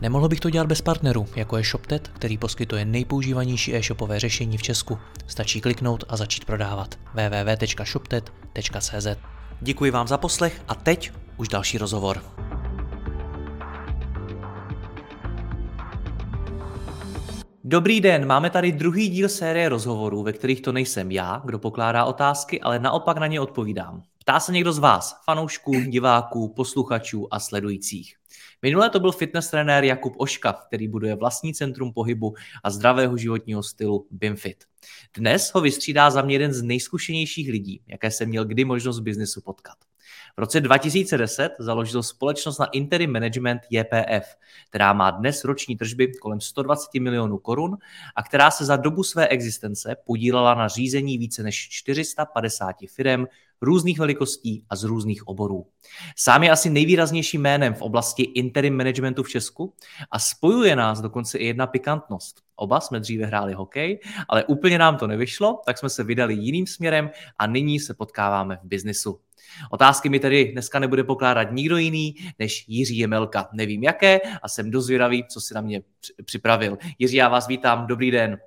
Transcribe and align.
Nemohl 0.00 0.28
bych 0.28 0.40
to 0.40 0.50
dělat 0.50 0.66
bez 0.66 0.80
partnerů, 0.80 1.26
jako 1.36 1.56
je 1.56 1.64
ShopTet, 1.64 2.08
který 2.08 2.38
poskytuje 2.38 2.84
nejpoužívanější 2.84 3.74
e-shopové 3.74 4.20
řešení 4.20 4.58
v 4.58 4.62
Česku. 4.62 4.98
Stačí 5.26 5.60
kliknout 5.60 6.04
a 6.08 6.16
začít 6.16 6.44
prodávat. 6.44 6.98
www.shoptet.cz 7.14 9.06
Děkuji 9.60 9.90
vám 9.90 10.08
za 10.08 10.18
poslech 10.18 10.62
a 10.68 10.74
teď 10.74 11.12
už 11.36 11.48
další 11.48 11.78
rozhovor. 11.78 12.22
Dobrý 17.64 18.00
den, 18.00 18.26
máme 18.26 18.50
tady 18.50 18.72
druhý 18.72 19.08
díl 19.08 19.28
série 19.28 19.68
rozhovorů, 19.68 20.22
ve 20.22 20.32
kterých 20.32 20.60
to 20.60 20.72
nejsem 20.72 21.10
já, 21.10 21.42
kdo 21.44 21.58
pokládá 21.58 22.04
otázky, 22.04 22.60
ale 22.60 22.78
naopak 22.78 23.16
na 23.16 23.26
ně 23.26 23.40
odpovídám. 23.40 24.02
Ptá 24.18 24.40
se 24.40 24.52
někdo 24.52 24.72
z 24.72 24.78
vás, 24.78 25.20
fanoušků, 25.24 25.72
diváků, 25.72 26.48
posluchačů 26.56 27.34
a 27.34 27.40
sledujících. 27.40 28.19
Minule 28.62 28.90
to 28.90 29.00
byl 29.00 29.12
fitness 29.12 29.50
trenér 29.50 29.84
Jakub 29.84 30.14
Oška, 30.16 30.52
který 30.52 30.88
buduje 30.88 31.14
vlastní 31.14 31.54
centrum 31.54 31.92
pohybu 31.92 32.34
a 32.64 32.70
zdravého 32.70 33.16
životního 33.16 33.62
stylu 33.62 34.06
BIMFIT. 34.10 34.64
Dnes 35.16 35.50
ho 35.54 35.60
vystřídá 35.60 36.10
za 36.10 36.22
mě 36.22 36.34
jeden 36.34 36.52
z 36.52 36.62
nejzkušenějších 36.62 37.50
lidí, 37.50 37.82
jaké 37.86 38.10
jsem 38.10 38.28
měl 38.28 38.44
kdy 38.44 38.64
možnost 38.64 39.00
v 39.00 39.02
biznesu 39.02 39.40
potkat. 39.40 39.89
V 40.40 40.42
roce 40.42 40.60
2010 40.60 41.52
založil 41.58 42.02
společnost 42.02 42.58
na 42.58 42.66
interim 42.66 43.12
management 43.12 43.60
JPF, 43.70 44.36
která 44.68 44.92
má 44.92 45.10
dnes 45.10 45.44
roční 45.44 45.76
tržby 45.76 46.12
kolem 46.12 46.40
120 46.40 46.94
milionů 47.00 47.38
korun 47.38 47.76
a 48.16 48.22
která 48.22 48.50
se 48.50 48.64
za 48.64 48.76
dobu 48.76 49.02
své 49.02 49.28
existence 49.28 49.96
podílela 50.06 50.54
na 50.54 50.68
řízení 50.68 51.18
více 51.18 51.42
než 51.42 51.68
450 51.68 52.76
firm 52.94 53.26
různých 53.62 53.98
velikostí 53.98 54.64
a 54.70 54.76
z 54.76 54.84
různých 54.84 55.28
oborů. 55.28 55.66
Sám 56.16 56.42
je 56.42 56.50
asi 56.50 56.70
nejvýraznějším 56.70 57.42
jménem 57.42 57.74
v 57.74 57.82
oblasti 57.82 58.22
interim 58.22 58.76
managementu 58.76 59.22
v 59.22 59.28
Česku 59.28 59.74
a 60.10 60.18
spojuje 60.18 60.76
nás 60.76 61.00
dokonce 61.00 61.38
i 61.38 61.46
jedna 61.46 61.66
pikantnost. 61.66 62.42
Oba 62.56 62.80
jsme 62.80 63.00
dříve 63.00 63.26
hráli 63.26 63.52
hokej, 63.52 64.00
ale 64.28 64.44
úplně 64.44 64.78
nám 64.78 64.96
to 64.96 65.06
nevyšlo, 65.06 65.60
tak 65.66 65.78
jsme 65.78 65.88
se 65.88 66.04
vydali 66.04 66.34
jiným 66.34 66.66
směrem 66.66 67.10
a 67.38 67.46
nyní 67.46 67.80
se 67.80 67.94
potkáváme 67.94 68.58
v 68.62 68.66
biznisu. 68.66 69.20
Otázky 69.70 70.08
mi 70.08 70.20
tedy 70.20 70.44
dneska 70.44 70.78
nebude 70.78 71.04
pokládat 71.04 71.52
nikdo 71.52 71.76
jiný 71.76 72.14
než 72.38 72.64
Jiří 72.68 72.98
Jemelka. 72.98 73.48
Nevím 73.52 73.82
jaké 73.82 74.20
a 74.42 74.48
jsem 74.48 74.70
dozvědavý, 74.70 75.24
co 75.24 75.40
si 75.40 75.54
na 75.54 75.60
mě 75.60 75.82
připravil. 76.24 76.78
Jiří, 76.98 77.16
já 77.16 77.28
vás 77.28 77.48
vítám, 77.48 77.86
dobrý 77.86 78.10
den. 78.10 78.38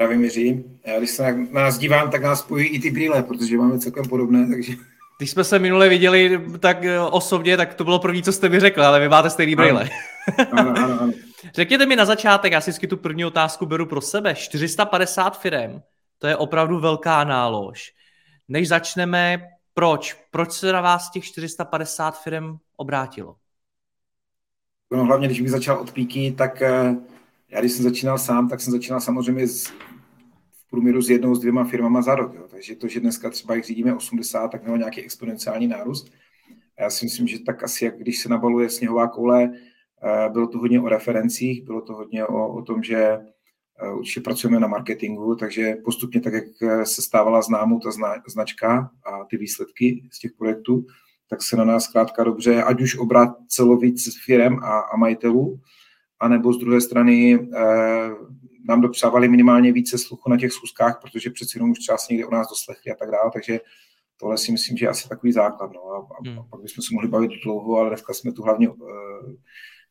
Zdravím 0.00 0.24
Jiří. 0.24 0.64
Já 0.86 0.98
když 0.98 1.10
se 1.10 1.32
na 1.32 1.60
nás 1.62 1.78
dívám, 1.78 2.10
tak 2.10 2.22
nás 2.22 2.40
spojí 2.40 2.66
i 2.66 2.78
ty 2.78 2.90
brýle, 2.90 3.22
protože 3.22 3.56
máme 3.56 3.78
celkem 3.78 4.08
podobné, 4.08 4.48
takže... 4.48 4.72
Když 5.18 5.30
jsme 5.30 5.44
se 5.44 5.58
minule 5.58 5.88
viděli 5.88 6.40
tak 6.58 6.84
eh, 6.84 7.00
osobně, 7.00 7.56
tak 7.56 7.74
to 7.74 7.84
bylo 7.84 7.98
první, 7.98 8.22
co 8.22 8.32
jste 8.32 8.48
mi 8.48 8.60
řekl, 8.60 8.82
ale 8.82 9.00
vy 9.00 9.08
máte 9.08 9.30
stejný 9.30 9.56
brýle. 9.56 9.88
Ano, 10.52 10.74
ano, 10.76 11.00
ano. 11.00 11.12
Řekněte 11.54 11.86
mi 11.86 11.96
na 11.96 12.04
začátek, 12.04 12.52
já 12.52 12.60
si 12.60 12.86
tu 12.86 12.96
první 12.96 13.24
otázku 13.24 13.66
beru 13.66 13.86
pro 13.86 14.00
sebe. 14.00 14.34
450 14.34 15.40
firm, 15.40 15.80
to 16.18 16.26
je 16.26 16.36
opravdu 16.36 16.80
velká 16.80 17.24
nálož. 17.24 17.92
Než 18.48 18.68
začneme, 18.68 19.42
proč? 19.76 20.16
Proč 20.30 20.52
se 20.52 20.72
na 20.72 20.80
vás 20.80 21.10
těch 21.10 21.24
450 21.24 22.22
firm 22.22 22.56
obrátilo? 22.76 23.36
No 24.92 25.04
hlavně, 25.04 25.26
když 25.28 25.40
bych 25.40 25.50
začal 25.50 25.78
od 25.78 25.92
píky, 25.92 26.34
tak 26.38 26.62
eh, 26.62 26.96
já 27.48 27.60
když 27.60 27.72
jsem 27.72 27.84
začínal 27.84 28.18
sám, 28.18 28.48
tak 28.48 28.60
jsem 28.60 28.72
začínal 28.72 29.00
samozřejmě 29.00 29.48
s, 29.48 29.66
v 30.50 30.70
průměru 30.70 31.02
s 31.02 31.10
jednou, 31.10 31.34
s 31.34 31.40
dvěma 31.40 31.64
firmama 31.64 32.02
za 32.02 32.14
rok. 32.14 32.34
Jo. 32.34 32.46
Takže 32.50 32.76
to, 32.76 32.88
že 32.88 33.00
dneska 33.00 33.30
třeba 33.30 33.54
jich 33.54 33.64
řídíme 33.64 33.94
80, 33.94 34.48
tak 34.48 34.62
mělo 34.62 34.76
nějaký 34.76 35.02
exponenciální 35.02 35.66
nárůst. 35.66 36.12
A 36.78 36.82
já 36.82 36.90
si 36.90 37.04
myslím, 37.04 37.26
že 37.26 37.38
tak 37.38 37.62
asi, 37.62 37.84
jak 37.84 37.98
když 37.98 38.18
se 38.18 38.28
nabaluje 38.28 38.70
sněhová 38.70 39.08
koule, 39.08 39.50
eh, 40.02 40.28
bylo 40.28 40.46
to 40.46 40.58
hodně 40.58 40.80
o 40.80 40.88
referencích, 40.88 41.64
bylo 41.64 41.80
to 41.80 41.92
hodně 41.94 42.26
o, 42.26 42.54
o 42.54 42.62
tom, 42.62 42.82
že 42.82 43.18
určitě 43.98 44.20
pracujeme 44.20 44.60
na 44.60 44.66
marketingu, 44.66 45.34
takže 45.34 45.74
postupně 45.84 46.20
tak, 46.20 46.32
jak 46.32 46.44
eh, 46.62 46.86
se 46.86 47.02
stávala 47.02 47.42
známou 47.42 47.80
ta 47.80 47.90
značka 48.28 48.90
a 49.04 49.24
ty 49.24 49.36
výsledky 49.36 50.08
z 50.12 50.18
těch 50.18 50.32
projektů, 50.32 50.86
tak 51.30 51.42
se 51.42 51.56
na 51.56 51.64
nás 51.64 51.84
zkrátka 51.84 52.24
dobře, 52.24 52.62
ať 52.62 52.80
už 52.80 52.96
obrat 52.96 53.36
celovíc 53.48 54.24
firm 54.24 54.64
a, 54.64 54.80
a 54.80 54.96
majitelů, 54.96 55.60
anebo 56.20 56.52
z 56.52 56.58
druhé 56.58 56.80
strany 56.80 57.34
eh, 57.34 58.10
nám 58.68 58.80
dopřávali 58.80 59.28
minimálně 59.28 59.72
více 59.72 59.98
sluchu 59.98 60.30
na 60.30 60.38
těch 60.38 60.52
schůzkách, 60.52 61.00
protože 61.02 61.30
přeci 61.30 61.58
jenom 61.58 61.70
už 61.70 61.78
třeba 61.78 61.98
někde 62.10 62.26
o 62.26 62.30
nás 62.30 62.48
doslechli 62.48 62.92
a 62.92 62.94
tak 62.94 63.10
dále, 63.10 63.30
takže 63.32 63.60
tohle 64.20 64.38
si 64.38 64.52
myslím, 64.52 64.76
že 64.76 64.84
je 64.84 64.90
asi 64.90 65.08
takový 65.08 65.32
základ. 65.32 65.72
No. 65.72 65.80
A, 65.80 65.96
a, 65.96 66.30
hmm. 66.30 66.38
a 66.38 66.42
pak 66.42 66.60
bychom 66.60 66.82
se 66.82 66.94
mohli 66.94 67.08
bavit 67.08 67.30
dlouho, 67.44 67.76
ale 67.76 67.88
dneska 67.88 68.14
jsme 68.14 68.32
tu 68.32 68.42
hlavně 68.42 68.68
uh, 68.68 68.76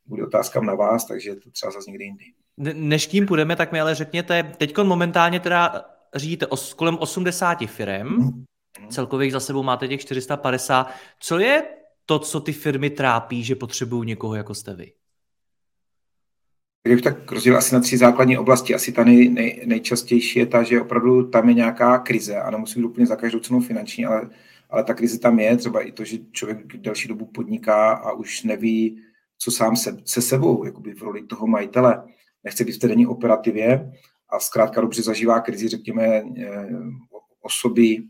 bude 0.06 0.26
otázkám 0.26 0.66
na 0.66 0.76
vás, 0.76 1.06
takže 1.06 1.36
to 1.36 1.52
třeba 1.52 1.72
zase 1.72 1.92
někdy 1.92 2.06
jindy. 2.06 2.26
Než 2.58 3.08
tím 3.08 3.26
půjdeme, 3.26 3.56
tak 3.56 3.72
mi 3.72 3.82
ale 3.82 3.96
řekněte, 3.96 4.44
teď 4.58 4.78
momentálně 4.78 5.40
teda 5.40 5.86
řídíte 6.16 6.48
os, 6.48 6.74
kolem 6.74 6.98
80 6.98 7.58
firm, 7.66 8.08
hmm. 8.08 8.46
celkově 8.90 9.32
za 9.32 9.40
sebou 9.40 9.64
máte 9.64 9.88
těch 9.88 10.02
450. 10.02 10.92
Co 11.20 11.40
je 11.40 11.64
to, 12.06 12.20
co 12.20 12.40
ty 12.40 12.54
firmy 12.54 12.90
trápí, 12.90 13.44
že 13.44 13.56
potřebují 13.56 14.08
někoho 14.08 14.36
jako 14.36 14.54
jste 14.54 14.76
vy? 14.76 14.92
bych 16.90 17.02
tak 17.02 17.32
rozdělil 17.32 17.58
asi 17.58 17.76
na 17.76 17.82
tři 17.82 17.98
základní 17.98 18.38
oblasti. 18.38 18.76
Asi 18.76 18.92
ta 18.92 19.04
nej, 19.04 19.30
nej, 19.30 19.64
nejčastější 19.66 20.40
je 20.40 20.46
ta, 20.46 20.64
že 20.64 20.82
opravdu 20.82 21.30
tam 21.30 21.50
je 21.50 21.56
nějaká 21.56 21.98
krize 21.98 22.36
a 22.36 22.52
nemusí 22.52 22.80
být 22.80 22.86
úplně 22.86 23.08
za 23.08 23.16
každou 23.16 23.40
cenu 23.40 23.60
finanční, 23.60 24.06
ale, 24.06 24.30
ale 24.70 24.84
ta 24.84 24.94
krize 24.94 25.20
tam 25.20 25.40
je, 25.40 25.58
třeba 25.58 25.82
i 25.82 25.92
to, 25.92 26.04
že 26.04 26.18
člověk 26.32 26.78
delší 26.78 27.08
dobu 27.08 27.26
podniká 27.26 27.92
a 27.92 28.12
už 28.12 28.44
neví, 28.44 29.02
co 29.38 29.52
sám 29.52 29.76
se, 29.76 29.98
se 30.06 30.22
sebou, 30.22 30.66
jakoby 30.66 30.94
v 30.94 31.02
roli 31.02 31.24
toho 31.24 31.48
majitele, 31.48 32.04
nechce 32.46 32.64
být 32.64 32.76
v 32.76 32.80
té 32.80 32.88
denní 32.88 33.08
operativě 33.08 33.92
a 34.30 34.40
zkrátka 34.40 34.82
dobře 34.82 35.04
zažívá 35.04 35.40
krizi, 35.40 35.68
řekněme, 35.68 36.06
eh, 36.06 36.68
osoby 37.42 38.04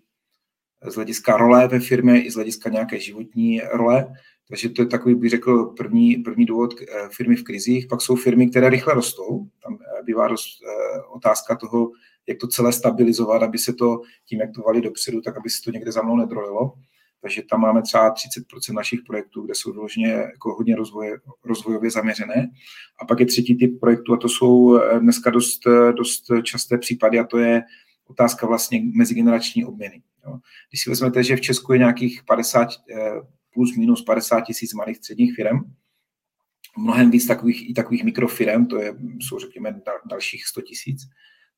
z 0.87 0.95
hlediska 0.95 1.37
role 1.37 1.67
ve 1.67 1.79
firmě 1.79 2.23
i 2.23 2.31
z 2.31 2.35
hlediska 2.35 2.69
nějaké 2.69 2.99
životní 2.99 3.61
role, 3.71 4.07
takže 4.49 4.69
to 4.69 4.81
je 4.81 4.85
takový, 4.85 5.15
bych 5.15 5.29
řekl, 5.29 5.65
první, 5.65 6.15
první 6.15 6.45
důvod 6.45 6.73
eh, 6.81 7.09
firmy 7.11 7.35
v 7.35 7.43
krizích. 7.43 7.87
Pak 7.87 8.01
jsou 8.01 8.15
firmy, 8.15 8.49
které 8.49 8.69
rychle 8.69 8.93
rostou. 8.93 9.47
Tam 9.63 9.77
eh, 9.81 10.03
bývá 10.03 10.27
roz, 10.27 10.45
otázka 11.11 11.55
toho, 11.55 11.91
jak 12.27 12.37
to 12.37 12.47
celé 12.47 12.73
stabilizovat, 12.73 13.43
aby 13.43 13.57
se 13.57 13.73
to 13.73 14.01
tím, 14.25 14.39
jak 14.39 14.49
to 14.55 14.61
valí 14.61 14.81
dopředu, 14.81 15.21
tak 15.21 15.37
aby 15.37 15.49
se 15.49 15.61
to 15.63 15.71
někde 15.71 15.91
za 15.91 16.01
mnou 16.01 16.15
nedrolilo. 16.15 16.73
Takže 17.21 17.41
tam 17.49 17.61
máme 17.61 17.81
třeba 17.81 18.13
30% 18.13 18.73
našich 18.73 19.01
projektů, 19.01 19.41
kde 19.41 19.55
jsou 19.55 19.71
vyloženě 19.71 20.07
jako 20.07 20.55
hodně 20.55 20.75
rozvoje, 20.75 21.17
rozvojově 21.43 21.91
zaměřené. 21.91 22.49
A 23.01 23.05
pak 23.05 23.19
je 23.19 23.25
třetí 23.25 23.57
typ 23.57 23.79
projektů 23.79 24.13
a 24.13 24.17
to 24.17 24.29
jsou 24.29 24.79
dneska 24.99 25.29
dost, 25.29 25.59
dost 25.97 26.23
časté 26.43 26.77
případy 26.77 27.19
a 27.19 27.23
to 27.23 27.37
je 27.37 27.63
otázka 28.07 28.47
vlastně 28.47 28.81
mezigenerační 28.93 29.65
obměny. 29.65 30.01
Jo. 30.27 30.39
Když 30.69 30.83
si 30.83 30.89
vezmete, 30.89 31.23
že 31.23 31.35
v 31.35 31.41
Česku 31.41 31.73
je 31.73 31.79
nějakých 31.79 32.23
50, 32.27 32.67
plus 33.55 33.77
minus 33.77 34.01
50 34.01 34.41
tisíc 34.41 34.73
malých 34.73 34.97
středních 34.97 35.35
firm, 35.35 35.57
mnohem 36.77 37.11
víc 37.11 37.27
takových, 37.27 37.69
i 37.69 37.73
takových 37.73 38.03
mikrofirm, 38.03 38.65
to 38.65 38.81
je, 38.81 38.95
jsou 39.19 39.39
řekněme 39.39 39.81
dalších 40.09 40.45
100 40.45 40.61
tisíc, 40.61 41.01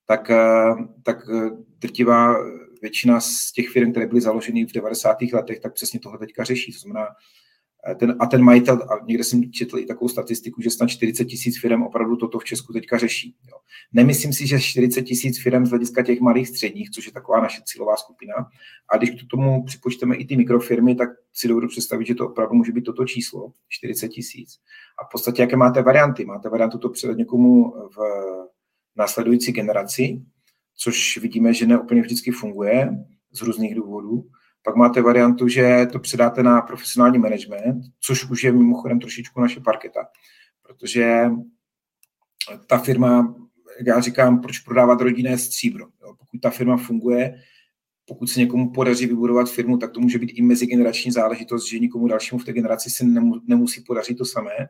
tak, 0.05 0.29
eh, 0.29 0.75
tak 1.03 1.17
eh, 1.29 1.49
drtivá 1.79 2.35
většina 2.81 3.19
z 3.19 3.51
těch 3.51 3.69
firm, 3.69 3.91
které 3.91 4.07
byly 4.07 4.21
založeny 4.21 4.65
v 4.65 4.73
90. 4.73 5.17
letech, 5.33 5.59
tak 5.59 5.73
přesně 5.73 5.99
tohle 5.99 6.19
teďka 6.19 6.43
řeší. 6.43 6.73
To 6.73 6.79
znamená, 6.79 7.07
Eh, 7.89 7.95
ten, 7.95 8.15
a 8.19 8.25
ten 8.25 8.41
majitel, 8.41 8.75
a 8.75 9.05
někde 9.05 9.23
jsem 9.23 9.51
četl 9.51 9.77
i 9.79 9.85
takovou 9.85 10.09
statistiku, 10.09 10.61
že 10.61 10.69
snad 10.69 10.87
40 10.87 11.25
tisíc 11.25 11.61
firm 11.61 11.83
opravdu 11.83 12.15
toto 12.15 12.39
v 12.39 12.43
Česku 12.43 12.73
teďka 12.73 12.97
řeší. 12.97 13.35
Jo. 13.47 13.57
Nemyslím 13.93 14.33
si, 14.33 14.47
že 14.47 14.59
40 14.59 15.01
tisíc 15.01 15.43
firm 15.43 15.65
z 15.65 15.69
hlediska 15.69 16.03
těch 16.03 16.19
malých 16.19 16.47
středních, 16.47 16.91
což 16.91 17.05
je 17.05 17.11
taková 17.11 17.41
naše 17.41 17.61
cílová 17.65 17.97
skupina, 17.97 18.33
a 18.93 18.97
když 18.97 19.09
k 19.09 19.27
tomu 19.29 19.63
připočteme 19.63 20.15
i 20.15 20.25
ty 20.25 20.37
mikrofirmy, 20.37 20.95
tak 20.95 21.09
si 21.33 21.47
dovedu 21.47 21.67
představit, 21.67 22.07
že 22.07 22.15
to 22.15 22.29
opravdu 22.29 22.55
může 22.55 22.71
být 22.71 22.83
toto 22.83 23.05
číslo, 23.05 23.51
40 23.67 24.09
tisíc. 24.09 24.59
A 25.01 25.05
v 25.05 25.09
podstatě, 25.11 25.41
jaké 25.41 25.55
máte 25.55 25.81
varianty? 25.81 26.25
Máte 26.25 26.49
variantu 26.49 26.77
to 26.77 26.89
předat 26.89 27.17
někomu 27.17 27.71
v 27.71 27.97
následující 28.95 29.51
generaci, 29.51 30.21
což 30.77 31.17
vidíme, 31.17 31.53
že 31.53 31.67
neúplně 31.67 32.01
vždycky 32.01 32.31
funguje 32.31 32.89
z 33.31 33.41
různých 33.41 33.75
důvodů. 33.75 34.23
Pak 34.63 34.75
máte 34.75 35.01
variantu, 35.01 35.47
že 35.47 35.87
to 35.91 35.99
předáte 35.99 36.43
na 36.43 36.61
profesionální 36.61 37.17
management, 37.17 37.81
což 37.99 38.29
už 38.29 38.43
je 38.43 38.51
mimochodem 38.51 38.99
trošičku 38.99 39.41
naše 39.41 39.59
parketa, 39.59 39.99
protože 40.63 41.29
ta 42.67 42.77
firma 42.77 43.35
jak 43.77 43.87
já 43.87 44.01
říkám, 44.01 44.41
proč 44.41 44.59
prodávat 44.59 45.01
rodinné 45.01 45.37
stříbro. 45.37 45.85
Jo? 46.01 46.13
Pokud 46.19 46.41
ta 46.41 46.49
firma 46.49 46.77
funguje, 46.77 47.41
pokud 48.05 48.27
se 48.27 48.39
někomu 48.39 48.71
podaří 48.71 49.05
vybudovat 49.05 49.51
firmu, 49.51 49.77
tak 49.77 49.91
to 49.91 49.99
může 49.99 50.19
být 50.19 50.31
i 50.33 50.41
mezigenerační 50.41 51.11
záležitost, 51.11 51.69
že 51.69 51.79
nikomu 51.79 52.07
dalšímu 52.07 52.39
v 52.39 52.45
té 52.45 52.53
generaci 52.53 52.89
se 52.89 53.05
nemusí 53.47 53.83
podařit 53.83 54.17
to 54.17 54.25
samé 54.25 54.69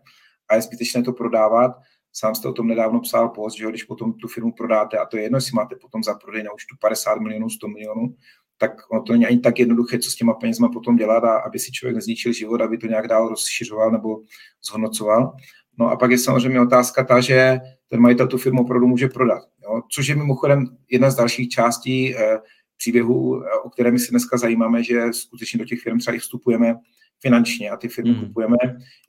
a 0.49 0.55
je 0.55 0.61
zbytečné 0.61 1.03
to 1.03 1.13
prodávat. 1.13 1.71
Sám 2.19 2.35
jste 2.35 2.47
o 2.47 2.53
tom 2.53 2.67
nedávno 2.67 2.99
psal 2.99 3.29
post, 3.29 3.57
že 3.57 3.69
když 3.69 3.83
potom 3.83 4.13
tu 4.13 4.27
firmu 4.27 4.51
prodáte, 4.51 4.97
a 4.97 5.05
to 5.05 5.17
je 5.17 5.23
jedno, 5.23 5.37
jestli 5.37 5.55
máte 5.55 5.75
potom 5.75 6.03
za 6.03 6.13
prodej 6.13 6.43
na 6.43 6.53
účtu 6.53 6.75
50 6.81 7.15
milionů, 7.15 7.49
100 7.49 7.67
milionů, 7.67 8.15
tak 8.57 8.71
ono 8.91 9.01
to 9.03 9.13
není 9.13 9.25
ani 9.25 9.39
tak 9.39 9.59
jednoduché, 9.59 9.99
co 9.99 10.11
s 10.11 10.15
těma 10.15 10.33
penězma 10.33 10.69
potom 10.69 10.95
dělat, 10.95 11.23
a 11.23 11.37
aby 11.37 11.59
si 11.59 11.71
člověk 11.71 11.95
nezničil 11.95 12.33
život, 12.33 12.61
aby 12.61 12.77
to 12.77 12.87
nějak 12.87 13.07
dál 13.07 13.29
rozšiřoval 13.29 13.91
nebo 13.91 14.21
zhodnocoval. 14.69 15.33
No 15.79 15.89
a 15.89 15.95
pak 15.95 16.11
je 16.11 16.17
samozřejmě 16.17 16.61
otázka 16.61 17.03
ta, 17.03 17.21
že 17.21 17.59
ten 17.89 17.99
majitel 17.99 18.27
tu 18.27 18.37
firmu 18.37 18.61
opravdu 18.61 18.87
může 18.87 19.07
prodat. 19.07 19.43
Jo? 19.63 19.81
Což 19.91 20.07
je 20.07 20.15
mimochodem 20.15 20.65
jedna 20.91 21.09
z 21.09 21.15
dalších 21.15 21.49
částí 21.49 22.15
eh, 22.15 22.39
příběhu, 22.77 23.43
eh, 23.43 23.49
o 23.63 23.69
které 23.69 23.91
my 23.91 23.99
se 23.99 24.11
dneska 24.11 24.37
zajímáme, 24.37 24.83
že 24.83 25.13
skutečně 25.13 25.59
do 25.59 25.65
těch 25.65 25.81
firm 25.81 25.99
třeba 25.99 26.15
i 26.15 26.19
vstupujeme 26.19 26.75
finančně 27.21 27.69
a 27.69 27.77
ty 27.77 27.87
firmy 27.87 28.11
hmm. 28.11 28.25
kupujeme, 28.25 28.57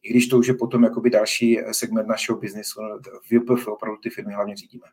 i 0.02 0.10
když 0.10 0.26
to 0.26 0.38
už 0.38 0.46
je 0.46 0.54
potom 0.54 0.84
jakoby 0.84 1.10
další 1.10 1.60
eh, 1.60 1.74
segment 1.74 2.08
našeho 2.08 2.38
biznesu. 2.38 2.80
V 3.28 3.32
JPF 3.32 3.68
opravdu 3.68 3.98
ty 4.02 4.10
firmy 4.10 4.34
hlavně 4.34 4.56
řídíme. 4.56 4.84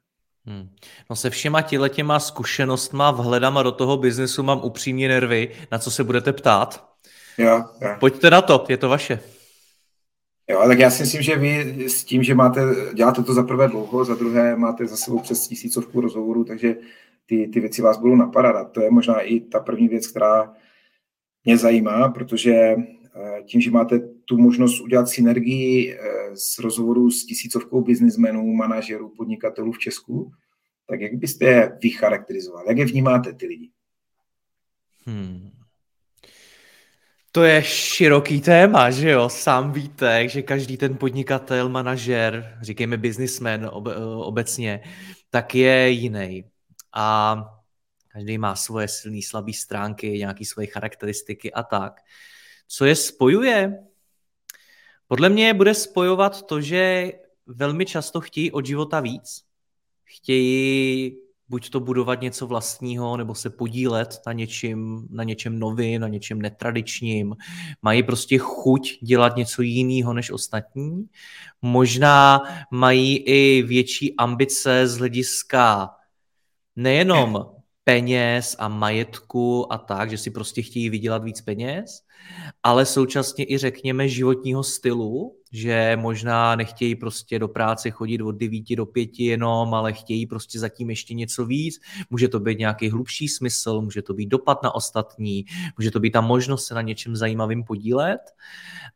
Hmm. 0.45 0.69
No 1.09 1.15
se 1.15 1.29
všema 1.29 1.61
těma 1.89 2.19
zkušenostma, 2.19 3.11
vhledama 3.11 3.63
do 3.63 3.71
toho 3.71 3.97
biznesu 3.97 4.43
mám 4.43 4.59
upřímně 4.63 5.07
nervy, 5.07 5.51
na 5.71 5.79
co 5.79 5.91
se 5.91 6.03
budete 6.03 6.33
ptát. 6.33 6.95
Jo, 7.37 7.65
jo. 7.81 7.95
Pojďte 7.99 8.29
na 8.29 8.41
to, 8.41 8.65
je 8.69 8.77
to 8.77 8.89
vaše. 8.89 9.19
Jo, 10.49 10.63
tak 10.67 10.79
já 10.79 10.89
si 10.89 11.03
myslím, 11.03 11.21
že 11.21 11.35
vy 11.35 11.85
s 11.89 12.03
tím, 12.03 12.23
že 12.23 12.35
máte, 12.35 12.61
děláte 12.93 13.23
to 13.23 13.33
za 13.33 13.43
prvé 13.43 13.67
dlouho, 13.67 14.05
za 14.05 14.15
druhé 14.15 14.55
máte 14.55 14.87
za 14.87 14.97
sebou 14.97 15.19
přes 15.19 15.47
tisícovku 15.47 16.01
rozhovorů, 16.01 16.43
takže 16.43 16.75
ty, 17.25 17.47
ty 17.47 17.59
věci 17.59 17.81
vás 17.81 17.97
budou 17.97 18.15
napadat. 18.15 18.55
A 18.55 18.63
to 18.63 18.81
je 18.81 18.91
možná 18.91 19.21
i 19.21 19.39
ta 19.39 19.59
první 19.59 19.87
věc, 19.87 20.07
která 20.07 20.53
mě 21.45 21.57
zajímá, 21.57 22.09
protože 22.09 22.53
eh, 22.53 23.43
tím, 23.45 23.61
že 23.61 23.71
máte 23.71 23.99
tu 23.99 24.37
možnost 24.37 24.81
udělat 24.81 25.09
synergii 25.09 25.93
eh, 25.93 25.97
s 26.33 26.59
rozhovoru 26.59 27.11
s 27.11 27.25
tisícovkou 27.25 27.81
biznismenů, 27.81 28.53
manažerů, 28.53 29.13
podnikatelů 29.17 29.71
v 29.71 29.79
Česku, 29.79 30.31
tak 30.89 31.01
jak 31.01 31.13
byste 31.13 31.45
je 31.45 31.77
vycharakterizovali? 31.83 32.65
Jak 32.67 32.77
je 32.77 32.85
vnímáte 32.85 33.33
ty 33.33 33.47
lidi? 33.47 33.69
Hmm. 35.05 35.49
To 37.31 37.43
je 37.43 37.63
široký 37.63 38.41
téma, 38.41 38.91
že 38.91 39.09
jo? 39.09 39.29
Sám 39.29 39.71
víte, 39.71 40.29
že 40.29 40.41
každý 40.41 40.77
ten 40.77 40.97
podnikatel, 40.97 41.69
manažer, 41.69 42.57
říkejme 42.61 42.97
businessman 42.97 43.69
ob, 43.71 43.87
obecně, 44.15 44.81
tak 45.29 45.55
je 45.55 45.89
jiný. 45.89 46.43
A 46.95 47.35
každý 48.07 48.37
má 48.37 48.55
svoje 48.55 48.87
silné, 48.87 49.21
slabé 49.21 49.53
stránky, 49.53 50.09
nějaké 50.09 50.45
svoje 50.45 50.67
charakteristiky 50.67 51.53
a 51.53 51.63
tak. 51.63 52.01
Co 52.67 52.85
je 52.85 52.95
spojuje? 52.95 53.83
Podle 55.07 55.29
mě 55.29 55.53
bude 55.53 55.73
spojovat 55.73 56.41
to, 56.41 56.61
že 56.61 57.11
velmi 57.45 57.85
často 57.85 58.21
chtějí 58.21 58.51
od 58.51 58.65
života 58.65 58.99
víc. 58.99 59.43
Chtějí 60.03 61.17
buď 61.49 61.69
to 61.69 61.79
budovat 61.79 62.21
něco 62.21 62.47
vlastního, 62.47 63.17
nebo 63.17 63.35
se 63.35 63.49
podílet 63.49 64.21
na 64.27 64.33
něčem, 64.33 65.07
na 65.09 65.23
něčem 65.23 65.59
novým, 65.59 66.01
na 66.01 66.07
něčem 66.07 66.41
netradičním. 66.41 67.35
Mají 67.81 68.03
prostě 68.03 68.37
chuť 68.37 68.99
dělat 69.01 69.35
něco 69.35 69.61
jiného 69.61 70.13
než 70.13 70.31
ostatní. 70.31 71.05
Možná 71.61 72.41
mají 72.71 73.17
i 73.17 73.61
větší 73.61 74.15
ambice 74.17 74.87
z 74.87 74.97
hlediska 74.97 75.89
nejenom 76.75 77.55
peněz 77.83 78.55
a 78.59 78.67
majetku 78.67 79.73
a 79.73 79.77
tak, 79.77 80.09
že 80.09 80.17
si 80.17 80.31
prostě 80.31 80.61
chtějí 80.61 80.89
vydělat 80.89 81.23
víc 81.23 81.41
peněz, 81.41 82.01
ale 82.63 82.85
současně 82.85 83.45
i 83.51 83.57
řekněme 83.57 84.09
životního 84.09 84.63
stylu, 84.63 85.35
že 85.51 85.97
možná 86.01 86.55
nechtějí 86.55 86.95
prostě 86.95 87.39
do 87.39 87.47
práce 87.47 87.91
chodit 87.91 88.21
od 88.21 88.31
9 88.31 88.75
do 88.75 88.85
5 88.85 89.19
jenom, 89.19 89.73
ale 89.73 89.93
chtějí 89.93 90.25
prostě 90.25 90.59
zatím 90.59 90.89
ještě 90.89 91.13
něco 91.13 91.45
víc. 91.45 91.79
Může 92.09 92.27
to 92.27 92.39
být 92.39 92.59
nějaký 92.59 92.89
hlubší 92.89 93.27
smysl, 93.27 93.81
může 93.81 94.01
to 94.01 94.13
být 94.13 94.27
dopad 94.27 94.63
na 94.63 94.75
ostatní, 94.75 95.45
může 95.77 95.91
to 95.91 95.99
být 95.99 96.11
ta 96.11 96.21
možnost 96.21 96.65
se 96.65 96.75
na 96.75 96.81
něčem 96.81 97.15
zajímavým 97.15 97.63
podílet. 97.63 98.21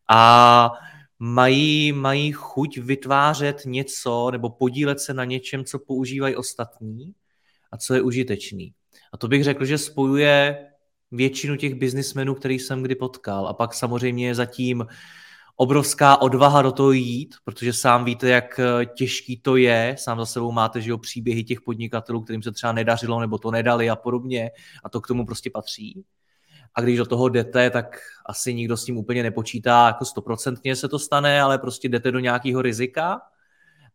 A 0.09 0.71
mají, 1.19 1.91
mají 1.91 2.31
chuť 2.31 2.77
vytvářet 2.77 3.61
něco 3.65 4.31
nebo 4.31 4.49
podílet 4.49 4.99
se 4.99 5.13
na 5.13 5.25
něčem, 5.25 5.65
co 5.65 5.79
používají 5.79 6.35
ostatní 6.35 7.13
a 7.71 7.77
co 7.77 7.93
je 7.93 8.01
užitečný. 8.01 8.73
A 9.13 9.17
to 9.17 9.27
bych 9.27 9.43
řekl, 9.43 9.65
že 9.65 9.77
spojuje 9.77 10.65
většinu 11.11 11.55
těch 11.55 11.75
biznismenů, 11.75 12.35
který 12.35 12.59
jsem 12.59 12.83
kdy 12.83 12.95
potkal. 12.95 13.47
A 13.47 13.53
pak 13.53 13.73
samozřejmě 13.73 14.27
je 14.27 14.35
zatím 14.35 14.85
obrovská 15.55 16.21
odvaha 16.21 16.61
do 16.61 16.71
toho 16.71 16.91
jít, 16.91 17.35
protože 17.43 17.73
sám 17.73 18.05
víte, 18.05 18.29
jak 18.29 18.59
eh, 18.59 18.85
těžký 18.85 19.41
to 19.41 19.55
je. 19.55 19.95
Sám 19.99 20.17
za 20.17 20.25
sebou 20.25 20.51
máte 20.51 20.81
že 20.81 20.89
jo, 20.89 20.97
příběhy 20.97 21.43
těch 21.43 21.61
podnikatelů, 21.61 22.21
kterým 22.21 22.43
se 22.43 22.51
třeba 22.51 22.73
nedařilo 22.73 23.19
nebo 23.19 23.37
to 23.37 23.51
nedali 23.51 23.89
a 23.89 23.95
podobně. 23.95 24.51
A 24.83 24.89
to 24.89 25.01
k 25.01 25.07
tomu 25.07 25.25
prostě 25.25 25.49
patří. 25.49 26.03
A 26.75 26.81
když 26.81 26.97
do 26.97 27.05
toho 27.05 27.29
jdete, 27.29 27.69
tak 27.69 27.99
asi 28.25 28.53
nikdo 28.53 28.77
s 28.77 28.85
tím 28.85 28.97
úplně 28.97 29.23
nepočítá, 29.23 29.87
jako 29.87 30.05
stoprocentně 30.05 30.75
se 30.75 30.87
to 30.87 30.99
stane, 30.99 31.41
ale 31.41 31.57
prostě 31.57 31.89
jdete 31.89 32.11
do 32.11 32.19
nějakého 32.19 32.61
rizika 32.61 33.21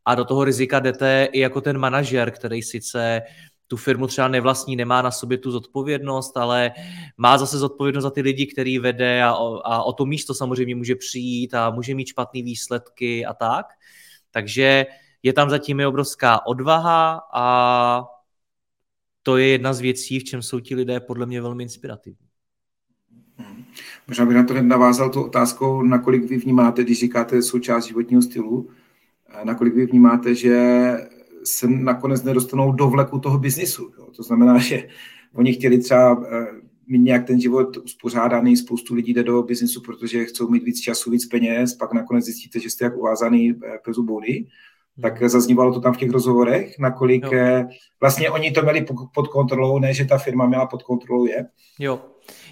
a 0.05 0.15
do 0.15 0.25
toho 0.25 0.45
rizika 0.45 0.81
jdete 0.81 1.29
i 1.33 1.41
jako 1.41 1.61
ten 1.61 1.79
manažer, 1.79 2.31
který 2.31 2.63
sice 2.63 3.23
tu 3.69 3.77
firmu 3.77 4.07
třeba 4.07 4.29
nevlastní, 4.29 4.77
nemá 4.77 5.03
na 5.03 5.11
sobě 5.11 5.39
tu 5.39 5.51
zodpovědnost, 5.51 6.37
ale 6.37 6.73
má 7.17 7.39
zase 7.39 7.59
zodpovědnost 7.59 8.03
za 8.03 8.11
ty 8.11 8.21
lidi, 8.21 8.47
který 8.47 8.79
vede 8.79 9.23
a 9.23 9.35
o, 9.35 9.67
a 9.67 9.83
o 9.83 9.93
to 9.93 10.07
místo 10.07 10.35
samozřejmě 10.35 10.75
může 10.75 10.95
přijít 10.95 11.55
a 11.55 11.71
může 11.71 11.95
mít 11.95 12.09
špatné 12.09 12.43
výsledky 12.43 13.27
a 13.27 13.35
tak. 13.35 13.67
Takže 14.31 14.87
je 15.23 15.33
tam 15.33 15.51
zatím 15.51 15.81
je 15.81 15.87
obrovská 15.87 16.47
odvaha 16.47 17.21
a 17.35 18.05
to 19.23 19.37
je 19.37 19.49
jedna 19.49 19.73
z 19.73 19.81
věcí, 19.81 20.21
v 20.21 20.25
čem 20.25 20.43
jsou 20.43 20.61
ti 20.61 20.75
lidé 20.75 21.01
podle 21.01 21.27
mě 21.27 21.41
velmi 21.41 21.63
inspirativní. 21.63 22.27
Možná 24.09 24.27
bych 24.27 24.37
na 24.37 24.45
to 24.45 24.63
navázal 24.63 25.11
tu 25.11 25.23
otázkou, 25.23 25.83
nakolik 25.83 26.25
vy 26.25 26.37
vnímáte, 26.37 26.85
když 26.85 27.01
říkáte 27.01 27.43
součást 27.43 27.85
životního 27.85 28.23
stylu, 28.23 28.71
nakolik 29.45 29.75
vy 29.75 29.87
vnímáte, 29.87 30.35
že 30.35 30.57
se 31.45 31.69
nakonec 31.69 32.23
nedostanou 32.23 32.73
do 32.73 32.89
vleku 32.89 33.19
toho 33.19 33.39
biznisu. 33.39 33.91
Jo. 33.99 34.07
To 34.17 34.23
znamená, 34.23 34.59
že 34.69 34.89
oni 35.35 35.53
chtěli 35.53 35.79
třeba 35.79 36.25
eh, 36.33 36.47
mít 36.87 36.99
nějak 36.99 37.27
ten 37.27 37.41
život 37.41 37.77
uspořádaný, 37.77 38.57
spoustu 38.57 38.95
lidí 38.95 39.15
jde 39.15 39.23
do 39.23 39.43
biznisu, 39.43 39.81
protože 39.81 40.25
chcou 40.25 40.49
mít 40.49 40.65
víc 40.65 40.81
času, 40.81 41.11
víc 41.11 41.27
peněz, 41.27 41.75
pak 41.75 41.93
nakonec 41.93 42.25
zjistíte, 42.25 42.61
že 42.61 42.71
jste 42.71 42.85
jak 42.85 42.97
uvázaný 42.97 43.51
eh, 43.51 43.79
pezu 43.85 44.03
boudy. 44.03 44.47
Tak 45.03 45.21
hmm. 45.21 45.29
zaznívalo 45.29 45.75
to 45.75 45.81
tam 45.81 45.95
v 45.95 45.97
těch 45.97 46.11
rozhovorech, 46.11 46.79
nakolik 46.79 47.25
jo. 47.25 47.31
Eh, 47.35 47.67
vlastně 48.01 48.31
oni 48.31 48.51
to 48.51 48.63
měli 48.63 48.87
pod 49.15 49.29
kontrolou, 49.29 49.79
ne, 49.79 49.95
že 49.95 50.05
ta 50.05 50.19
firma 50.19 50.47
měla 50.47 50.67
pod 50.67 50.83
kontrolou 50.83 51.27
je. 51.27 51.47
Jo. 51.79 52.01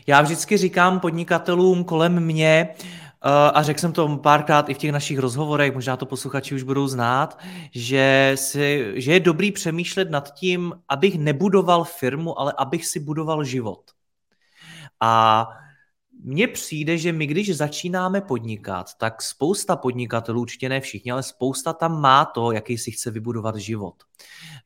Já 0.07 0.23
vždycky 0.23 0.57
říkám 0.57 1.01
podnikatelům 1.01 1.85
kolem 1.85 2.21
mě, 2.21 2.69
Eh, 2.75 3.02
a 3.31 3.63
řekl 3.63 3.81
jsem 3.81 3.93
to 3.93 4.17
párkrát 4.17 4.69
i 4.69 4.75
v 4.75 4.79
těch 4.79 4.93
našich 4.93 5.19
rozhovorech, 5.19 5.75
možná 5.75 5.97
to 5.97 6.07
posluchači 6.07 6.55
už 6.55 6.63
budou 6.63 6.87
znát, 6.87 7.39
že, 7.71 8.33
si, 8.35 8.93
že 8.95 9.13
je 9.13 9.21
dobrý 9.21 9.53
přemýšlet 9.53 10.11
nad 10.11 10.35
tím, 10.35 10.73
abych 10.89 11.19
nebudoval 11.19 11.85
firmu, 11.85 12.41
ale 12.41 12.55
abych 12.59 12.87
si 12.87 13.01
budoval 13.01 13.45
život. 13.45 13.91
A 15.01 15.49
mně 16.25 16.49
přijde, 16.49 16.99
že 16.99 17.13
my, 17.13 17.27
když 17.27 17.57
začínáme 17.57 18.21
podnikat, 18.21 18.95
tak 18.95 19.23
spousta 19.23 19.77
podnikatelů, 19.77 20.41
určitě 20.41 20.69
ne 20.69 20.81
všichni, 20.81 21.13
ale 21.13 21.23
spousta 21.23 21.73
tam 21.73 22.01
má 22.01 22.25
to, 22.25 22.53
jaký 22.53 22.79
si 22.79 22.91
chce 22.91 23.11
vybudovat 23.11 23.57
život. 23.57 23.95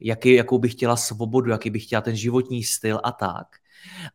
Jaký, 0.00 0.32
jakou 0.32 0.58
by 0.58 0.68
chtěla 0.68 0.96
svobodu, 0.96 1.50
jaký 1.50 1.70
by 1.70 1.80
chtěla 1.80 2.02
ten 2.02 2.16
životní 2.16 2.64
styl 2.64 3.00
a 3.04 3.12
tak. 3.12 3.46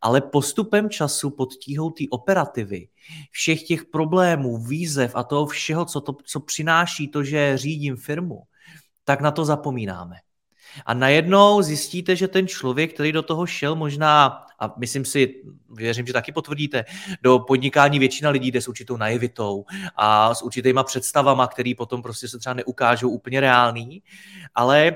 Ale 0.01 0.21
postupem 0.21 0.89
času 0.89 1.29
pod 1.29 1.53
tíhou 1.53 1.89
té 1.89 2.03
operativy, 2.09 2.87
všech 3.31 3.63
těch 3.63 3.85
problémů, 3.85 4.57
výzev 4.57 5.11
a 5.15 5.23
toho 5.23 5.45
všeho, 5.45 5.85
co, 5.85 6.01
to, 6.01 6.15
co 6.23 6.39
přináší 6.39 7.07
to, 7.07 7.23
že 7.23 7.57
řídím 7.57 7.95
firmu, 7.95 8.41
tak 9.03 9.21
na 9.21 9.31
to 9.31 9.45
zapomínáme. 9.45 10.15
A 10.85 10.93
najednou 10.93 11.61
zjistíte, 11.61 12.15
že 12.15 12.27
ten 12.27 12.47
člověk, 12.47 12.93
který 12.93 13.11
do 13.11 13.21
toho 13.21 13.45
šel 13.45 13.75
možná, 13.75 14.45
a 14.59 14.73
myslím 14.77 15.05
si, 15.05 15.43
věřím, 15.69 16.07
že 16.07 16.13
taky 16.13 16.31
potvrdíte, 16.31 16.85
do 17.21 17.39
podnikání 17.39 17.99
většina 17.99 18.29
lidí 18.29 18.51
jde 18.51 18.61
s 18.61 18.67
určitou 18.67 18.97
naivitou 18.97 19.65
a 19.95 20.35
s 20.35 20.41
určitýma 20.41 20.83
představama, 20.83 21.47
který 21.47 21.75
potom 21.75 22.01
prostě 22.01 22.27
se 22.27 22.39
třeba 22.39 22.53
neukážou 22.53 23.09
úplně 23.09 23.39
reální, 23.39 24.03
ale 24.55 24.95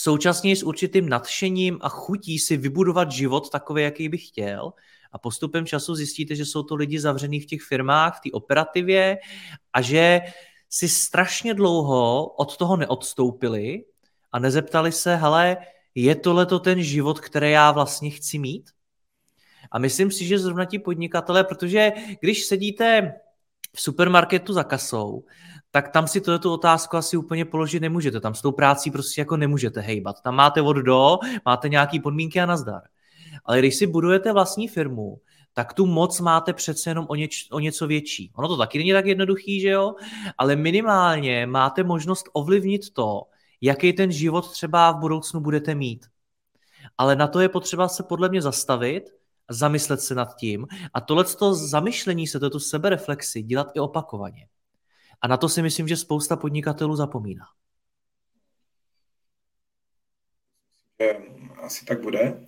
současně 0.00 0.56
s 0.56 0.62
určitým 0.62 1.08
nadšením 1.08 1.78
a 1.80 1.88
chutí 1.88 2.38
si 2.38 2.56
vybudovat 2.56 3.12
život 3.12 3.50
takový, 3.50 3.82
jaký 3.82 4.08
bych 4.08 4.28
chtěl. 4.28 4.72
A 5.12 5.18
postupem 5.18 5.66
času 5.66 5.94
zjistíte, 5.94 6.34
že 6.34 6.44
jsou 6.44 6.62
to 6.62 6.74
lidi 6.74 7.00
zavřený 7.00 7.40
v 7.40 7.46
těch 7.46 7.62
firmách, 7.62 8.18
v 8.18 8.20
té 8.20 8.32
operativě 8.32 9.18
a 9.72 9.82
že 9.82 10.20
si 10.68 10.88
strašně 10.88 11.54
dlouho 11.54 12.26
od 12.26 12.56
toho 12.56 12.76
neodstoupili 12.76 13.84
a 14.32 14.38
nezeptali 14.38 14.92
se, 14.92 15.16
hele, 15.16 15.56
je 15.94 16.14
tohle 16.14 16.46
ten 16.46 16.82
život, 16.82 17.20
který 17.20 17.50
já 17.50 17.72
vlastně 17.72 18.10
chci 18.10 18.38
mít? 18.38 18.70
A 19.70 19.78
myslím 19.78 20.10
si, 20.10 20.26
že 20.26 20.38
zrovna 20.38 20.64
ti 20.64 20.78
podnikatelé, 20.78 21.44
protože 21.44 21.92
když 22.20 22.44
sedíte 22.44 23.14
v 23.74 23.80
supermarketu 23.80 24.52
za 24.52 24.64
kasou, 24.64 25.24
tak 25.70 25.88
tam 25.88 26.08
si 26.08 26.20
tu 26.20 26.52
otázku 26.52 26.96
asi 26.96 27.16
úplně 27.16 27.44
položit 27.44 27.80
nemůžete. 27.80 28.20
Tam 28.20 28.34
s 28.34 28.42
tou 28.42 28.52
prácí 28.52 28.90
prostě 28.90 29.20
jako 29.20 29.36
nemůžete 29.36 29.80
hejbat. 29.80 30.20
Tam 30.22 30.34
máte 30.34 30.62
od 30.62 30.72
do, 30.72 31.18
máte 31.44 31.68
nějaké 31.68 32.00
podmínky 32.00 32.40
a 32.40 32.46
nazdar. 32.46 32.82
Ale 33.44 33.58
když 33.58 33.76
si 33.76 33.86
budujete 33.86 34.32
vlastní 34.32 34.68
firmu, 34.68 35.20
tak 35.52 35.72
tu 35.72 35.86
moc 35.86 36.20
máte 36.20 36.52
přece 36.52 36.90
jenom 36.90 37.06
o, 37.08 37.14
něč, 37.14 37.48
o 37.52 37.58
něco 37.58 37.86
větší. 37.86 38.32
Ono 38.34 38.48
to 38.48 38.56
taky 38.56 38.78
není 38.78 38.92
tak 38.92 39.06
jednoduchý, 39.06 39.60
že 39.60 39.68
jo? 39.68 39.94
Ale 40.38 40.56
minimálně 40.56 41.46
máte 41.46 41.84
možnost 41.84 42.26
ovlivnit 42.32 42.94
to, 42.94 43.22
jaký 43.60 43.92
ten 43.92 44.12
život 44.12 44.52
třeba 44.52 44.92
v 44.92 44.98
budoucnu 44.98 45.40
budete 45.40 45.74
mít. 45.74 46.06
Ale 46.98 47.16
na 47.16 47.26
to 47.26 47.40
je 47.40 47.48
potřeba 47.48 47.88
se 47.88 48.02
podle 48.02 48.28
mě 48.28 48.42
zastavit, 48.42 49.04
zamyslet 49.50 50.00
se 50.00 50.14
nad 50.14 50.36
tím 50.36 50.66
a 50.94 51.00
tohle 51.00 51.24
zamyšlení 51.52 52.26
se, 52.26 52.40
tu 52.40 52.58
sebereflexi 52.58 53.42
dělat 53.42 53.66
i 53.74 53.80
opakovaně. 53.80 54.46
A 55.20 55.28
na 55.28 55.36
to 55.36 55.48
si 55.48 55.62
myslím, 55.62 55.88
že 55.88 55.96
spousta 55.96 56.36
podnikatelů 56.36 56.96
zapomíná. 56.96 57.44
Asi 61.62 61.84
tak 61.84 62.00
bude. 62.02 62.46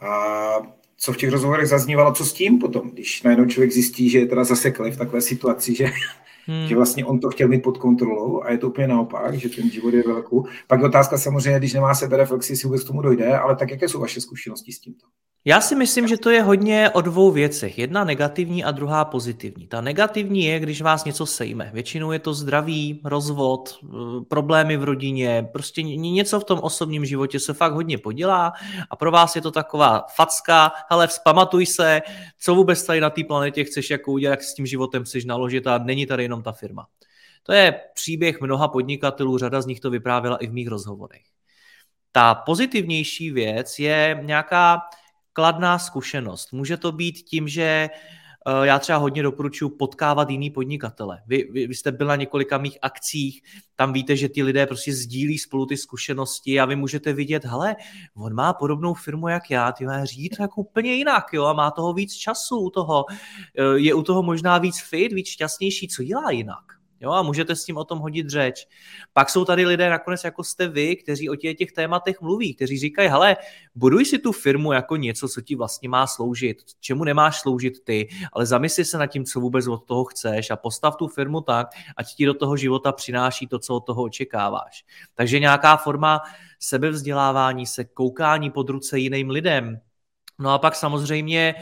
A 0.00 0.76
co 0.96 1.12
v 1.12 1.16
těch 1.16 1.30
rozhovorech 1.30 1.68
zaznívalo, 1.68 2.12
co 2.12 2.24
s 2.24 2.32
tím 2.32 2.58
potom, 2.58 2.90
když 2.90 3.22
najednou 3.22 3.46
člověk 3.46 3.72
zjistí, 3.72 4.10
že 4.10 4.18
je 4.18 4.26
teda 4.26 4.44
zaseklý 4.44 4.90
v 4.90 4.98
takové 4.98 5.20
situaci, 5.20 5.74
že, 5.74 5.86
hmm. 6.46 6.68
že 6.68 6.76
vlastně 6.76 7.04
on 7.04 7.20
to 7.20 7.30
chtěl 7.30 7.48
mít 7.48 7.62
pod 7.62 7.78
kontrolou 7.78 8.42
a 8.42 8.50
je 8.50 8.58
to 8.58 8.68
úplně 8.68 8.88
naopak, 8.88 9.34
že 9.34 9.48
ten 9.48 9.70
život 9.70 9.94
je 9.94 10.02
velkou. 10.06 10.46
Pak 10.66 10.82
otázka 10.82 11.18
samozřejmě, 11.18 11.58
když 11.58 11.72
nemá 11.72 11.94
sebereflexi, 11.94 12.56
si 12.56 12.66
vůbec 12.66 12.84
k 12.84 12.86
tomu 12.86 13.02
dojde, 13.02 13.38
ale 13.38 13.56
tak 13.56 13.70
jaké 13.70 13.88
jsou 13.88 14.00
vaše 14.00 14.20
zkušenosti 14.20 14.72
s 14.72 14.80
tímto? 14.80 15.06
Já 15.48 15.60
si 15.60 15.74
myslím, 15.74 16.08
že 16.08 16.16
to 16.16 16.30
je 16.30 16.42
hodně 16.42 16.90
o 16.90 17.00
dvou 17.00 17.30
věcech. 17.30 17.78
Jedna 17.78 18.04
negativní 18.04 18.64
a 18.64 18.70
druhá 18.70 19.04
pozitivní. 19.04 19.66
Ta 19.66 19.80
negativní 19.80 20.44
je, 20.44 20.60
když 20.60 20.82
vás 20.82 21.04
něco 21.04 21.26
sejme. 21.26 21.70
Většinou 21.74 22.12
je 22.12 22.18
to 22.18 22.34
zdraví, 22.34 23.00
rozvod, 23.04 23.78
eh, 23.84 24.24
problémy 24.28 24.76
v 24.76 24.84
rodině, 24.84 25.48
prostě 25.52 25.82
něco 25.82 26.40
v 26.40 26.44
tom 26.44 26.58
osobním 26.58 27.04
životě 27.04 27.40
se 27.40 27.54
fakt 27.54 27.72
hodně 27.72 27.98
podělá 27.98 28.52
a 28.90 28.96
pro 28.96 29.10
vás 29.10 29.36
je 29.36 29.42
to 29.42 29.50
taková 29.50 30.06
facka, 30.16 30.72
hele, 30.90 31.06
vzpamatuj 31.06 31.66
se, 31.66 32.02
co 32.38 32.54
vůbec 32.54 32.86
tady 32.86 33.00
na 33.00 33.10
té 33.10 33.24
planetě 33.24 33.64
chceš 33.64 33.90
jako 33.90 34.12
udělat, 34.12 34.30
jak 34.30 34.42
s 34.42 34.54
tím 34.54 34.66
životem 34.66 35.04
chceš 35.04 35.24
naložit 35.24 35.66
a 35.66 35.78
není 35.78 36.06
tady 36.06 36.22
jenom 36.22 36.42
ta 36.42 36.52
firma. 36.52 36.86
To 37.42 37.52
je 37.52 37.80
příběh 37.94 38.40
mnoha 38.40 38.68
podnikatelů, 38.68 39.38
řada 39.38 39.60
z 39.60 39.66
nich 39.66 39.80
to 39.80 39.90
vyprávěla 39.90 40.36
i 40.36 40.46
v 40.46 40.52
mých 40.52 40.68
rozhovorech. 40.68 41.22
Ta 42.12 42.34
pozitivnější 42.34 43.30
věc 43.30 43.78
je 43.78 44.20
nějaká 44.22 44.80
kladná 45.36 45.78
zkušenost. 45.78 46.52
Může 46.52 46.76
to 46.76 46.92
být 46.92 47.12
tím, 47.12 47.48
že 47.48 47.62
eh, 47.62 48.66
já 48.66 48.78
třeba 48.78 48.98
hodně 48.98 49.22
doporučuji 49.22 49.68
potkávat 49.68 50.30
jiný 50.30 50.50
podnikatele. 50.50 51.18
Vy, 51.26 51.48
vy, 51.52 51.66
vy 51.66 51.74
jste 51.74 51.92
byl 51.92 52.06
na 52.06 52.16
několika 52.16 52.58
mých 52.58 52.78
akcích, 52.82 53.42
tam 53.74 53.92
víte, 53.92 54.16
že 54.16 54.28
ty 54.28 54.42
lidé 54.42 54.66
prostě 54.66 54.92
sdílí 54.92 55.38
spolu 55.38 55.66
ty 55.66 55.76
zkušenosti 55.76 56.60
a 56.60 56.64
vy 56.64 56.76
můžete 56.76 57.12
vidět, 57.12 57.44
hele, 57.44 57.76
on 58.16 58.34
má 58.34 58.52
podobnou 58.52 58.94
firmu 58.94 59.28
jak 59.28 59.50
já, 59.50 59.72
ty 59.72 59.86
má 59.86 60.04
řídit 60.04 60.36
jako 60.40 60.60
úplně 60.60 60.92
jinak, 60.94 61.24
jo, 61.32 61.44
a 61.44 61.52
má 61.52 61.70
toho 61.70 61.92
víc 61.92 62.14
času 62.14 62.56
u 62.56 62.70
toho, 62.70 63.04
eh, 63.10 63.78
je 63.78 63.94
u 63.94 64.02
toho 64.02 64.22
možná 64.22 64.58
víc 64.58 64.80
fit, 64.80 65.12
víc 65.12 65.28
šťastnější, 65.28 65.88
co 65.88 66.02
dělá 66.02 66.30
jinak. 66.30 66.75
Jo, 67.00 67.10
a 67.10 67.22
můžete 67.22 67.56
s 67.56 67.64
tím 67.64 67.76
o 67.76 67.84
tom 67.84 67.98
hodit 67.98 68.30
řeč. 68.30 68.68
Pak 69.12 69.30
jsou 69.30 69.44
tady 69.44 69.66
lidé 69.66 69.90
nakonec, 69.90 70.24
jako 70.24 70.44
jste 70.44 70.68
vy, 70.68 70.96
kteří 70.96 71.30
o 71.30 71.36
těch, 71.36 71.56
těch 71.56 71.72
tématech 71.72 72.20
mluví, 72.20 72.54
kteří 72.54 72.78
říkají, 72.78 73.08
hele, 73.08 73.36
buduj 73.74 74.04
si 74.04 74.18
tu 74.18 74.32
firmu 74.32 74.72
jako 74.72 74.96
něco, 74.96 75.28
co 75.28 75.40
ti 75.40 75.54
vlastně 75.54 75.88
má 75.88 76.06
sloužit, 76.06 76.62
čemu 76.80 77.04
nemáš 77.04 77.40
sloužit 77.40 77.84
ty, 77.84 78.08
ale 78.32 78.46
zamysli 78.46 78.84
se 78.84 78.98
nad 78.98 79.06
tím, 79.06 79.24
co 79.24 79.40
vůbec 79.40 79.66
od 79.66 79.84
toho 79.84 80.04
chceš 80.04 80.50
a 80.50 80.56
postav 80.56 80.96
tu 80.96 81.08
firmu 81.08 81.40
tak, 81.40 81.68
ať 81.96 82.14
ti 82.14 82.26
do 82.26 82.34
toho 82.34 82.56
života 82.56 82.92
přináší 82.92 83.46
to, 83.46 83.58
co 83.58 83.74
od 83.74 83.80
toho 83.80 84.02
očekáváš. 84.02 84.84
Takže 85.14 85.40
nějaká 85.40 85.76
forma 85.76 86.20
sebevzdělávání 86.60 87.66
se, 87.66 87.84
koukání 87.84 88.50
pod 88.50 88.70
ruce 88.70 88.98
jiným 88.98 89.30
lidem. 89.30 89.80
No 90.38 90.50
a 90.50 90.58
pak 90.58 90.74
samozřejmě 90.74 91.54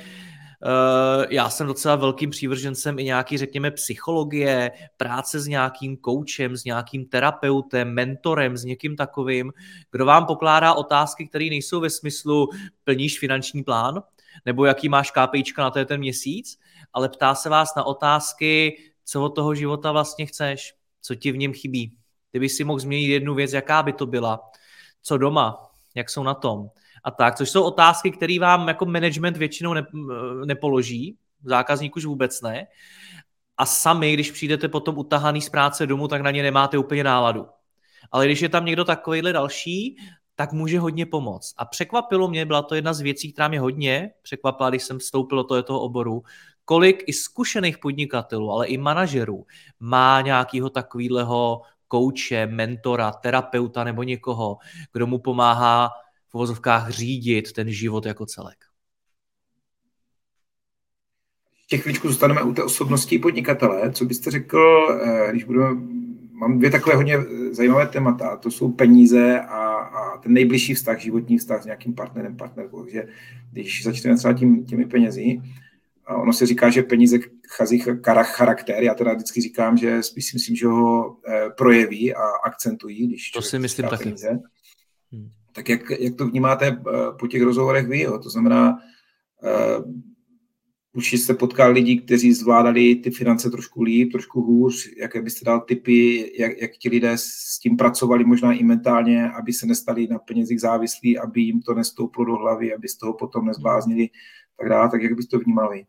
já 1.29 1.51
jsem 1.51 1.67
docela 1.67 1.97
velkým 1.97 2.31
přívržencem 2.31 2.99
i 2.99 3.05
nějaký, 3.05 3.39
řekněme, 3.39 3.71
psychologie, 3.71 4.71
práce 4.97 5.41
s 5.41 5.47
nějakým 5.47 5.97
koučem, 5.97 6.57
s 6.57 6.65
nějakým 6.65 7.05
terapeutem, 7.05 7.95
mentorem, 7.95 8.57
s 8.57 8.65
někým 8.65 8.97
takovým, 8.97 9.53
kdo 9.91 10.07
vám 10.07 10.27
pokládá 10.27 10.75
otázky, 10.75 11.29
které 11.29 11.45
nejsou 11.45 11.81
ve 11.81 11.91
smyslu 11.91 12.49
plníš 12.85 13.19
finanční 13.19 13.63
plán, 13.63 14.03
nebo 14.47 14.65
jaký 14.65 14.89
máš 14.89 15.11
KPIčka 15.11 15.63
na 15.63 15.71
ten 15.71 16.01
měsíc, 16.01 16.59
ale 16.93 17.09
ptá 17.09 17.35
se 17.35 17.49
vás 17.49 17.75
na 17.75 17.85
otázky, 17.85 18.77
co 19.05 19.25
od 19.25 19.29
toho 19.29 19.55
života 19.55 19.93
vlastně 19.93 20.27
chceš, 20.27 20.75
co 21.03 21.15
ti 21.15 21.33
v 21.33 21.37
něm 21.37 21.53
chybí. 21.53 21.97
Kdyby 22.31 22.49
si 22.49 22.65
mohl 22.65 22.79
změnit 22.79 23.07
jednu 23.07 23.35
věc, 23.35 23.53
jaká 23.53 23.83
by 23.83 23.93
to 23.93 24.07
byla, 24.07 24.41
co 25.03 25.19
doma, 25.19 25.71
jak 25.95 26.11
jsou 26.11 26.23
na 26.23 26.35
tom, 26.35 26.71
a 27.05 27.11
tak, 27.11 27.37
což 27.37 27.51
jsou 27.51 27.63
otázky, 27.63 28.11
které 28.11 28.39
vám 28.41 28.69
jako 28.69 28.87
management 28.87 29.37
většinou 29.37 29.75
ne, 29.75 29.87
nepoloží, 30.45 31.17
zákazník 31.45 31.97
už 31.97 32.05
vůbec 32.05 32.43
ne. 32.43 32.67
A 33.57 33.67
sami, 33.67 34.15
když 34.15 34.31
přijdete 34.31 34.69
potom 34.69 34.99
utahaný 34.99 35.41
z 35.41 35.49
práce 35.49 35.87
domů, 35.87 36.09
tak 36.09 36.21
na 36.21 36.31
ně 36.31 36.43
nemáte 36.43 36.79
úplně 36.79 37.05
náladu. 37.05 37.47
Ale 38.13 38.27
když 38.27 38.41
je 38.41 38.49
tam 38.49 38.65
někdo 38.65 38.85
takovýhle 38.85 39.33
další, 39.33 39.97
tak 40.37 40.53
může 40.53 40.79
hodně 40.79 41.07
pomoct. 41.07 41.55
A 41.57 41.65
překvapilo 41.65 42.29
mě, 42.29 42.47
byla 42.47 42.63
to 42.63 42.75
jedna 42.75 42.93
z 42.93 43.01
věcí, 43.01 43.33
která 43.33 43.49
mě 43.49 43.61
hodně 43.61 44.11
překvapila, 44.23 44.71
když 44.71 44.83
jsem 44.83 44.99
vstoupil 44.99 45.45
do 45.45 45.63
toho 45.63 45.81
oboru, 45.81 46.23
kolik 46.65 47.05
i 47.07 47.13
zkušených 47.13 47.79
podnikatelů, 47.79 48.51
ale 48.51 48.67
i 48.67 48.79
manažerů 48.79 49.47
má 49.81 50.21
nějakého 50.21 50.71
takového 50.71 51.63
kouče, 51.89 52.47
mentora, 52.47 53.13
terapeuta 53.13 53.85
nebo 53.85 54.03
někoho, 54.03 54.59
kdo 54.93 55.07
mu 55.07 55.19
pomáhá 55.19 55.91
v 56.35 56.37
uvozovkách 56.37 56.91
řídit 56.91 57.53
ten 57.53 57.73
život 57.73 58.07
jako 58.07 58.27
celek. 58.27 58.57
Ještě 61.59 61.79
chvíličku 61.79 62.09
zůstaneme 62.09 62.43
u 62.43 62.55
té 62.55 62.63
osobnosti 62.63 63.19
podnikatele. 63.19 63.93
Co 63.93 64.05
byste 64.05 64.31
řekl, 64.31 64.87
eh, 65.03 65.31
když 65.31 65.45
budeme, 65.45 65.81
mám 66.33 66.59
dvě 66.59 66.71
takové 66.71 66.97
hodně 66.97 67.19
zajímavé 67.51 67.87
témata, 67.87 68.37
to 68.37 68.51
jsou 68.51 68.73
peníze 68.73 69.41
a, 69.41 69.75
a 69.75 70.19
ten 70.19 70.33
nejbližší 70.33 70.75
vztah, 70.75 71.01
životní 71.01 71.39
vztah 71.39 71.63
s 71.63 71.67
nějakým 71.67 71.95
partnerem, 71.95 72.37
partnerkou. 72.37 72.83
Takže 72.83 73.07
když 73.53 73.85
začneme 73.85 74.17
třeba 74.17 74.35
tím, 74.35 74.67
těmi 74.67 74.87
penězi, 74.87 75.41
a 76.07 76.17
ono 76.17 76.33
se 76.33 76.47
říká, 76.47 76.71
že 76.71 76.83
peníze 76.83 77.19
chazí 77.49 77.85
charakter, 78.23 78.83
já 78.83 78.95
teda 78.95 79.15
vždycky 79.15 79.41
říkám, 79.41 79.77
že 79.77 80.03
spíš 80.03 80.27
si 80.27 80.37
myslím, 80.37 80.57
že 80.57 80.67
ho 80.67 81.17
eh, 81.29 81.51
projeví 81.57 82.15
a 82.15 82.23
akcentují, 82.45 83.07
když 83.09 83.31
To 83.31 83.43
si 83.43 83.59
myslím 83.59 83.89
taky. 83.89 84.05
Peníze. 84.05 84.41
Tak 85.55 85.69
jak, 85.69 85.91
jak 85.91 86.15
to 86.15 86.27
vnímáte 86.27 86.67
eh, 86.67 86.93
po 87.19 87.27
těch 87.27 87.43
rozhovorech 87.43 87.87
vy? 87.87 88.01
Jo? 88.01 88.19
To 88.19 88.31
znamená, 88.31 88.79
uh, 89.43 89.93
určitě 90.95 91.19
jste 91.19 91.35
potkal 91.35 91.73
lidi, 91.73 92.01
kteří 92.01 92.33
zvládali 92.33 92.95
ty 92.95 93.11
finance 93.11 93.51
trošku 93.51 93.83
líp, 93.83 94.13
trošku 94.13 94.41
hůř, 94.41 94.89
jaké 94.97 95.23
byste 95.23 95.45
dal 95.45 95.61
typy, 95.61 96.33
jak, 96.39 96.53
jak 96.61 96.71
ti 96.71 96.89
lidé 96.89 97.13
s 97.15 97.59
tím 97.63 97.77
pracovali 97.77 98.25
možná 98.25 98.53
i 98.53 98.65
mentálně, 98.65 99.31
aby 99.31 99.53
se 99.53 99.67
nestali 99.67 100.07
na 100.07 100.19
penězích 100.19 100.61
závislí, 100.61 101.19
aby 101.19 101.41
jim 101.41 101.63
to 101.63 101.75
nestouplo 101.75 102.25
do 102.25 102.37
hlavy, 102.37 102.75
aby 102.75 102.89
z 102.89 102.97
toho 102.97 103.13
potom 103.13 103.47
nezbláznili, 103.47 104.09
tak 104.59 104.69
dále, 104.69 104.91
tak 104.91 105.03
jak 105.03 105.13
byste 105.13 105.37
to 105.37 105.43
vnímali? 105.45 105.85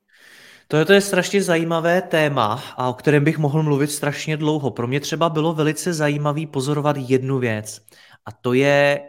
To 0.68 0.78
je, 0.78 0.86
to 0.86 0.94
je 0.94 1.02
strašně 1.02 1.42
zajímavé 1.44 2.02
téma, 2.02 2.64
a 2.78 2.90
o 2.90 2.94
kterém 2.94 3.24
bych 3.24 3.38
mohl 3.38 3.64
mluvit 3.64 3.92
strašně 3.92 4.38
dlouho. 4.38 4.72
Pro 4.72 4.88
mě 4.88 5.00
třeba 5.00 5.30
bylo 5.30 5.54
velice 5.54 5.94
zajímavý 5.94 6.48
pozorovat 6.48 6.96
jednu 7.00 7.40
věc. 7.40 7.82
A 8.26 8.32
to 8.32 8.54
je 8.54 9.00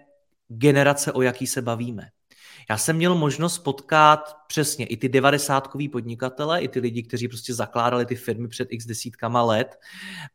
generace, 0.48 1.12
o 1.12 1.22
jaký 1.22 1.46
se 1.46 1.62
bavíme. 1.62 2.08
Já 2.70 2.78
jsem 2.78 2.96
měl 2.96 3.14
možnost 3.14 3.58
potkat 3.58 4.36
přesně 4.46 4.86
i 4.86 4.96
ty 4.96 5.08
devadesátkový 5.08 5.88
podnikatele, 5.88 6.60
i 6.60 6.68
ty 6.68 6.80
lidi, 6.80 7.02
kteří 7.02 7.28
prostě 7.28 7.54
zakládali 7.54 8.06
ty 8.06 8.14
firmy 8.14 8.48
před 8.48 8.68
x 8.70 8.86
desítkama 8.86 9.42
let 9.42 9.76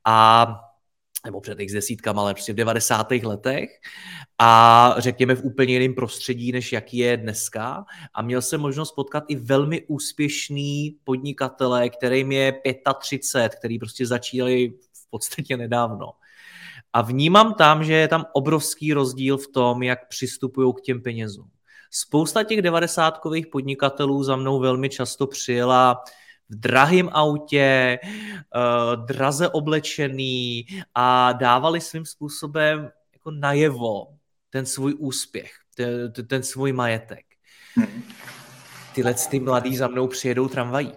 a 0.06 0.48
nebo 1.26 1.42
před 1.42 1.60
x 1.60 1.74
desítkama 1.74 2.24
let, 2.24 2.34
prostě 2.34 2.54
v 2.54 2.56
90. 2.56 3.12
letech 3.12 3.70
a 4.40 4.96
řekněme 4.98 5.36
v 5.36 5.44
úplně 5.44 5.74
jiném 5.74 5.94
prostředí, 5.94 6.52
než 6.52 6.72
jaký 6.72 6.98
je 6.98 7.18
dneska. 7.18 7.86
A 8.14 8.22
měl 8.22 8.42
jsem 8.42 8.62
možnost 8.62 8.92
potkat 8.92 9.24
i 9.28 9.36
velmi 9.36 9.86
úspěšný 9.88 10.98
podnikatele, 11.04 11.90
kterým 11.90 12.32
je 12.32 12.62
35, 13.00 13.56
který 13.56 13.80
prostě 13.80 14.08
začínali 14.08 14.74
v 14.94 15.10
podstatě 15.10 15.58
nedávno. 15.58 16.12
A 16.94 17.02
vnímám 17.02 17.54
tam, 17.54 17.84
že 17.84 17.94
je 17.94 18.08
tam 18.08 18.26
obrovský 18.34 18.94
rozdíl 18.94 19.38
v 19.38 19.48
tom, 19.48 19.84
jak 19.84 20.08
přistupují 20.08 20.74
k 20.74 20.82
těm 20.82 21.02
penězům. 21.02 21.50
Spousta 21.92 22.44
těch 22.44 22.62
devadesátkových 22.62 23.48
podnikatelů 23.48 24.24
za 24.24 24.36
mnou 24.36 24.60
velmi 24.60 24.90
často 24.90 25.28
přijela 25.28 26.04
v 26.50 26.56
drahém 26.56 27.10
autě, 27.14 28.00
uh, 28.04 29.06
draze 29.06 29.50
oblečený 29.50 30.66
a 30.96 31.32
dávali 31.32 31.82
svým 31.82 32.06
způsobem 32.06 32.92
jako 33.14 33.32
najevo 33.32 34.08
ten 34.50 34.66
svůj 34.66 34.96
úspěch, 35.00 35.52
ten, 35.76 36.14
ten 36.28 36.44
svůj 36.44 36.74
majetek. 36.74 37.26
Hmm. 37.76 38.04
Tyhle 38.96 39.14
ty 39.14 39.40
mladý 39.40 39.78
za 39.78 39.88
mnou 39.88 40.08
přijedou 40.08 40.48
tramvají 40.48 40.92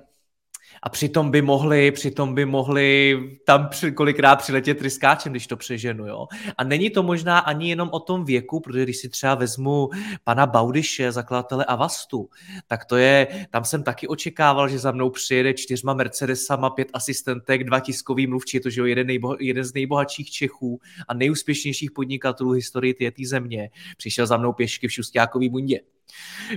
a 0.84 0.88
přitom 0.88 1.30
by 1.30 1.42
mohli, 1.42 1.90
přitom 1.90 2.34
by 2.34 2.44
mohli 2.44 3.18
tam 3.44 3.68
při, 3.68 3.92
kolikrát 3.92 4.36
přiletět 4.36 4.78
tryskáčem, 4.78 5.32
když 5.32 5.46
to 5.46 5.56
přeženu, 5.56 6.06
jo. 6.06 6.26
A 6.58 6.64
není 6.64 6.90
to 6.90 7.02
možná 7.02 7.38
ani 7.38 7.68
jenom 7.68 7.88
o 7.92 8.00
tom 8.00 8.24
věku, 8.24 8.60
protože 8.60 8.82
když 8.82 8.96
si 8.96 9.08
třeba 9.08 9.34
vezmu 9.34 9.90
pana 10.24 10.46
Baudyše, 10.46 11.12
zakladatele 11.12 11.64
Avastu, 11.64 12.28
tak 12.66 12.84
to 12.84 12.96
je, 12.96 13.46
tam 13.50 13.64
jsem 13.64 13.82
taky 13.82 14.08
očekával, 14.08 14.68
že 14.68 14.78
za 14.78 14.92
mnou 14.92 15.10
přijede 15.10 15.54
čtyřma 15.54 15.94
Mercedesama, 15.94 16.70
pět 16.70 16.88
asistentek, 16.92 17.64
dva 17.64 17.80
tiskový 17.80 18.26
mluvčí, 18.26 18.56
je 18.56 18.60
to, 18.60 18.70
že 18.70 18.80
jo, 18.80 18.86
jeden, 18.86 19.06
nejbo, 19.06 19.36
jeden 19.40 19.64
z 19.64 19.74
nejbohatších 19.74 20.30
Čechů 20.30 20.80
a 21.08 21.14
nejúspěšnějších 21.14 21.92
podnikatelů 21.92 22.50
historii 22.50 22.94
té 22.94 23.26
země. 23.26 23.70
Přišel 23.96 24.26
za 24.26 24.36
mnou 24.36 24.52
pěšky 24.52 24.88
v 24.88 24.92
šustákový 24.92 25.48
bundě. 25.48 25.80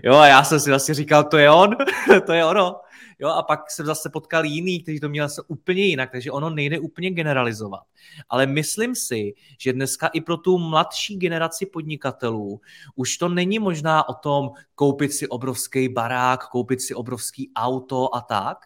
Jo, 0.04 0.16
a 0.16 0.28
já 0.28 0.44
jsem 0.44 0.60
si 0.60 0.70
vlastně 0.70 0.94
říkal, 0.94 1.24
to 1.24 1.38
je 1.38 1.52
on, 1.52 1.76
to 2.26 2.34
je 2.34 2.46
ono. 2.46 2.76
Jo, 3.20 3.30
a 3.30 3.44
pak 3.44 3.72
jsem 3.72 3.86
zase 3.86 4.10
potkal 4.10 4.46
jiný, 4.46 4.84
kteří 4.84 5.00
to 5.00 5.10
měl 5.10 5.30
se 5.30 5.42
úplně 5.48 5.84
jinak, 5.84 6.12
takže 6.12 6.32
ono 6.32 6.50
nejde 6.50 6.80
úplně 6.80 7.12
generalizovat. 7.12 7.84
Ale 8.30 8.46
myslím 8.46 8.96
si, 8.96 9.34
že 9.60 9.74
dneska 9.74 10.08
i 10.08 10.22
pro 10.22 10.38
tu 10.38 10.58
mladší 10.58 11.18
generaci 11.18 11.66
podnikatelů 11.66 12.62
už 12.96 13.18
to 13.18 13.30
není 13.30 13.60
možná 13.60 14.10
o 14.10 14.14
tom 14.14 14.52
koupit 14.76 15.14
si 15.14 15.28
obrovský 15.28 15.90
barák, 15.90 16.48
koupit 16.48 16.82
si 16.82 16.96
obrovský 16.96 17.52
auto 17.56 18.16
a 18.16 18.22
tak, 18.22 18.58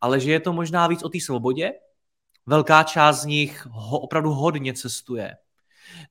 ale 0.00 0.20
že 0.20 0.32
je 0.32 0.40
to 0.40 0.52
možná 0.52 0.86
víc 0.86 1.02
o 1.02 1.08
té 1.08 1.20
svobodě. 1.20 1.72
Velká 2.46 2.82
část 2.82 3.22
z 3.22 3.24
nich 3.24 3.66
ho, 3.70 4.00
opravdu 4.00 4.30
hodně 4.30 4.74
cestuje 4.74 5.36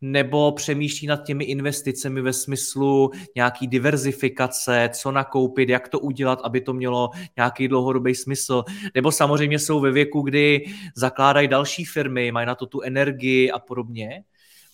nebo 0.02 0.52
přemýšlí 0.52 1.08
nad 1.08 1.26
těmi 1.26 1.44
investicemi 1.44 2.22
ve 2.22 2.34
smyslu 2.34 3.12
nějaký 3.36 3.68
diverzifikace, 3.68 4.90
co 4.94 5.12
nakoupit, 5.12 5.70
jak 5.70 5.90
to 5.90 6.00
udělat, 6.00 6.40
aby 6.44 6.62
to 6.62 6.74
mělo 6.74 7.10
nějaký 7.38 7.68
dlouhodobý 7.68 8.16
smysl, 8.16 8.64
nebo 8.96 9.12
samozřejmě 9.12 9.60
jsou 9.60 9.80
ve 9.80 9.92
věku, 9.92 10.22
kdy 10.22 10.66
zakládají 10.96 11.48
další 11.48 11.86
firmy, 11.86 12.32
mají 12.32 12.48
na 12.48 12.56
to 12.56 12.66
tu 12.66 12.82
energii 12.82 13.52
a 13.52 13.60
podobně. 13.60 14.24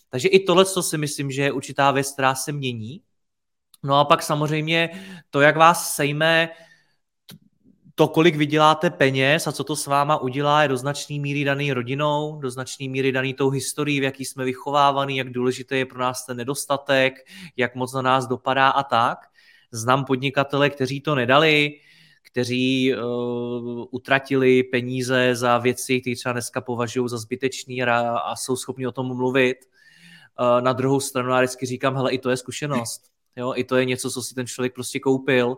Takže 0.10 0.28
i 0.28 0.40
tohle 0.40 0.66
co 0.66 0.84
si 0.84 0.98
myslím, 0.98 1.32
že 1.32 1.42
je 1.42 1.52
určitá 1.52 1.92
věc, 1.92 2.14
která 2.14 2.36
se 2.36 2.52
mění. 2.52 3.02
No 3.84 3.96
a 3.96 4.06
pak 4.06 4.24
samozřejmě 4.24 4.90
to, 5.30 5.42
jak 5.42 5.58
vás 5.58 5.96
sejme 5.96 6.50
to, 7.96 8.08
kolik 8.08 8.36
vyděláte 8.36 8.90
peněz 8.90 9.48
a 9.48 9.52
co 9.52 9.64
to 9.64 9.76
s 9.76 9.88
váma 9.88 10.18
udělá, 10.18 10.62
je 10.62 10.68
do 10.68 10.78
značné 10.78 11.20
míry 11.20 11.44
daný 11.44 11.74
rodinou, 11.74 12.40
do 12.42 12.52
značné 12.52 12.88
míry 12.88 13.12
daný 13.12 13.34
tou 13.34 13.50
historií, 13.50 14.00
v 14.00 14.04
jaký 14.04 14.26
jsme 14.26 14.46
vychovávaný, 14.46 15.18
jak 15.18 15.30
důležité 15.30 15.78
je 15.78 15.86
pro 15.86 16.00
nás 16.00 16.26
ten 16.26 16.38
nedostatek, 16.38 17.14
jak 17.58 17.76
moc 17.76 17.94
na 17.94 18.02
nás 18.02 18.28
dopadá 18.28 18.70
a 18.70 18.84
tak. 18.84 19.18
Znám 19.72 20.06
podnikatele, 20.06 20.70
kteří 20.70 21.02
to 21.02 21.16
nedali, 21.16 21.80
kteří 22.24 22.96
uh, 22.96 23.86
utratili 23.92 24.64
peníze 24.64 25.36
za 25.36 25.58
věci, 25.58 26.02
které 26.02 26.16
třeba 26.16 26.34
dneska 26.34 26.62
považují 26.62 27.10
za 27.10 27.18
zbytečný 27.18 27.84
a, 27.84 28.18
a 28.18 28.36
jsou 28.36 28.56
schopni 28.56 28.88
o 28.88 28.92
tom 28.92 29.16
mluvit. 29.16 29.58
Uh, 30.40 30.62
na 30.62 30.74
druhou 30.74 31.00
stranu 31.00 31.30
já 31.30 31.40
vždycky 31.40 31.66
říkám, 31.66 31.96
hele, 31.96 32.12
i 32.12 32.18
to 32.18 32.30
je 32.30 32.38
zkušenost. 32.38 33.02
Jo, 33.36 33.54
I 33.56 33.64
to 33.64 33.76
je 33.76 33.86
něco, 33.86 34.12
co 34.12 34.22
si 34.22 34.36
ten 34.36 34.48
člověk 34.48 34.74
prostě 34.74 35.00
koupil. 35.00 35.58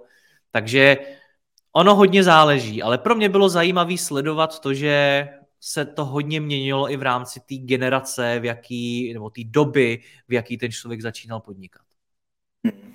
Takže 0.52 0.98
Ono 1.78 1.96
hodně 1.96 2.24
záleží, 2.24 2.82
ale 2.82 2.98
pro 2.98 3.16
mě 3.16 3.30
bylo 3.30 3.50
zajímavé 3.50 3.98
sledovat 3.98 4.60
to, 4.60 4.74
že 4.74 5.28
se 5.62 5.86
to 5.86 6.06
hodně 6.06 6.40
měnilo 6.42 6.92
i 6.92 6.98
v 6.98 7.02
rámci 7.02 7.40
té 7.40 7.56
generace, 7.56 8.40
v 8.40 8.46
jaký, 8.46 9.14
nebo 9.14 9.30
té 9.30 9.42
doby, 9.46 10.02
v 10.28 10.34
jaký 10.34 10.58
ten 10.58 10.72
člověk 10.72 11.02
začínal 11.02 11.40
podnikat. 11.40 11.82
Hmm. 12.64 12.94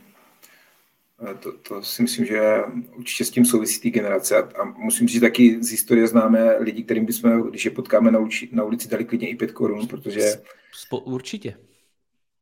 To, 1.40 1.52
to 1.52 1.82
si 1.82 2.02
myslím, 2.02 2.26
že 2.26 2.58
určitě 2.96 3.24
s 3.24 3.31
tím 3.31 3.44
souvisí 3.44 3.81
té 3.81 3.90
generace 3.90 4.37
a, 4.37 4.61
a 4.61 4.64
musím 4.64 5.09
říct, 5.09 5.20
taky 5.20 5.62
z 5.62 5.70
historie 5.70 6.07
známe 6.07 6.57
lidi, 6.59 6.83
kterým 6.83 7.07
bychom, 7.07 7.50
když 7.50 7.64
je 7.64 7.70
potkáme 7.70 8.11
na, 8.11 8.18
ulici, 8.18 8.48
na 8.52 8.64
ulici, 8.64 8.88
dali 8.88 9.05
klidně 9.05 9.28
i 9.28 9.35
pět 9.35 9.52
korun, 9.52 9.87
protože... 9.87 10.20
Spo, 10.72 10.98
určitě 10.98 11.57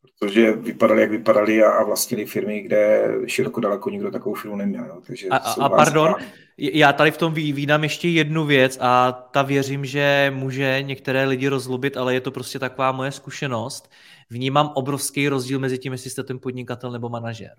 protože 0.03 0.53
vypadali, 0.53 1.01
jak 1.01 1.11
vypadali 1.11 1.65
a, 1.65 1.71
a 1.71 1.85
vlastnili 1.85 2.27
firmy, 2.27 2.61
kde 2.61 3.13
široko 3.27 3.61
daleko 3.61 3.91
nikdo 3.91 4.11
takovou 4.11 4.35
firmu 4.35 4.57
neměl. 4.57 4.85
Jo. 4.85 5.01
Takže 5.07 5.29
a, 5.29 5.37
a 5.37 5.69
pardon, 5.69 6.09
a... 6.09 6.17
já 6.59 6.93
tady 6.93 7.11
v 7.11 7.17
tom 7.17 7.35
výdám 7.35 7.83
ještě 7.83 8.09
jednu 8.09 8.47
věc 8.47 8.79
a 8.81 9.13
ta 9.13 9.43
věřím, 9.43 9.85
že 9.85 10.33
může 10.35 10.79
některé 10.83 11.25
lidi 11.25 11.49
rozlobit, 11.49 11.97
ale 11.97 12.15
je 12.15 12.21
to 12.21 12.31
prostě 12.31 12.59
taková 12.59 12.93
moje 12.93 13.13
zkušenost. 13.13 13.91
Vnímám 14.31 14.73
obrovský 14.75 15.29
rozdíl 15.29 15.59
mezi 15.59 15.79
tím, 15.79 15.93
jestli 15.93 16.11
jste 16.11 16.23
ten 16.23 16.39
podnikatel 16.39 16.91
nebo 16.91 17.09
manažer. 17.09 17.55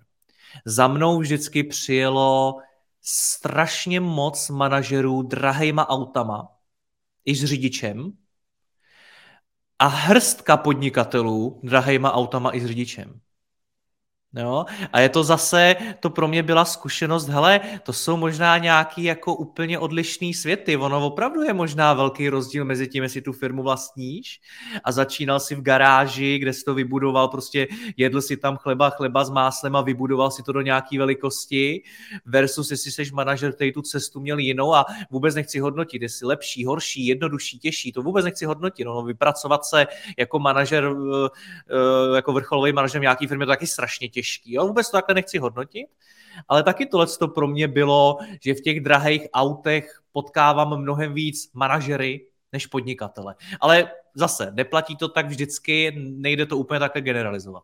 Za 0.64 0.88
mnou 0.88 1.18
vždycky 1.18 1.64
přijelo 1.64 2.56
strašně 3.02 4.00
moc 4.00 4.50
manažerů 4.50 5.22
drahejma 5.22 5.88
autama, 5.88 6.48
i 7.24 7.34
s 7.34 7.44
řidičem, 7.44 8.12
a 9.80 9.86
hrstka 9.86 10.56
podnikatelů 10.56 11.60
drahejma 11.62 12.12
autama 12.12 12.56
i 12.56 12.60
s 12.60 12.66
řidičem. 12.66 13.20
Jo? 14.36 14.64
A 14.92 15.00
je 15.00 15.08
to 15.08 15.24
zase, 15.24 15.76
to 16.00 16.10
pro 16.10 16.28
mě 16.28 16.42
byla 16.42 16.64
zkušenost, 16.64 17.28
hele, 17.28 17.60
to 17.82 17.92
jsou 17.92 18.16
možná 18.16 18.58
nějaký 18.58 19.04
jako 19.04 19.34
úplně 19.34 19.78
odlišný 19.78 20.34
světy. 20.34 20.76
Ono 20.76 21.06
opravdu 21.06 21.42
je 21.42 21.52
možná 21.52 21.94
velký 21.94 22.28
rozdíl 22.28 22.64
mezi 22.64 22.88
tím, 22.88 23.02
jestli 23.02 23.22
tu 23.22 23.32
firmu 23.32 23.62
vlastníš 23.62 24.40
a 24.84 24.92
začínal 24.92 25.40
si 25.40 25.54
v 25.54 25.62
garáži, 25.62 26.38
kde 26.38 26.52
si 26.52 26.64
to 26.64 26.74
vybudoval, 26.74 27.28
prostě 27.28 27.68
jedl 27.96 28.20
si 28.20 28.36
tam 28.36 28.56
chleba, 28.56 28.90
chleba 28.90 29.24
s 29.24 29.30
máslem 29.30 29.76
a 29.76 29.80
vybudoval 29.80 30.30
si 30.30 30.42
to 30.42 30.52
do 30.52 30.60
nějaké 30.60 30.98
velikosti 30.98 31.82
versus 32.24 32.70
jestli 32.70 32.90
jsi 32.90 33.10
manažer, 33.12 33.52
který 33.52 33.72
tu 33.72 33.82
cestu 33.82 34.20
měl 34.20 34.38
jinou 34.38 34.74
a 34.74 34.86
vůbec 35.10 35.34
nechci 35.34 35.58
hodnotit, 35.58 36.02
jestli 36.02 36.26
lepší, 36.26 36.64
horší, 36.64 37.06
jednodušší, 37.06 37.58
těžší, 37.58 37.92
to 37.92 38.02
vůbec 38.02 38.24
nechci 38.24 38.44
hodnotit. 38.44 38.84
No, 38.84 39.02
vypracovat 39.02 39.64
se 39.64 39.86
jako 40.18 40.38
manažer, 40.38 40.84
eh, 40.84 41.28
eh, 41.70 42.16
jako 42.16 42.32
vrcholový 42.32 42.72
manažer 42.72 43.00
nějaký 43.00 43.26
firmy, 43.26 43.44
to 43.44 43.50
taky 43.50 43.66
strašně 43.66 44.08
těžké 44.08 44.19
těžký. 44.20 44.52
Jo? 44.54 44.66
Vůbec 44.66 44.90
to 44.90 44.96
takhle 44.96 45.14
nechci 45.14 45.38
hodnotit, 45.38 45.86
ale 46.48 46.62
taky 46.62 46.86
tohle 46.86 47.06
to 47.06 47.28
pro 47.28 47.48
mě 47.48 47.68
bylo, 47.68 48.18
že 48.40 48.54
v 48.54 48.60
těch 48.60 48.80
drahých 48.80 49.22
autech 49.32 50.00
potkávám 50.12 50.76
mnohem 50.80 51.14
víc 51.14 51.50
manažery 51.54 52.26
než 52.52 52.66
podnikatele. 52.66 53.34
Ale 53.60 53.90
zase, 54.14 54.52
neplatí 54.54 54.96
to 54.96 55.08
tak 55.08 55.26
vždycky, 55.26 55.92
nejde 55.96 56.46
to 56.46 56.56
úplně 56.56 56.80
takhle 56.80 57.02
generalizovat. 57.02 57.62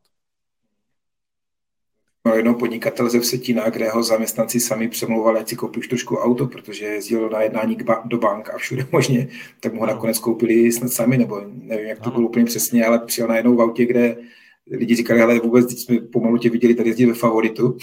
No 2.26 2.34
jednou 2.34 2.54
podnikatel 2.54 3.10
ze 3.10 3.20
Vsetína, 3.20 3.70
kde 3.70 3.90
ho 3.90 4.02
zaměstnanci 4.02 4.60
sami 4.60 4.88
přemlouvali, 4.88 5.40
ať 5.40 5.48
si 5.48 5.56
koupí 5.56 5.78
už 5.78 5.88
trošku 5.88 6.16
auto, 6.16 6.46
protože 6.46 6.84
jezdil 6.86 7.30
na 7.30 7.42
jednání 7.42 7.76
do 8.04 8.18
bank 8.18 8.50
a 8.50 8.58
všude 8.58 8.86
možně, 8.92 9.28
tak 9.60 9.72
mu 9.72 9.80
ho 9.80 9.86
nakonec 9.86 10.18
koupili 10.18 10.72
snad 10.72 10.92
sami, 10.92 11.18
nebo 11.18 11.40
nevím, 11.46 11.86
jak 11.86 12.00
to 12.00 12.10
bylo 12.10 12.28
úplně 12.28 12.44
přesně, 12.44 12.86
ale 12.86 12.98
přijel 12.98 13.28
na 13.28 13.36
jednou 13.36 13.56
v 13.56 13.60
autě, 13.60 13.86
kde 13.86 14.16
lidi 14.70 14.96
říkali, 14.96 15.22
ale 15.22 15.38
vůbec 15.38 15.66
teď 15.66 15.78
jsme 15.78 15.96
pomalu 16.12 16.38
tě 16.38 16.50
viděli 16.50 16.74
tady 16.74 16.88
jezdit 16.88 17.06
ve 17.06 17.14
favoritu 17.14 17.76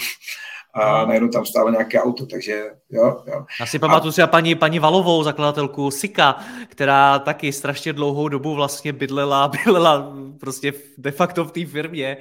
a 0.74 1.00
no. 1.00 1.06
najednou 1.06 1.28
tam 1.28 1.46
stálo 1.46 1.70
nějaké 1.70 2.02
auto, 2.02 2.26
takže 2.26 2.64
jo, 2.90 3.22
jo. 3.26 3.46
Já 3.60 3.66
si 3.66 3.78
pamatuju 3.78 4.08
a... 4.08 4.12
si 4.12 4.26
paní, 4.26 4.54
paní 4.54 4.78
Valovou, 4.78 5.22
zakladatelku 5.22 5.90
Sika, 5.90 6.44
která 6.68 7.18
taky 7.18 7.52
strašně 7.52 7.92
dlouhou 7.92 8.28
dobu 8.28 8.54
vlastně 8.54 8.92
bydlela, 8.92 9.48
bydlela 9.64 10.16
prostě 10.40 10.72
de 10.98 11.10
facto 11.10 11.44
v 11.44 11.52
té 11.52 11.66
firmě 11.66 12.16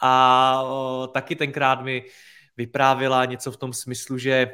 a 0.00 0.62
o, 0.62 1.08
taky 1.14 1.36
tenkrát 1.36 1.82
mi 1.82 2.04
vyprávěla 2.56 3.24
něco 3.24 3.52
v 3.52 3.56
tom 3.56 3.72
smyslu, 3.72 4.18
že 4.18 4.52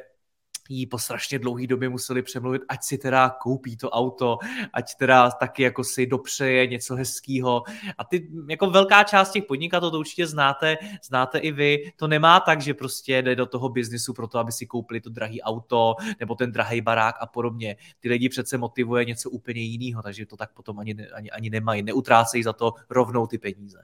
jí 0.69 0.87
po 0.87 0.99
strašně 0.99 1.39
dlouhé 1.39 1.67
době 1.67 1.89
museli 1.89 2.23
přemluvit, 2.23 2.63
ať 2.69 2.83
si 2.83 2.99
teda 2.99 3.31
koupí 3.31 3.77
to 3.77 3.91
auto, 3.91 4.39
ať 4.73 4.95
teda 4.95 5.31
taky 5.31 5.63
jako 5.63 5.85
si 5.85 6.07
dopřeje 6.07 6.67
něco 6.67 6.95
hezkého. 6.95 7.63
A 7.99 8.05
ty, 8.05 8.29
jako 8.49 8.71
velká 8.71 9.05
část 9.05 9.31
těch 9.31 9.45
podnikatelů, 9.45 9.91
to 9.91 9.99
určitě 9.99 10.27
znáte, 10.27 10.77
znáte 11.05 11.39
i 11.39 11.53
vy, 11.53 11.93
to 11.97 12.09
nemá 12.09 12.41
tak, 12.41 12.61
že 12.61 12.75
prostě 12.75 13.23
jde 13.23 13.37
do 13.37 13.47
toho 13.47 13.69
biznisu 13.69 14.15
pro 14.15 14.29
to, 14.29 14.39
aby 14.39 14.53
si 14.53 14.67
koupili 14.67 15.01
to 15.01 15.11
drahé 15.11 15.37
auto 15.43 15.95
nebo 16.21 16.35
ten 16.35 16.53
drahý 16.53 16.81
barák 16.81 17.17
a 17.21 17.27
podobně. 17.27 17.77
Ty 18.01 18.09
lidi 18.09 18.29
přece 18.29 18.59
motivuje 18.59 19.05
něco 19.05 19.31
úplně 19.31 19.61
jiného, 19.61 20.03
takže 20.03 20.27
to 20.27 20.37
tak 20.37 20.53
potom 20.53 20.79
ani, 20.79 20.97
ani, 21.15 21.31
ani 21.31 21.51
nemají. 21.51 21.83
Neutrácejí 21.83 22.43
za 22.43 22.53
to 22.53 22.73
rovnou 22.91 23.27
ty 23.27 23.39
peníze. 23.39 23.79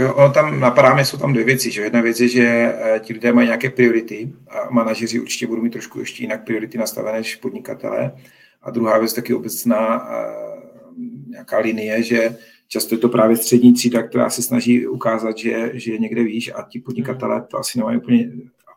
Jo, 0.00 0.30
tam 0.34 0.60
napadá 0.60 0.94
mě, 0.94 1.04
jsou 1.04 1.18
tam 1.18 1.32
dvě 1.32 1.44
věci. 1.44 1.70
Že? 1.70 1.82
Jedna 1.82 2.00
věc 2.00 2.20
je, 2.20 2.28
že 2.28 2.46
eh, 2.46 3.00
ti 3.00 3.12
lidé 3.12 3.32
mají 3.32 3.46
nějaké 3.46 3.70
priority 3.70 4.32
a 4.48 4.70
manažeři 4.70 5.20
určitě 5.20 5.46
budou 5.46 5.62
mít 5.62 5.70
trošku 5.70 6.00
ještě 6.00 6.22
jinak 6.22 6.44
priority 6.44 6.78
nastavené 6.78 7.18
než 7.18 7.36
podnikatelé. 7.36 8.12
A 8.62 8.70
druhá 8.70 8.98
věc 8.98 9.12
taky 9.12 9.34
obecná 9.34 10.08
eh, 10.10 10.26
nějaká 11.26 11.58
linie, 11.58 12.02
že 12.02 12.36
často 12.68 12.94
je 12.94 12.98
to 12.98 13.08
právě 13.08 13.36
střední 13.36 13.72
třída, 13.72 14.02
která 14.02 14.30
se 14.30 14.42
snaží 14.42 14.86
ukázat, 14.86 15.38
že, 15.38 15.70
že 15.74 15.92
je 15.92 15.98
někde 15.98 16.22
výš 16.22 16.52
a 16.54 16.62
ti 16.70 16.80
podnikatelé 16.80 17.46
to 17.50 17.58
asi 17.58 17.78
nemají 17.78 17.98
úplně, 17.98 18.30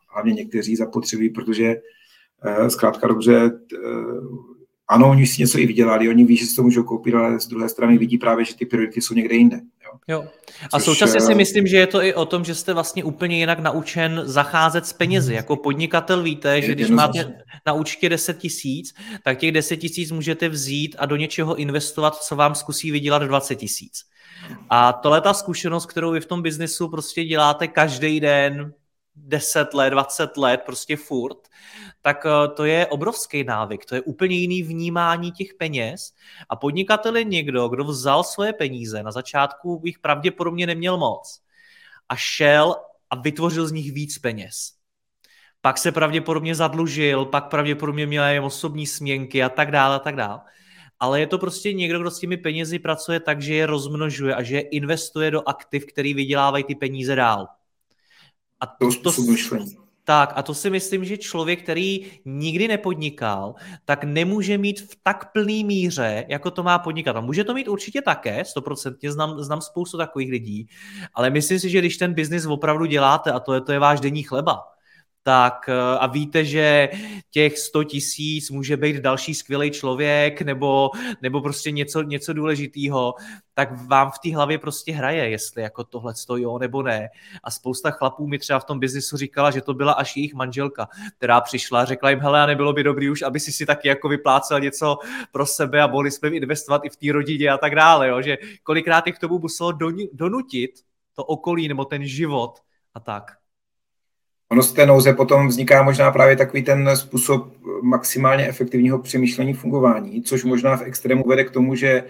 hlavně 0.08 0.34
někteří 0.34 0.76
zapotřebí, 0.76 1.30
protože 1.30 1.76
eh, 2.44 2.70
zkrátka 2.70 3.08
dobře 3.08 3.52
ano, 4.88 5.10
oni 5.10 5.28
si 5.28 5.42
něco 5.42 5.60
i 5.60 5.66
vydělali, 5.66 6.10
oni 6.10 6.26
ví, 6.26 6.38
že 6.38 6.46
si 6.46 6.56
to 6.56 6.64
můžou 6.64 6.84
koupit, 6.84 7.16
ale 7.16 7.40
z 7.40 7.48
druhé 7.48 7.70
strany 7.70 7.98
vidí 7.98 8.18
právě, 8.18 8.46
že 8.46 8.56
ty 8.56 8.66
priority 8.66 9.02
jsou 9.02 9.14
někde 9.14 9.36
jinde. 9.36 9.60
Jo. 9.86 9.92
jo. 10.08 10.28
A 10.74 10.80
Což, 10.80 10.86
současně 10.86 11.22
si 11.22 11.32
eh, 11.32 11.36
myslím, 11.36 11.68
že 11.68 11.78
je 11.78 11.88
to 11.88 12.04
i 12.04 12.14
o 12.14 12.26
tom, 12.26 12.44
že 12.44 12.56
jste 12.56 12.74
vlastně 12.74 13.04
úplně 13.04 13.38
jinak 13.38 13.60
naučen 13.60 14.22
zacházet 14.26 14.86
s 14.86 14.94
penězi. 14.94 15.28
Hmm. 15.28 15.36
Jako 15.36 15.56
podnikatel 15.56 16.24
víte, 16.24 16.62
že 16.62 16.76
když 16.76 16.90
máte 16.90 17.34
na 17.66 17.74
účtě 17.74 18.10
10 18.10 18.38
tisíc, 18.38 18.94
tak 19.24 19.38
těch 19.38 19.52
10 19.52 19.78
tisíc 19.78 20.12
můžete 20.12 20.50
vzít 20.50 20.96
a 21.00 21.06
do 21.06 21.16
něčeho 21.16 21.56
investovat, 21.56 22.16
co 22.16 22.36
vám 22.36 22.56
zkusí 22.56 22.92
vydělat 22.92 23.24
20 23.24 23.56
tisíc. 23.56 24.00
A 24.70 24.94
tohle 24.94 25.22
ta 25.22 25.34
zkušenost, 25.34 25.86
kterou 25.86 26.12
vy 26.12 26.22
v 26.22 26.26
tom 26.26 26.42
biznesu 26.42 26.90
prostě 26.90 27.24
děláte 27.24 27.68
každý 27.68 28.20
den, 28.20 28.74
10 29.16 29.74
let, 29.74 29.90
20 29.90 30.38
let, 30.38 30.62
prostě 30.66 30.98
furt, 30.98 31.38
tak 32.02 32.26
eh, 32.26 32.48
to 32.48 32.66
je 32.66 32.88
obrovský 32.88 33.44
návyk, 33.44 33.86
to 33.86 33.96
je 33.96 34.02
úplně 34.02 34.36
jiný 34.36 34.64
vnímání 34.64 35.32
těch 35.32 35.54
peněz 35.54 36.14
a 36.50 36.56
podnikatel 36.56 37.16
je 37.16 37.24
někdo, 37.24 37.68
kdo 37.68 37.84
vzal 37.84 38.24
svoje 38.24 38.54
peníze, 38.54 39.04
na 39.04 39.12
začátku 39.12 39.80
bych 39.80 40.00
pravděpodobně 40.00 40.68
neměl 40.68 40.98
moc 40.98 41.40
a 42.10 42.16
šel 42.16 42.76
a 43.10 43.16
vytvořil 43.16 43.68
z 43.68 43.72
nich 43.72 43.92
víc 43.92 44.18
peněz. 44.18 44.72
Pak 45.62 45.78
se 45.78 45.92
pravděpodobně 45.92 46.56
zadlužil, 46.56 47.26
pak 47.26 47.50
pravděpodobně 47.50 48.06
měl 48.06 48.24
jen 48.24 48.44
osobní 48.44 48.88
směnky 48.88 49.44
a 49.44 49.50
tak 49.50 49.72
dále 49.72 49.96
a 49.96 50.00
tak 50.00 50.16
dále. 50.16 50.40
Ale 51.00 51.20
je 51.20 51.28
to 51.28 51.38
prostě 51.38 51.74
někdo, 51.74 52.00
kdo 52.00 52.12
s 52.12 52.20
těmi 52.20 52.38
penězi 52.38 52.80
pracuje 52.80 53.20
tak, 53.20 53.42
že 53.42 53.56
je 53.56 53.66
rozmnožuje 53.66 54.36
a 54.36 54.44
že 54.44 54.56
je 54.56 54.62
investuje 54.62 55.32
do 55.32 55.50
aktiv, 55.50 55.86
který 55.86 56.14
vydělávají 56.14 56.64
ty 56.64 56.76
peníze 56.76 57.16
dál. 57.16 57.48
A 58.64 58.66
to, 58.66 58.90
to, 59.04 59.12
tak 60.04 60.34
a 60.36 60.44
to 60.44 60.54
si 60.54 60.70
myslím, 60.70 61.06
že 61.06 61.18
člověk, 61.18 61.64
který 61.64 62.12
nikdy 62.26 62.68
nepodnikal, 62.68 63.56
tak 63.86 64.04
nemůže 64.04 64.58
mít 64.58 64.82
v 64.82 64.98
tak 65.04 65.32
plný 65.32 65.64
míře, 65.64 66.26
jako 66.28 66.52
to 66.52 66.64
má 66.64 66.80
podnikat. 66.80 67.16
A 67.16 67.22
může 67.22 67.44
to 67.44 67.54
mít 67.54 67.68
určitě 67.68 68.02
také, 68.02 68.46
stoprocentně, 68.46 69.12
znám, 69.12 69.44
znám 69.44 69.62
spoustu 69.62 69.98
takových 69.98 70.32
lidí, 70.32 70.68
ale 71.14 71.30
myslím 71.30 71.60
si, 71.60 71.70
že 71.70 71.80
když 71.80 71.98
ten 71.98 72.14
biznis 72.14 72.46
opravdu 72.46 72.86
děláte 72.86 73.32
a 73.32 73.40
to 73.40 73.54
je, 73.54 73.62
to 73.62 73.72
je 73.72 73.80
váš 73.80 74.00
denní 74.00 74.24
chleba, 74.24 74.73
tak 75.24 75.70
eh, 75.70 75.98
a 76.00 76.08
víte, 76.08 76.46
že 76.46 76.90
těch 77.32 77.58
100 77.58 77.84
tisíc 77.84 78.50
může 78.50 78.78
být 78.78 78.96
další 78.96 79.36
skvělý 79.36 79.72
člověk 79.72 80.42
nebo, 80.42 80.90
nebo 81.22 81.42
prostě 81.42 81.72
něco, 81.72 82.02
něco 82.02 82.34
důležitého, 82.34 83.14
tak 83.54 83.88
vám 83.88 84.12
v 84.12 84.20
té 84.20 84.36
hlavě 84.36 84.58
prostě 84.58 84.92
hraje, 84.92 85.30
jestli 85.30 85.62
jako 85.62 85.84
tohle 85.84 86.14
jo 86.38 86.60
nebo 86.60 86.84
ne. 86.84 87.10
A 87.44 87.52
spousta 87.52 87.92
chlapů 87.92 88.28
mi 88.28 88.40
třeba 88.40 88.60
v 88.60 88.66
tom 88.66 88.80
biznisu 88.80 89.18
říkala, 89.18 89.52
že 89.52 89.62
to 89.62 89.74
byla 89.74 89.94
až 89.94 90.18
jejich 90.18 90.34
manželka, 90.34 90.88
která 91.18 91.42
přišla 91.42 91.82
a 91.82 91.86
řekla 91.86 92.10
jim, 92.10 92.20
hele, 92.20 92.42
a 92.42 92.46
nebylo 92.46 92.74
by 92.74 92.84
dobrý 92.84 93.10
už, 93.10 93.22
aby 93.22 93.40
si 93.40 93.52
si 93.52 93.66
taky 93.66 93.88
jako 93.88 94.10
vyplácel 94.10 94.60
něco 94.60 94.98
pro 95.32 95.46
sebe 95.46 95.82
a 95.82 95.88
mohli 95.88 96.12
jsme 96.12 96.30
investovat 96.30 96.82
i 96.86 96.90
v 96.90 96.98
té 96.98 97.12
rodině 97.12 97.50
a 97.50 97.58
tak 97.58 97.76
dále, 97.76 98.08
jo? 98.08 98.22
že 98.22 98.38
kolikrát 98.64 99.08
jich 99.08 99.16
k 99.16 99.20
tomu 99.20 99.40
muselo 99.40 99.72
donutit 100.14 100.72
to 101.14 101.26
okolí 101.26 101.68
nebo 101.68 101.86
ten 101.86 102.08
život 102.08 102.60
a 102.94 103.00
tak. 103.00 103.43
Ono 104.54 104.64
z 104.64 104.74
té 104.74 104.86
nouze 104.86 105.14
potom 105.14 105.48
vzniká 105.48 105.84
možná 105.84 106.12
právě 106.12 106.36
takový 106.36 106.64
ten 106.64 106.90
způsob 106.96 107.54
maximálně 107.82 108.48
efektivního 108.48 109.00
přemýšlení 109.00 109.54
fungování, 109.54 110.24
což 110.24 110.44
možná 110.44 110.78
v 110.78 110.82
extrému 110.82 111.24
vede 111.28 111.44
k 111.44 111.52
tomu, 111.52 111.76
že 111.76 112.04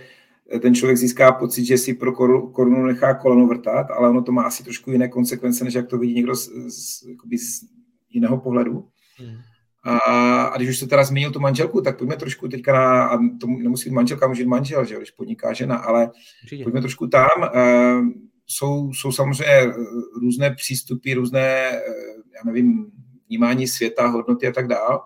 ten 0.61 0.75
člověk 0.75 0.97
získá 0.97 1.31
pocit, 1.31 1.65
že 1.65 1.77
si 1.77 1.93
pro 1.93 2.11
korunu 2.51 2.85
nechá 2.85 3.13
koleno 3.13 3.47
vrtat, 3.47 3.91
ale 3.91 4.09
ono 4.09 4.21
to 4.21 4.31
má 4.31 4.43
asi 4.43 4.63
trošku 4.63 4.91
jiné 4.91 5.07
konsekvence, 5.07 5.63
než 5.63 5.73
jak 5.73 5.87
to 5.87 5.97
vidí 5.97 6.13
někdo 6.13 6.35
z, 6.35 6.49
z, 6.67 7.03
z 7.37 7.61
jiného 8.09 8.37
pohledu. 8.37 8.87
Hmm. 9.17 9.37
A, 9.83 9.97
a 10.43 10.57
když 10.57 10.69
už 10.69 10.77
se 10.77 10.87
teda 10.87 11.03
zmínil 11.03 11.31
tu 11.31 11.39
manželku, 11.39 11.81
tak 11.81 11.97
pojďme 11.97 12.15
trošku 12.15 12.47
teďka 12.47 12.73
na, 12.73 13.05
a 13.07 13.17
to 13.17 13.47
nemusí 13.47 13.89
být 13.89 13.95
manželka, 13.95 14.27
může 14.27 14.43
být 14.43 14.49
manžel, 14.49 14.85
že 14.85 14.95
když 14.95 15.11
podniká 15.11 15.53
žena, 15.53 15.75
ale 15.75 16.11
Určitě. 16.43 16.63
pojďme 16.63 16.81
trošku 16.81 17.07
tam. 17.07 17.29
Uh, 17.55 18.07
jsou, 18.47 18.93
jsou 18.93 19.11
samozřejmě 19.11 19.73
různé 20.21 20.55
přístupy, 20.55 21.13
různé, 21.13 21.71
eh, 21.71 21.81
já 22.35 22.41
nevím, 22.45 22.91
vnímání 23.27 23.67
světa, 23.67 24.07
hodnoty 24.07 24.47
a 24.47 24.51
tak 24.51 24.67
dále. 24.67 24.99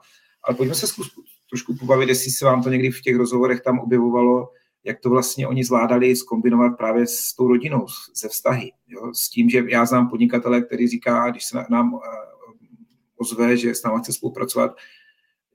Ale 0.43 0.57
pojďme 0.57 0.75
se 0.75 0.87
zkus, 0.87 1.09
trošku 1.49 1.75
pobavit, 1.75 2.09
jestli 2.09 2.31
se 2.31 2.45
vám 2.45 2.63
to 2.63 2.69
někdy 2.69 2.91
v 2.91 3.01
těch 3.01 3.15
rozhovorech 3.15 3.61
tam 3.61 3.79
objevovalo, 3.79 4.49
jak 4.83 4.99
to 4.99 5.09
vlastně 5.09 5.47
oni 5.47 5.63
zvládali 5.63 6.15
skombinovat 6.15 6.77
právě 6.77 7.07
s 7.07 7.35
tou 7.35 7.47
rodinou, 7.47 7.85
se 8.13 8.29
vztahy. 8.29 8.71
Jo? 8.87 9.11
S 9.13 9.29
tím, 9.29 9.49
že 9.49 9.63
já 9.67 9.85
znám 9.85 10.09
podnikatele, 10.09 10.61
který 10.61 10.87
říká, 10.87 11.29
když 11.29 11.45
se 11.45 11.65
nám 11.69 11.95
eh, 11.95 12.07
ozve, 13.17 13.57
že 13.57 13.75
s 13.75 13.83
námi 13.83 13.99
chce 13.99 14.13
spolupracovat, 14.13 14.75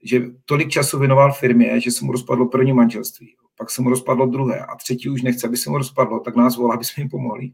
že 0.03 0.21
tolik 0.45 0.69
času 0.69 0.99
věnoval 0.99 1.33
firmě, 1.33 1.79
že 1.79 1.91
se 1.91 2.05
mu 2.05 2.11
rozpadlo 2.11 2.49
první 2.49 2.73
manželství 2.73 3.35
pak 3.57 3.69
se 3.69 3.81
mu 3.81 3.89
rozpadlo 3.89 4.25
druhé 4.25 4.59
a 4.59 4.75
třetí 4.75 5.09
už 5.09 5.21
nechce, 5.21 5.47
aby 5.47 5.57
se 5.57 5.69
mu 5.69 5.77
rozpadlo, 5.77 6.19
tak 6.19 6.35
nás 6.35 6.57
volá, 6.57 6.75
aby 6.75 6.85
jsme 6.85 7.01
jim 7.01 7.09
pomohli. 7.09 7.51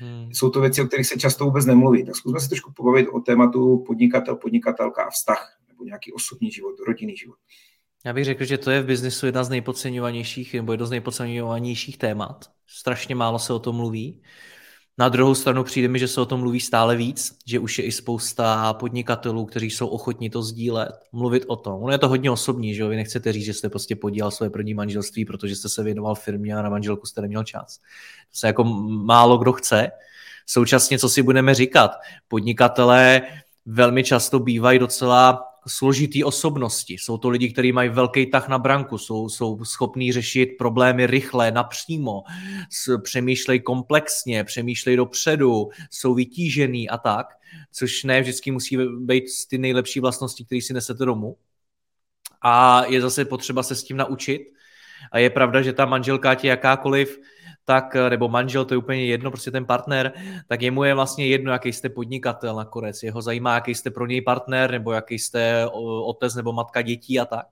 Hmm. 0.00 0.30
Jsou 0.32 0.50
to 0.50 0.60
věci, 0.60 0.82
o 0.82 0.86
kterých 0.86 1.06
se 1.06 1.18
často 1.18 1.44
vůbec 1.44 1.66
nemluví. 1.66 2.04
Tak 2.04 2.16
zkusme 2.16 2.40
se 2.40 2.48
trošku 2.48 2.72
pobavit 2.72 3.08
o 3.12 3.20
tématu 3.20 3.84
podnikatel, 3.86 4.36
podnikatelka 4.36 5.02
a 5.02 5.10
vztah, 5.10 5.58
nebo 5.68 5.84
nějaký 5.84 6.12
osobní 6.12 6.50
život, 6.50 6.74
rodinný 6.86 7.16
život. 7.16 7.36
Já 8.04 8.12
bych 8.12 8.24
řekl, 8.24 8.44
že 8.44 8.58
to 8.58 8.70
je 8.70 8.82
v 8.82 8.86
biznisu 8.86 9.26
jedna 9.26 9.44
z 9.44 9.48
nejpodceňovanějších, 9.48 10.54
nebo 10.54 10.72
jedno 10.72 10.86
z 10.86 10.90
nejpodceňovanějších 10.90 11.98
témat. 11.98 12.50
Strašně 12.66 13.14
málo 13.14 13.38
se 13.38 13.52
o 13.52 13.58
tom 13.58 13.76
mluví. 13.76 14.22
Na 14.98 15.08
druhou 15.08 15.34
stranu 15.34 15.64
přijde 15.64 15.88
mi, 15.88 15.98
že 15.98 16.08
se 16.08 16.20
o 16.20 16.26
tom 16.26 16.40
mluví 16.40 16.60
stále 16.60 16.96
víc, 16.96 17.38
že 17.46 17.58
už 17.58 17.78
je 17.78 17.84
i 17.84 17.92
spousta 17.92 18.74
podnikatelů, 18.74 19.44
kteří 19.44 19.70
jsou 19.70 19.86
ochotní 19.86 20.30
to 20.30 20.42
sdílet, 20.42 20.92
mluvit 21.12 21.44
o 21.46 21.56
tom. 21.56 21.82
Ono 21.82 21.92
je 21.92 21.98
to 21.98 22.08
hodně 22.08 22.30
osobní, 22.30 22.74
že 22.74 22.82
jo? 22.82 22.88
Vy 22.88 22.96
nechcete 22.96 23.32
říct, 23.32 23.44
že 23.44 23.54
jste 23.54 23.68
prostě 23.68 23.96
podílel 23.96 24.30
své 24.30 24.50
první 24.50 24.74
manželství, 24.74 25.24
protože 25.24 25.56
jste 25.56 25.68
se 25.68 25.82
věnoval 25.82 26.14
firmě 26.14 26.54
a 26.54 26.62
na 26.62 26.70
manželku 26.70 27.06
jste 27.06 27.20
neměl 27.20 27.44
čas. 27.44 27.78
To 27.78 28.38
se 28.38 28.46
jako 28.46 28.64
málo 28.64 29.38
kdo 29.38 29.52
chce. 29.52 29.90
Současně, 30.46 30.98
co 30.98 31.08
si 31.08 31.22
budeme 31.22 31.54
říkat, 31.54 31.90
podnikatelé 32.28 33.22
velmi 33.66 34.04
často 34.04 34.38
bývají 34.38 34.78
docela 34.78 35.47
složitý 35.68 36.24
osobnosti. 36.24 36.94
Jsou 36.94 37.18
to 37.18 37.28
lidi, 37.28 37.52
kteří 37.52 37.72
mají 37.72 37.88
velký 37.88 38.26
tah 38.26 38.48
na 38.48 38.58
branku, 38.58 38.98
jsou, 38.98 39.28
jsou 39.28 39.64
schopní 39.64 40.12
řešit 40.12 40.46
problémy 40.58 41.06
rychle, 41.06 41.50
napřímo, 41.50 42.22
přemýšlejí 43.02 43.60
komplexně, 43.60 44.44
přemýšlejí 44.44 44.96
dopředu, 44.96 45.68
jsou 45.90 46.14
vytížený 46.14 46.88
a 46.88 46.98
tak, 46.98 47.26
což 47.72 48.04
ne 48.04 48.20
vždycky 48.20 48.50
musí 48.50 48.76
být 48.98 49.24
ty 49.50 49.58
nejlepší 49.58 50.00
vlastnosti, 50.00 50.44
které 50.44 50.60
si 50.62 50.72
nesete 50.72 51.04
domů. 51.04 51.36
A 52.42 52.84
je 52.84 53.00
zase 53.00 53.24
potřeba 53.24 53.62
se 53.62 53.74
s 53.74 53.84
tím 53.84 53.96
naučit. 53.96 54.42
A 55.12 55.18
je 55.18 55.30
pravda, 55.30 55.62
že 55.62 55.72
ta 55.72 55.86
manželka 55.86 56.34
ti 56.34 56.46
jakákoliv 56.46 57.18
tak, 57.68 57.96
nebo 58.08 58.28
manžel, 58.28 58.64
to 58.64 58.74
je 58.74 58.78
úplně 58.78 59.04
jedno, 59.04 59.30
prostě 59.30 59.50
ten 59.50 59.66
partner, 59.66 60.12
tak 60.46 60.62
jemu 60.62 60.84
je 60.84 60.94
vlastně 60.94 61.26
jedno, 61.26 61.52
jaký 61.52 61.72
jste 61.72 61.88
podnikatel 61.88 62.56
nakonec. 62.56 63.02
Jeho 63.02 63.22
zajímá, 63.22 63.54
jaký 63.54 63.74
jste 63.74 63.90
pro 63.90 64.06
něj 64.06 64.22
partner, 64.22 64.70
nebo 64.70 64.92
jaký 64.92 65.18
jste 65.18 65.66
otec 66.04 66.34
nebo 66.34 66.52
matka 66.52 66.82
dětí 66.82 67.20
a 67.20 67.24
tak. 67.24 67.46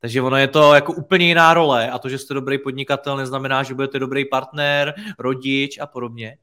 Takže 0.00 0.22
ono 0.22 0.36
je 0.36 0.48
to 0.48 0.74
jako 0.74 0.92
úplně 0.92 1.26
jiná 1.26 1.54
role 1.54 1.90
a 1.90 1.98
to, 1.98 2.08
že 2.08 2.18
jste 2.18 2.34
dobrý 2.34 2.58
podnikatel, 2.58 3.16
neznamená, 3.16 3.62
že 3.62 3.74
budete 3.74 3.98
dobrý 3.98 4.24
partner, 4.24 4.94
rodič 5.18 5.78
a 5.78 5.86
podobně. 5.86 6.38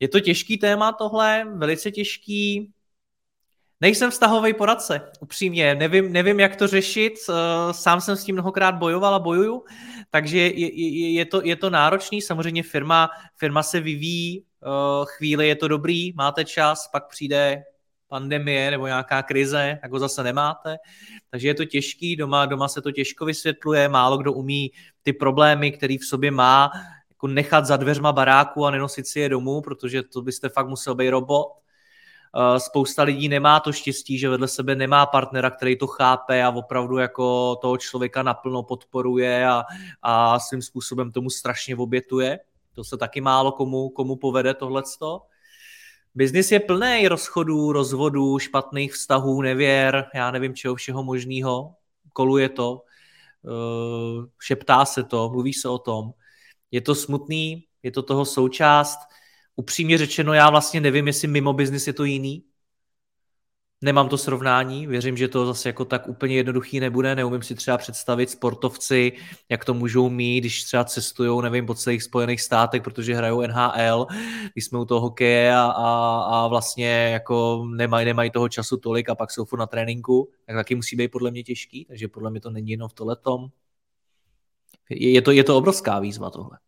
Je 0.00 0.08
to 0.08 0.20
těžký 0.20 0.58
téma 0.58 0.92
tohle, 0.92 1.46
velice 1.54 1.90
těžký. 1.90 2.70
Nejsem 3.80 4.10
vztahový 4.10 4.54
poradce, 4.54 5.00
upřímně. 5.20 5.74
Nevím, 5.74 6.12
nevím, 6.12 6.40
jak 6.40 6.56
to 6.56 6.66
řešit. 6.66 7.12
Eh, 7.28 7.32
sám 7.74 8.00
jsem 8.00 8.16
s 8.16 8.24
tím 8.24 8.34
mnohokrát 8.34 8.74
bojoval 8.74 9.14
a 9.14 9.18
bojuju, 9.18 9.64
takže 10.10 10.38
je, 10.38 10.50
je, 10.50 11.12
je, 11.12 11.24
to, 11.24 11.40
je 11.44 11.56
to 11.56 11.70
náročný. 11.70 12.22
Samozřejmě 12.22 12.62
firma, 12.62 13.10
firma 13.36 13.62
se 13.62 13.80
vyvíjí, 13.80 14.44
eh, 14.62 15.04
chvíli 15.04 15.48
je 15.48 15.56
to 15.56 15.68
dobrý, 15.68 16.12
máte 16.12 16.44
čas, 16.44 16.88
pak 16.92 17.08
přijde 17.08 17.62
pandemie 18.08 18.70
nebo 18.70 18.86
nějaká 18.86 19.22
krize, 19.22 19.78
tak 19.82 19.92
ho 19.92 19.98
zase 19.98 20.22
nemáte. 20.22 20.76
Takže 21.30 21.48
je 21.48 21.54
to 21.54 21.64
těžký, 21.64 22.16
doma, 22.16 22.46
doma 22.46 22.68
se 22.68 22.82
to 22.82 22.92
těžko 22.92 23.24
vysvětluje, 23.24 23.88
málo 23.88 24.18
kdo 24.18 24.32
umí 24.32 24.70
ty 25.02 25.12
problémy, 25.12 25.72
který 25.72 25.98
v 25.98 26.04
sobě 26.04 26.30
má, 26.30 26.70
jako 27.10 27.26
nechat 27.26 27.66
za 27.66 27.76
dveřma 27.76 28.12
baráku 28.12 28.66
a 28.66 28.70
nenosit 28.70 29.06
si 29.06 29.20
je 29.20 29.28
domů, 29.28 29.60
protože 29.60 30.02
to 30.02 30.22
byste 30.22 30.48
fakt 30.48 30.68
musel 30.68 30.94
být 30.94 31.10
robot 31.10 31.46
spousta 32.58 33.02
lidí 33.02 33.28
nemá 33.28 33.60
to 33.60 33.72
štěstí, 33.72 34.18
že 34.18 34.28
vedle 34.28 34.48
sebe 34.48 34.74
nemá 34.74 35.06
partnera, 35.06 35.50
který 35.50 35.78
to 35.78 35.86
chápe 35.86 36.44
a 36.44 36.50
opravdu 36.50 36.96
jako 36.96 37.56
toho 37.56 37.76
člověka 37.76 38.22
naplno 38.22 38.62
podporuje 38.62 39.48
a, 39.48 39.64
a 40.02 40.38
svým 40.38 40.62
způsobem 40.62 41.12
tomu 41.12 41.30
strašně 41.30 41.76
obětuje. 41.76 42.38
To 42.74 42.84
se 42.84 42.96
taky 42.96 43.20
málo 43.20 43.52
komu, 43.52 43.88
komu 43.88 44.16
povede 44.16 44.54
tohleto. 44.54 45.22
Biznis 46.14 46.52
je 46.52 46.60
plný 46.60 47.08
rozchodů, 47.08 47.72
rozvodů, 47.72 48.38
špatných 48.38 48.92
vztahů, 48.92 49.42
nevěr, 49.42 50.06
já 50.14 50.30
nevím 50.30 50.54
čeho 50.54 50.74
všeho 50.74 51.04
možného. 51.04 51.74
Koluje 52.12 52.48
to, 52.48 52.82
eh, 53.46 54.26
šeptá 54.40 54.84
se 54.84 55.02
to, 55.02 55.30
mluví 55.30 55.52
se 55.52 55.68
o 55.68 55.78
tom. 55.78 56.12
Je 56.70 56.80
to 56.80 56.94
smutný, 56.94 57.64
je 57.82 57.90
to 57.90 58.02
toho 58.02 58.24
součást, 58.24 58.98
upřímně 59.58 59.98
řečeno, 59.98 60.32
já 60.32 60.50
vlastně 60.50 60.80
nevím, 60.80 61.06
jestli 61.06 61.28
mimo 61.28 61.52
biznis 61.52 61.86
je 61.86 61.92
to 61.92 62.04
jiný. 62.04 62.44
Nemám 63.82 64.08
to 64.08 64.18
srovnání, 64.18 64.86
věřím, 64.86 65.16
že 65.16 65.28
to 65.28 65.46
zase 65.46 65.68
jako 65.68 65.84
tak 65.84 66.08
úplně 66.08 66.36
jednoduchý 66.36 66.80
nebude, 66.80 67.14
neumím 67.14 67.42
si 67.42 67.54
třeba 67.54 67.78
představit 67.78 68.30
sportovci, 68.30 69.12
jak 69.48 69.64
to 69.64 69.74
můžou 69.74 70.10
mít, 70.10 70.40
když 70.40 70.64
třeba 70.64 70.84
cestují, 70.84 71.42
nevím, 71.42 71.66
po 71.66 71.74
celých 71.74 72.02
Spojených 72.02 72.40
státech, 72.40 72.82
protože 72.82 73.14
hrajou 73.14 73.40
NHL, 73.40 74.06
když 74.52 74.64
jsme 74.64 74.78
u 74.78 74.84
toho 74.84 75.00
hokeje 75.00 75.54
a, 75.54 75.64
a, 75.64 76.20
a 76.20 76.46
vlastně 76.48 77.10
jako 77.12 77.66
nemají, 77.76 78.06
nemají 78.06 78.30
toho 78.30 78.48
času 78.48 78.76
tolik 78.76 79.08
a 79.08 79.14
pak 79.14 79.30
jsou 79.30 79.44
furt 79.44 79.58
na 79.58 79.66
tréninku, 79.66 80.30
tak 80.46 80.56
taky 80.56 80.74
musí 80.74 80.96
být 80.96 81.08
podle 81.08 81.30
mě 81.30 81.42
těžký, 81.42 81.84
takže 81.84 82.08
podle 82.08 82.30
mě 82.30 82.40
to 82.40 82.50
není 82.50 82.70
jenom 82.70 82.88
v 82.88 82.94
tohletom. 82.94 83.48
Je, 84.90 85.12
je, 85.12 85.22
to, 85.22 85.30
je 85.30 85.44
to 85.44 85.56
obrovská 85.56 85.98
výzva 85.98 86.30
tohle 86.30 86.58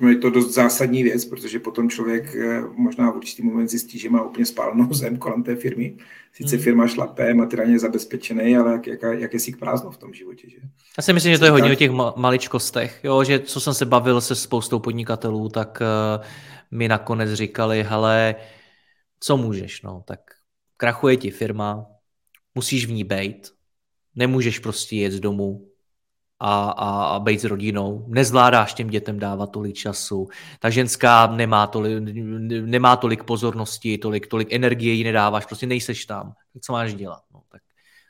je 0.00 0.16
to 0.16 0.30
dost 0.30 0.54
zásadní 0.54 1.02
věc, 1.02 1.24
protože 1.24 1.58
potom 1.58 1.90
člověk 1.90 2.34
eh, 2.34 2.60
možná 2.76 3.10
v 3.10 3.16
určitý 3.16 3.42
moment 3.42 3.68
zjistí, 3.68 3.98
že 3.98 4.10
má 4.10 4.22
úplně 4.22 4.46
spálenou 4.46 4.88
zem 4.94 5.16
kolem 5.16 5.42
té 5.42 5.56
firmy. 5.56 5.96
Sice 6.32 6.56
hmm. 6.56 6.64
firma 6.64 6.86
šlape, 6.86 7.34
materiálně 7.34 7.78
zabezpečený, 7.78 8.56
ale 8.56 8.72
jak, 8.72 8.86
jak, 8.86 9.00
jak 9.18 9.34
je 9.34 9.40
si 9.40 9.56
prázdno 9.56 9.90
v 9.90 9.96
tom 9.96 10.14
životě. 10.14 10.50
Že? 10.50 10.56
Já 10.98 11.02
si 11.02 11.12
myslím, 11.12 11.32
že 11.32 11.38
to 11.38 11.44
je 11.44 11.50
hodně 11.50 11.72
o 11.72 11.74
těch 11.74 11.90
maličkostech. 12.16 13.00
Jo, 13.04 13.24
že 13.24 13.38
co 13.38 13.60
jsem 13.60 13.74
se 13.74 13.84
bavil 13.84 14.20
se 14.20 14.34
spoustou 14.34 14.78
podnikatelů, 14.78 15.48
tak 15.48 15.82
uh, 16.18 16.24
mi 16.70 16.88
nakonec 16.88 17.32
říkali, 17.32 17.82
hele, 17.82 18.34
co 19.20 19.36
můžeš, 19.36 19.82
no, 19.82 20.02
tak 20.06 20.20
krachuje 20.76 21.16
ti 21.16 21.30
firma, 21.30 21.86
musíš 22.54 22.86
v 22.86 22.92
ní 22.92 23.04
být, 23.04 23.48
nemůžeš 24.14 24.58
prostě 24.58 24.96
jet 24.96 25.12
z 25.12 25.20
domu, 25.20 25.68
a, 26.40 26.70
a, 26.70 27.04
a 27.04 27.18
být 27.18 27.40
s 27.40 27.44
rodinou. 27.44 28.04
Nezvládáš 28.08 28.74
těm 28.74 28.88
dětem 28.88 29.18
dávat 29.18 29.46
tolik 29.46 29.74
času. 29.74 30.28
Ta 30.60 30.70
ženská 30.70 31.26
nemá 31.26 31.66
tolik, 31.66 31.94
nemá 32.66 32.96
tolik 32.96 33.24
pozornosti, 33.24 33.98
tolik, 33.98 34.26
tolik 34.26 34.52
energie 34.52 34.92
jí 34.92 35.04
nedáváš, 35.04 35.46
prostě 35.46 35.66
nejseš 35.66 36.06
tam. 36.06 36.32
Tak 36.52 36.62
co 36.62 36.72
máš 36.72 36.94
dělat? 36.94 37.22
No, 37.34 37.42
tak, 37.52 37.62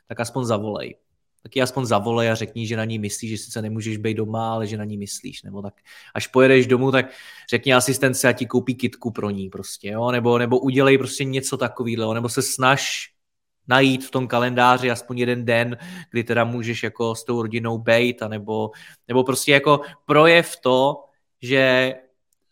tak 0.07 0.19
aspoň 0.19 0.45
zavolej. 0.45 0.95
Tak 1.43 1.55
ji 1.55 1.61
aspoň 1.61 1.85
zavolej 1.85 2.31
a 2.31 2.35
řekni, 2.35 2.67
že 2.67 2.77
na 2.77 2.85
ní 2.85 2.99
myslíš, 2.99 3.31
že 3.31 3.37
sice 3.37 3.61
nemůžeš 3.61 3.97
být 3.97 4.17
doma, 4.17 4.53
ale 4.53 4.67
že 4.67 4.77
na 4.77 4.83
ní 4.83 4.97
myslíš. 4.97 5.43
Nebo 5.43 5.61
tak 5.61 5.73
až 6.15 6.27
pojedeš 6.27 6.67
domů, 6.67 6.91
tak 6.91 7.05
řekni 7.49 7.73
asistenci 7.73 8.27
a 8.27 8.33
ti 8.33 8.45
koupí 8.45 8.75
kitku 8.75 9.11
pro 9.11 9.29
ní 9.29 9.49
prostě, 9.49 9.89
jo? 9.89 10.11
Nebo, 10.11 10.37
nebo 10.37 10.59
udělej 10.59 10.97
prostě 10.97 11.23
něco 11.23 11.57
takového, 11.57 12.13
nebo 12.13 12.29
se 12.29 12.41
snaž 12.41 13.09
najít 13.67 14.05
v 14.05 14.11
tom 14.11 14.27
kalendáři 14.27 14.91
aspoň 14.91 15.17
jeden 15.17 15.45
den, 15.45 15.77
kdy 16.11 16.23
teda 16.23 16.43
můžeš 16.43 16.83
jako 16.83 17.15
s 17.15 17.23
tou 17.23 17.41
rodinou 17.41 17.77
bejt, 17.77 18.21
nebo, 18.27 18.71
nebo 19.07 19.23
prostě 19.23 19.51
jako 19.51 19.81
projev 20.05 20.55
to, 20.63 21.03
že 21.41 21.93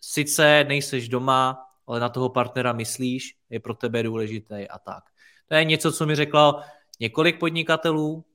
sice 0.01 0.65
nejseš 0.67 1.10
doma, 1.10 1.58
ale 1.88 1.99
na 1.99 2.10
toho 2.10 2.30
partnera 2.30 2.73
myslíš, 2.73 3.36
je 3.49 3.60
pro 3.60 3.73
tebe 3.73 4.04
důležité 4.04 4.67
a 4.67 4.80
tak. 4.80 5.04
To 5.47 5.56
je 5.56 5.63
něco, 5.63 5.91
co 5.91 6.06
mi 6.06 6.15
řeklo 6.15 6.62
několik 6.99 7.39
podnikatelů. 7.39 8.25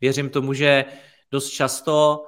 Věřím 0.00 0.30
tomu, 0.30 0.52
že 0.52 0.84
dost 1.30 1.50
často 1.50 2.24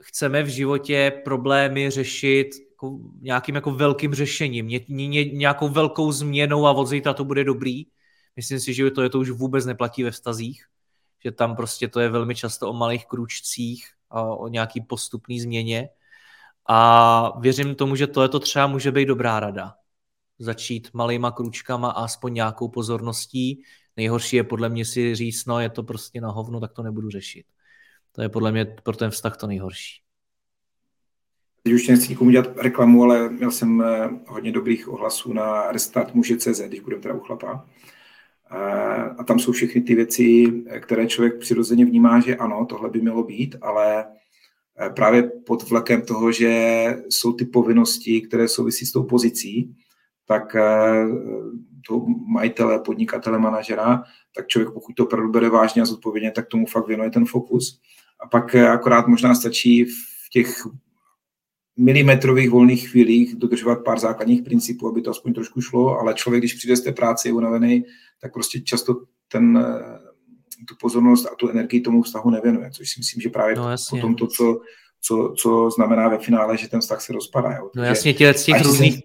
chceme 0.00 0.42
v 0.42 0.48
životě 0.48 1.22
problémy 1.24 1.90
řešit 1.90 2.48
jako 2.70 2.98
nějakým 3.20 3.54
jako 3.54 3.70
velkým 3.70 4.14
řešením, 4.14 4.68
ně, 4.68 4.80
ně, 4.88 5.24
nějakou 5.24 5.68
velkou 5.68 6.12
změnou 6.12 6.66
a 6.66 6.72
od 6.72 6.86
zítra 6.86 7.14
to 7.14 7.24
bude 7.24 7.44
dobrý. 7.44 7.84
Myslím 8.36 8.60
si, 8.60 8.74
že 8.74 8.90
to, 8.90 9.02
je 9.02 9.10
to 9.10 9.18
už 9.18 9.30
vůbec 9.30 9.66
neplatí 9.66 10.02
ve 10.02 10.10
vztazích, 10.10 10.66
že 11.24 11.32
tam 11.32 11.56
prostě 11.56 11.88
to 11.88 12.00
je 12.00 12.08
velmi 12.08 12.34
často 12.34 12.70
o 12.70 12.72
malých 12.72 13.06
kručcích 13.06 13.86
a 14.10 14.22
o 14.22 14.48
nějaký 14.48 14.80
postupný 14.80 15.40
změně. 15.40 15.88
A 16.68 17.40
věřím 17.40 17.74
tomu, 17.74 17.96
že 17.96 18.06
to 18.06 18.22
je 18.22 18.28
to 18.28 18.40
třeba 18.40 18.66
může 18.66 18.92
být 18.92 19.06
dobrá 19.06 19.40
rada. 19.40 19.74
Začít 20.38 20.88
malýma 20.92 21.30
kručkama 21.30 21.90
a 21.90 22.04
aspoň 22.04 22.34
nějakou 22.34 22.68
pozorností. 22.68 23.62
Nejhorší 23.96 24.36
je 24.36 24.44
podle 24.44 24.68
mě 24.68 24.84
si 24.84 25.14
říct, 25.14 25.44
no 25.46 25.60
je 25.60 25.70
to 25.70 25.82
prostě 25.82 26.20
na 26.20 26.30
hovno, 26.30 26.60
tak 26.60 26.72
to 26.72 26.82
nebudu 26.82 27.10
řešit. 27.10 27.46
To 28.12 28.22
je 28.22 28.28
podle 28.28 28.52
mě 28.52 28.64
pro 28.64 28.96
ten 28.96 29.10
vztah 29.10 29.36
to 29.36 29.46
nejhorší. 29.46 30.02
Teď 31.62 31.72
už 31.72 31.88
nechci 31.88 32.08
nikomu 32.08 32.30
dělat 32.30 32.56
reklamu, 32.56 33.02
ale 33.02 33.28
měl 33.28 33.50
jsem 33.50 33.82
eh, 33.82 34.10
hodně 34.26 34.52
dobrých 34.52 34.88
ohlasů 34.88 35.32
na 35.32 35.72
restart 35.72 36.14
muže.cz, 36.14 36.60
když 36.60 36.80
budeme 36.80 37.02
teda 37.02 37.14
u 37.14 37.20
chlapa. 37.20 37.66
A 39.18 39.24
tam 39.24 39.38
jsou 39.38 39.52
všechny 39.52 39.80
ty 39.80 39.94
věci, 39.94 40.52
které 40.80 41.06
člověk 41.06 41.38
přirozeně 41.38 41.84
vnímá, 41.84 42.20
že 42.20 42.36
ano, 42.36 42.66
tohle 42.68 42.90
by 42.90 43.00
mělo 43.00 43.22
být, 43.22 43.56
ale 43.62 44.04
e, 44.80 44.90
právě 44.90 45.22
pod 45.22 45.68
vlekem 45.70 46.02
toho, 46.02 46.32
že 46.32 46.84
jsou 47.08 47.32
ty 47.32 47.44
povinnosti, 47.44 48.20
které 48.20 48.48
souvisí 48.48 48.86
s 48.86 48.92
tou 48.92 49.02
pozicí, 49.02 49.74
tak 50.26 50.54
e, 50.54 50.60
to 51.88 52.06
majitele, 52.32 52.78
podnikatele, 52.78 53.38
manažera, 53.38 54.02
tak 54.36 54.46
člověk, 54.46 54.72
pokud 54.72 54.92
to 54.96 55.04
opravdu 55.04 55.30
bere 55.30 55.48
vážně 55.48 55.82
a 55.82 55.86
zodpovědně, 55.86 56.30
tak 56.30 56.46
tomu 56.46 56.66
fakt 56.66 56.88
věnuje 56.88 57.10
ten 57.10 57.24
fokus. 57.24 57.80
A 58.20 58.28
pak 58.28 58.54
e, 58.54 58.68
akorát 58.68 59.06
možná 59.06 59.34
stačí 59.34 59.84
v 59.84 60.30
těch 60.32 60.66
milimetrových 61.76 62.50
volných 62.50 62.90
chvílích 62.90 63.36
dodržovat 63.36 63.84
pár 63.84 63.98
základních 63.98 64.42
principů, 64.42 64.88
aby 64.88 65.02
to 65.02 65.10
aspoň 65.10 65.34
trošku 65.34 65.60
šlo, 65.60 65.98
ale 65.98 66.14
člověk, 66.14 66.40
když 66.40 66.54
přijde 66.54 66.76
z 66.76 66.80
té 66.80 66.92
práce, 66.92 67.28
je 67.28 67.32
unavený, 67.32 67.84
tak 68.20 68.32
prostě 68.32 68.60
často 68.60 68.96
ten, 69.28 69.58
eh, 69.58 69.98
tu 70.68 70.74
pozornost 70.80 71.26
a 71.26 71.34
tu 71.34 71.48
energii 71.48 71.80
tomu 71.80 72.02
vztahu 72.02 72.30
nevěnuje, 72.30 72.70
což 72.70 72.90
si 72.90 73.00
myslím, 73.00 73.20
že 73.20 73.28
právě 73.28 73.56
no, 73.56 73.64
potom 73.90 74.14
to, 74.14 74.26
co, 74.26 74.60
co, 75.00 75.34
co 75.38 75.70
znamená 75.70 76.08
ve 76.08 76.18
finále, 76.18 76.56
že 76.56 76.68
ten 76.68 76.80
vztah 76.80 77.00
se 77.00 77.12
rozpadá. 77.12 77.52
Jo. 77.52 77.70
No 77.76 77.82
jasně, 77.82 78.14
těch, 78.14 78.44
těch 78.44 78.62
různých, 78.62 79.00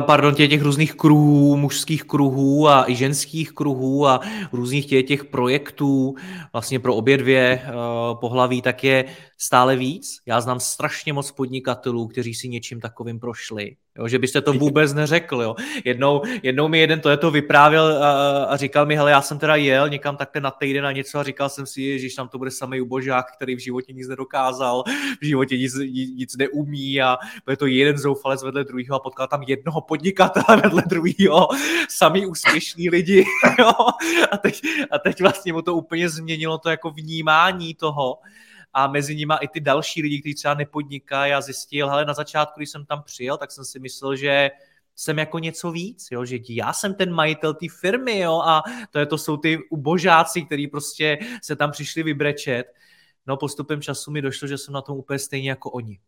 pardon, 0.00 0.34
těch, 0.34 0.50
těch 0.50 0.62
různých 0.62 0.94
kruhů, 0.94 1.56
mužských 1.56 2.04
kruhů 2.04 2.68
a 2.68 2.90
i 2.90 2.94
ženských 2.94 3.52
kruhů 3.52 4.06
a 4.06 4.20
různých 4.52 4.86
těch, 4.86 5.06
těch 5.06 5.24
projektů 5.24 6.14
vlastně 6.52 6.78
pro 6.78 6.94
obě 6.94 7.16
dvě 7.16 7.62
uh, 7.62 8.20
pohlaví, 8.20 8.62
tak 8.62 8.84
je 8.84 9.04
stále 9.42 9.76
víc. 9.76 10.18
Já 10.26 10.40
znám 10.40 10.60
strašně 10.60 11.12
moc 11.12 11.30
podnikatelů, 11.30 12.08
kteří 12.08 12.34
si 12.34 12.48
něčím 12.48 12.80
takovým 12.80 13.20
prošli. 13.20 13.76
Jo, 13.98 14.08
že 14.08 14.18
byste 14.18 14.40
to 14.40 14.52
vůbec 14.52 14.94
neřekl. 14.94 15.42
Jo. 15.42 15.54
Jednou, 15.84 16.22
jednou 16.42 16.68
mi 16.68 16.78
jeden 16.78 17.00
to 17.00 17.10
je 17.10 17.16
to 17.16 17.30
vyprávěl 17.30 17.84
a, 18.04 18.44
a, 18.44 18.56
říkal 18.56 18.86
mi, 18.86 18.96
hele, 18.96 19.10
já 19.10 19.22
jsem 19.22 19.38
teda 19.38 19.56
jel 19.56 19.88
někam 19.88 20.16
takhle 20.16 20.40
na 20.40 20.50
týden 20.50 20.84
na 20.84 20.92
něco 20.92 21.18
a 21.18 21.22
říkal 21.22 21.48
jsem 21.48 21.66
si, 21.66 21.98
že 21.98 22.16
tam 22.16 22.28
to 22.28 22.38
bude 22.38 22.50
samý 22.50 22.80
ubožák, 22.80 23.26
který 23.36 23.54
v 23.54 23.58
životě 23.58 23.92
nic 23.92 24.08
nedokázal, 24.08 24.84
v 25.20 25.26
životě 25.26 25.58
nic, 25.58 25.74
nic 26.16 26.36
neumí 26.36 27.02
a 27.02 27.18
bude 27.44 27.56
to 27.56 27.66
jeden 27.66 27.98
zoufalec 27.98 28.42
vedle 28.42 28.64
druhého 28.64 28.96
a 28.96 29.00
potkal 29.00 29.26
tam 29.26 29.42
jednoho 29.42 29.80
podnikatele 29.80 30.56
vedle 30.62 30.82
druhého, 30.86 31.48
sami 31.88 32.26
úspěšní 32.26 32.90
lidi. 32.90 33.24
Jo. 33.58 33.72
A, 34.30 34.36
teď, 34.36 34.62
a 34.90 34.98
teď 34.98 35.20
vlastně 35.20 35.52
mu 35.52 35.62
to 35.62 35.74
úplně 35.74 36.08
změnilo 36.08 36.58
to 36.58 36.70
jako 36.70 36.90
vnímání 36.90 37.74
toho, 37.74 38.18
a 38.72 38.86
mezi 38.86 39.16
nimi 39.16 39.34
i 39.40 39.48
ty 39.48 39.60
další 39.60 40.02
lidi, 40.02 40.20
kteří 40.20 40.34
třeba 40.34 40.54
nepodnikají. 40.54 41.30
Já 41.30 41.40
zjistil, 41.40 41.90
ale 41.90 42.04
na 42.04 42.14
začátku, 42.14 42.60
když 42.60 42.70
jsem 42.70 42.86
tam 42.86 43.02
přijel, 43.02 43.36
tak 43.36 43.50
jsem 43.50 43.64
si 43.64 43.78
myslel, 43.78 44.16
že 44.16 44.50
jsem 44.96 45.18
jako 45.18 45.38
něco 45.38 45.72
víc, 45.72 46.08
jo? 46.10 46.24
že 46.24 46.38
já 46.48 46.72
jsem 46.72 46.94
ten 46.94 47.12
majitel 47.12 47.54
té 47.54 47.66
firmy 47.80 48.18
jo? 48.18 48.40
a 48.44 48.62
to, 48.90 48.98
je, 48.98 49.06
to 49.06 49.18
jsou 49.18 49.36
ty 49.36 49.58
ubožáci, 49.70 50.42
kteří 50.42 50.66
prostě 50.66 51.18
se 51.42 51.56
tam 51.56 51.70
přišli 51.70 52.02
vybrečet. 52.02 52.66
No 53.26 53.36
postupem 53.36 53.82
času 53.82 54.10
mi 54.10 54.22
došlo, 54.22 54.48
že 54.48 54.58
jsem 54.58 54.74
na 54.74 54.82
tom 54.82 54.98
úplně 54.98 55.18
stejně 55.18 55.50
jako 55.50 55.70
oni. 55.70 56.00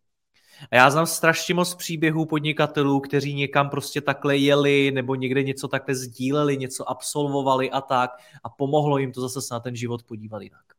A 0.70 0.77
já 0.77 0.90
znám 0.90 1.07
strašně 1.07 1.55
moc 1.55 1.74
příběhů 1.74 2.27
podnikatelů, 2.27 3.00
kteří 3.00 3.35
někam 3.35 3.70
prostě 3.70 4.00
takhle 4.00 4.37
jeli 4.37 4.90
nebo 4.90 5.14
někde 5.14 5.42
něco 5.42 5.68
takhle 5.68 5.94
sdíleli, 5.94 6.57
něco 6.57 6.90
absolvovali 6.90 7.70
a 7.70 7.81
tak 7.81 8.11
a 8.44 8.48
pomohlo 8.48 8.98
jim 8.98 9.12
to 9.12 9.20
zase 9.20 9.42
se 9.42 9.55
na 9.55 9.61
ten 9.61 9.77
život 9.77 10.03
podívat 10.03 10.42
jinak 10.42 10.74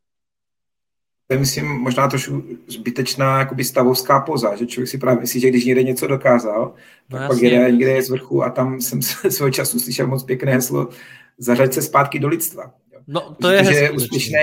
je, 1.32 1.38
myslím, 1.38 1.66
možná 1.66 2.08
trošku 2.08 2.44
zbytečná 2.68 3.40
jakoby 3.40 3.64
stavovská 3.64 4.20
poza, 4.20 4.56
že 4.56 4.66
člověk 4.66 4.90
si 4.90 4.98
právě 4.98 5.22
myslí, 5.22 5.40
že 5.40 5.50
když 5.50 5.66
někde 5.66 5.84
něco 5.84 6.08
dokázal, 6.08 6.74
no 7.10 7.18
tak 7.18 7.28
pak 7.28 7.42
jede 7.42 7.72
někde 7.72 7.92
je 7.92 8.04
z 8.04 8.10
vrchu 8.10 8.44
a 8.44 8.50
tam 8.50 8.82
jsem 8.82 9.02
svého 9.30 9.52
času 9.52 9.80
slyšel 9.80 10.08
moc 10.08 10.24
pěkné 10.24 10.52
heslo, 10.54 10.90
zařaď 11.38 11.74
se 11.74 11.82
zpátky 11.82 12.20
do 12.20 12.28
lidstva. 12.28 12.74
No, 13.08 13.36
to 13.42 13.50
je, 13.50 13.64
to, 13.64 13.72
že 13.72 13.78
je 13.78 13.92
úspěšný, 13.92 14.38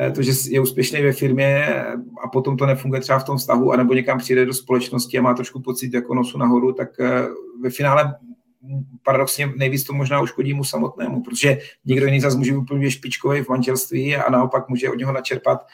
eh, 0.00 0.10
to, 0.10 0.22
že 0.22 0.32
je 0.48 0.60
úspěšný 0.60 1.02
ve 1.02 1.12
firmě 1.12 1.66
a 2.24 2.28
potom 2.28 2.56
to 2.56 2.66
nefunguje 2.66 3.00
třeba 3.00 3.18
v 3.18 3.24
tom 3.24 3.36
vztahu, 3.36 3.72
anebo 3.72 3.94
někam 3.94 4.18
přijde 4.18 4.46
do 4.46 4.54
společnosti 4.54 5.18
a 5.18 5.22
má 5.22 5.34
trošku 5.34 5.60
pocit 5.60 5.94
jako 5.94 6.14
nosu 6.14 6.38
nahoru, 6.38 6.72
tak 6.72 7.00
eh, 7.00 7.26
ve 7.62 7.70
finále 7.70 8.14
paradoxně 9.02 9.52
nejvíc 9.56 9.84
to 9.84 9.92
možná 9.92 10.20
uškodí 10.20 10.54
mu 10.54 10.64
samotnému, 10.64 11.22
protože 11.22 11.58
někdo 11.84 12.06
jiný 12.06 12.20
zase 12.20 12.36
může 12.36 12.52
být 12.52 12.58
úplně 12.58 12.90
špičkový 12.90 13.40
v 13.42 13.48
manželství 13.48 14.16
a 14.16 14.30
naopak 14.30 14.68
může 14.68 14.90
od 14.90 14.98
něho 14.98 15.12
načerpat 15.12 15.66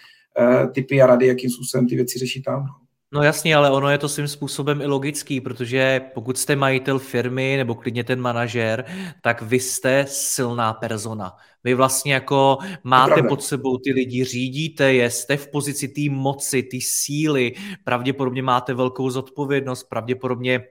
typy 0.73 1.03
a 1.03 1.07
rady, 1.07 1.27
jakým 1.27 1.51
způsobem 1.51 1.89
ty 1.89 1.97
věci 1.97 2.19
řešit 2.19 2.43
tam. 2.43 2.67
No 3.13 3.23
jasně, 3.23 3.57
ale 3.57 3.71
ono 3.71 3.91
je 3.91 3.99
to 3.99 4.09
svým 4.09 4.29
způsobem 4.29 4.81
i 4.81 4.87
logický, 4.87 5.41
protože 5.41 6.01
pokud 6.15 6.39
jste 6.39 6.57
majitel 6.57 6.99
firmy 6.99 7.55
nebo 7.57 7.75
klidně 7.75 8.05
ten 8.05 8.21
manažer, 8.21 8.85
tak 9.23 9.43
vy 9.43 9.61
jste 9.61 10.05
silná 10.09 10.73
persona. 10.73 11.33
Vy 11.65 11.75
vlastně 11.75 12.15
jako 12.15 12.59
máte 12.85 13.23
pod 13.23 13.43
sebou 13.43 13.79
ty 13.79 13.93
lidi, 13.93 14.25
řídíte 14.25 14.93
je, 14.93 15.11
jste 15.11 15.37
v 15.37 15.51
pozici 15.51 15.89
té 15.89 16.01
moci, 16.11 16.63
té 16.63 16.77
síly, 16.81 17.53
pravděpodobně 17.85 18.43
máte 18.43 18.75
velkou 18.75 19.11
zodpovědnost, 19.11 19.85
pravděpodobně 19.85 20.65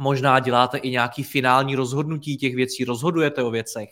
možná 0.00 0.38
děláte 0.38 0.78
i 0.78 0.90
nějaký 0.90 1.22
finální 1.22 1.76
rozhodnutí 1.76 2.36
těch 2.36 2.54
věcí, 2.54 2.84
rozhodujete 2.84 3.42
o 3.42 3.50
věcech 3.50 3.90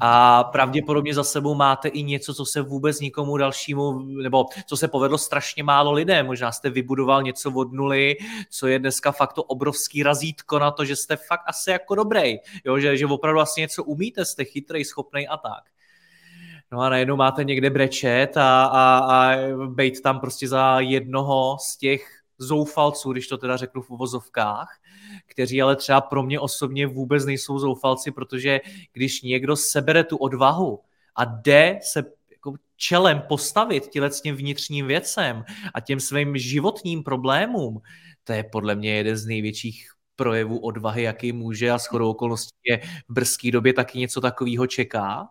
a 0.00 0.44
pravděpodobně 0.44 1.14
za 1.14 1.24
sebou 1.24 1.54
máte 1.54 1.88
i 1.88 2.02
něco, 2.02 2.34
co 2.34 2.44
se 2.44 2.60
vůbec 2.60 3.00
nikomu 3.00 3.36
dalšímu, 3.36 3.98
nebo 3.98 4.44
co 4.66 4.76
se 4.76 4.88
povedlo 4.88 5.18
strašně 5.18 5.62
málo 5.62 5.92
lidem. 5.92 6.26
Možná 6.26 6.52
jste 6.52 6.70
vybudoval 6.70 7.22
něco 7.22 7.52
od 7.52 7.72
nuly, 7.72 8.16
co 8.50 8.66
je 8.66 8.78
dneska 8.78 9.12
fakt 9.12 9.32
to 9.32 9.42
obrovský 9.42 10.02
razítko 10.02 10.58
na 10.58 10.70
to, 10.70 10.84
že 10.84 10.96
jste 10.96 11.16
fakt 11.16 11.42
asi 11.46 11.70
jako 11.70 11.94
dobrý, 11.94 12.36
jo? 12.64 12.78
Že, 12.78 12.96
že 12.96 13.06
opravdu 13.06 13.36
vlastně 13.36 13.60
něco 13.60 13.84
umíte, 13.84 14.24
jste 14.24 14.44
chytrý, 14.44 14.84
schopný 14.84 15.28
a 15.28 15.36
tak. 15.36 15.64
No 16.72 16.80
a 16.80 16.88
najednou 16.88 17.16
máte 17.16 17.44
někde 17.44 17.70
brečet 17.70 18.36
a, 18.36 18.64
a, 18.64 18.98
a 18.98 19.36
být 19.66 20.02
tam 20.02 20.20
prostě 20.20 20.48
za 20.48 20.80
jednoho 20.80 21.56
z 21.60 21.76
těch 21.76 22.18
zoufalců, 22.38 23.12
když 23.12 23.28
to 23.28 23.38
teda 23.38 23.56
řeknu 23.56 23.82
v 23.82 23.90
uvozovkách, 23.90 24.68
kteří 25.26 25.62
ale 25.62 25.76
třeba 25.76 26.00
pro 26.00 26.22
mě 26.22 26.40
osobně 26.40 26.86
vůbec 26.86 27.24
nejsou 27.24 27.58
zoufalci, 27.58 28.10
protože 28.10 28.60
když 28.92 29.22
někdo 29.22 29.56
sebere 29.56 30.04
tu 30.04 30.16
odvahu 30.16 30.80
a 31.16 31.24
jde 31.24 31.78
se 31.82 32.04
jako 32.30 32.54
čelem 32.76 33.22
postavit 33.28 33.88
těle 33.88 34.10
s 34.10 34.20
tím 34.20 34.36
vnitřním 34.36 34.86
věcem 34.86 35.44
a 35.74 35.80
těm 35.80 36.00
svým 36.00 36.36
životním 36.36 37.02
problémům, 37.02 37.80
to 38.24 38.32
je 38.32 38.44
podle 38.44 38.74
mě 38.74 38.94
jeden 38.94 39.16
z 39.16 39.26
největších 39.26 39.88
projevů 40.16 40.58
odvahy, 40.58 41.02
jaký 41.02 41.32
může 41.32 41.70
a 41.70 41.78
shodou 41.78 42.10
okolností 42.10 42.56
je 42.64 42.78
v 43.08 43.12
brzké 43.12 43.50
době 43.50 43.72
taky 43.72 43.98
něco 43.98 44.20
takového 44.20 44.66
čeká. 44.66 45.28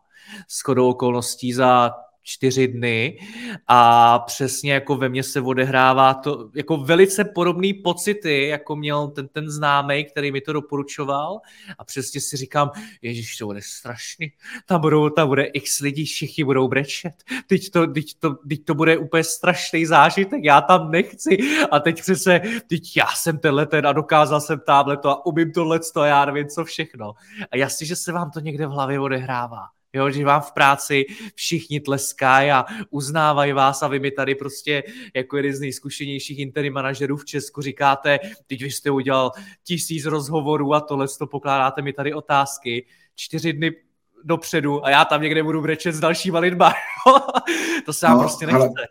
Shodou 0.50 0.89
okolností 0.89 1.54
za 1.54 1.91
čtyři 2.27 2.67
dny 2.67 3.19
a 3.67 4.19
přesně 4.19 4.73
jako 4.73 4.95
ve 4.95 5.09
mně 5.09 5.23
se 5.23 5.41
odehrává 5.41 6.13
to, 6.13 6.49
jako 6.55 6.77
velice 6.77 7.25
podobný 7.25 7.73
pocity, 7.73 8.47
jako 8.47 8.75
měl 8.75 9.07
ten, 9.07 9.27
ten 9.27 9.49
známý, 9.49 10.05
který 10.05 10.31
mi 10.31 10.41
to 10.41 10.53
doporučoval. 10.53 11.39
A 11.77 11.83
přesně 11.83 12.21
si 12.21 12.37
říkám, 12.37 12.71
ježiš, 13.01 13.37
to 13.37 13.45
bude 13.45 13.59
strašný, 13.63 14.31
tam, 14.65 14.81
budou, 14.81 15.09
tam 15.09 15.27
bude 15.27 15.43
x 15.43 15.79
lidí, 15.79 16.05
všichni 16.05 16.43
budou 16.43 16.67
brečet, 16.67 17.13
teď 17.47 17.69
to, 17.69 17.87
teď 17.87 18.05
to, 18.19 18.35
teď 18.49 18.65
to 18.65 18.73
bude 18.75 18.97
úplně 18.97 19.23
strašný 19.23 19.85
zážitek, 19.85 20.43
já 20.43 20.61
tam 20.61 20.91
nechci. 20.91 21.37
A 21.71 21.79
teď 21.79 22.01
přece, 22.01 22.41
teď 22.69 22.97
já 22.97 23.07
jsem 23.15 23.37
tenhle 23.39 23.65
ten 23.65 23.87
a 23.87 23.93
dokázal 23.93 24.41
jsem 24.41 24.59
tamhle 24.59 24.97
to 24.97 25.09
a 25.09 25.25
umím 25.25 25.51
tohle 25.51 25.79
a 25.95 26.05
já 26.05 26.25
nevím 26.25 26.47
co 26.47 26.65
všechno. 26.65 27.13
A 27.51 27.57
jasně, 27.57 27.87
že 27.87 27.95
se 27.95 28.11
vám 28.11 28.31
to 28.31 28.39
někde 28.39 28.67
v 28.67 28.71
hlavě 28.71 28.99
odehrává. 28.99 29.76
Jo, 29.93 30.10
že 30.10 30.26
vám 30.26 30.41
v 30.41 30.52
práci 30.52 31.06
všichni 31.36 31.80
tleskají 31.80 32.52
a 32.52 32.65
uznávají 32.89 33.54
vás 33.54 33.84
a 33.84 33.88
vy 33.88 34.00
mi 34.00 34.12
tady 34.12 34.36
prostě 34.36 34.84
jako 35.15 35.38
jeden 35.38 35.54
z 35.54 35.60
nejzkušenějších 35.60 36.39
interim 36.39 36.73
manažerů 36.73 37.17
v 37.17 37.26
Česku 37.26 37.62
říkáte, 37.62 38.19
teď 38.47 38.62
vy 38.62 38.71
jste 38.71 38.91
udělal 38.91 39.32
tisíc 39.63 40.06
rozhovorů 40.06 40.73
a 40.73 40.80
tohle 40.80 41.08
to 41.19 41.28
pokládáte 41.28 41.82
mi 41.82 41.93
tady 41.93 42.13
otázky. 42.13 42.86
Čtyři 43.15 43.54
dny 43.54 43.71
dopředu 44.23 44.86
a 44.86 44.89
já 44.89 45.06
tam 45.06 45.21
někde 45.21 45.43
budu 45.43 45.62
brečet 45.62 45.91
s 45.91 46.00
dalšíma 46.00 46.39
lidma. 46.39 46.73
to 47.86 47.93
se 47.93 48.06
vám 48.06 48.17
no, 48.17 48.23
prostě 48.23 48.45
nechce. 48.45 48.60
Ale 48.60 48.88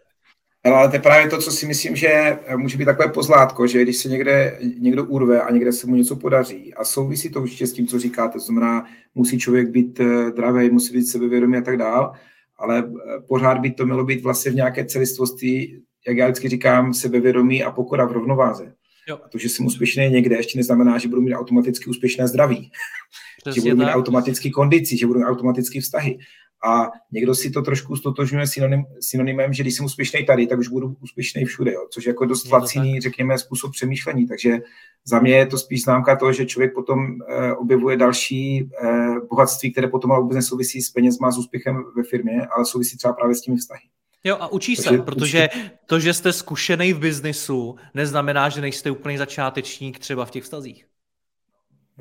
ale 0.75 0.89
to 0.89 0.97
je 0.97 1.03
právě 1.03 1.31
to, 1.31 1.39
co 1.39 1.51
si 1.51 1.67
myslím, 1.67 1.97
že 1.97 2.39
může 2.57 2.79
být 2.79 2.85
takové 2.85 3.09
pozlátko, 3.09 3.67
že 3.67 3.83
když 3.83 3.97
se 3.97 4.09
někde 4.09 4.59
někdo 4.79 5.05
urve 5.05 5.43
a 5.43 5.51
někde 5.51 5.73
se 5.73 5.87
mu 5.87 5.97
něco 5.97 6.17
podaří 6.17 6.75
a 6.75 6.85
souvisí 6.85 7.31
to 7.31 7.43
určitě 7.43 7.67
s 7.67 7.73
tím, 7.73 7.87
co 7.87 7.99
říkáte, 7.99 8.33
to 8.33 8.45
znamená, 8.45 8.87
musí 9.15 9.39
člověk 9.39 9.69
být 9.69 10.01
eh, 10.01 10.31
dravý, 10.31 10.71
musí 10.71 10.93
být 10.93 11.07
sebevědomý 11.07 11.57
a 11.57 11.61
tak 11.61 11.77
dál, 11.77 12.13
ale 12.59 12.79
eh, 12.79 13.21
pořád 13.29 13.59
by 13.59 13.71
to 13.71 13.85
mělo 13.87 14.05
být 14.05 14.23
vlastně 14.23 14.51
v 14.51 14.55
nějaké 14.55 14.85
celistvosti, 14.85 15.81
jak 16.07 16.17
já 16.17 16.27
vždycky 16.27 16.49
říkám, 16.49 16.95
sebevědomí 16.95 17.65
a 17.65 17.71
pokora 17.71 18.05
v 18.05 18.13
rovnováze. 18.13 18.73
Jo. 19.09 19.19
A 19.25 19.29
to, 19.29 19.39
že 19.39 19.49
jsem 19.49 19.67
úspěšný 19.67 20.11
někde, 20.11 20.37
ještě 20.37 20.59
neznamená, 20.59 20.99
že 20.99 21.09
budu 21.09 21.23
mít 21.23 21.35
automaticky 21.35 21.91
úspěšné 21.91 22.29
zdraví. 22.29 22.71
Přesně 23.45 23.63
že 23.63 23.69
budu 23.69 23.77
mít 23.77 23.87
tak. 23.87 23.97
automaticky 23.97 24.51
kondici, 24.51 24.97
že 24.97 25.07
budu 25.07 25.19
mít 25.19 25.25
automaticky 25.27 25.81
vztahy. 25.81 26.19
A 26.65 26.91
někdo 27.13 27.35
si 27.35 27.51
to 27.51 27.63
trošku 27.63 27.97
stotožňuje 27.97 28.47
synonym, 28.47 28.85
synonymem, 29.01 29.53
že 29.53 29.63
když 29.63 29.75
jsem 29.75 29.87
úspěšný 29.87 30.27
tady, 30.27 30.47
tak 30.47 30.59
už 30.59 30.69
budu 30.69 30.97
úspěšný 31.03 31.45
všude, 31.45 31.73
jo? 31.73 31.87
což 31.91 32.05
je 32.05 32.11
jako 32.11 32.25
dost 32.25 32.53
laciný, 32.53 33.01
řekněme, 33.01 33.39
způsob 33.39 33.73
přemýšlení. 33.73 34.27
Takže 34.27 34.59
za 35.05 35.19
mě 35.21 35.37
je 35.37 35.47
to 35.47 35.59
spíš 35.59 35.83
známka 35.83 36.17
toho, 36.17 36.33
že 36.33 36.47
člověk 36.47 36.75
potom 36.75 37.07
eh, 37.29 37.53
objevuje 37.53 37.97
další 37.97 38.71
eh, 38.83 38.89
bohatství, 39.31 39.73
které 39.73 39.89
potom 39.89 40.13
ale 40.13 40.23
vůbec 40.23 40.37
nesouvisí 40.37 40.83
s 40.83 40.91
penězma, 40.91 41.31
s 41.31 41.39
úspěchem 41.39 41.85
ve 41.97 42.03
firmě, 42.03 42.47
ale 42.57 42.65
souvisí 42.65 42.97
třeba 42.99 43.13
právě 43.15 43.35
s 43.35 43.41
těmi 43.41 43.57
vztahy. 43.57 43.81
Jo, 44.25 44.37
a 44.41 44.49
učí 44.49 44.77
Takže, 44.77 44.91
se, 44.91 44.99
protože 44.99 45.49
učí... 45.53 45.71
to, 45.87 46.01
že 46.01 46.15
jste 46.15 46.33
zkušený 46.33 46.93
v 46.93 46.99
biznisu, 46.99 47.77
neznamená, 47.95 48.49
že 48.49 48.61
nejste 48.61 48.91
úplný 48.91 49.17
začátečník 49.17 49.99
třeba 49.99 50.25
v 50.25 50.31
těch 50.31 50.45
vztazích. 50.45 50.87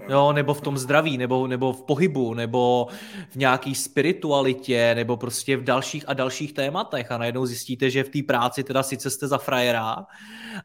Jo, 0.10 0.34
nebo 0.34 0.54
v 0.54 0.62
tom 0.62 0.78
zdraví, 0.78 1.18
nebo, 1.18 1.48
nebo 1.48 1.74
v 1.74 1.84
pohybu, 1.84 2.34
nebo 2.34 2.88
v 3.30 3.36
nějaký 3.36 3.76
spiritualitě, 3.76 4.96
nebo 4.96 5.18
prostě 5.18 5.58
v 5.58 5.64
dalších 5.64 6.04
a 6.08 6.14
dalších 6.14 6.54
tématech 6.54 7.12
a 7.12 7.18
najednou 7.18 7.46
zjistíte, 7.46 7.90
že 7.90 8.04
v 8.04 8.10
té 8.10 8.24
práci 8.24 8.64
teda 8.64 8.84
sice 8.84 9.10
jste 9.10 9.28
za 9.28 9.38
frajera 9.38 9.96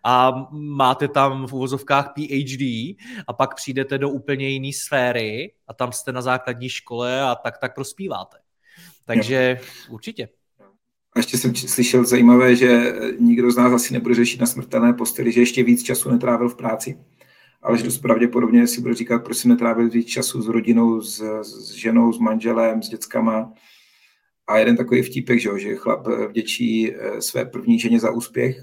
a 0.05 0.33
máte 0.53 1.09
tam 1.09 1.47
v 1.47 1.53
uvozovkách 1.53 2.13
PhD 2.15 2.63
a 3.27 3.33
pak 3.39 3.55
přijdete 3.55 3.99
do 3.99 4.11
úplně 4.11 4.49
jiné 4.49 4.71
sféry 4.73 5.53
a 5.69 5.75
tam 5.75 5.93
jste 5.93 6.13
na 6.13 6.23
základní 6.23 6.69
škole 6.69 7.23
a 7.23 7.35
tak 7.35 7.59
tak 7.59 7.75
prospíváte. 7.75 8.37
Takže 9.05 9.59
jo. 9.61 9.67
určitě. 9.91 10.29
A 11.15 11.19
ještě 11.19 11.39
jsem 11.39 11.55
slyšel 11.55 12.05
zajímavé, 12.05 12.57
že 12.57 12.93
nikdo 13.19 13.53
z 13.53 13.57
nás 13.57 13.73
asi 13.73 13.93
nebude 13.93 14.15
řešit 14.15 14.41
na 14.41 14.47
smrtelné 14.47 14.93
posteli, 14.93 15.33
že 15.33 15.41
ještě 15.41 15.63
víc 15.63 15.83
času 15.83 16.11
netrávil 16.11 16.49
v 16.49 16.57
práci 16.57 16.99
ale 17.63 17.79
že 17.79 17.85
dost 17.85 17.99
pravděpodobně 17.99 18.67
si 18.67 18.81
bude 18.81 18.95
říkat, 18.95 19.25
proč 19.25 19.37
si 19.37 19.49
netrávil 19.49 19.91
víc 19.91 20.09
času 20.09 20.43
s 20.43 20.49
rodinou, 20.49 21.01
s, 21.01 21.21
s 21.43 21.73
ženou, 21.73 22.13
s 22.13 22.19
manželem, 22.19 22.83
s 22.83 22.89
dětskama. 22.89 23.53
A 24.47 24.59
jeden 24.59 24.77
takový 24.77 25.03
vtípek, 25.03 25.41
že, 25.41 25.51
že 25.57 25.77
chlap 25.77 26.07
vděčí 26.29 26.95
eh, 26.95 27.23
své 27.23 27.45
první 27.45 27.79
ženě 27.79 28.01
za 28.01 28.11
úspěch 28.11 28.61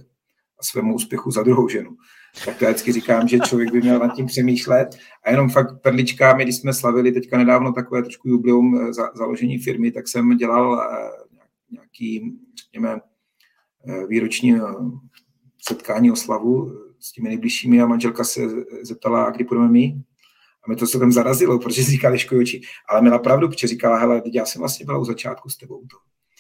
a 0.60 0.64
svému 0.64 0.96
úspěchu 0.96 1.32
za 1.32 1.44
druhou 1.44 1.68
ženu. 1.70 1.98
Tak 2.46 2.62
já 2.62 2.70
vždycky 2.70 2.92
říkám, 2.92 3.28
že 3.28 3.40
člověk 3.40 3.72
by 3.72 3.82
měl 3.82 4.00
nad 4.00 4.16
tím 4.16 4.26
přemýšlet. 4.26 4.98
A 5.24 5.32
jenom 5.32 5.50
fakt 5.50 5.82
perlička, 5.82 6.36
my 6.36 6.44
když 6.44 6.56
jsme 6.56 6.74
slavili 6.74 7.12
teďka 7.12 7.38
nedávno 7.38 7.74
takové 7.74 8.02
trošku 8.02 8.30
jubileum 8.30 8.82
eh, 8.82 8.94
za, 8.94 9.10
založení 9.16 9.58
firmy, 9.58 9.92
tak 9.92 10.08
jsem 10.08 10.38
dělal 10.38 10.82
eh, 10.82 11.10
nějaký, 11.72 12.38
řekněme, 12.64 13.00
výroční 14.08 14.56
setkání 15.62 16.12
oslavu 16.12 16.87
s 17.00 17.12
těmi 17.12 17.30
nejbližšími 17.30 17.82
a 17.82 17.86
manželka 17.86 18.24
se 18.24 18.42
zeptala, 18.82 19.30
kdy 19.30 19.44
půjdeme 19.44 19.70
my. 19.70 19.96
A 20.64 20.68
mě 20.68 20.76
to 20.76 20.88
se 20.88 21.00
tam 21.00 21.12
zarazilo, 21.12 21.60
protože 21.64 21.84
říkali 21.84 22.18
oči. 22.42 22.62
Ale 22.90 23.02
měla 23.02 23.20
pravdu, 23.20 23.48
protože 23.48 23.68
říkala, 23.68 23.98
hele, 23.98 24.22
já 24.34 24.46
jsem 24.46 24.60
vlastně 24.60 24.86
byla 24.86 24.98
u 24.98 25.06
začátku 25.06 25.50
s 25.50 25.58
tebou. 25.58 25.80
To. 25.80 25.98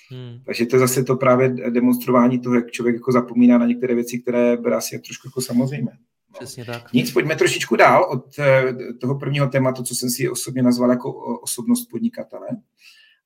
Hmm. 0.10 0.40
Takže 0.46 0.66
to 0.66 0.76
je 0.76 0.80
zase 0.80 1.04
to 1.04 1.16
právě 1.16 1.50
demonstrování 1.50 2.40
toho, 2.40 2.56
jak 2.56 2.72
člověk 2.72 2.96
jako 2.96 3.12
zapomíná 3.12 3.58
na 3.58 3.66
některé 3.66 3.96
věci, 3.96 4.20
které 4.20 4.58
bude 4.58 4.76
asi 4.76 5.00
trošku 5.00 5.28
jako 5.28 5.42
samozřejmé. 5.42 5.92
No. 5.94 6.40
Přesně 6.40 6.66
tak. 6.66 6.94
Nic, 6.94 7.12
pojďme 7.12 7.36
trošičku 7.36 7.76
dál 7.76 8.04
od 8.04 8.40
eh, 8.40 8.74
toho 9.02 9.20
prvního 9.20 9.48
tématu, 9.48 9.84
co 9.84 9.96
jsem 9.96 10.10
si 10.10 10.30
osobně 10.30 10.64
nazval 10.64 10.90
jako 10.90 11.14
osobnost 11.42 11.86
podnikatele. 11.86 12.48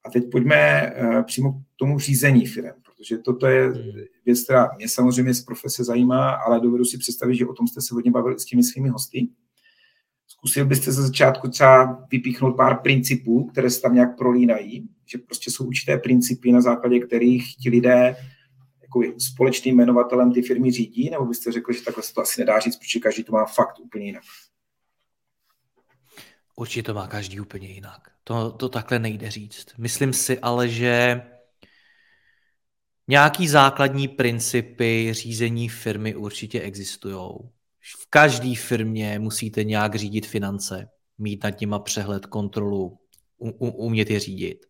A 0.06 0.10
teď 0.10 0.32
pojďme 0.32 0.56
eh, 0.56 1.24
přímo 1.24 1.52
k 1.52 1.56
tomu 1.76 2.00
řízení 2.00 2.46
firm, 2.46 2.82
protože 3.02 3.18
toto 3.18 3.48
je 3.48 3.68
hmm. 3.68 3.92
věc, 4.26 4.44
která 4.44 4.70
mě 4.78 4.90
samozřejmě 4.90 5.34
z 5.34 5.44
profese 5.44 5.84
zajímá, 5.84 6.30
ale 6.30 6.60
dovedu 6.60 6.86
si 6.86 6.98
představit, 6.98 7.36
že 7.36 7.48
o 7.48 7.54
tom 7.54 7.68
jste 7.68 7.82
se 7.82 7.96
hodně 7.96 8.12
bavili 8.12 8.40
s 8.40 8.46
těmi 8.46 8.64
svými 8.64 8.90
hosty. 8.90 9.28
Zkusil 10.28 10.66
byste 10.66 10.92
ze 10.92 11.02
začátku 11.02 11.48
třeba 11.48 12.06
vypíchnout 12.12 12.56
pár 12.56 12.82
principů, 12.82 13.46
které 13.46 13.70
se 13.70 13.82
tam 13.82 13.96
nějak 13.96 14.18
prolínají, 14.18 14.90
že 15.06 15.18
prostě 15.18 15.52
jsou 15.52 15.66
určité 15.66 15.98
principy, 15.98 16.52
na 16.52 16.62
základě 16.62 17.00
kterých 17.00 17.56
ti 17.56 17.70
lidé 17.70 18.16
jako 18.82 19.02
společným 19.20 19.76
jmenovatelem 19.76 20.34
ty 20.34 20.42
firmy 20.42 20.72
řídí, 20.72 21.10
nebo 21.10 21.26
byste 21.26 21.52
řekli, 21.52 21.74
že 21.74 21.82
takhle 21.82 22.04
se 22.04 22.14
to 22.14 22.22
asi 22.22 22.42
nedá 22.42 22.60
říct, 22.60 22.78
protože 22.78 23.00
každý 23.00 23.24
to 23.24 23.32
má 23.32 23.46
fakt 23.46 23.80
úplně 23.80 24.06
jinak? 24.06 24.24
Určitě 26.56 26.84
to 26.84 26.94
má 26.94 27.08
každý 27.08 27.40
úplně 27.40 27.68
jinak. 27.68 28.12
To, 28.24 28.52
to 28.52 28.70
takhle 28.70 29.00
nejde 29.00 29.32
říct. 29.32 29.68
Myslím 29.78 30.14
si 30.14 30.40
ale, 30.40 30.70
že 30.70 31.22
nějaký 33.08 33.48
základní 33.48 34.08
principy 34.08 35.10
řízení 35.12 35.70
firmy 35.70 36.16
určitě 36.16 36.62
existují. 36.62 37.30
V 37.80 38.10
každé 38.10 38.56
firmě 38.56 39.20
musíte 39.20 39.64
nějak 39.64 39.96
řídit 39.96 40.26
finance, 40.26 40.90
mít 41.18 41.44
nad 41.44 41.62
nima 41.62 41.80
přehled, 41.80 42.26
kontrolu, 42.26 42.98
umět 43.60 44.10
je 44.10 44.20
řídit. 44.20 44.66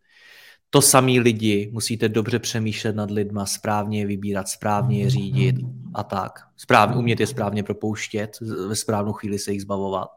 To 0.69 0.81
samý 0.81 1.19
lidi 1.19 1.69
musíte 1.73 2.09
dobře 2.09 2.39
přemýšlet 2.39 2.95
nad 2.95 3.11
lidma, 3.11 3.45
správně 3.45 3.99
je 3.99 4.05
vybírat, 4.05 4.47
správně 4.47 5.03
je 5.03 5.09
řídit 5.09 5.55
a 5.93 6.03
tak. 6.03 6.31
Správně, 6.57 6.95
umět 6.95 7.19
je 7.19 7.27
správně 7.27 7.63
propouštět, 7.63 8.31
ve 8.67 8.75
správnou 8.75 9.13
chvíli 9.13 9.39
se 9.39 9.51
jich 9.51 9.61
zbavovat 9.61 10.09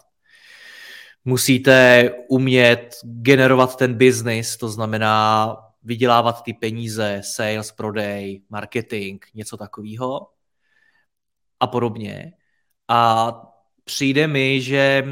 musíte 1.24 2.10
umět 2.28 2.96
generovat 3.04 3.76
ten 3.76 3.94
biznis, 3.94 4.56
to 4.56 4.68
znamená 4.68 5.56
vydělávat 5.84 6.42
ty 6.42 6.52
peníze, 6.52 7.20
sales, 7.24 7.72
prodej, 7.72 8.42
marketing, 8.48 9.24
něco 9.34 9.56
takového 9.56 10.30
a 11.60 11.66
podobně. 11.66 12.32
A 12.88 13.32
přijde 13.84 14.26
mi, 14.26 14.60
že 14.60 15.04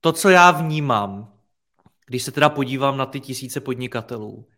to, 0.00 0.12
co 0.12 0.30
já 0.30 0.50
vnímám, 0.50 1.38
když 2.06 2.22
se 2.22 2.32
teda 2.32 2.48
podívám 2.48 2.96
na 2.96 3.06
ty 3.06 3.20
tisíce 3.20 3.60
podnikatelů, 3.60 4.48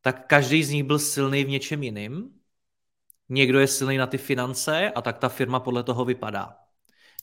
tak 0.00 0.26
každý 0.26 0.64
z 0.64 0.70
nich 0.70 0.84
byl 0.84 0.98
silný 0.98 1.44
v 1.44 1.48
něčem 1.48 1.82
jiným. 1.82 2.40
Někdo 3.28 3.60
je 3.60 3.66
silný 3.66 3.96
na 3.96 4.06
ty 4.06 4.18
finance 4.18 4.90
a 4.90 5.02
tak 5.02 5.18
ta 5.18 5.28
firma 5.28 5.60
podle 5.60 5.82
toho 5.82 6.04
vypadá. 6.04 6.63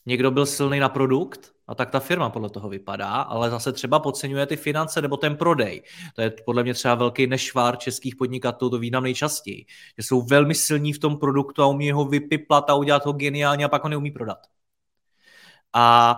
Někdo 0.06 0.30
byl 0.30 0.46
silný 0.46 0.78
na 0.78 0.88
produkt 0.88 1.52
a 1.68 1.74
tak 1.74 1.90
ta 1.90 2.00
firma 2.00 2.30
podle 2.30 2.50
toho 2.50 2.68
vypadá, 2.68 3.08
ale 3.08 3.50
zase 3.50 3.72
třeba 3.72 3.98
podceňuje 3.98 4.46
ty 4.46 4.56
finance 4.56 5.02
nebo 5.02 5.16
ten 5.16 5.36
prodej. 5.36 5.82
To 6.14 6.22
je 6.22 6.32
podle 6.46 6.62
mě 6.62 6.74
třeba 6.74 6.94
velký 6.94 7.26
nešvár 7.26 7.78
českých 7.78 8.16
podnikatelů, 8.16 8.70
to 8.70 8.78
vídám 8.78 9.02
nejčastěji. 9.02 9.66
Že 9.98 10.02
jsou 10.06 10.22
velmi 10.22 10.54
silní 10.54 10.92
v 10.92 10.98
tom 10.98 11.18
produktu 11.18 11.62
a 11.62 11.66
umí 11.66 11.92
ho 11.92 12.04
vypiplat 12.04 12.70
a 12.70 12.74
udělat 12.74 13.06
ho 13.06 13.12
geniálně 13.12 13.64
a 13.64 13.68
pak 13.68 13.82
ho 13.82 13.88
neumí 13.88 14.10
prodat. 14.10 14.38
A 15.72 16.16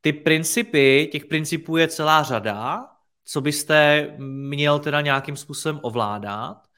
ty 0.00 0.12
principy, 0.12 1.08
těch 1.12 1.24
principů 1.24 1.76
je 1.76 1.88
celá 1.88 2.22
řada, 2.22 2.86
co 3.24 3.40
byste 3.40 4.08
měl 4.18 4.78
teda 4.78 5.00
nějakým 5.00 5.36
způsobem 5.36 5.80
ovládat. 5.82 6.69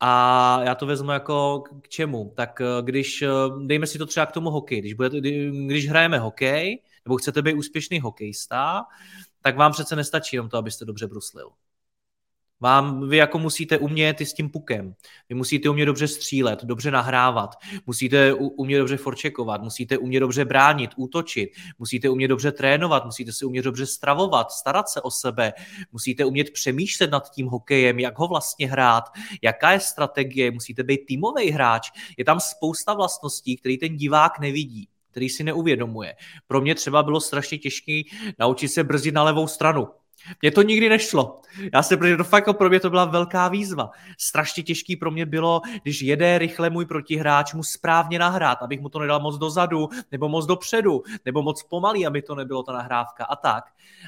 A 0.00 0.60
já 0.62 0.74
to 0.74 0.86
vezmu 0.86 1.10
jako 1.10 1.64
k 1.82 1.88
čemu? 1.88 2.32
Tak 2.36 2.60
eh, 2.60 2.82
když, 2.82 3.22
eh, 3.22 3.28
dejme 3.66 3.86
si 3.86 3.98
to 3.98 4.06
třeba 4.06 4.26
k 4.26 4.32
tomu 4.32 4.50
hokeji, 4.50 4.80
když, 4.80 4.94
budete, 4.94 5.20
když 5.66 5.88
hrajeme 5.88 6.18
hokej, 6.18 6.82
nebo 7.04 7.16
chcete 7.16 7.42
být 7.42 7.54
úspěšný 7.54 8.00
hokejista, 8.00 8.84
tak 9.40 9.56
vám 9.56 9.72
přece 9.72 9.96
nestačí 9.96 10.36
jenom 10.36 10.48
to, 10.48 10.58
abyste 10.58 10.84
dobře 10.84 11.06
bruslil. 11.06 11.50
Vám, 12.60 13.08
vy 13.08 13.16
jako 13.16 13.38
musíte 13.38 13.78
umět 13.78 14.20
i 14.20 14.26
s 14.26 14.32
tím 14.32 14.50
pukem. 14.50 14.94
Vy 15.28 15.34
musíte 15.34 15.68
umět 15.68 15.86
dobře 15.86 16.08
střílet, 16.08 16.64
dobře 16.64 16.90
nahrávat, 16.90 17.54
musíte 17.86 18.34
umět 18.34 18.78
dobře 18.78 18.96
forčekovat, 18.96 19.62
musíte 19.62 19.98
umět 19.98 20.20
dobře 20.20 20.44
bránit, 20.44 20.90
útočit, 20.96 21.50
musíte 21.78 22.08
umět 22.08 22.28
dobře 22.28 22.52
trénovat, 22.52 23.04
musíte 23.04 23.32
si 23.32 23.44
umět 23.44 23.62
dobře 23.62 23.86
stravovat, 23.86 24.52
starat 24.52 24.88
se 24.88 25.00
o 25.00 25.10
sebe, 25.10 25.52
musíte 25.92 26.24
umět 26.24 26.50
přemýšlet 26.50 27.10
nad 27.10 27.30
tím 27.30 27.46
hokejem, 27.46 27.98
jak 27.98 28.18
ho 28.18 28.28
vlastně 28.28 28.68
hrát, 28.68 29.04
jaká 29.42 29.72
je 29.72 29.80
strategie, 29.80 30.50
musíte 30.50 30.82
být 30.82 31.06
týmový 31.06 31.50
hráč. 31.50 31.90
Je 32.16 32.24
tam 32.24 32.40
spousta 32.40 32.94
vlastností, 32.94 33.56
které 33.56 33.76
ten 33.80 33.96
divák 33.96 34.38
nevidí 34.38 34.88
který 35.10 35.28
si 35.28 35.44
neuvědomuje. 35.44 36.14
Pro 36.46 36.60
mě 36.60 36.74
třeba 36.74 37.02
bylo 37.02 37.20
strašně 37.20 37.58
těžké 37.58 38.02
naučit 38.38 38.68
se 38.68 38.84
brzdit 38.84 39.14
na 39.14 39.22
levou 39.22 39.46
stranu. 39.46 39.88
Mně 40.42 40.50
to 40.50 40.62
nikdy 40.62 40.88
nešlo. 40.88 41.40
Já 41.74 41.82
se, 41.82 41.96
protože 41.96 42.16
to 42.16 42.24
fakt 42.24 42.56
pro 42.58 42.68
mě 42.68 42.80
to 42.80 42.90
byla 42.90 43.04
velká 43.04 43.48
výzva. 43.48 43.90
Strašně 44.18 44.62
těžký 44.62 44.96
pro 44.96 45.10
mě 45.10 45.26
bylo, 45.26 45.60
když 45.82 46.02
jede 46.02 46.38
rychle 46.38 46.70
můj 46.70 46.86
protihráč, 46.86 47.54
mu 47.54 47.62
správně 47.62 48.18
nahrát, 48.18 48.62
abych 48.62 48.80
mu 48.80 48.88
to 48.88 48.98
nedal 48.98 49.20
moc 49.20 49.38
dozadu, 49.38 49.88
nebo 50.12 50.28
moc 50.28 50.46
dopředu, 50.46 51.02
nebo 51.24 51.42
moc 51.42 51.62
pomalý, 51.62 52.06
aby 52.06 52.22
to 52.22 52.34
nebylo 52.34 52.62
ta 52.62 52.72
nahrávka 52.72 53.24
a 53.24 53.36
tak. 53.36 53.64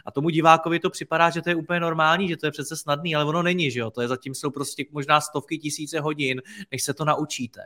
A 0.06 0.10
tomu 0.10 0.28
divákovi 0.28 0.78
to 0.80 0.90
připadá, 0.90 1.30
že 1.30 1.42
to 1.42 1.48
je 1.48 1.54
úplně 1.54 1.80
normální, 1.80 2.28
že 2.28 2.36
to 2.36 2.46
je 2.46 2.50
přece 2.50 2.76
snadný, 2.76 3.14
ale 3.14 3.24
ono 3.24 3.42
není, 3.42 3.70
že 3.70 3.80
jo. 3.80 3.90
To 3.90 4.00
je 4.00 4.08
zatím 4.08 4.34
jsou 4.34 4.50
prostě 4.50 4.84
možná 4.90 5.20
stovky 5.20 5.58
tisíce 5.58 6.00
hodin, 6.00 6.42
než 6.72 6.82
se 6.82 6.94
to 6.94 7.04
naučíte. 7.04 7.60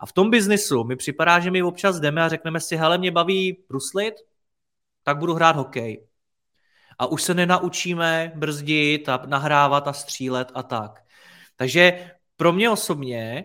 A 0.00 0.06
v 0.06 0.12
tom 0.12 0.30
biznisu 0.30 0.84
mi 0.84 0.96
připadá, 0.96 1.40
že 1.40 1.50
my 1.50 1.62
občas 1.62 2.00
jdeme 2.00 2.22
a 2.22 2.28
řekneme 2.28 2.60
si, 2.60 2.76
hele, 2.76 2.98
mě 2.98 3.10
baví 3.10 3.58
bruslit, 3.68 4.14
tak 5.02 5.18
budu 5.18 5.34
hrát 5.34 5.56
hokej 5.56 6.07
a 6.98 7.06
už 7.06 7.22
se 7.22 7.34
nenaučíme 7.34 8.32
brzdit 8.34 9.08
a 9.08 9.22
nahrávat 9.26 9.88
a 9.88 9.92
střílet 9.92 10.52
a 10.54 10.62
tak. 10.62 11.02
Takže 11.56 12.10
pro 12.36 12.52
mě 12.52 12.70
osobně 12.70 13.44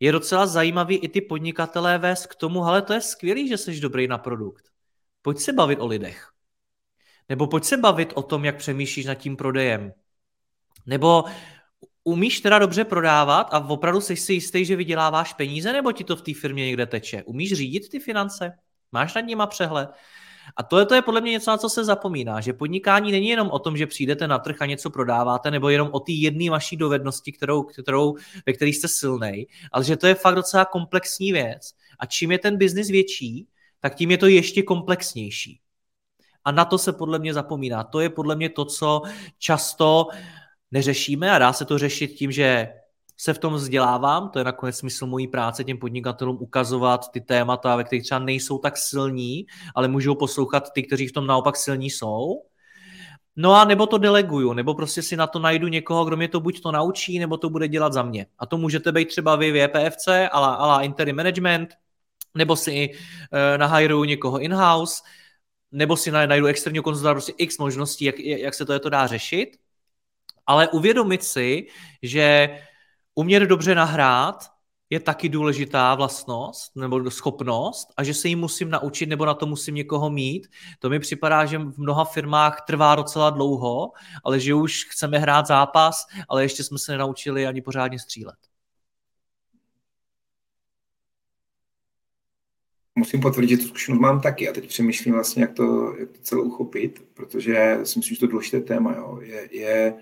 je 0.00 0.12
docela 0.12 0.46
zajímavý 0.46 0.96
i 0.96 1.08
ty 1.08 1.20
podnikatelé 1.20 1.98
vést 1.98 2.26
k 2.26 2.34
tomu, 2.34 2.64
ale 2.64 2.82
to 2.82 2.92
je 2.92 3.00
skvělý, 3.00 3.48
že 3.48 3.58
jsi 3.58 3.80
dobrý 3.80 4.08
na 4.08 4.18
produkt. 4.18 4.64
Pojď 5.22 5.38
se 5.38 5.52
bavit 5.52 5.80
o 5.80 5.86
lidech. 5.86 6.28
Nebo 7.28 7.46
pojď 7.46 7.64
se 7.64 7.76
bavit 7.76 8.12
o 8.14 8.22
tom, 8.22 8.44
jak 8.44 8.56
přemýšlíš 8.56 9.06
nad 9.06 9.14
tím 9.14 9.36
prodejem. 9.36 9.92
Nebo 10.86 11.24
umíš 12.04 12.40
teda 12.40 12.58
dobře 12.58 12.84
prodávat 12.84 13.54
a 13.54 13.58
opravdu 13.58 14.00
jsi 14.00 14.16
si 14.16 14.32
jistý, 14.32 14.64
že 14.64 14.76
vyděláváš 14.76 15.32
peníze, 15.32 15.72
nebo 15.72 15.92
ti 15.92 16.04
to 16.04 16.16
v 16.16 16.22
té 16.22 16.34
firmě 16.34 16.66
někde 16.66 16.86
teče? 16.86 17.22
Umíš 17.22 17.52
řídit 17.52 17.88
ty 17.88 18.00
finance? 18.00 18.52
Máš 18.92 19.14
nad 19.14 19.20
nima 19.20 19.46
přehled? 19.46 19.90
A 20.56 20.62
tohle 20.62 20.86
to 20.86 20.94
je 20.94 21.02
podle 21.02 21.20
mě 21.20 21.30
něco, 21.30 21.50
na 21.50 21.56
co 21.56 21.68
se 21.68 21.84
zapomíná, 21.84 22.40
že 22.40 22.52
podnikání 22.52 23.12
není 23.12 23.28
jenom 23.28 23.50
o 23.50 23.58
tom, 23.58 23.76
že 23.76 23.86
přijdete 23.86 24.28
na 24.28 24.38
trh 24.38 24.56
a 24.60 24.66
něco 24.66 24.90
prodáváte, 24.90 25.50
nebo 25.50 25.68
jenom 25.68 25.88
o 25.92 26.00
té 26.00 26.12
jedné 26.12 26.50
vaší 26.50 26.76
dovednosti, 26.76 27.32
kterou, 27.32 27.62
kterou, 27.62 28.16
ve 28.46 28.52
které 28.52 28.68
jste 28.68 28.88
silný, 28.88 29.46
ale 29.72 29.84
že 29.84 29.96
to 29.96 30.06
je 30.06 30.14
fakt 30.14 30.34
docela 30.34 30.64
komplexní 30.64 31.32
věc. 31.32 31.70
A 31.98 32.06
čím 32.06 32.32
je 32.32 32.38
ten 32.38 32.56
biznis 32.56 32.88
větší, 32.88 33.46
tak 33.80 33.94
tím 33.94 34.10
je 34.10 34.18
to 34.18 34.26
ještě 34.26 34.62
komplexnější. 34.62 35.60
A 36.44 36.52
na 36.52 36.64
to 36.64 36.78
se 36.78 36.92
podle 36.92 37.18
mě 37.18 37.34
zapomíná. 37.34 37.84
To 37.84 38.00
je 38.00 38.08
podle 38.08 38.36
mě 38.36 38.48
to, 38.48 38.64
co 38.64 39.02
často 39.38 40.08
neřešíme 40.70 41.30
a 41.30 41.38
dá 41.38 41.52
se 41.52 41.64
to 41.64 41.78
řešit 41.78 42.08
tím, 42.08 42.32
že 42.32 42.68
se 43.20 43.34
v 43.34 43.38
tom 43.38 43.54
vzdělávám, 43.54 44.30
to 44.30 44.38
je 44.38 44.44
nakonec 44.44 44.76
smysl 44.76 45.06
mojí 45.06 45.26
práce 45.26 45.64
těm 45.64 45.78
podnikatelům 45.78 46.36
ukazovat 46.40 47.10
ty 47.10 47.20
témata, 47.20 47.76
ve 47.76 47.84
kterých 47.84 48.04
třeba 48.04 48.18
nejsou 48.18 48.58
tak 48.58 48.76
silní, 48.76 49.46
ale 49.74 49.88
můžou 49.88 50.14
poslouchat 50.14 50.72
ty, 50.72 50.82
kteří 50.82 51.08
v 51.08 51.12
tom 51.12 51.26
naopak 51.26 51.56
silní 51.56 51.90
jsou. 51.90 52.42
No 53.36 53.54
a 53.54 53.64
nebo 53.64 53.86
to 53.86 53.98
deleguju, 53.98 54.52
nebo 54.52 54.74
prostě 54.74 55.02
si 55.02 55.16
na 55.16 55.26
to 55.26 55.38
najdu 55.38 55.68
někoho, 55.68 56.04
kdo 56.04 56.16
mě 56.16 56.28
to 56.28 56.40
buď 56.40 56.60
to 56.60 56.72
naučí, 56.72 57.18
nebo 57.18 57.36
to 57.36 57.50
bude 57.50 57.68
dělat 57.68 57.92
za 57.92 58.02
mě. 58.02 58.26
A 58.38 58.46
to 58.46 58.58
můžete 58.58 58.92
být 58.92 59.08
třeba 59.08 59.36
vy 59.36 59.52
v 59.52 59.56
EPFC, 59.56 60.08
ala 60.32 60.82
interim 60.82 61.16
management, 61.16 61.74
nebo 62.34 62.56
si 62.56 62.90
uh, 62.90 63.58
nahajruju 63.58 64.04
někoho 64.04 64.38
in-house, 64.38 65.02
nebo 65.72 65.96
si 65.96 66.10
najdu 66.10 66.46
externího 66.46 66.82
konzultanta, 66.82 67.14
prostě 67.14 67.32
x 67.36 67.58
možností, 67.58 68.04
jak, 68.04 68.18
jak 68.18 68.54
se 68.54 68.64
to, 68.64 68.72
je 68.72 68.80
to 68.80 68.90
dá 68.90 69.06
řešit. 69.06 69.56
Ale 70.46 70.68
uvědomit 70.68 71.24
si, 71.24 71.66
že 72.02 72.56
Umět 73.20 73.40
dobře 73.40 73.74
nahrát 73.74 74.44
je 74.90 75.00
taky 75.00 75.28
důležitá 75.28 75.94
vlastnost 75.94 76.76
nebo 76.76 77.10
schopnost 77.10 77.88
a 77.96 78.04
že 78.04 78.14
se 78.14 78.28
ji 78.28 78.36
musím 78.36 78.70
naučit 78.70 79.06
nebo 79.06 79.24
na 79.24 79.34
to 79.34 79.46
musím 79.46 79.74
někoho 79.74 80.10
mít. 80.10 80.46
To 80.78 80.90
mi 80.90 81.00
připadá, 81.00 81.44
že 81.44 81.58
v 81.58 81.78
mnoha 81.78 82.04
firmách 82.04 82.64
trvá 82.66 82.94
docela 82.94 83.30
dlouho, 83.30 83.92
ale 84.24 84.40
že 84.40 84.54
už 84.54 84.84
chceme 84.90 85.18
hrát 85.18 85.46
zápas, 85.46 86.06
ale 86.28 86.44
ještě 86.44 86.64
jsme 86.64 86.78
se 86.78 86.92
nenaučili 86.92 87.46
ani 87.46 87.62
pořádně 87.62 87.98
střílet. 87.98 88.36
Musím 92.94 93.20
potvrdit, 93.20 93.50
že 93.50 93.56
tu 93.56 93.68
zkušenost 93.68 94.00
mám 94.00 94.20
taky 94.20 94.48
a 94.48 94.52
teď 94.52 94.68
přemýšlím 94.68 95.14
vlastně, 95.14 95.42
jak 95.42 95.52
to, 95.52 95.94
jak 95.98 96.10
to 96.10 96.18
celé 96.22 96.42
uchopit, 96.42 97.04
protože 97.14 97.78
si 97.84 97.98
myslím, 97.98 98.14
že 98.14 98.18
to 98.18 98.24
je 98.24 98.30
důležité 98.30 98.60
téma. 98.60 98.94
Jo. 98.96 99.18
Je, 99.22 99.48
je 99.56 99.94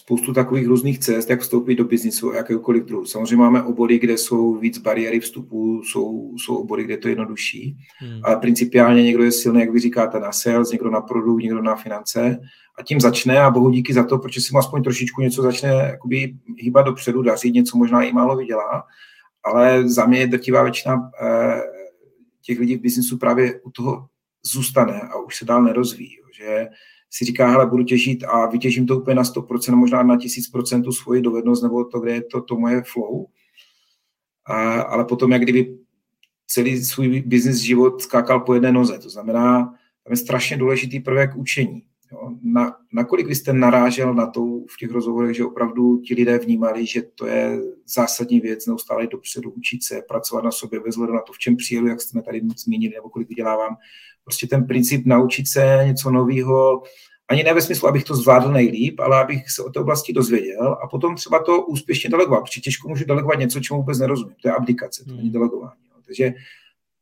spoustu 0.00 0.32
takových 0.32 0.66
různých 0.66 0.98
cest, 0.98 1.30
jak 1.30 1.40
vstoupit 1.40 1.74
do 1.74 1.84
biznisu 1.84 2.32
jakéhokoliv 2.32 2.84
druhu. 2.84 3.06
Samozřejmě 3.06 3.36
máme 3.36 3.62
obory, 3.62 3.98
kde 3.98 4.18
jsou 4.18 4.54
víc 4.54 4.78
bariéry 4.78 5.20
vstupu, 5.20 5.82
jsou, 5.82 6.34
jsou 6.36 6.56
obory, 6.56 6.84
kde 6.84 6.96
to 6.96 7.08
je 7.08 7.12
jednodušší, 7.12 7.76
hmm. 7.98 8.20
ale 8.24 8.36
principiálně 8.36 9.02
někdo 9.02 9.24
je 9.24 9.32
silný, 9.32 9.60
jak 9.60 9.70
vy 9.70 9.80
říkáte, 9.80 10.20
na 10.20 10.32
sales, 10.32 10.70
někdo 10.70 10.90
na 10.90 11.00
produkt, 11.00 11.42
někdo 11.42 11.62
na 11.62 11.76
finance 11.76 12.40
a 12.78 12.82
tím 12.82 13.00
začne 13.00 13.40
a 13.40 13.50
bohu 13.50 13.70
díky 13.70 13.94
za 13.94 14.04
to, 14.04 14.18
protože 14.18 14.40
si 14.40 14.52
mu 14.52 14.58
aspoň 14.58 14.82
trošičku 14.82 15.20
něco 15.22 15.42
začne 15.42 15.68
jakoby 15.68 16.34
hýbat 16.58 16.86
dopředu, 16.86 17.22
dařit, 17.22 17.54
něco 17.54 17.78
možná 17.78 18.02
i 18.02 18.12
málo 18.12 18.36
vydělá, 18.36 18.84
ale 19.44 19.88
za 19.88 20.06
mě 20.06 20.18
je 20.18 20.26
drtivá 20.26 20.62
většina 20.62 21.10
eh, 21.22 21.60
těch 22.42 22.58
lidí 22.58 22.76
v 22.76 22.80
biznisu 22.80 23.18
právě 23.18 23.60
u 23.60 23.70
toho 23.70 24.06
zůstane 24.42 25.00
a 25.00 25.18
už 25.18 25.36
se 25.36 25.44
dál 25.44 25.62
nerozvíjí. 25.62 26.16
Že 26.36 26.68
si 27.10 27.24
říká, 27.24 27.50
hele, 27.50 27.66
budu 27.66 27.84
těžit 27.84 28.24
a 28.24 28.46
vytěžím 28.46 28.86
to 28.86 28.96
úplně 28.96 29.14
na 29.14 29.22
100%, 29.22 29.76
možná 29.76 30.02
na 30.02 30.16
1000% 30.16 30.84
tu 30.84 30.92
svoji 30.92 31.22
dovednost, 31.22 31.62
nebo 31.62 31.84
to, 31.84 32.00
kde 32.00 32.12
je 32.14 32.22
to, 32.22 32.40
to 32.40 32.56
moje 32.56 32.82
flow. 32.82 33.26
A, 34.46 34.80
ale 34.80 35.04
potom, 35.04 35.32
jak 35.32 35.42
kdyby 35.42 35.78
celý 36.46 36.84
svůj 36.84 37.22
business 37.26 37.58
život 37.58 38.02
skákal 38.02 38.40
po 38.40 38.54
jedné 38.54 38.72
noze. 38.72 38.98
To 38.98 39.10
znamená, 39.10 39.62
tam 40.04 40.10
je 40.10 40.16
strašně 40.16 40.56
důležitý 40.56 41.00
prvek 41.00 41.36
učení. 41.36 41.82
Jo. 42.12 42.30
Na, 42.42 42.76
nakolik 42.92 43.26
vy 43.26 43.34
jste 43.34 43.52
narážel 43.52 44.14
na 44.14 44.26
to 44.26 44.44
v 44.44 44.76
těch 44.78 44.90
rozhovorech, 44.90 45.36
že 45.36 45.44
opravdu 45.44 45.98
ti 45.98 46.14
lidé 46.14 46.38
vnímali, 46.38 46.86
že 46.86 47.02
to 47.02 47.26
je 47.26 47.58
zásadní 47.86 48.40
věc, 48.40 48.66
neustále 48.66 49.06
dopředu 49.06 49.50
učit 49.50 49.84
se, 49.84 50.02
pracovat 50.08 50.44
na 50.44 50.50
sobě 50.50 50.80
bez 50.80 50.96
na 50.96 51.20
to, 51.20 51.32
v 51.32 51.38
čem 51.38 51.56
přijelu, 51.56 51.86
jak 51.86 52.00
jsme 52.00 52.22
tady 52.22 52.40
zmínili, 52.56 52.94
nebo 52.94 53.10
kolik 53.10 53.28
vydělávám, 53.28 53.76
prostě 54.30 54.46
ten 54.46 54.66
princip 54.66 55.06
naučit 55.06 55.48
se 55.48 55.80
něco 55.84 56.10
nového, 56.10 56.82
ani 57.28 57.42
ne 57.42 57.54
ve 57.54 57.62
smyslu, 57.62 57.88
abych 57.88 58.04
to 58.04 58.16
zvládl 58.16 58.52
nejlíp, 58.52 59.00
ale 59.00 59.20
abych 59.20 59.50
se 59.50 59.62
o 59.62 59.70
té 59.70 59.80
oblasti 59.80 60.12
dozvěděl 60.12 60.76
a 60.82 60.88
potom 60.88 61.14
třeba 61.14 61.42
to 61.42 61.62
úspěšně 61.62 62.10
delegovat, 62.10 62.40
protože 62.40 62.60
těžko 62.60 62.88
můžu 62.88 63.04
delegovat 63.04 63.38
něco, 63.38 63.60
čemu 63.60 63.80
vůbec 63.80 63.98
nerozumím. 63.98 64.36
To 64.42 64.48
je 64.48 64.54
abdikace, 64.54 65.04
to 65.04 65.10
není 65.10 65.22
hmm. 65.22 65.32
delegování. 65.32 65.80
Jo. 65.90 66.02
Takže 66.06 66.34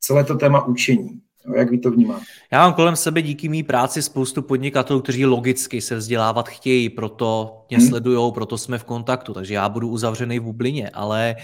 celé 0.01 0.25
to 0.25 0.35
téma 0.35 0.67
učení. 0.67 1.21
No, 1.49 1.55
jak 1.55 1.71
vy 1.71 1.79
to 1.79 1.91
vnímáte? 1.91 2.25
Já 2.53 2.65
mám 2.65 2.75
kolem 2.75 2.97
sebe 2.97 3.23
díky 3.23 3.49
mý 3.49 3.63
práci 3.63 4.03
spoustu 4.03 4.43
podnikatelů, 4.43 5.01
kteří 5.01 5.27
logicky 5.27 5.81
se 5.81 5.97
vzdělávat 5.97 6.49
chtějí, 6.49 6.91
proto 6.91 7.61
mě 7.71 7.79
hmm. 7.79 7.89
sledují, 7.89 8.33
proto 8.33 8.59
jsme 8.59 8.79
v 8.79 8.85
kontaktu, 8.85 9.35
takže 9.35 9.55
já 9.55 9.69
budu 9.69 9.89
uzavřený 9.89 10.39
v 10.39 10.43
bublině, 10.43 10.91
ale, 10.91 11.37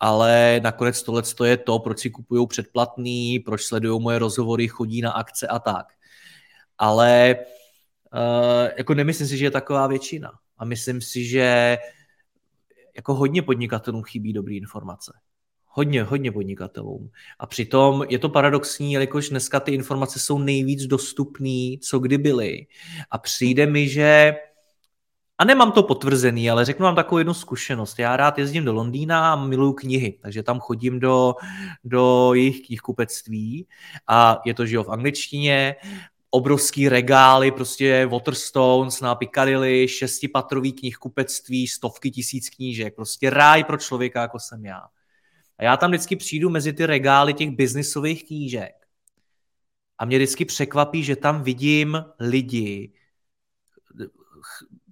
ale 0.00 0.60
nakonec 0.62 1.02
tohle 1.02 1.22
je 1.44 1.56
to, 1.56 1.78
proč 1.78 1.98
si 1.98 2.10
kupují 2.10 2.46
předplatný, 2.46 3.38
proč 3.38 3.62
sledují 3.62 4.02
moje 4.02 4.18
rozhovory, 4.18 4.68
chodí 4.68 5.00
na 5.00 5.10
akce 5.10 5.46
a 5.46 5.58
tak. 5.58 5.86
Ale 6.78 7.36
uh, 8.14 8.68
jako 8.78 8.94
nemyslím 8.94 9.28
si, 9.28 9.36
že 9.36 9.44
je 9.44 9.50
taková 9.50 9.86
většina. 9.86 10.30
A 10.58 10.64
myslím 10.64 11.00
si, 11.00 11.24
že 11.24 11.78
jako 12.96 13.14
hodně 13.14 13.42
podnikatelům 13.42 14.02
chybí 14.02 14.32
dobré 14.32 14.54
informace. 14.54 15.12
Hodně, 15.78 16.02
hodně 16.02 16.32
podnikatelům. 16.32 17.10
A 17.38 17.46
přitom 17.46 18.04
je 18.08 18.18
to 18.18 18.28
paradoxní, 18.28 18.92
jelikož 18.92 19.28
dneska 19.28 19.60
ty 19.60 19.74
informace 19.74 20.18
jsou 20.18 20.38
nejvíc 20.38 20.86
dostupné, 20.86 21.76
co 21.82 21.98
kdy 21.98 22.18
byly. 22.18 22.66
A 23.10 23.18
přijde 23.18 23.66
mi, 23.66 23.88
že 23.88 24.36
a 25.38 25.44
nemám 25.44 25.72
to 25.72 25.82
potvrzený, 25.82 26.50
ale 26.50 26.64
řeknu 26.64 26.84
vám 26.84 26.94
takovou 26.94 27.18
jednu 27.18 27.34
zkušenost. 27.34 27.98
Já 27.98 28.16
rád 28.16 28.38
jezdím 28.38 28.64
do 28.64 28.72
Londýna 28.72 29.32
a 29.32 29.36
miluju 29.36 29.72
knihy, 29.72 30.18
takže 30.22 30.42
tam 30.42 30.60
chodím 30.60 31.00
do, 31.00 31.34
do 31.84 32.34
jejich 32.34 32.66
knihkupectví 32.66 33.66
a 34.06 34.40
je 34.44 34.54
to, 34.54 34.66
že 34.66 34.76
jo, 34.76 34.84
v 34.84 34.90
angličtině, 34.90 35.76
obrovský 36.30 36.88
regály, 36.88 37.50
prostě 37.50 38.06
Waterstones 38.06 39.00
na 39.00 39.14
Piccadilly, 39.14 39.88
šestipatrový 39.88 40.72
knihkupectví, 40.72 41.68
stovky 41.68 42.10
tisíc 42.10 42.50
knížek, 42.50 42.94
prostě 42.94 43.30
ráj 43.30 43.64
pro 43.64 43.76
člověka, 43.76 44.20
jako 44.20 44.38
jsem 44.38 44.64
já. 44.64 44.80
A 45.58 45.64
já 45.64 45.76
tam 45.76 45.90
vždycky 45.90 46.16
přijdu 46.16 46.50
mezi 46.50 46.72
ty 46.72 46.86
regály 46.86 47.34
těch 47.34 47.50
biznisových 47.50 48.26
knížek. 48.26 48.88
A 49.98 50.04
mě 50.04 50.18
vždycky 50.18 50.44
překvapí, 50.44 51.04
že 51.04 51.16
tam 51.16 51.42
vidím 51.42 52.04
lidi, 52.20 52.92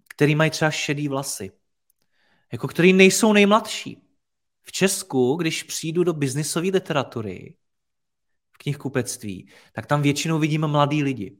který 0.08 0.34
mají 0.34 0.50
třeba 0.50 0.70
šedý 0.70 1.08
vlasy. 1.08 1.50
Jako 2.52 2.68
který 2.68 2.92
nejsou 2.92 3.32
nejmladší. 3.32 4.02
V 4.62 4.72
Česku, 4.72 5.36
když 5.36 5.62
přijdu 5.62 6.04
do 6.04 6.12
biznisové 6.12 6.68
literatury, 6.68 7.56
v 8.52 8.58
knihkupectví, 8.58 9.48
tak 9.72 9.86
tam 9.86 10.02
většinou 10.02 10.38
vidím 10.38 10.66
mladý 10.66 11.02
lidi. 11.02 11.38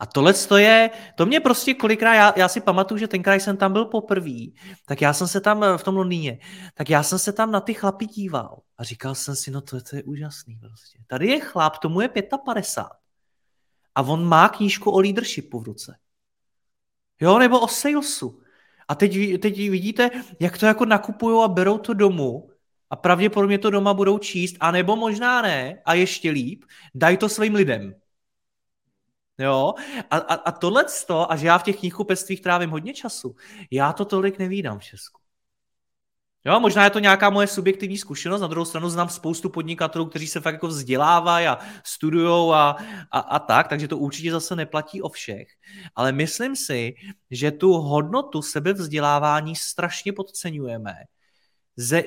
A 0.00 0.06
tohle 0.06 0.34
to 0.34 0.56
je, 0.56 0.90
to 1.14 1.26
mě 1.26 1.40
prostě 1.40 1.74
kolikrát, 1.74 2.14
já, 2.14 2.32
já 2.36 2.48
si 2.48 2.60
pamatuju, 2.60 2.98
že 2.98 3.08
tenkrát 3.08 3.34
jsem 3.34 3.56
tam 3.56 3.72
byl 3.72 3.84
poprvé, 3.84 4.46
tak 4.86 5.00
já 5.00 5.12
jsem 5.12 5.28
se 5.28 5.40
tam 5.40 5.64
v 5.76 5.82
tom 5.82 5.96
Londýně, 5.96 6.38
tak 6.74 6.90
já 6.90 7.02
jsem 7.02 7.18
se 7.18 7.32
tam 7.32 7.50
na 7.50 7.60
ty 7.60 7.74
chlapy 7.74 8.06
díval 8.06 8.60
a 8.78 8.84
říkal 8.84 9.14
jsem 9.14 9.36
si, 9.36 9.50
no 9.50 9.60
to, 9.60 9.80
to 9.80 9.96
je 9.96 10.02
úžasný 10.02 10.56
prostě. 10.56 10.98
Tady 11.06 11.28
je 11.28 11.40
chlap, 11.40 11.78
tomu 11.78 12.00
je 12.00 12.08
55 12.08 13.00
a 13.94 14.02
on 14.02 14.24
má 14.24 14.48
knížku 14.48 14.90
o 14.90 15.00
leadershipu 15.00 15.60
v 15.60 15.64
ruce. 15.64 15.96
Jo, 17.20 17.38
nebo 17.38 17.60
o 17.60 17.68
salesu. 17.68 18.40
A 18.88 18.94
teď, 18.94 19.40
teď 19.40 19.56
vidíte, 19.56 20.10
jak 20.40 20.58
to 20.58 20.66
jako 20.66 20.84
nakupují 20.84 21.44
a 21.44 21.48
berou 21.48 21.78
to 21.78 21.94
domů 21.94 22.50
a 22.90 22.96
pravděpodobně 22.96 23.58
to 23.58 23.70
doma 23.70 23.94
budou 23.94 24.18
číst, 24.18 24.56
anebo 24.60 24.96
možná 24.96 25.42
ne, 25.42 25.82
a 25.84 25.94
ještě 25.94 26.30
líp, 26.30 26.64
dají 26.94 27.16
to 27.16 27.28
svým 27.28 27.54
lidem. 27.54 27.94
Jo? 29.40 29.74
A, 30.10 30.16
a, 30.16 30.34
a 30.34 30.52
tohle 30.52 30.84
to, 31.06 31.32
a 31.32 31.36
že 31.36 31.46
já 31.46 31.58
v 31.58 31.62
těch 31.62 31.78
knihkupectvích 31.78 32.40
trávím 32.40 32.70
hodně 32.70 32.94
času, 32.94 33.36
já 33.70 33.92
to 33.92 34.04
tolik 34.04 34.38
nevídám 34.38 34.78
v 34.78 34.84
Česku. 34.84 35.20
Jo, 36.44 36.60
možná 36.60 36.84
je 36.84 36.90
to 36.90 36.98
nějaká 36.98 37.30
moje 37.30 37.46
subjektivní 37.46 37.98
zkušenost, 37.98 38.40
na 38.40 38.46
druhou 38.46 38.64
stranu 38.64 38.88
znám 38.88 39.08
spoustu 39.08 39.50
podnikatelů, 39.50 40.06
kteří 40.06 40.26
se 40.26 40.40
fakt 40.40 40.54
jako 40.54 40.66
vzdělávají 40.66 41.46
a 41.46 41.58
studují 41.84 42.52
a, 42.54 42.76
a, 43.10 43.18
a 43.18 43.38
tak, 43.38 43.68
takže 43.68 43.88
to 43.88 43.98
určitě 43.98 44.32
zase 44.32 44.56
neplatí 44.56 45.02
o 45.02 45.08
všech. 45.08 45.48
Ale 45.94 46.12
myslím 46.12 46.56
si, 46.56 46.94
že 47.30 47.50
tu 47.50 47.72
hodnotu 47.72 48.42
sebevzdělávání 48.42 49.56
strašně 49.56 50.12
podceňujeme. 50.12 50.94
Ze, 51.76 52.02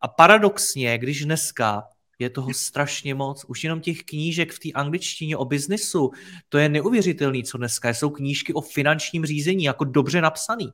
a 0.00 0.08
paradoxně, 0.08 0.98
když 0.98 1.24
dneska 1.24 1.88
je 2.18 2.30
toho 2.30 2.54
strašně 2.54 3.14
moc. 3.14 3.44
Už 3.44 3.64
jenom 3.64 3.80
těch 3.80 4.02
knížek 4.02 4.52
v 4.52 4.58
té 4.58 4.68
angličtině 4.72 5.36
o 5.36 5.44
biznisu, 5.44 6.10
to 6.48 6.58
je 6.58 6.68
neuvěřitelný, 6.68 7.44
co 7.44 7.58
dneska 7.58 7.88
jsou 7.88 8.10
knížky 8.10 8.52
o 8.52 8.60
finančním 8.60 9.26
řízení, 9.26 9.64
jako 9.64 9.84
dobře 9.84 10.20
napsaný. 10.20 10.72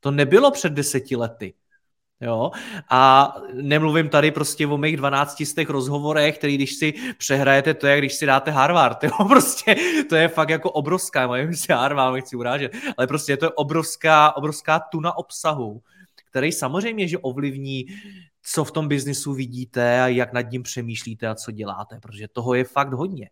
To 0.00 0.10
nebylo 0.10 0.50
před 0.50 0.72
deseti 0.72 1.16
lety. 1.16 1.54
Jo? 2.22 2.50
A 2.90 3.34
nemluvím 3.52 4.08
tady 4.08 4.30
prostě 4.30 4.66
o 4.66 4.78
mých 4.78 4.96
12 4.96 5.42
z 5.42 5.54
těch 5.54 5.70
rozhovorech, 5.70 6.38
který 6.38 6.54
když 6.54 6.74
si 6.74 6.94
přehrajete, 7.18 7.74
to 7.74 7.86
je, 7.86 7.98
když 7.98 8.14
si 8.14 8.26
dáte 8.26 8.50
Harvard. 8.50 9.04
Jo? 9.04 9.10
Prostě 9.28 9.76
to 10.08 10.16
je 10.16 10.28
fakt 10.28 10.48
jako 10.48 10.70
obrovská, 10.70 11.26
mojím 11.26 11.54
si 11.54 11.72
Harvard, 11.72 12.14
nechci 12.14 12.36
urážet, 12.36 12.72
ale 12.96 13.06
prostě 13.06 13.32
je 13.32 13.36
to 13.36 13.50
obrovská, 13.50 14.36
obrovská 14.36 14.80
tuna 14.80 15.18
obsahu, 15.18 15.82
který 16.30 16.52
samozřejmě, 16.52 17.08
že 17.08 17.18
ovlivní 17.18 17.86
co 18.42 18.64
v 18.64 18.72
tom 18.72 18.88
biznisu 18.88 19.34
vidíte 19.34 20.02
a 20.02 20.08
jak 20.08 20.32
nad 20.32 20.50
ním 20.50 20.62
přemýšlíte 20.62 21.28
a 21.28 21.34
co 21.34 21.50
děláte, 21.50 21.98
protože 22.02 22.28
toho 22.28 22.54
je 22.54 22.64
fakt 22.64 22.92
hodně. 22.92 23.30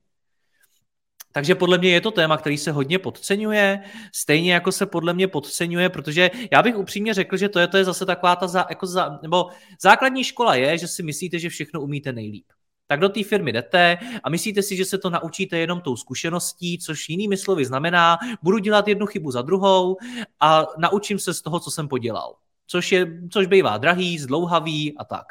Takže 1.32 1.54
podle 1.54 1.78
mě 1.78 1.90
je 1.90 2.00
to 2.00 2.10
téma, 2.10 2.36
který 2.36 2.58
se 2.58 2.72
hodně 2.72 2.98
podceňuje, 2.98 3.82
stejně 4.14 4.54
jako 4.54 4.72
se 4.72 4.86
podle 4.86 5.14
mě 5.14 5.28
podceňuje, 5.28 5.88
protože 5.88 6.30
já 6.52 6.62
bych 6.62 6.76
upřímně 6.76 7.14
řekl, 7.14 7.36
že 7.36 7.48
to 7.48 7.58
je, 7.58 7.68
to 7.68 7.76
je 7.76 7.84
zase 7.84 8.06
taková 8.06 8.36
ta, 8.36 8.46
za, 8.46 8.66
jako 8.70 8.86
za, 8.86 9.18
nebo 9.22 9.46
základní 9.82 10.24
škola 10.24 10.54
je, 10.54 10.78
že 10.78 10.88
si 10.88 11.02
myslíte, 11.02 11.38
že 11.38 11.48
všechno 11.48 11.80
umíte 11.80 12.12
nejlíp. 12.12 12.46
Tak 12.86 13.00
do 13.00 13.08
té 13.08 13.24
firmy 13.24 13.52
jdete 13.52 13.98
a 14.24 14.30
myslíte 14.30 14.62
si, 14.62 14.76
že 14.76 14.84
se 14.84 14.98
to 14.98 15.10
naučíte 15.10 15.58
jenom 15.58 15.80
tou 15.80 15.96
zkušeností, 15.96 16.78
což 16.78 17.08
jinými 17.08 17.36
slovy 17.36 17.64
znamená, 17.64 18.18
budu 18.42 18.58
dělat 18.58 18.88
jednu 18.88 19.06
chybu 19.06 19.30
za 19.30 19.42
druhou 19.42 19.96
a 20.40 20.66
naučím 20.78 21.18
se 21.18 21.34
z 21.34 21.42
toho, 21.42 21.60
co 21.60 21.70
jsem 21.70 21.88
podělal 21.88 22.34
což, 22.70 22.92
je, 22.92 23.06
což 23.30 23.46
bývá 23.46 23.78
drahý, 23.78 24.18
zdlouhavý 24.18 24.98
a 24.98 25.04
tak. 25.04 25.26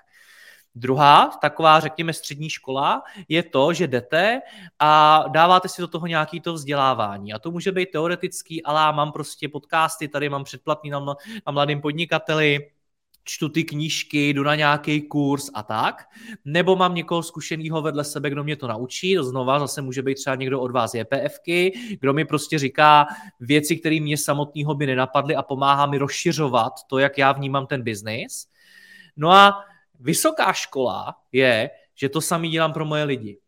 Druhá, 0.76 1.38
taková, 1.42 1.80
řekněme, 1.80 2.14
střední 2.14 2.50
škola, 2.50 3.04
je 3.30 3.44
to, 3.44 3.74
že 3.74 3.88
jdete 3.88 4.42
a 4.80 5.24
dáváte 5.28 5.70
si 5.70 5.82
do 5.82 5.88
toho 5.88 6.08
nějaký 6.08 6.40
to 6.42 6.54
vzdělávání. 6.54 7.34
A 7.34 7.40
to 7.40 7.52
může 7.52 7.72
být 7.72 7.92
teoretický, 7.92 8.64
ale 8.64 8.94
mám 8.96 9.12
prostě 9.12 9.50
podcasty, 9.50 10.08
tady 10.08 10.30
mám 10.30 10.44
předplatný 10.44 10.90
na, 10.90 11.00
na 11.48 11.52
mladým 11.52 11.82
podnikateli, 11.82 12.72
čtu 13.30 13.50
ty 13.50 13.64
knížky, 13.64 14.30
jdu 14.30 14.44
na 14.44 14.56
nějaký 14.56 15.02
kurz 15.02 15.50
a 15.54 15.64
tak, 15.64 16.06
nebo 16.46 16.76
mám 16.76 16.96
někoho 16.96 17.24
zkušeného 17.24 17.82
vedle 17.82 18.04
sebe, 18.04 18.30
kdo 18.30 18.44
mě 18.44 18.56
to 18.56 18.68
naučí, 18.68 19.16
to 19.16 19.24
znova 19.24 19.60
zase 19.60 19.82
může 19.82 20.02
být 20.02 20.16
třeba 20.16 20.36
někdo 20.36 20.62
od 20.62 20.72
vás 20.72 20.94
JPFky, 20.94 21.80
kdo 22.00 22.14
mi 22.14 22.26
prostě 22.26 22.60
říká 22.60 23.08
věci, 23.40 23.78
které 23.78 24.00
mě 24.00 24.18
samotného 24.18 24.76
by 24.76 24.86
nenapadly 24.86 25.36
a 25.36 25.44
pomáhá 25.44 25.86
mi 25.86 25.98
rozšiřovat 25.98 26.74
to, 26.88 26.98
jak 26.98 27.18
já 27.18 27.32
vnímám 27.32 27.68
ten 27.68 27.82
biznis. 27.82 28.48
No 29.18 29.32
a 29.32 29.64
vysoká 30.00 30.54
škola 30.54 31.16
je, 31.32 31.70
že 31.96 32.10
to 32.10 32.22
samý 32.22 32.50
dělám 32.50 32.74
pro 32.74 32.86
moje 32.86 33.04
lidi 33.04 33.40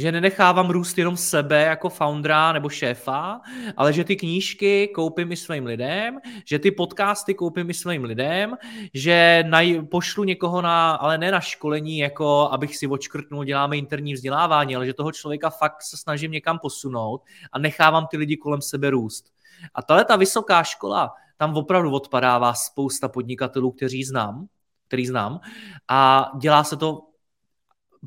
že 0.00 0.12
nenechávám 0.12 0.70
růst 0.70 0.98
jenom 0.98 1.16
sebe 1.16 1.62
jako 1.62 1.88
foundera 1.88 2.52
nebo 2.52 2.68
šéfa, 2.68 3.40
ale 3.76 3.92
že 3.92 4.04
ty 4.04 4.16
knížky 4.16 4.88
koupím 4.88 5.32
i 5.32 5.36
svým 5.36 5.66
lidem, 5.66 6.18
že 6.44 6.58
ty 6.58 6.70
podcasty 6.70 7.34
koupím 7.34 7.70
i 7.70 7.74
svým 7.74 8.04
lidem, 8.04 8.56
že 8.94 9.44
naj, 9.48 9.82
pošlu 9.90 10.24
někoho 10.24 10.62
na, 10.62 10.94
ale 10.94 11.18
ne 11.18 11.30
na 11.30 11.40
školení, 11.40 11.98
jako 11.98 12.48
abych 12.52 12.76
si 12.76 12.86
očkrtnul, 12.86 13.44
děláme 13.44 13.76
interní 13.76 14.14
vzdělávání, 14.14 14.76
ale 14.76 14.86
že 14.86 14.94
toho 14.94 15.12
člověka 15.12 15.50
fakt 15.50 15.82
se 15.82 15.96
snažím 15.96 16.30
někam 16.30 16.58
posunout 16.58 17.22
a 17.52 17.58
nechávám 17.58 18.06
ty 18.06 18.16
lidi 18.16 18.36
kolem 18.36 18.62
sebe 18.62 18.90
růst. 18.90 19.32
A 19.74 19.82
tahle 19.82 20.04
ta 20.04 20.16
vysoká 20.16 20.62
škola, 20.62 21.14
tam 21.36 21.56
opravdu 21.56 21.90
odpadává 21.92 22.54
spousta 22.54 23.08
podnikatelů, 23.08 23.70
kteří 23.70 24.04
znám, 24.04 24.46
který 24.88 25.06
znám 25.06 25.40
a 25.88 26.30
dělá 26.40 26.64
se 26.64 26.76
to 26.76 27.02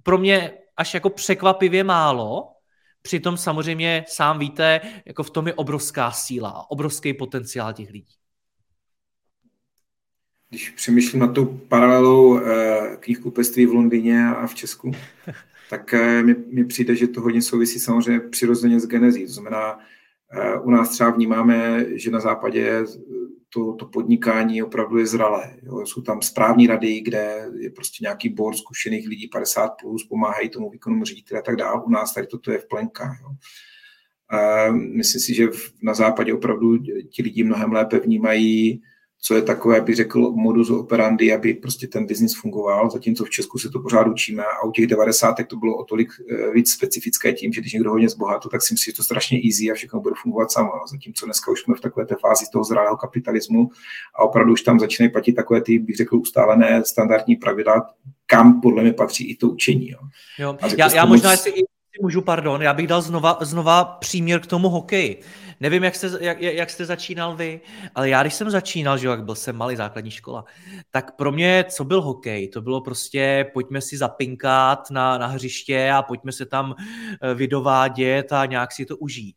pro 0.03 0.17
mě 0.17 0.62
až 0.77 0.93
jako 0.93 1.09
překvapivě 1.09 1.83
málo, 1.83 2.53
přitom 3.01 3.37
samozřejmě 3.37 4.05
sám 4.07 4.39
víte, 4.39 4.81
jako 5.05 5.23
v 5.23 5.29
tom 5.29 5.47
je 5.47 5.53
obrovská 5.53 6.11
síla, 6.11 6.71
obrovský 6.71 7.13
potenciál 7.13 7.73
těch 7.73 7.89
lidí. 7.89 8.13
Když 10.49 10.69
přemýšlím 10.69 11.21
na 11.21 11.27
tou 11.27 11.45
paralelou 11.45 12.39
eh, 12.39 12.97
knihkupectví 12.99 13.65
v 13.65 13.73
Londýně 13.73 14.27
a 14.27 14.47
v 14.47 14.55
Česku, 14.55 14.91
tak 15.69 15.93
eh, 15.93 16.23
mi, 16.23 16.35
mi 16.51 16.65
přijde, 16.65 16.95
že 16.95 17.07
to 17.07 17.21
hodně 17.21 17.41
souvisí 17.41 17.79
samozřejmě 17.79 18.19
přirozeně 18.19 18.79
s 18.79 18.87
genezí. 18.87 19.25
To 19.25 19.31
znamená, 19.31 19.79
eh, 20.31 20.59
u 20.59 20.69
nás 20.69 20.89
třeba 20.89 21.09
vnímáme, 21.09 21.85
že 21.99 22.11
na 22.11 22.19
západě 22.19 22.85
to, 23.53 23.73
to 23.73 23.85
podnikání 23.85 24.63
opravdu 24.63 24.97
je 24.97 25.07
zralé. 25.07 25.57
Jo. 25.63 25.85
Jsou 25.85 26.01
tam 26.01 26.21
správní 26.21 26.67
rady, 26.67 27.01
kde 27.01 27.45
je 27.59 27.69
prostě 27.69 27.97
nějaký 28.01 28.29
board 28.29 28.57
zkušených 28.57 29.07
lidí 29.07 29.29
50+, 29.29 29.69
plus, 29.81 30.07
pomáhají 30.07 30.49
tomu 30.49 30.69
výkonu 30.69 31.03
ředitele 31.03 31.39
a 31.39 31.43
tak 31.43 31.55
dále. 31.55 31.83
U 31.83 31.89
nás 31.89 32.13
tady 32.13 32.27
toto 32.27 32.51
je 32.51 32.57
v 32.57 32.67
plenkách. 32.67 33.17
Jo. 33.21 33.29
A 34.39 34.71
myslím 34.71 35.21
si, 35.21 35.33
že 35.33 35.47
na 35.83 35.93
západě 35.93 36.33
opravdu 36.33 36.77
ti 37.09 37.23
lidi 37.23 37.43
mnohem 37.43 37.71
lépe 37.71 37.99
vnímají, 37.99 38.81
co 39.25 39.35
je 39.35 39.41
takové, 39.41 39.81
bych 39.81 39.95
řekl, 39.95 40.31
modus 40.31 40.69
operandi, 40.69 41.33
aby 41.33 41.53
prostě 41.53 41.87
ten 41.87 42.05
biznis 42.05 42.35
fungoval, 42.35 42.89
zatímco 42.89 43.25
v 43.25 43.29
Česku 43.29 43.57
se 43.57 43.69
to 43.69 43.79
pořád 43.79 44.07
učíme 44.07 44.43
a 44.43 44.65
u 44.65 44.71
těch 44.71 44.87
90. 44.87 45.35
to 45.47 45.55
bylo 45.55 45.77
o 45.77 45.83
tolik 45.83 46.09
eh, 46.31 46.51
víc 46.51 46.71
specifické 46.71 47.33
tím, 47.33 47.53
že 47.53 47.61
když 47.61 47.73
někdo 47.73 47.89
hodně 47.89 48.09
zbohatl, 48.09 48.49
tak 48.49 48.61
si 48.61 48.73
myslí, 48.73 48.91
že 48.91 48.95
to 48.95 49.03
strašně 49.03 49.39
easy 49.45 49.71
a 49.71 49.73
všechno 49.73 49.99
bude 49.99 50.15
fungovat 50.21 50.51
samo. 50.51 50.71
Zatímco 50.91 51.25
dneska 51.25 51.51
už 51.51 51.61
jsme 51.61 51.75
v 51.75 51.81
takové 51.81 52.05
té 52.05 52.15
fázi 52.21 52.45
toho 52.51 52.63
zralého 52.63 52.97
kapitalismu 52.97 53.69
a 54.15 54.23
opravdu 54.23 54.53
už 54.53 54.61
tam 54.61 54.79
začínají 54.79 55.11
platit 55.11 55.33
takové 55.33 55.61
ty, 55.61 55.79
bych 55.79 55.95
řekl, 55.95 56.17
ustálené 56.17 56.83
standardní 56.85 57.35
pravidla, 57.35 57.89
kam 58.25 58.61
podle 58.61 58.83
mě 58.83 58.93
patří 58.93 59.29
i 59.31 59.35
to 59.35 59.49
učení. 59.49 59.89
Jo. 59.89 59.99
Jo. 60.39 60.57
Já, 60.77 60.93
já 60.93 61.05
možná, 61.05 61.29
moc... 61.29 61.45
jestli 61.45 61.63
můžu, 62.01 62.21
pardon, 62.21 62.61
já 62.61 62.73
bych 62.73 62.87
dal 62.87 63.01
znova, 63.01 63.37
znova 63.41 63.85
příměr 63.85 64.39
k 64.39 64.47
tomu 64.47 64.69
hokeji. 64.69 65.21
Nevím, 65.59 65.83
jak 65.83 65.95
jste, 65.95 66.09
jak, 66.19 66.41
jak 66.41 66.69
jste 66.69 66.85
začínal 66.85 67.35
vy, 67.35 67.61
ale 67.95 68.09
já, 68.09 68.21
když 68.23 68.33
jsem 68.33 68.49
začínal, 68.49 68.97
že 68.97 69.07
jak 69.07 69.23
byl 69.23 69.35
jsem 69.35 69.55
malý 69.55 69.75
základní 69.75 70.11
škola, 70.11 70.45
tak 70.91 71.15
pro 71.15 71.31
mě, 71.31 71.65
co 71.69 71.83
byl 71.83 72.01
hokej, 72.01 72.47
to 72.47 72.61
bylo 72.61 72.81
prostě, 72.81 73.51
pojďme 73.53 73.81
si 73.81 73.97
zapinkat 73.97 74.91
na, 74.91 75.17
na 75.17 75.27
hřiště 75.27 75.91
a 75.91 76.01
pojďme 76.01 76.31
se 76.31 76.45
tam 76.45 76.75
eh, 77.21 77.33
vydovádět 77.33 78.31
a 78.31 78.45
nějak 78.45 78.71
si 78.71 78.85
to 78.85 78.97
užít. 78.97 79.35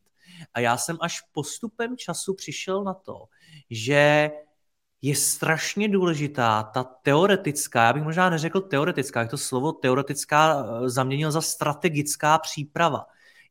A 0.53 0.59
já 0.59 0.77
jsem 0.77 0.97
až 1.01 1.21
postupem 1.31 1.97
času 1.97 2.33
přišel 2.33 2.83
na 2.83 2.93
to, 2.93 3.25
že 3.69 4.31
je 5.01 5.15
strašně 5.15 5.89
důležitá 5.89 6.63
ta 6.63 6.83
teoretická, 6.83 7.83
já 7.83 7.93
bych 7.93 8.03
možná 8.03 8.29
neřekl 8.29 8.61
teoretická, 8.61 9.19
jak 9.19 9.29
to 9.29 9.37
slovo 9.37 9.71
teoretická 9.71 10.65
eh, 10.65 10.89
zaměnil 10.89 11.31
za 11.31 11.41
strategická 11.41 12.37
příprava. 12.37 13.05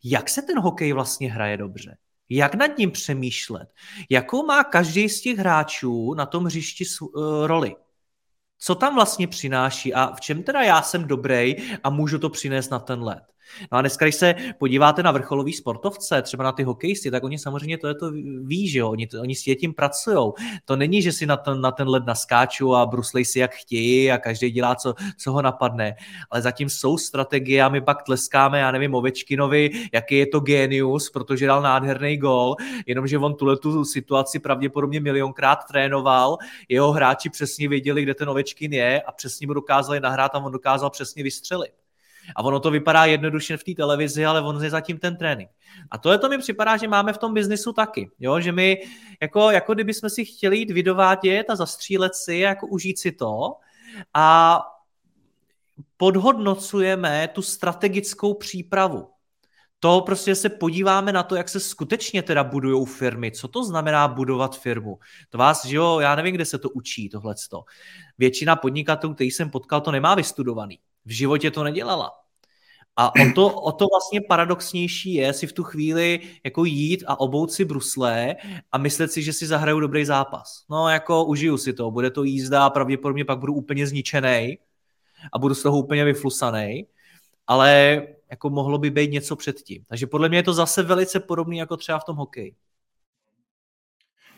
Jak 0.04 0.28
se 0.28 0.42
ten 0.42 0.60
hokej 0.60 0.92
vlastně 0.92 1.32
hraje 1.32 1.56
dobře? 1.56 1.96
Jak 2.28 2.54
nad 2.54 2.78
ním 2.78 2.90
přemýšlet? 2.90 3.68
Jakou 4.10 4.46
má 4.46 4.64
každý 4.64 5.08
z 5.08 5.20
těch 5.20 5.38
hráčů 5.38 6.14
na 6.14 6.26
tom 6.26 6.44
hřišti 6.44 6.84
uh, 7.00 7.46
roli? 7.46 7.76
Co 8.58 8.74
tam 8.74 8.94
vlastně 8.94 9.28
přináší 9.28 9.94
a 9.94 10.14
v 10.14 10.20
čem 10.20 10.42
teda 10.42 10.62
já 10.62 10.82
jsem 10.82 11.06
dobrý 11.06 11.54
a 11.84 11.90
můžu 11.90 12.18
to 12.18 12.30
přinést 12.30 12.70
na 12.70 12.78
ten 12.78 13.02
let? 13.02 13.22
No 13.72 13.78
a 13.78 13.80
dneska, 13.80 14.04
když 14.04 14.14
se 14.14 14.34
podíváte 14.58 15.02
na 15.02 15.12
vrcholový 15.12 15.52
sportovce, 15.52 16.22
třeba 16.22 16.44
na 16.44 16.52
ty 16.52 16.62
hokejisty, 16.62 17.10
tak 17.10 17.24
oni 17.24 17.38
samozřejmě 17.38 17.78
to 17.78 17.88
je 17.88 17.94
to 17.94 18.10
ví, 18.42 18.68
že 18.68 18.78
jo, 18.78 18.90
oni, 18.90 19.08
oni 19.20 19.34
s 19.34 19.42
tím 19.60 19.74
pracují. 19.74 20.32
To 20.64 20.76
není, 20.76 21.02
že 21.02 21.12
si 21.12 21.26
na 21.26 21.36
ten, 21.36 21.60
na 21.60 21.70
ten 21.70 21.88
led 21.88 22.06
naskáčou 22.06 22.74
a 22.74 22.86
bruslej 22.86 23.24
si 23.24 23.38
jak 23.38 23.54
chtějí 23.54 24.12
a 24.12 24.18
každý 24.18 24.50
dělá, 24.50 24.74
co, 24.74 24.94
co 25.18 25.32
ho 25.32 25.42
napadne. 25.42 25.94
Ale 26.30 26.42
zatím 26.42 26.68
jsou 26.68 26.98
strategie 26.98 27.62
a 27.62 27.68
my 27.68 27.80
pak 27.80 28.02
tleskáme, 28.02 28.58
já 28.58 28.70
nevím, 28.70 28.94
Ovečkinovi, 28.94 29.70
jaký 29.92 30.18
je 30.18 30.26
to 30.26 30.40
genius, 30.40 31.10
protože 31.10 31.46
dal 31.46 31.62
nádherný 31.62 32.16
gol, 32.16 32.56
jenomže 32.86 33.18
on 33.18 33.34
tuhle 33.34 33.56
tu 33.56 33.84
situaci 33.84 34.38
pravděpodobně 34.38 35.00
milionkrát 35.00 35.58
trénoval, 35.68 36.36
jeho 36.68 36.92
hráči 36.92 37.30
přesně 37.30 37.68
věděli, 37.68 38.02
kde 38.02 38.14
ten 38.14 38.28
Ovečkin 38.28 38.72
je 38.72 39.02
a 39.02 39.12
přesně 39.12 39.46
mu 39.46 39.54
dokázali 39.54 40.00
nahrát 40.00 40.34
a 40.34 40.38
on 40.38 40.52
dokázal 40.52 40.90
přesně 40.90 41.22
vystřelit. 41.22 41.85
A 42.36 42.42
ono 42.42 42.60
to 42.60 42.70
vypadá 42.70 43.04
jednoduše 43.04 43.56
v 43.56 43.64
té 43.64 43.74
televizi, 43.74 44.26
ale 44.26 44.40
on 44.40 44.64
je 44.64 44.70
zatím 44.70 44.98
ten 44.98 45.16
trénink. 45.16 45.50
A 45.90 45.98
to 45.98 46.12
je 46.12 46.18
to 46.18 46.28
mi 46.28 46.38
připadá, 46.38 46.76
že 46.76 46.88
máme 46.88 47.12
v 47.12 47.18
tom 47.18 47.34
biznisu 47.34 47.72
taky. 47.72 48.10
Jo? 48.18 48.40
Že 48.40 48.52
my, 48.52 48.82
jako, 49.22 49.50
jako 49.50 49.74
kdyby 49.74 49.94
jsme 49.94 50.10
si 50.10 50.24
chtěli 50.24 50.58
jít 50.58 50.70
vydovádět 50.70 51.50
a 51.50 51.56
zastřílet 51.56 52.14
si, 52.14 52.36
jako 52.36 52.66
užít 52.66 52.98
si 52.98 53.12
to 53.12 53.54
a 54.14 54.62
podhodnocujeme 55.96 57.28
tu 57.28 57.42
strategickou 57.42 58.34
přípravu. 58.34 59.08
To 59.80 60.00
prostě 60.00 60.34
se 60.34 60.48
podíváme 60.48 61.12
na 61.12 61.22
to, 61.22 61.36
jak 61.36 61.48
se 61.48 61.60
skutečně 61.60 62.22
teda 62.22 62.44
budují 62.44 62.86
firmy. 62.86 63.32
Co 63.32 63.48
to 63.48 63.64
znamená 63.64 64.08
budovat 64.08 64.58
firmu? 64.58 64.98
To 65.30 65.38
vás, 65.38 65.64
že 65.64 65.76
jo, 65.76 66.00
já 66.00 66.14
nevím, 66.14 66.34
kde 66.34 66.44
se 66.44 66.58
to 66.58 66.70
učí, 66.70 67.08
tohleto. 67.08 67.64
Většina 68.18 68.56
podnikatelů, 68.56 69.14
který 69.14 69.30
jsem 69.30 69.50
potkal, 69.50 69.80
to 69.80 69.90
nemá 69.90 70.14
vystudovaný 70.14 70.78
v 71.06 71.10
životě 71.10 71.50
to 71.50 71.64
nedělala. 71.64 72.12
A 72.96 73.08
o 73.08 73.32
to, 73.34 73.50
o 73.60 73.72
to 73.72 73.86
vlastně 73.92 74.20
paradoxnější 74.20 75.14
je 75.14 75.32
si 75.32 75.46
v 75.46 75.52
tu 75.52 75.64
chvíli 75.64 76.20
jako 76.44 76.64
jít 76.64 77.04
a 77.06 77.20
obout 77.20 77.52
si 77.52 77.64
bruslé 77.64 78.36
a 78.72 78.78
myslet 78.78 79.12
si, 79.12 79.22
že 79.22 79.32
si 79.32 79.46
zahraju 79.46 79.80
dobrý 79.80 80.04
zápas. 80.04 80.64
No 80.70 80.88
jako 80.88 81.24
užiju 81.24 81.58
si 81.58 81.72
to, 81.72 81.90
bude 81.90 82.10
to 82.10 82.24
jízda 82.24 82.64
a 82.64 82.70
pravděpodobně 82.70 83.24
pak 83.24 83.38
budu 83.38 83.54
úplně 83.54 83.86
zničený 83.86 84.58
a 85.32 85.38
budu 85.38 85.54
z 85.54 85.62
toho 85.62 85.78
úplně 85.78 86.04
vyflusaný, 86.04 86.86
ale 87.46 88.02
jako 88.30 88.50
mohlo 88.50 88.78
by 88.78 88.90
být 88.90 89.10
něco 89.10 89.36
předtím. 89.36 89.84
Takže 89.88 90.06
podle 90.06 90.28
mě 90.28 90.38
je 90.38 90.42
to 90.42 90.54
zase 90.54 90.82
velice 90.82 91.20
podobné 91.20 91.56
jako 91.56 91.76
třeba 91.76 91.98
v 91.98 92.04
tom 92.04 92.16
hokeji. 92.16 92.54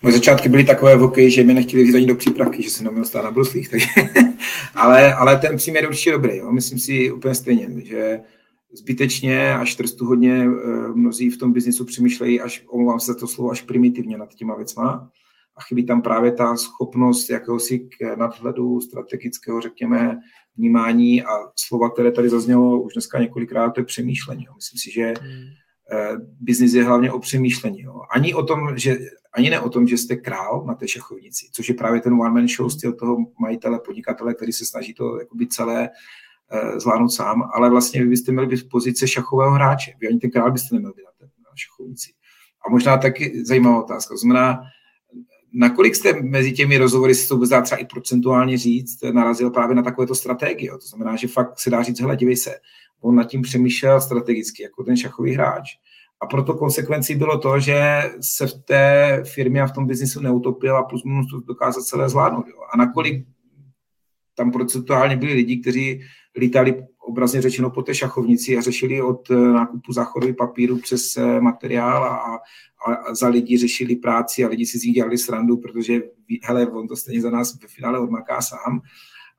Moje 0.02 0.12
začátky 0.12 0.48
byly 0.48 0.64
takové 0.64 0.96
v 0.96 1.00
hokeji, 1.00 1.30
že 1.30 1.44
mi 1.44 1.54
nechtěli 1.54 1.82
vzít 1.82 1.96
ani 1.96 2.06
do 2.06 2.14
přípravky, 2.14 2.62
že 2.62 2.70
jsem 2.70 2.84
neměl 2.84 3.04
stát 3.04 3.24
na 3.24 3.30
bruslích. 3.30 3.68
Takže, 3.68 3.86
ale, 4.74 5.14
ale 5.14 5.38
ten 5.38 5.56
příměr 5.56 5.84
je 5.84 5.88
určitě 5.88 6.12
dobrý. 6.12 6.36
Jo. 6.36 6.52
Myslím 6.52 6.78
si 6.78 7.12
úplně 7.12 7.34
stejně, 7.34 7.68
že 7.84 8.20
zbytečně 8.72 9.54
až 9.54 9.74
trestu 9.74 10.06
hodně 10.06 10.44
eh, 10.44 10.88
mnozí 10.94 11.30
v 11.30 11.38
tom 11.38 11.52
biznisu 11.52 11.84
přemýšlejí, 11.84 12.40
až, 12.40 12.64
omlouvám 12.68 13.00
se 13.00 13.14
to 13.14 13.26
slovo, 13.26 13.50
až 13.50 13.62
primitivně 13.62 14.18
nad 14.18 14.34
těma 14.34 14.56
věcma. 14.56 15.10
A 15.56 15.62
chybí 15.62 15.86
tam 15.86 16.02
právě 16.02 16.32
ta 16.32 16.56
schopnost 16.56 17.30
jakéhosi 17.30 17.88
nadhledu, 18.16 18.80
strategického, 18.80 19.60
řekněme, 19.60 20.18
vnímání 20.56 21.22
a 21.22 21.30
slova, 21.56 21.90
které 21.90 22.12
tady 22.12 22.28
zaznělo 22.28 22.80
už 22.80 22.92
dneska 22.92 23.18
několikrát, 23.18 23.70
to 23.70 23.80
je 23.80 23.84
přemýšlení. 23.84 24.44
Jo. 24.44 24.52
Myslím 24.56 24.78
si, 24.78 24.92
že 24.92 25.14
hmm. 25.20 25.44
Eh, 25.92 26.16
biznis 26.40 26.74
je 26.74 26.84
hlavně 26.84 27.12
o 27.12 27.18
přemýšlení. 27.18 27.80
Jo. 27.80 28.00
Ani 28.14 28.34
o 28.34 28.42
tom, 28.42 28.78
že 28.78 28.98
ani 29.34 29.50
ne 29.50 29.60
o 29.60 29.68
tom, 29.68 29.86
že 29.86 29.98
jste 29.98 30.16
král 30.16 30.64
na 30.66 30.74
té 30.74 30.88
šachovnici, 30.88 31.46
což 31.52 31.68
je 31.68 31.74
právě 31.74 32.00
ten 32.00 32.12
one-man 32.12 32.48
show 32.48 32.70
styl 32.70 32.92
toho 32.92 33.16
majitele, 33.40 33.80
podnikatele, 33.80 34.34
který 34.34 34.52
se 34.52 34.66
snaží 34.66 34.94
to 34.94 35.18
jakoby 35.18 35.46
celé 35.46 35.88
uh, 36.52 36.78
zvládnout 36.78 37.08
sám, 37.08 37.50
ale 37.54 37.70
vlastně 37.70 38.02
vy 38.02 38.08
byste 38.08 38.32
měli 38.32 38.46
být 38.46 38.56
v 38.56 38.68
pozici 38.68 39.08
šachového 39.08 39.50
hráče. 39.50 39.92
Vy 40.00 40.08
ani 40.08 40.18
ten 40.18 40.30
král 40.30 40.52
byste 40.52 40.74
neměli 40.74 40.94
být 40.96 41.04
na, 41.04 41.10
té, 41.18 41.24
na 41.24 41.50
šachovnici. 41.54 42.12
A 42.66 42.70
možná 42.70 42.98
taky 42.98 43.44
zajímavá 43.44 43.84
otázka. 43.84 44.14
To 44.14 44.18
znamená, 44.18 44.60
nakolik 45.52 45.94
jste 45.94 46.22
mezi 46.22 46.52
těmi 46.52 46.78
rozhovory, 46.78 47.14
si 47.14 47.28
to 47.28 47.34
vůbec 47.34 47.50
dá 47.50 47.62
třeba 47.62 47.78
i 47.78 47.84
procentuálně 47.86 48.58
říct, 48.58 48.98
narazil 49.12 49.50
právě 49.50 49.76
na 49.76 49.82
takovéto 49.82 50.14
strategie. 50.14 50.70
To 50.70 50.86
znamená, 50.86 51.16
že 51.16 51.28
fakt 51.28 51.58
se 51.58 51.70
dá 51.70 51.82
říct, 51.82 52.00
hele, 52.00 52.18
se, 52.34 52.54
on 53.00 53.14
nad 53.14 53.24
tím 53.24 53.42
přemýšlel 53.42 54.00
strategicky, 54.00 54.62
jako 54.62 54.84
ten 54.84 54.96
šachový 54.96 55.34
hráč. 55.34 55.68
A 56.20 56.26
proto 56.26 56.54
konsekvencí 56.54 57.14
bylo 57.14 57.38
to, 57.38 57.60
že 57.60 58.02
se 58.20 58.46
v 58.46 58.54
té 58.54 59.22
firmě 59.24 59.62
a 59.62 59.66
v 59.66 59.72
tom 59.72 59.86
biznisu 59.86 60.20
neutopil 60.20 60.76
a 60.76 60.82
plus 60.82 61.04
minus 61.04 61.30
to 61.30 61.40
dokázat 61.40 61.82
celé 61.82 62.08
zvládnout. 62.08 62.48
Jo. 62.48 62.60
A 62.72 62.76
nakolik 62.76 63.26
tam 64.34 64.52
procentuálně 64.52 65.16
byli 65.16 65.32
lidi, 65.32 65.56
kteří 65.56 66.00
lítali 66.36 66.84
obrazně 67.08 67.42
řečeno 67.42 67.70
po 67.70 67.82
té 67.82 67.94
šachovnici 67.94 68.56
a 68.56 68.60
řešili 68.60 69.02
od 69.02 69.30
eh, 69.30 69.34
nákupu 69.34 69.92
záchodových 69.92 70.36
papíru 70.36 70.78
přes 70.78 71.16
eh, 71.16 71.40
materiál 71.40 72.04
a, 72.04 72.38
a 72.86 73.14
za 73.14 73.28
lidi 73.28 73.58
řešili 73.58 73.96
práci 73.96 74.44
a 74.44 74.48
lidi 74.48 74.66
si 74.66 74.78
z 74.78 74.82
nich 74.82 74.94
dělali 74.94 75.18
srandu, 75.18 75.56
protože 75.56 76.00
hele, 76.42 76.66
on 76.66 76.88
to 76.88 76.96
stejně 76.96 77.20
za 77.20 77.30
nás 77.30 77.62
ve 77.62 77.68
finále 77.68 77.98
odmaká 77.98 78.42
sám 78.42 78.80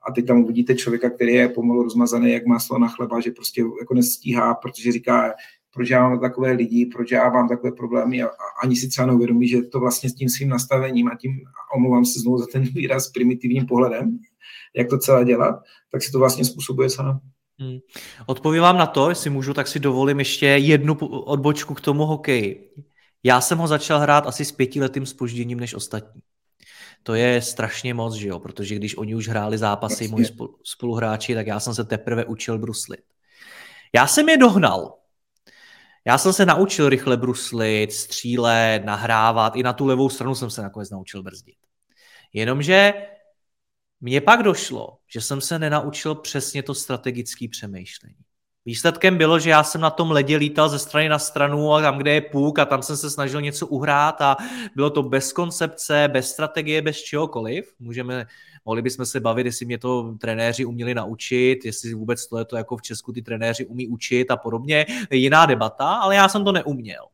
a 0.07 0.11
teď 0.11 0.27
tam 0.27 0.43
uvidíte 0.43 0.75
člověka, 0.75 1.09
který 1.09 1.33
je 1.33 1.49
pomalu 1.49 1.83
rozmazaný 1.83 2.31
jak 2.31 2.45
maslo 2.45 2.79
na 2.79 2.87
chleba, 2.87 3.19
že 3.19 3.31
prostě 3.31 3.63
jako 3.79 3.93
nestíhá, 3.93 4.53
protože 4.53 4.91
říká, 4.91 5.33
proč 5.73 5.89
já 5.89 6.09
mám 6.09 6.19
takové 6.19 6.51
lidi, 6.51 6.85
proč 6.85 7.11
já 7.11 7.29
mám 7.29 7.49
takové 7.49 7.71
problémy 7.71 8.23
a, 8.23 8.27
a 8.27 8.63
ani 8.63 8.75
si 8.75 8.87
třeba 8.87 9.07
neuvědomí, 9.07 9.47
že 9.47 9.61
to 9.61 9.79
vlastně 9.79 10.09
s 10.09 10.15
tím 10.15 10.29
svým 10.29 10.49
nastavením 10.49 11.07
a 11.07 11.15
tím, 11.15 11.31
omlouvám 11.75 12.05
se 12.05 12.19
znovu 12.19 12.37
za 12.37 12.45
ten 12.51 12.63
výraz, 12.63 13.09
primitivním 13.09 13.65
pohledem, 13.65 14.19
jak 14.75 14.89
to 14.89 14.97
celé 14.97 15.25
dělat, 15.25 15.59
tak 15.91 16.03
si 16.03 16.11
to 16.11 16.19
vlastně 16.19 16.45
způsobuje 16.45 16.89
sám. 16.89 17.19
Hmm. 17.59 17.77
Odpovím 18.25 18.61
vám 18.61 18.77
na 18.77 18.85
to, 18.85 19.09
jestli 19.09 19.29
můžu, 19.29 19.53
tak 19.53 19.67
si 19.67 19.79
dovolím 19.79 20.19
ještě 20.19 20.45
jednu 20.45 20.95
odbočku 21.09 21.73
k 21.73 21.81
tomu 21.81 22.05
hokeji. 22.05 22.71
Já 23.23 23.41
jsem 23.41 23.57
ho 23.57 23.67
začal 23.67 23.99
hrát 23.99 24.27
asi 24.27 24.45
s 24.45 24.51
pětiletým 24.51 25.05
spožděním 25.05 25.59
než 25.59 25.73
ostatní. 25.73 26.21
To 27.03 27.13
je 27.13 27.41
strašně 27.41 27.93
moc, 27.93 28.13
že 28.13 28.27
jo? 28.27 28.39
protože 28.39 28.75
když 28.75 28.97
oni 28.97 29.15
už 29.15 29.27
hráli 29.27 29.57
zápasy, 29.57 30.07
moji 30.07 30.25
spoluhráči, 30.63 31.35
tak 31.35 31.47
já 31.47 31.59
jsem 31.59 31.75
se 31.75 31.83
teprve 31.83 32.25
učil 32.25 32.57
bruslit. 32.59 32.99
Já 33.95 34.07
jsem 34.07 34.29
je 34.29 34.37
dohnal. 34.37 34.98
Já 36.07 36.17
jsem 36.17 36.33
se 36.33 36.45
naučil 36.45 36.89
rychle 36.89 37.17
bruslit, 37.17 37.93
střílet, 37.93 38.85
nahrávat, 38.85 39.55
i 39.55 39.63
na 39.63 39.73
tu 39.73 39.85
levou 39.85 40.09
stranu 40.09 40.35
jsem 40.35 40.49
se 40.49 40.61
nakonec 40.61 40.89
naučil 40.89 41.23
brzdit. 41.23 41.55
Jenomže 42.33 42.93
mně 44.01 44.21
pak 44.21 44.43
došlo, 44.43 44.97
že 45.07 45.21
jsem 45.21 45.41
se 45.41 45.59
nenaučil 45.59 46.15
přesně 46.15 46.63
to 46.63 46.73
strategické 46.75 47.47
přemýšlení. 47.51 48.15
Výsledkem 48.65 49.17
bylo, 49.17 49.39
že 49.39 49.49
já 49.49 49.63
jsem 49.63 49.81
na 49.81 49.89
tom 49.89 50.11
ledě 50.11 50.37
lítal 50.37 50.69
ze 50.69 50.79
strany 50.79 51.09
na 51.09 51.19
stranu 51.19 51.73
a 51.73 51.81
tam, 51.81 51.97
kde 51.97 52.13
je 52.13 52.21
půk 52.21 52.59
a 52.59 52.65
tam 52.65 52.81
jsem 52.81 52.97
se 52.97 53.09
snažil 53.09 53.41
něco 53.41 53.67
uhrát 53.67 54.21
a 54.21 54.37
bylo 54.75 54.89
to 54.89 55.03
bez 55.03 55.33
koncepce, 55.33 56.07
bez 56.07 56.31
strategie, 56.31 56.81
bez 56.81 56.97
čehokoliv. 56.97 57.73
Můžeme, 57.79 58.25
mohli 58.65 58.81
bychom 58.81 59.05
se 59.05 59.19
bavit, 59.19 59.45
jestli 59.45 59.65
mě 59.65 59.77
to 59.77 60.15
trenéři 60.21 60.65
uměli 60.65 60.93
naučit, 60.93 61.65
jestli 61.65 61.93
vůbec 61.93 62.27
to 62.27 62.37
je 62.37 62.45
to 62.45 62.57
jako 62.57 62.77
v 62.77 62.81
Česku 62.81 63.13
ty 63.13 63.21
trenéři 63.21 63.65
umí 63.65 63.87
učit 63.87 64.31
a 64.31 64.37
podobně. 64.37 64.85
Jiná 65.11 65.45
debata, 65.45 65.95
ale 65.95 66.15
já 66.15 66.29
jsem 66.29 66.45
to 66.45 66.51
neuměl. 66.51 67.05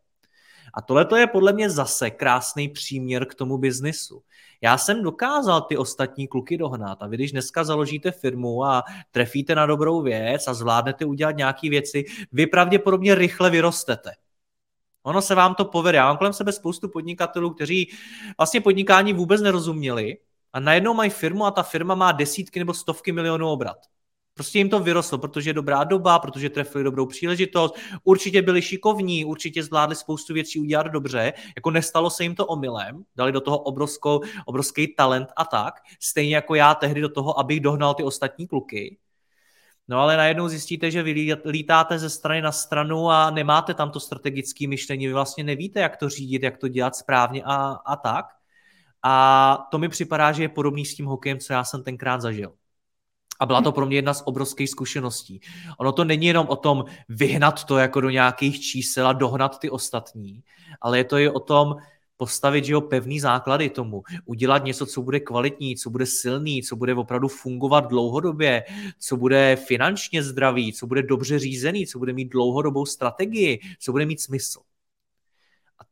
A 0.74 0.82
tohle 0.82 1.08
je 1.20 1.28
podle 1.28 1.54
mě 1.54 1.70
zase 1.70 2.10
krásný 2.10 2.70
příměr 2.70 3.26
k 3.26 3.36
tomu 3.36 3.58
biznisu. 3.58 4.24
Já 4.62 4.78
jsem 4.78 5.04
dokázal 5.04 5.62
ty 5.62 5.78
ostatní 5.78 6.28
kluky 6.28 6.58
dohnat 6.58 6.98
a 7.02 7.08
vy, 7.08 7.18
když 7.18 7.32
dneska 7.32 7.64
založíte 7.64 8.12
firmu 8.12 8.64
a 8.64 8.84
trefíte 9.12 9.56
na 9.56 9.66
dobrou 9.66 10.02
věc 10.02 10.48
a 10.48 10.54
zvládnete 10.54 11.06
udělat 11.06 11.38
nějaké 11.38 11.70
věci, 11.70 12.06
vy 12.32 12.48
pravděpodobně 12.48 13.16
rychle 13.16 13.50
vyrostete. 13.50 14.12
Ono 15.04 15.22
se 15.22 15.36
vám 15.36 15.56
to 15.56 15.66
povede. 15.66 15.98
Já 15.98 16.06
mám 16.08 16.18
kolem 16.18 16.34
sebe 16.34 16.52
spoustu 16.52 16.90
podnikatelů, 16.90 17.50
kteří 17.50 17.92
vlastně 18.38 18.62
podnikání 18.62 19.14
vůbec 19.14 19.42
nerozuměli 19.42 20.18
a 20.56 20.60
najednou 20.60 20.94
mají 20.94 21.10
firmu 21.10 21.46
a 21.46 21.52
ta 21.52 21.64
firma 21.64 21.96
má 21.96 22.12
desítky 22.12 22.60
nebo 22.60 22.74
stovky 22.74 23.12
milionů 23.12 23.50
obrat. 23.50 23.78
Prostě 24.34 24.58
jim 24.58 24.70
to 24.70 24.80
vyrostlo, 24.80 25.18
protože 25.18 25.50
je 25.50 25.54
dobrá 25.54 25.84
doba, 25.84 26.20
protože 26.20 26.50
trefili 26.50 26.84
dobrou 26.84 27.06
příležitost, 27.06 27.76
určitě 28.04 28.42
byli 28.42 28.62
šikovní, 28.62 29.26
určitě 29.26 29.64
zvládli 29.64 29.96
spoustu 29.96 30.34
věcí 30.34 30.60
udělat 30.60 30.88
dobře, 30.88 31.34
jako 31.56 31.72
nestalo 31.72 32.10
se 32.10 32.24
jim 32.24 32.36
to 32.36 32.46
omylem, 32.46 33.04
dali 33.16 33.32
do 33.32 33.42
toho 33.42 33.58
obrovskou, 33.58 34.22
obrovský 34.46 34.88
talent 34.88 35.30
a 35.36 35.46
tak, 35.46 35.74
stejně 36.00 36.36
jako 36.36 36.56
já 36.56 36.76
tehdy 36.76 37.02
do 37.02 37.10
toho, 37.10 37.40
abych 37.40 37.60
dohnal 37.60 37.94
ty 37.94 38.04
ostatní 38.04 38.48
kluky. 38.48 38.98
No 39.88 40.00
ale 40.00 40.18
najednou 40.18 40.48
zjistíte, 40.48 40.92
že 40.92 41.04
vy 41.04 41.36
lítáte 41.46 42.00
ze 42.00 42.10
strany 42.10 42.42
na 42.42 42.52
stranu 42.52 43.10
a 43.10 43.30
nemáte 43.30 43.74
tam 43.74 43.92
to 43.92 44.00
strategické 44.00 44.68
myšlení, 44.68 45.08
vy 45.08 45.14
vlastně 45.14 45.44
nevíte, 45.44 45.80
jak 45.80 45.98
to 45.98 46.10
řídit, 46.10 46.44
jak 46.44 46.58
to 46.58 46.68
dělat 46.68 46.96
správně 46.96 47.44
a, 47.44 47.56
a 47.86 47.96
tak. 47.96 48.26
A 49.08 49.68
to 49.72 49.78
mi 49.78 49.90
připadá, 49.90 50.32
že 50.32 50.44
je 50.44 50.50
podobný 50.50 50.86
s 50.86 50.96
tím 50.96 51.06
hokejem, 51.06 51.40
co 51.40 51.54
já 51.54 51.64
jsem 51.64 51.84
tenkrát 51.84 52.22
zažil. 52.22 52.54
A 53.40 53.46
byla 53.46 53.62
to 53.62 53.72
pro 53.72 53.86
mě 53.86 53.98
jedna 53.98 54.14
z 54.14 54.24
obrovských 54.26 54.70
zkušeností. 54.70 55.40
Ono 55.78 55.92
to 55.92 56.04
není 56.04 56.26
jenom 56.26 56.48
o 56.48 56.56
tom 56.56 56.86
vyhnat 57.10 57.64
to 57.64 57.78
jako 57.78 58.02
do 58.02 58.10
nějakých 58.10 58.62
čísel 58.62 59.08
a 59.08 59.14
dohnat 59.14 59.60
ty 59.60 59.70
ostatní, 59.70 60.44
ale 60.82 60.98
je 60.98 61.04
to 61.04 61.18
i 61.18 61.30
o 61.30 61.40
tom 61.40 61.76
postavit 62.18 62.66
že 62.66 62.74
jo, 62.74 62.82
pevný 62.82 63.20
základy 63.20 63.70
tomu, 63.70 64.04
udělat 64.26 64.64
něco, 64.64 64.86
co 64.86 65.02
bude 65.02 65.20
kvalitní, 65.20 65.76
co 65.76 65.90
bude 65.90 66.06
silný, 66.06 66.64
co 66.64 66.76
bude 66.76 66.96
opravdu 66.96 67.28
fungovat 67.28 67.88
dlouhodobě, 67.88 68.64
co 69.00 69.18
bude 69.18 69.56
finančně 69.56 70.24
zdravý, 70.24 70.74
co 70.74 70.88
bude 70.88 71.04
dobře 71.04 71.40
řízený, 71.40 71.88
co 71.88 72.00
bude 72.00 72.14
mít 72.14 72.30
dlouhodobou 72.30 72.86
strategii, 72.86 73.60
co 73.80 73.92
bude 73.92 74.06
mít 74.06 74.22
smysl 74.22 74.60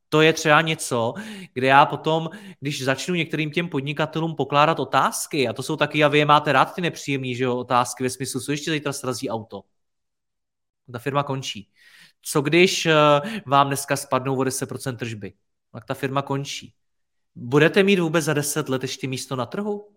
to 0.10 0.22
je 0.22 0.34
třeba 0.34 0.62
něco, 0.62 1.14
kde 1.54 1.68
já 1.68 1.86
potom, 1.86 2.30
když 2.60 2.84
začnu 2.84 3.16
některým 3.16 3.52
těm 3.52 3.70
podnikatelům 3.70 4.36
pokládat 4.36 4.80
otázky, 4.80 5.48
a 5.48 5.54
to 5.54 5.64
jsou 5.64 5.76
taky, 5.76 6.04
a 6.04 6.08
vy 6.08 6.18
je 6.18 6.26
máte 6.26 6.52
rád 6.52 6.76
ty 6.76 6.82
nepříjemné 6.82 7.34
že 7.36 7.44
jo, 7.44 7.58
otázky 7.58 8.04
ve 8.04 8.10
smyslu, 8.10 8.42
co 8.42 8.52
ještě 8.52 8.72
zítra 8.72 8.94
srazí 8.94 9.30
auto. 9.30 9.64
Ta 10.92 11.00
firma 11.00 11.24
končí. 11.24 11.70
Co 12.22 12.42
když 12.42 12.86
eh, 12.86 12.94
vám 13.46 13.68
dneska 13.68 13.96
spadnou 13.96 14.36
o 14.36 14.44
10% 14.44 14.98
tržby? 14.98 15.34
Tak 15.72 15.86
ta 15.86 15.94
firma 15.94 16.22
končí. 16.22 16.74
Budete 17.36 17.84
mít 17.84 18.00
vůbec 18.00 18.26
za 18.26 18.34
10 18.34 18.70
let 18.70 18.82
ještě 18.82 19.08
místo 19.08 19.36
na 19.36 19.46
trhu? 19.46 19.90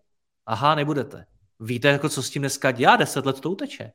Aha, 0.46 0.74
nebudete. 0.74 1.26
Víte, 1.60 1.88
jako 1.88 2.08
co 2.08 2.22
s 2.22 2.30
tím 2.30 2.42
dneska 2.42 2.70
dělá? 2.70 2.96
10 2.96 3.26
let 3.26 3.40
to 3.40 3.50
uteče. 3.50 3.92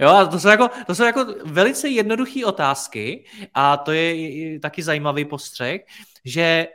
Jo, 0.00 0.08
a 0.08 0.26
to 0.26 0.40
jsou, 0.40 0.48
jako, 0.48 0.68
to 0.86 0.94
jsou 0.94 1.04
jako 1.04 1.26
velice 1.44 1.88
jednoduché 1.88 2.46
otázky 2.46 3.24
a 3.54 3.76
to 3.76 3.92
je 3.92 4.60
taky 4.60 4.82
zajímavý 4.82 5.24
postřeh, 5.24 5.80
že 6.24 6.66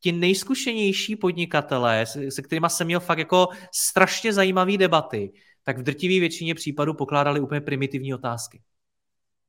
ti 0.00 0.12
nejzkušenější 0.12 1.16
podnikatelé, 1.16 2.06
se, 2.06 2.30
se 2.30 2.42
kterými 2.42 2.66
jsem 2.70 2.86
měl 2.86 3.00
fakt 3.00 3.18
jako 3.18 3.48
strašně 3.74 4.32
zajímavé 4.32 4.76
debaty, 4.76 5.32
tak 5.62 5.78
v 5.78 5.82
drtivé 5.82 6.20
většině 6.20 6.54
případů 6.54 6.94
pokládali 6.94 7.40
úplně 7.40 7.60
primitivní 7.60 8.14
otázky. 8.14 8.62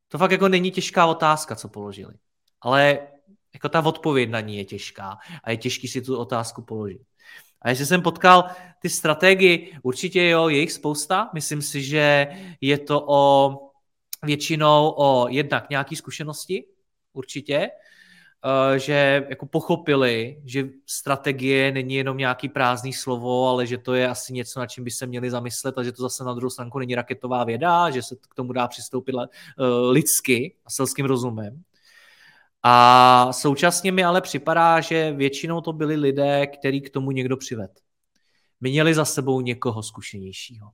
To 0.08 0.18
fakt 0.18 0.32
jako 0.32 0.48
není 0.48 0.72
těžká 0.72 1.06
otázka, 1.06 1.56
co 1.56 1.70
položili. 1.70 2.14
Ale 2.62 3.00
jako 3.54 3.70
ta 3.70 3.86
odpověď 3.86 4.30
na 4.30 4.39
ní 4.39 4.58
je 4.58 4.66
těžká 4.66 5.18
a 5.43 5.52
je 5.52 5.58
těžký 5.58 5.88
si 5.88 6.02
tu 6.02 6.18
otázku 6.18 6.62
položit. 6.62 7.02
A 7.62 7.70
jestli 7.70 7.86
jsem 7.86 8.01
potkal 8.01 8.49
ty 8.82 8.89
strategii, 8.89 9.78
určitě 9.84 10.28
jo, 10.28 10.49
je 10.49 10.60
jich 10.60 10.72
spousta. 10.72 11.30
Myslím 11.34 11.62
si, 11.62 11.84
že 11.84 12.28
je 12.62 12.78
to 12.78 13.05
o 13.08 13.53
většinou 14.24 14.93
o 14.97 15.28
jednak 15.30 15.70
nějaký 15.70 15.95
zkušenosti, 15.95 16.66
určitě, 17.14 17.70
eh, 18.45 18.80
že 18.80 19.26
jako 19.30 19.45
pochopili, 19.45 20.41
že 20.45 20.70
strategie 20.86 21.72
není 21.72 21.95
jenom 21.95 22.18
nějaký 22.18 22.49
prázdný 22.49 22.93
slovo, 22.93 23.49
ale 23.49 23.68
že 23.68 23.78
to 23.78 23.93
je 23.93 24.10
asi 24.10 24.34
něco, 24.34 24.60
na 24.60 24.68
čím 24.68 24.84
by 24.84 24.91
se 24.91 25.05
měli 25.05 25.30
zamyslet 25.30 25.78
a 25.78 25.84
že 25.84 25.91
to 25.91 26.01
zase 26.01 26.24
na 26.24 26.34
druhou 26.34 26.49
stranu 26.49 26.72
není 26.80 26.95
raketová 26.95 27.43
věda, 27.43 27.89
že 27.89 28.03
se 28.03 28.16
k 28.16 28.36
tomu 28.36 28.53
dá 28.53 28.68
přistoupit 28.68 29.16
eh, 29.16 29.64
lidsky 29.91 30.55
a 30.66 30.70
selským 30.70 31.05
rozumem. 31.05 31.64
A 32.64 33.34
současně 33.34 33.91
mi 33.91 34.03
ale 34.03 34.22
připadá, 34.22 34.82
že 34.82 35.12
většinou 35.12 35.62
to 35.62 35.74
byli 35.74 35.95
lidé, 35.95 36.47
který 36.47 36.82
k 36.82 36.89
tomu 36.89 37.12
někdo 37.12 37.38
přived. 37.38 37.72
Měli 38.62 38.93
za 38.93 39.05
sebou 39.05 39.41
někoho 39.41 39.84
zkušenějšího. 39.84 40.70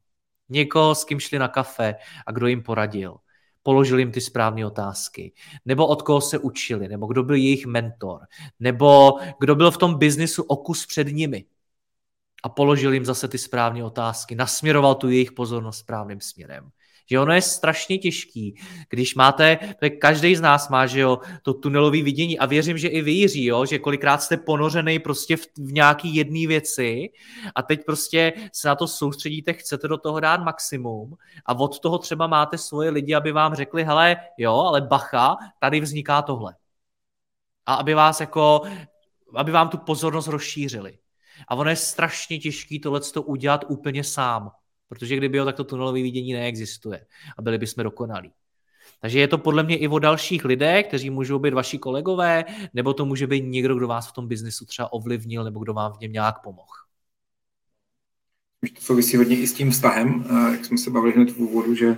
Někoho, 0.50 0.96
s 0.96 1.06
kým 1.06 1.20
šli 1.20 1.40
na 1.40 1.48
kafe 1.48 1.96
a 2.28 2.32
kdo 2.32 2.48
jim 2.48 2.64
poradil. 2.64 3.18
Položil 3.64 4.00
jim 4.00 4.12
ty 4.12 4.22
správné 4.22 4.66
otázky. 4.66 5.34
Nebo 5.66 5.88
od 5.88 6.02
koho 6.02 6.22
se 6.22 6.40
učili, 6.40 6.88
nebo 6.88 7.08
kdo 7.08 7.24
byl 7.24 7.36
jejich 7.36 7.66
mentor. 7.66 8.22
Nebo 8.60 9.14
kdo 9.40 9.56
byl 9.56 9.72
v 9.72 9.78
tom 9.78 9.98
biznisu 9.98 10.44
o 10.44 10.58
kus 10.58 10.86
před 10.86 11.08
nimi. 11.08 11.46
A 12.44 12.50
položil 12.50 12.94
jim 12.94 13.06
zase 13.06 13.28
ty 13.28 13.38
správné 13.38 13.84
otázky. 13.84 14.36
Nasměroval 14.36 14.96
tu 14.96 15.10
jejich 15.10 15.32
pozornost 15.32 15.78
správným 15.78 16.22
směrem. 16.22 16.70
Že 17.10 17.20
ono 17.20 17.34
je 17.34 17.42
strašně 17.42 17.98
těžký, 17.98 18.56
když 18.90 19.16
máte, 19.16 19.60
každý 20.02 20.36
z 20.36 20.42
nás 20.42 20.70
má, 20.70 20.86
že 20.86 21.00
jo, 21.00 21.20
to 21.42 21.54
tunelové 21.54 22.02
vidění 22.02 22.40
a 22.40 22.46
věřím, 22.46 22.78
že 22.78 22.88
i 22.88 23.02
vy, 23.02 23.12
Jiří, 23.12 23.46
jo, 23.46 23.66
že 23.66 23.80
kolikrát 23.80 24.22
jste 24.22 24.38
ponořený 24.38 25.00
prostě 25.00 25.38
v, 25.38 25.46
v 25.58 25.74
nějaký 25.74 26.16
jedné 26.16 26.48
věci 26.48 27.10
a 27.56 27.64
teď 27.64 27.86
prostě 27.86 28.34
se 28.54 28.68
na 28.68 28.76
to 28.76 28.88
soustředíte, 28.88 29.54
chcete 29.54 29.88
do 29.88 29.98
toho 29.98 30.20
dát 30.20 30.44
maximum 30.44 31.18
a 31.46 31.54
od 31.54 31.80
toho 31.80 31.98
třeba 31.98 32.28
máte 32.28 32.58
svoje 32.58 32.90
lidi, 32.90 33.16
aby 33.16 33.32
vám 33.32 33.56
řekli, 33.56 33.84
hele, 33.84 34.18
jo, 34.38 34.56
ale 34.56 34.82
bacha, 34.82 35.38
tady 35.60 35.80
vzniká 35.80 36.22
tohle. 36.22 36.56
A 37.66 37.76
aby 37.76 37.94
vás 37.94 38.20
jako, 38.20 38.62
aby 39.36 39.52
vám 39.52 39.70
tu 39.70 39.78
pozornost 39.78 40.28
rozšířili. 40.28 40.98
A 41.48 41.56
ono 41.56 41.70
je 41.70 41.76
strašně 41.76 42.40
těžký 42.40 42.80
tohle 42.80 43.02
udělat 43.26 43.66
úplně 43.68 44.04
sám. 44.04 44.52
Protože 44.94 45.16
kdyby 45.16 45.38
jo, 45.38 45.46
tak 45.46 45.56
to 45.56 45.64
tunelové 45.64 46.02
vidění 46.02 46.34
neexistuje 46.34 47.06
a 47.38 47.42
byli 47.42 47.58
bychom 47.58 47.84
dokonalí. 47.84 48.32
Takže 49.02 49.20
je 49.20 49.28
to 49.28 49.38
podle 49.38 49.64
mě 49.64 49.78
i 49.78 49.88
o 49.88 50.00
dalších 50.00 50.46
lidech, 50.46 50.88
kteří 50.88 51.10
můžou 51.10 51.40
být 51.40 51.54
vaši 51.54 51.78
kolegové, 51.78 52.46
nebo 52.74 52.94
to 52.94 53.06
může 53.06 53.28
být 53.28 53.42
někdo, 53.42 53.76
kdo 53.76 53.88
vás 53.88 54.10
v 54.10 54.14
tom 54.14 54.28
biznesu 54.28 54.66
třeba 54.66 54.94
ovlivnil, 54.94 55.44
nebo 55.44 55.60
kdo 55.60 55.74
vám 55.74 55.94
v 55.94 56.00
něm 56.00 56.12
nějak 56.12 56.42
pomohl. 56.44 56.74
To 58.76 58.82
souvisí 58.82 59.18
hodně 59.18 59.38
i 59.38 59.48
s 59.48 59.54
tím 59.54 59.72
vztahem, 59.72 60.26
jak 60.52 60.66
jsme 60.66 60.78
se 60.78 60.90
bavili 60.90 61.14
hned 61.14 61.32
v 61.32 61.38
úvodu, 61.38 61.76
že 61.76 61.98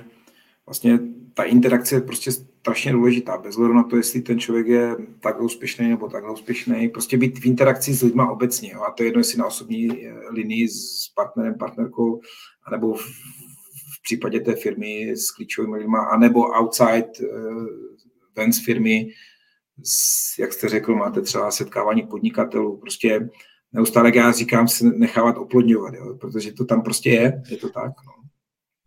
vlastně 0.66 1.00
ta 1.34 1.44
interakce 1.44 1.96
je 1.96 2.02
prostě 2.02 2.32
strašně 2.32 2.92
důležitá, 2.92 3.38
bez 3.38 3.56
hledu 3.56 3.74
na 3.74 3.84
to, 3.84 3.98
jestli 3.98 4.22
ten 4.22 4.40
člověk 4.40 4.68
je 4.68 4.96
tak 5.20 5.42
úspěšný 5.42 5.90
nebo 5.90 6.10
tak 6.10 6.32
úspěšný. 6.32 6.90
Prostě 6.90 7.18
být 7.18 7.40
v 7.40 7.46
interakci 7.46 7.94
s 7.94 8.02
lidmi 8.02 8.22
obecně. 8.30 8.72
Jo? 8.74 8.82
A 8.82 8.92
to 8.92 9.04
je 9.04 9.08
jedno, 9.08 9.20
jestli 9.20 9.38
na 9.38 9.46
osobní 9.46 10.08
eh, 10.08 10.14
linii 10.30 10.70
s 10.70 11.12
partnerem, 11.16 11.58
partnerkou, 11.58 12.22
anebo 12.66 12.94
v, 12.94 13.02
v 13.96 14.02
případě 14.04 14.40
té 14.40 14.56
firmy 14.56 15.12
s 15.16 15.32
klíčovými 15.32 15.78
lidmi, 15.78 15.98
anebo 16.12 16.42
outside 16.42 17.12
ven 18.36 18.54
z 18.54 18.66
firmy, 18.66 19.08
jak 20.40 20.54
jste 20.54 20.70
řekl, 20.70 20.96
máte 20.96 21.22
třeba 21.22 21.52
setkávání 21.52 22.04
podnikatelů, 22.08 22.78
prostě 22.78 23.30
neustále, 23.74 24.08
jak 24.08 24.16
já 24.16 24.32
říkám, 24.32 24.68
se 24.68 24.86
nechávat 24.86 25.38
oplodňovat, 25.38 25.94
jo? 25.94 26.18
protože 26.22 26.54
to 26.54 26.66
tam 26.66 26.82
prostě 26.82 27.10
je, 27.10 27.44
je 27.50 27.58
to 27.58 27.70
tak. 27.70 27.92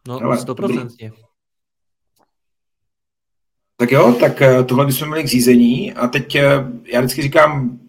No, 0.08 0.20
no 0.20 0.30
100%. 0.30 1.12
Tak 3.76 3.92
jo, 3.92 4.16
tak 4.20 4.42
eh, 4.42 4.64
tohle 4.64 4.86
bychom 4.86 5.08
měli 5.08 5.24
k 5.24 5.28
řízení 5.28 5.94
a 5.94 6.08
teď 6.08 6.34
eh, 6.34 6.44
já 6.84 7.00
vždycky 7.00 7.22
říkám, 7.22 7.80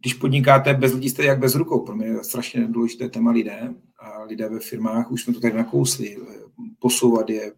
když 0.00 0.14
podnikáte 0.14 0.74
bez 0.74 0.94
lidí, 0.94 1.08
jste 1.08 1.24
jak 1.24 1.38
bez 1.38 1.54
rukou. 1.54 1.80
Pro 1.80 1.96
mě 1.96 2.06
je 2.06 2.24
strašně 2.24 2.66
důležité 2.68 3.08
téma 3.08 3.30
lidé 3.30 3.74
a 3.98 4.22
lidé 4.22 4.48
ve 4.48 4.60
firmách, 4.60 5.10
už 5.10 5.24
jsme 5.24 5.34
to 5.34 5.40
tady 5.40 5.54
nakousli, 5.54 6.16
eh, 6.16 6.24
posouvat 6.78 7.30
je, 7.30 7.52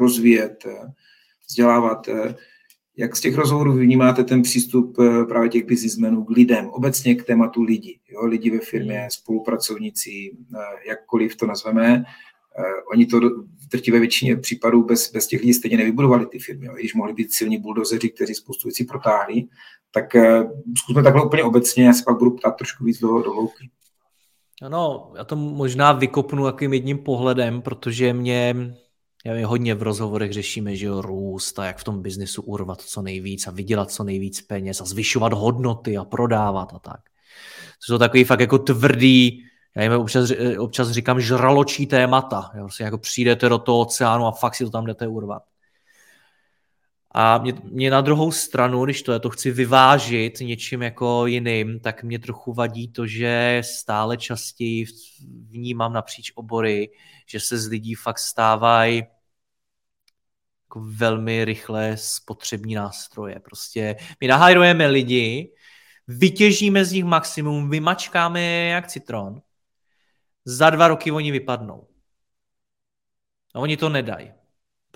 rozvíjet, 0.00 0.66
vzdělávat. 1.48 2.08
Jak 2.96 3.16
z 3.16 3.20
těch 3.20 3.34
rozhovorů 3.34 3.72
vnímáte 3.72 4.24
ten 4.24 4.42
přístup 4.42 4.96
právě 5.28 5.48
těch 5.48 5.64
biznismenů 5.64 6.24
k 6.24 6.30
lidem, 6.30 6.66
obecně 6.66 7.14
k 7.14 7.24
tématu 7.24 7.62
lidí, 7.62 8.00
jo? 8.08 8.26
lidi 8.26 8.50
ve 8.50 8.58
firmě, 8.58 9.08
spolupracovníci, 9.10 10.36
jakkoliv 10.86 11.36
to 11.36 11.46
nazveme, 11.46 12.04
oni 12.92 13.06
to 13.06 13.20
drtivé 13.70 13.98
většině 13.98 14.36
případů 14.36 14.84
bez, 14.84 15.12
bez 15.12 15.26
těch 15.26 15.40
lidí 15.40 15.54
stejně 15.54 15.76
nevybudovali 15.76 16.26
ty 16.26 16.38
firmy. 16.38 16.66
Jo. 16.66 16.74
Když 16.74 16.94
mohli 16.94 17.12
být 17.12 17.32
silní 17.32 17.58
buldozeři, 17.58 18.08
kteří 18.10 18.34
spoustu 18.34 18.68
věcí 18.68 18.84
protáhli, 18.84 19.44
tak 19.90 20.14
uh, 20.14 20.50
zkusme 20.78 21.02
takhle 21.02 21.24
úplně 21.24 21.44
obecně, 21.44 21.86
já 21.86 21.92
se 21.92 22.02
pak 22.06 22.18
budu 22.18 22.30
ptát 22.30 22.56
trošku 22.56 22.84
víc 22.84 23.00
do, 23.00 23.22
do 23.22 23.32
hloubky. 23.32 23.70
Ano, 24.62 25.12
já 25.16 25.24
to 25.24 25.36
možná 25.36 25.92
vykopnu 25.92 26.44
takovým 26.44 26.72
jedním 26.72 26.98
pohledem, 26.98 27.62
protože 27.62 28.12
mě 28.12 28.54
já 29.26 29.34
vím, 29.34 29.44
hodně 29.44 29.74
v 29.74 29.82
rozhovorech 29.82 30.32
řešíme, 30.32 30.76
že 30.76 30.86
jo, 30.86 31.02
růst 31.02 31.58
a 31.58 31.64
jak 31.64 31.78
v 31.78 31.84
tom 31.84 32.02
biznesu 32.02 32.42
urvat 32.42 32.80
co 32.80 33.02
nejvíc 33.02 33.46
a 33.46 33.50
vydělat 33.50 33.90
co 33.90 34.04
nejvíc 34.04 34.40
peněz 34.40 34.80
a 34.80 34.84
zvyšovat 34.84 35.32
hodnoty 35.32 35.96
a 35.96 36.04
prodávat 36.04 36.74
a 36.74 36.78
tak. 36.78 37.00
To 37.86 37.92
jsou 37.92 37.98
takový 37.98 38.24
fakt 38.24 38.40
jako 38.40 38.58
tvrdý, 38.58 39.42
já 39.76 39.82
jim 39.82 39.92
občas, 39.92 40.32
občas 40.58 40.90
říkám 40.90 41.20
žraločí 41.20 41.86
témata. 41.86 42.50
Prostě 42.58 42.84
jako 42.84 42.98
přijdete 42.98 43.48
do 43.48 43.58
toho 43.58 43.80
oceánu 43.80 44.26
a 44.26 44.32
fakt 44.32 44.54
si 44.54 44.64
to 44.64 44.70
tam 44.70 44.86
jdete 44.86 45.06
urvat. 45.06 45.42
A 47.10 47.38
mě, 47.38 47.54
mě 47.64 47.90
na 47.90 48.00
druhou 48.00 48.32
stranu, 48.32 48.84
když 48.84 49.02
to, 49.02 49.20
to 49.20 49.30
chci 49.30 49.50
vyvážit 49.50 50.40
něčím 50.40 50.82
jako 50.82 51.26
jiným, 51.26 51.80
tak 51.80 52.02
mě 52.02 52.18
trochu 52.18 52.52
vadí 52.52 52.88
to, 52.88 53.06
že 53.06 53.62
stále 53.64 54.16
častěji 54.16 54.84
vnímám 55.48 55.92
napříč 55.92 56.32
obory, 56.34 56.90
že 57.26 57.40
se 57.40 57.58
z 57.58 57.66
lidí 57.66 57.94
fakt 57.94 58.18
stávají 58.18 58.96
jako 60.64 60.80
velmi 60.80 61.44
rychle 61.44 61.96
spotřební 61.96 62.74
nástroje. 62.74 63.40
Prostě 63.40 63.96
my 64.20 64.28
nahajrujeme 64.28 64.86
lidi, 64.86 65.52
vytěžíme 66.08 66.84
z 66.84 66.92
nich 66.92 67.04
maximum, 67.04 67.70
vymačkáme 67.70 68.66
jak 68.66 68.86
citron, 68.86 69.42
za 70.46 70.70
dva 70.70 70.88
roky 70.88 71.12
oni 71.12 71.30
vypadnou. 71.30 71.88
A 73.54 73.58
oni 73.58 73.76
to 73.76 73.88
nedají 73.88 74.32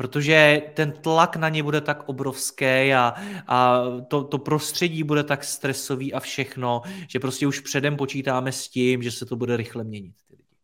protože 0.00 0.62
ten 0.74 0.92
tlak 0.92 1.36
na 1.36 1.48
ně 1.48 1.62
bude 1.62 1.80
tak 1.80 2.08
obrovský 2.08 2.94
a, 2.94 3.14
a 3.46 3.82
to, 4.08 4.24
to 4.24 4.38
prostředí 4.38 5.02
bude 5.02 5.24
tak 5.24 5.44
stresový 5.44 6.14
a 6.14 6.20
všechno, 6.20 6.82
že 7.08 7.20
prostě 7.20 7.46
už 7.46 7.60
předem 7.60 7.96
počítáme 7.96 8.52
s 8.52 8.68
tím, 8.68 9.02
že 9.02 9.10
se 9.10 9.26
to 9.26 9.36
bude 9.36 9.56
rychle 9.56 9.84
měnit. 9.84 10.14
Ty 10.28 10.36
lidi. 10.36 10.56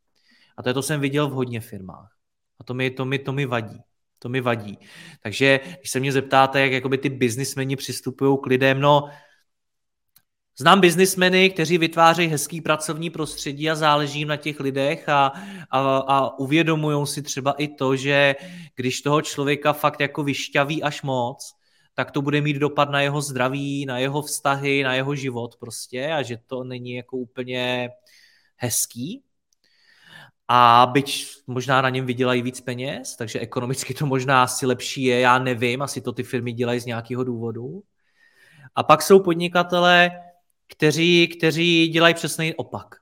A 0.57 0.63
to, 0.63 0.69
je 0.69 0.75
to 0.75 0.83
jsem 0.83 1.01
viděl 1.01 1.29
v 1.29 1.33
hodně 1.33 1.61
firmách. 1.61 2.13
A 2.61 2.65
to 2.65 2.75
mi, 2.75 2.91
to 2.91 3.05
mi, 3.05 3.19
to 3.19 3.33
mi 3.33 3.47
vadí. 3.47 3.81
To 4.19 4.29
mi 4.29 4.41
vadí. 4.41 4.79
Takže 5.23 5.61
když 5.79 5.91
se 5.91 6.01
mě 6.01 6.13
zeptáte, 6.13 6.61
jak 6.61 6.73
jakoby 6.73 6.99
ty 6.99 7.09
biznismeni 7.09 7.77
přistupují 7.77 8.39
k 8.43 8.47
lidem, 8.47 8.81
no 8.81 9.11
Znám 10.59 10.81
biznismeny, 10.81 11.51
kteří 11.51 11.79
vytvářejí 11.79 12.29
hezký 12.29 12.61
pracovní 12.61 13.11
prostředí 13.11 13.71
a 13.71 13.75
záleží 13.75 14.19
jim 14.19 14.29
na 14.29 14.37
těch 14.37 14.61
lidech 14.61 15.09
a, 15.09 15.33
a, 15.71 15.99
a 15.99 16.39
uvědomují 16.39 17.07
si 17.07 17.23
třeba 17.23 17.53
i 17.53 17.69
to, 17.69 17.97
že 17.97 18.35
když 18.75 19.01
toho 19.01 19.23
člověka 19.23 19.73
fakt 19.73 20.01
jako 20.01 20.23
vyšťaví 20.23 20.83
až 20.83 21.03
moc, 21.03 21.57
tak 21.95 22.11
to 22.11 22.23
bude 22.23 22.41
mít 22.41 22.57
dopad 22.57 22.91
na 22.91 23.01
jeho 23.01 23.21
zdraví, 23.21 23.87
na 23.87 23.99
jeho 23.99 24.23
vztahy, 24.23 24.83
na 24.83 24.95
jeho 24.95 25.15
život 25.15 25.57
prostě 25.57 26.13
a 26.13 26.23
že 26.23 26.39
to 26.47 26.65
není 26.65 26.95
jako 26.95 27.17
úplně 27.17 27.91
hezký. 28.57 29.23
A 30.49 30.87
byť 30.93 31.27
možná 31.47 31.83
na 31.83 31.91
něm 31.91 32.07
vydělají 32.07 32.43
víc 32.43 32.61
peněz, 32.61 33.17
takže 33.17 33.41
ekonomicky 33.41 33.95
to 33.95 34.07
možná 34.07 34.43
asi 34.43 34.67
lepší 34.67 35.03
je, 35.03 35.21
já 35.21 35.39
nevím, 35.39 35.83
asi 35.83 36.01
to 36.01 36.13
ty 36.13 36.23
firmy 36.23 36.53
dělají 36.53 36.81
z 36.81 36.87
nějakého 36.87 37.25
důvodu. 37.25 37.83
A 38.75 38.83
pak 38.83 39.03
jsou 39.03 39.21
podnikatelé, 39.21 40.26
kteří, 40.69 41.29
kteří 41.29 41.89
dělají 41.89 42.15
přesný 42.15 42.55
opak. 42.55 42.95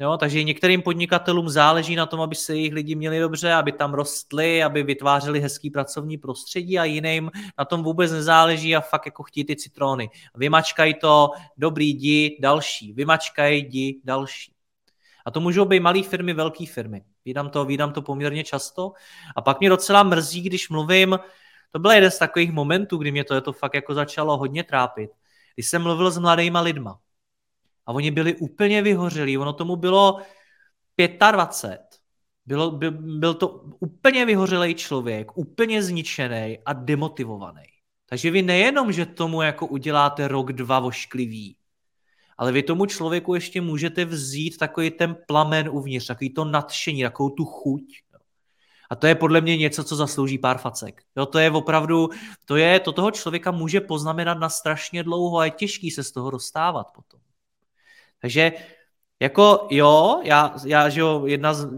Jo, 0.00 0.16
takže 0.16 0.42
některým 0.42 0.82
podnikatelům 0.82 1.48
záleží 1.48 1.96
na 1.96 2.06
tom, 2.06 2.20
aby 2.20 2.34
se 2.34 2.56
jejich 2.56 2.72
lidi 2.72 2.94
měli 2.94 3.20
dobře, 3.20 3.52
aby 3.52 3.72
tam 3.72 3.94
rostli, 3.94 4.62
aby 4.62 4.82
vytvářeli 4.82 5.40
hezký 5.40 5.70
pracovní 5.70 6.18
prostředí 6.18 6.78
a 6.78 6.84
jiným 6.84 7.30
na 7.58 7.64
tom 7.64 7.82
vůbec 7.82 8.12
nezáleží 8.12 8.76
a 8.76 8.80
fakt 8.80 9.06
jako 9.06 9.22
chtí 9.22 9.44
ty 9.44 9.56
citrony. 9.56 10.10
Vymačkají 10.34 10.94
to, 10.94 11.30
dobrý, 11.56 11.88
jdi, 11.88 12.38
další. 12.40 12.92
Vymačkají, 12.92 13.64
jdi, 13.64 14.00
další. 14.04 14.52
A 15.26 15.30
to 15.30 15.40
můžou 15.40 15.64
být 15.64 15.80
malé 15.80 16.02
firmy, 16.02 16.34
velké 16.34 16.66
firmy. 16.66 17.04
Vídám 17.24 17.50
to, 17.50 17.64
vídám 17.64 17.92
to 17.92 18.02
poměrně 18.02 18.44
často. 18.44 18.92
A 19.36 19.42
pak 19.42 19.60
mě 19.60 19.68
docela 19.68 20.02
mrzí, 20.02 20.40
když 20.42 20.68
mluvím, 20.68 21.18
to 21.70 21.78
byl 21.78 21.90
jeden 21.90 22.10
z 22.10 22.18
takových 22.18 22.52
momentů, 22.52 22.96
kdy 22.96 23.12
mě 23.12 23.24
to, 23.24 23.34
je 23.34 23.40
to 23.40 23.52
fakt 23.52 23.74
jako 23.74 23.94
začalo 23.94 24.36
hodně 24.36 24.64
trápit. 24.64 25.10
Když 25.54 25.68
jsem 25.68 25.82
mluvil 25.82 26.10
s 26.10 26.18
mladýma 26.18 26.60
lidma, 26.60 26.98
a 27.86 27.92
oni 27.92 28.10
byli 28.10 28.34
úplně 28.36 28.82
vyhořelí. 28.82 29.38
Ono 29.38 29.52
tomu 29.52 29.76
bylo 29.76 30.18
25. 31.32 31.80
Bylo, 32.46 32.70
by, 32.70 32.90
byl 32.90 33.34
to 33.34 33.48
úplně 33.80 34.26
vyhořelý 34.26 34.74
člověk, 34.74 35.36
úplně 35.36 35.82
zničený 35.82 36.58
a 36.66 36.72
demotivovaný. 36.72 37.62
Takže 38.06 38.30
vy 38.30 38.42
nejenom, 38.42 38.92
že 38.92 39.06
tomu 39.06 39.42
jako 39.42 39.66
uděláte 39.66 40.28
rok, 40.28 40.52
dva 40.52 40.80
vošklivý, 40.80 41.56
ale 42.38 42.52
vy 42.52 42.62
tomu 42.62 42.86
člověku 42.86 43.34
ještě 43.34 43.60
můžete 43.60 44.04
vzít 44.04 44.56
takový 44.58 44.90
ten 44.90 45.16
plamen 45.26 45.68
uvnitř, 45.68 46.06
takový 46.06 46.30
to 46.30 46.44
nadšení, 46.44 47.02
takovou 47.02 47.30
tu 47.30 47.44
chuť. 47.44 47.82
A 48.90 48.96
to 48.96 49.06
je 49.06 49.14
podle 49.14 49.40
mě 49.40 49.56
něco, 49.56 49.84
co 49.84 49.96
zaslouží 49.96 50.38
pár 50.38 50.58
facek. 50.58 51.02
Jo, 51.16 51.26
to 51.26 51.38
je 51.38 51.50
opravdu, 51.50 52.08
to 52.44 52.56
je, 52.56 52.80
to 52.80 52.92
toho 52.92 53.10
člověka 53.10 53.50
může 53.50 53.80
poznamenat 53.80 54.38
na 54.38 54.48
strašně 54.48 55.02
dlouho 55.02 55.38
a 55.38 55.44
je 55.44 55.50
těžký 55.50 55.90
se 55.90 56.04
z 56.04 56.12
toho 56.12 56.30
dostávat 56.30 56.86
potom. 56.94 57.20
Takže 58.22 58.52
jako 59.20 59.66
jo, 59.70 60.20
já, 60.24 60.54
já 60.66 60.88
že 60.88 61.00
jo, 61.00 61.26
jedna 61.26 61.54
z, 61.54 61.68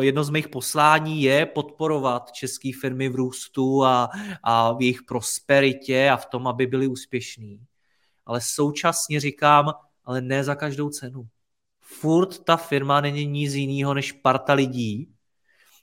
jedno 0.00 0.24
z 0.24 0.30
mých 0.30 0.48
poslání 0.48 1.22
je 1.22 1.46
podporovat 1.46 2.32
české 2.32 2.70
firmy 2.80 3.08
v 3.08 3.14
růstu 3.14 3.84
a, 3.84 4.10
a 4.42 4.72
v 4.72 4.82
jejich 4.82 5.02
prosperitě 5.02 6.10
a 6.10 6.16
v 6.16 6.26
tom, 6.26 6.48
aby 6.48 6.66
byly 6.66 6.86
úspěšní. 6.86 7.60
Ale 8.26 8.40
současně 8.40 9.20
říkám, 9.20 9.72
ale 10.04 10.20
ne 10.20 10.44
za 10.44 10.54
každou 10.54 10.90
cenu. 10.90 11.28
Furt 11.80 12.44
ta 12.44 12.56
firma 12.56 13.00
není 13.00 13.26
nic 13.26 13.54
jiného 13.54 13.94
než 13.94 14.12
parta 14.12 14.52
lidí 14.52 15.12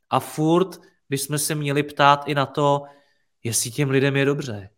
a 0.10 0.20
furt 0.20 0.82
bychom 1.10 1.38
se 1.40 1.56
měli 1.56 1.84
ptát 1.84 2.24
i 2.28 2.36
na 2.36 2.46
to, 2.46 2.84
jestli 3.44 3.72
těm 3.72 3.90
lidem 3.90 4.16
je 4.16 4.26
dobře 4.26 4.70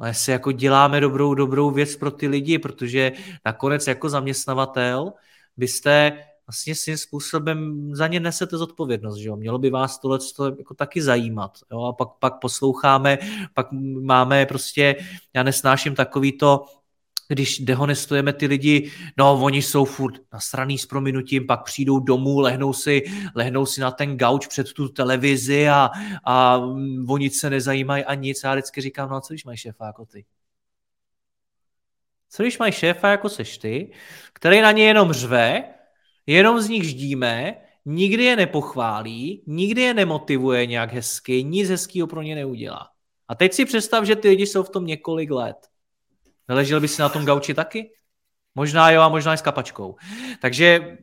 ale 0.00 0.10
jestli 0.10 0.32
jako 0.32 0.52
děláme 0.52 1.00
dobrou, 1.00 1.34
dobrou 1.34 1.70
věc 1.70 1.96
pro 1.96 2.10
ty 2.10 2.28
lidi, 2.28 2.58
protože 2.58 3.12
nakonec 3.44 3.86
jako 3.86 4.08
zaměstnavatel 4.08 5.12
byste 5.56 6.12
vlastně 6.46 6.74
svým 6.74 6.96
způsobem 6.96 7.90
za 7.94 8.06
ně 8.06 8.20
nesete 8.20 8.56
zodpovědnost, 8.56 9.16
že 9.16 9.28
jo? 9.28 9.36
Mělo 9.36 9.58
by 9.58 9.70
vás 9.70 9.98
tohle 9.98 10.18
jako 10.58 10.74
taky 10.74 11.02
zajímat, 11.02 11.58
jo? 11.72 11.82
A 11.82 11.92
pak, 11.92 12.08
pak 12.18 12.40
posloucháme, 12.40 13.18
pak 13.54 13.66
máme 14.02 14.46
prostě, 14.46 14.96
já 15.34 15.42
nesnáším 15.42 15.94
takový 15.94 16.38
to, 16.38 16.64
když 17.30 17.58
dehonestujeme 17.58 18.32
ty 18.32 18.46
lidi, 18.46 18.90
no 19.16 19.40
oni 19.42 19.62
jsou 19.62 19.84
furt 19.84 20.14
nasraný 20.32 20.78
s 20.78 20.86
prominutím, 20.86 21.46
pak 21.46 21.64
přijdou 21.64 21.98
domů, 21.98 22.40
lehnou 22.40 22.72
si, 22.72 23.02
lehnou 23.34 23.66
si 23.66 23.80
na 23.80 23.90
ten 23.90 24.16
gauč 24.16 24.46
před 24.46 24.72
tu 24.72 24.88
televizi 24.88 25.68
a, 25.68 25.90
a 26.24 26.60
o 27.08 27.16
nic 27.16 27.40
se 27.40 27.50
nezajímají 27.50 28.04
a 28.04 28.14
nic. 28.14 28.40
Já 28.44 28.54
vždycky 28.54 28.80
říkám, 28.80 29.10
no 29.10 29.16
a 29.16 29.20
co 29.20 29.32
když 29.32 29.44
mají 29.44 29.58
šéfa 29.58 29.86
jako 29.86 30.06
ty? 30.06 30.24
Co 32.30 32.42
když 32.42 32.58
mají 32.58 32.72
šéfa 32.72 33.08
jako 33.08 33.28
seš 33.28 33.58
ty, 33.58 33.92
který 34.32 34.60
na 34.60 34.72
ně 34.72 34.84
jenom 34.84 35.12
řve, 35.12 35.64
jenom 36.26 36.60
z 36.60 36.68
nich 36.68 36.84
ždíme, 36.84 37.54
nikdy 37.84 38.24
je 38.24 38.36
nepochválí, 38.36 39.44
nikdy 39.46 39.82
je 39.82 39.94
nemotivuje 39.94 40.66
nějak 40.66 40.92
hezky, 40.92 41.44
nic 41.44 41.70
hezkého 41.70 42.06
pro 42.06 42.22
ně 42.22 42.34
neudělá. 42.34 42.88
A 43.28 43.34
teď 43.34 43.52
si 43.52 43.64
představ, 43.64 44.04
že 44.04 44.16
ty 44.16 44.28
lidi 44.28 44.46
jsou 44.46 44.62
v 44.62 44.70
tom 44.70 44.86
několik 44.86 45.30
let. 45.30 45.69
Neležel 46.50 46.80
by 46.80 46.88
si 46.88 47.02
na 47.02 47.08
tom 47.08 47.24
gauči 47.24 47.54
taky? 47.54 47.90
Možná 48.54 48.90
jo 48.90 49.00
a 49.02 49.08
možná 49.08 49.34
i 49.34 49.38
s 49.38 49.42
kapačkou. 49.42 49.96
Takže 50.42 50.98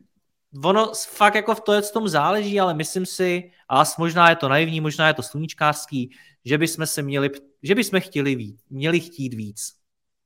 ono 0.64 0.92
fakt 1.08 1.36
jako 1.36 1.56
v 1.56 1.62
to 1.62 1.82
tom 1.94 2.08
záleží, 2.08 2.60
ale 2.60 2.74
myslím 2.74 3.06
si, 3.06 3.52
a 3.70 3.84
možná 3.98 4.30
je 4.30 4.36
to 4.36 4.50
naivní, 4.50 4.82
možná 4.82 5.08
je 5.08 5.14
to 5.14 5.24
sluníčkářský, 5.24 6.12
že 6.46 6.58
bychom 6.58 6.86
se 6.86 7.02
měli, 7.02 7.30
že 7.64 7.76
bychom 7.76 8.00
chtěli 8.00 8.36
víc, 8.36 8.60
měli 8.70 9.00
chtít 9.00 9.34
víc. 9.34 9.74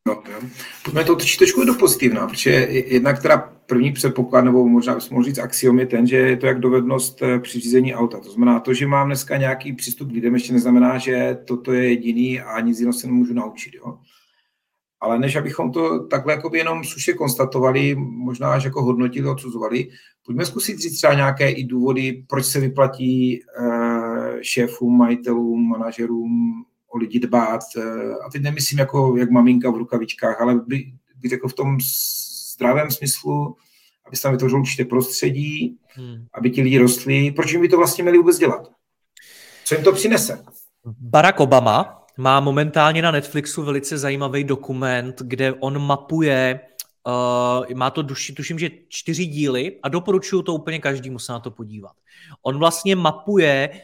No. 0.08 0.24
Pojďme 0.84 1.04
to 1.04 1.16
točit 1.16 1.38
trošku 1.38 1.66
do 1.66 1.74
pozitivna, 1.74 2.28
protože 2.28 2.52
jednak 2.70 3.22
teda 3.22 3.38
první 3.66 3.92
předpoklad, 3.92 4.42
nebo 4.42 4.68
možná 4.68 4.96
bychom 4.96 5.16
mohli 5.16 5.26
říct 5.26 5.40
axiom 5.40 5.80
je 5.80 5.86
ten, 5.86 6.08
že 6.08 6.18
je 6.18 6.38
to 6.38 6.46
jak 6.48 6.60
dovednost 6.60 7.22
eh, 7.22 7.40
při 7.40 7.60
řízení 7.60 7.96
auta. 7.96 8.20
To 8.20 8.32
znamená, 8.32 8.60
to, 8.60 8.74
že 8.74 8.88
mám 8.88 9.08
dneska 9.08 9.38
nějaký 9.38 9.74
přístup 9.74 10.10
k 10.10 10.14
lidem, 10.14 10.34
ještě 10.34 10.54
neznamená, 10.54 10.98
že 10.98 11.38
toto 11.46 11.74
je 11.74 11.90
jediný 11.90 12.42
a 12.42 12.60
nic 12.60 12.80
jiného 12.80 12.94
se 12.94 13.08
nemůžu 13.08 13.34
naučit. 13.34 13.74
Jo? 13.74 13.98
Ale 15.02 15.20
než 15.20 15.36
abychom 15.36 15.72
to 15.72 16.08
takhle 16.08 16.34
jakoby 16.34 16.58
jenom 16.58 16.84
suše 16.84 17.14
konstatovali, 17.14 17.96
možná 17.98 18.52
až 18.52 18.64
jako 18.64 18.84
hodnotili, 18.84 19.30
odsuzovali, 19.30 19.90
pojďme 20.26 20.46
zkusit 20.46 20.80
říct 20.80 20.98
třeba 20.98 21.14
nějaké 21.14 21.50
i 21.50 21.64
důvody, 21.64 22.24
proč 22.28 22.46
se 22.46 22.60
vyplatí 22.60 23.40
uh, 23.60 24.42
šéfům, 24.42 24.98
majitelům, 24.98 25.70
manažerům 25.70 26.64
o 26.88 26.98
lidi 26.98 27.20
dbát. 27.20 27.62
Uh, 27.78 27.84
a 28.26 28.30
teď 28.32 28.42
nemyslím 28.42 28.80
jako 28.80 29.18
jak 29.18 29.32
maminka 29.32 29.72
v 29.72 29.78
rukavičkách, 29.78 30.42
ale 30.42 30.56
by, 30.56 30.94
by 31.16 31.30
řekl 31.30 31.48
v 31.48 31.54
tom 31.54 31.78
zdravém 32.54 32.92
smyslu, 32.92 33.56
aby 34.08 34.16
se 34.16 34.24
tam 34.24 34.32
vytvořilo 34.32 34.62
určité 34.62 34.86
prostředí, 34.86 35.78
hmm. 35.88 36.26
aby 36.34 36.50
ti 36.50 36.62
lidi 36.62 36.78
rostli. 36.78 37.32
Proč 37.32 37.56
by 37.56 37.70
to 37.70 37.78
vlastně 37.78 38.04
měli 38.04 38.18
vůbec 38.18 38.38
dělat? 38.38 38.72
Co 39.66 39.76
jim 39.76 39.84
to 39.84 39.92
přinese? 39.92 40.46
Barack 41.00 41.40
Obama 41.40 42.01
má 42.18 42.40
momentálně 42.40 43.02
na 43.02 43.12
Netflixu 43.12 43.64
velice 43.64 43.98
zajímavý 43.98 44.44
dokument, 44.44 45.22
kde 45.22 45.54
on 45.54 45.86
mapuje, 45.86 46.60
uh, 47.08 47.76
má 47.76 47.90
to 47.90 48.02
duši, 48.02 48.34
tuším, 48.34 48.60
že 48.60 48.70
čtyři 48.88 49.26
díly 49.26 49.80
a 49.84 49.90
doporučuju 49.90 50.42
to 50.42 50.54
úplně 50.54 50.80
každému 50.80 51.20
se 51.20 51.32
na 51.32 51.40
to 51.40 51.52
podívat. 51.52 51.92
On 52.42 52.58
vlastně 52.58 52.96
mapuje 52.96 53.82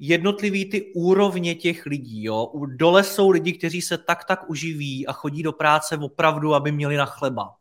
jednotlivý 0.00 0.64
ty 0.64 0.92
úrovně 0.94 1.54
těch 1.54 1.86
lidí. 1.86 2.24
Jo? 2.24 2.52
Dole 2.66 3.04
jsou 3.04 3.30
lidi, 3.30 3.52
kteří 3.52 3.82
se 3.82 3.98
tak 3.98 4.24
tak 4.24 4.50
uživí 4.50 5.06
a 5.06 5.12
chodí 5.12 5.42
do 5.42 5.52
práce 5.52 5.96
opravdu, 5.96 6.54
aby 6.54 6.72
měli 6.72 6.96
na 6.96 7.06
chleba. 7.06 7.54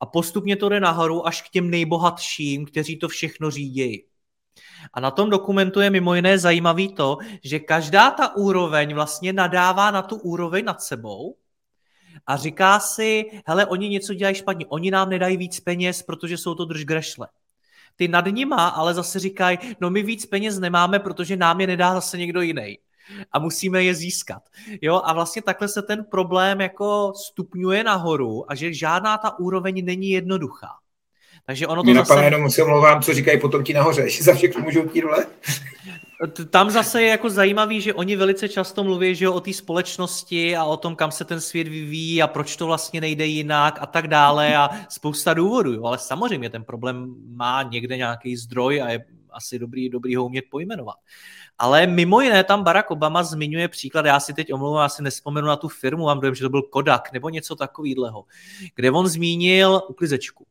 A 0.00 0.06
postupně 0.06 0.56
to 0.56 0.68
jde 0.68 0.80
nahoru 0.80 1.26
až 1.26 1.42
k 1.42 1.48
těm 1.48 1.70
nejbohatším, 1.70 2.66
kteří 2.66 2.96
to 2.96 3.08
všechno 3.08 3.50
řídí. 3.50 4.04
A 4.92 5.00
na 5.00 5.10
tom 5.10 5.30
dokumentu 5.30 5.80
je 5.80 5.90
mimo 5.90 6.14
jiné 6.14 6.38
zajímavý 6.38 6.94
to, 6.94 7.18
že 7.44 7.58
každá 7.58 8.10
ta 8.10 8.36
úroveň 8.36 8.94
vlastně 8.94 9.32
nadává 9.32 9.90
na 9.90 10.02
tu 10.02 10.16
úroveň 10.16 10.64
nad 10.64 10.82
sebou 10.82 11.36
a 12.26 12.36
říká 12.36 12.80
si, 12.80 13.24
hele, 13.46 13.66
oni 13.66 13.88
něco 13.88 14.14
dělají 14.14 14.34
špatně, 14.34 14.66
oni 14.68 14.90
nám 14.90 15.10
nedají 15.10 15.36
víc 15.36 15.60
peněz, 15.60 16.02
protože 16.02 16.38
jsou 16.38 16.54
to 16.54 16.64
držgrešle. 16.64 17.28
Ty 17.96 18.08
nad 18.08 18.26
nima 18.26 18.68
ale 18.68 18.94
zase 18.94 19.18
říkají, 19.18 19.58
no 19.80 19.90
my 19.90 20.02
víc 20.02 20.26
peněz 20.26 20.58
nemáme, 20.58 20.98
protože 20.98 21.36
nám 21.36 21.60
je 21.60 21.66
nedá 21.66 21.94
zase 21.94 22.18
někdo 22.18 22.40
jiný 22.40 22.78
a 23.32 23.38
musíme 23.38 23.84
je 23.84 23.94
získat. 23.94 24.42
Jo, 24.82 25.00
a 25.04 25.12
vlastně 25.12 25.42
takhle 25.42 25.68
se 25.68 25.82
ten 25.82 26.04
problém 26.04 26.60
jako 26.60 27.12
stupňuje 27.16 27.84
nahoru 27.84 28.50
a 28.50 28.54
že 28.54 28.74
žádná 28.74 29.18
ta 29.18 29.38
úroveň 29.38 29.84
není 29.84 30.10
jednoduchá. 30.10 30.68
Takže 31.46 31.66
ono 31.66 31.82
to 31.82 31.90
Mě 31.90 32.04
zase... 32.04 32.24
jenom 32.24 32.50
se 32.50 32.62
omlouvám, 32.62 33.02
co 33.02 33.14
říkají 33.14 33.40
potom 33.40 33.64
ti 33.64 33.74
nahoře, 33.74 34.10
že 34.10 34.24
za 34.24 34.34
všechno 34.34 34.62
můžou 34.62 34.88
ti 34.88 35.00
dole. 35.00 35.26
Tam 36.50 36.70
zase 36.70 37.02
je 37.02 37.08
jako 37.08 37.30
zajímavý, 37.30 37.80
že 37.80 37.94
oni 37.94 38.16
velice 38.16 38.48
často 38.48 38.84
mluví 38.84 39.14
že 39.14 39.28
o 39.28 39.40
té 39.40 39.52
společnosti 39.52 40.56
a 40.56 40.64
o 40.64 40.76
tom, 40.76 40.96
kam 40.96 41.10
se 41.10 41.24
ten 41.24 41.40
svět 41.40 41.68
vyvíjí 41.68 42.22
a 42.22 42.26
proč 42.26 42.56
to 42.56 42.66
vlastně 42.66 43.00
nejde 43.00 43.26
jinak 43.26 43.78
a 43.80 43.86
tak 43.86 44.08
dále 44.08 44.56
a 44.56 44.70
spousta 44.88 45.34
důvodů. 45.34 45.72
Jo. 45.72 45.84
Ale 45.84 45.98
samozřejmě 45.98 46.50
ten 46.50 46.64
problém 46.64 47.14
má 47.28 47.62
někde 47.62 47.96
nějaký 47.96 48.36
zdroj 48.36 48.82
a 48.82 48.88
je 48.88 49.04
asi 49.30 49.58
dobrý, 49.58 49.88
dobrý 49.88 50.16
ho 50.16 50.24
umět 50.24 50.44
pojmenovat. 50.50 50.96
Ale 51.58 51.86
mimo 51.86 52.20
jiné 52.20 52.44
tam 52.44 52.64
Barack 52.64 52.90
Obama 52.90 53.22
zmiňuje 53.22 53.68
příklad, 53.68 54.06
já 54.06 54.20
si 54.20 54.34
teď 54.34 54.52
omlouvám, 54.52 54.84
asi 54.84 55.02
nespomenu 55.02 55.46
na 55.46 55.56
tu 55.56 55.68
firmu, 55.68 56.04
mám 56.04 56.20
dojem, 56.20 56.34
že 56.34 56.44
to 56.44 56.48
byl 56.48 56.62
Kodak 56.62 57.12
nebo 57.12 57.28
něco 57.28 57.56
takového, 57.56 58.24
kde 58.74 58.90
on 58.90 59.08
zmínil 59.08 59.82
uklizečku. 59.88 60.46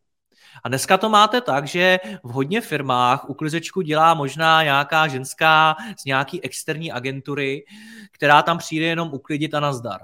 A 0.64 0.70
dneska 0.70 0.98
to 0.98 1.10
máte 1.10 1.42
tak, 1.42 1.68
že 1.68 2.00
v 2.24 2.30
hodně 2.30 2.62
firmách 2.62 3.30
uklizečku 3.30 3.82
dělá 3.82 4.14
možná 4.14 4.64
nějaká 4.64 5.08
ženská 5.08 5.76
z 6.00 6.06
nějaký 6.06 6.44
externí 6.44 6.92
agentury, 6.92 7.66
která 8.12 8.42
tam 8.42 8.58
přijde 8.58 8.86
jenom 8.86 9.14
uklidit 9.14 9.54
a 9.54 9.60
nazdar. 9.60 10.02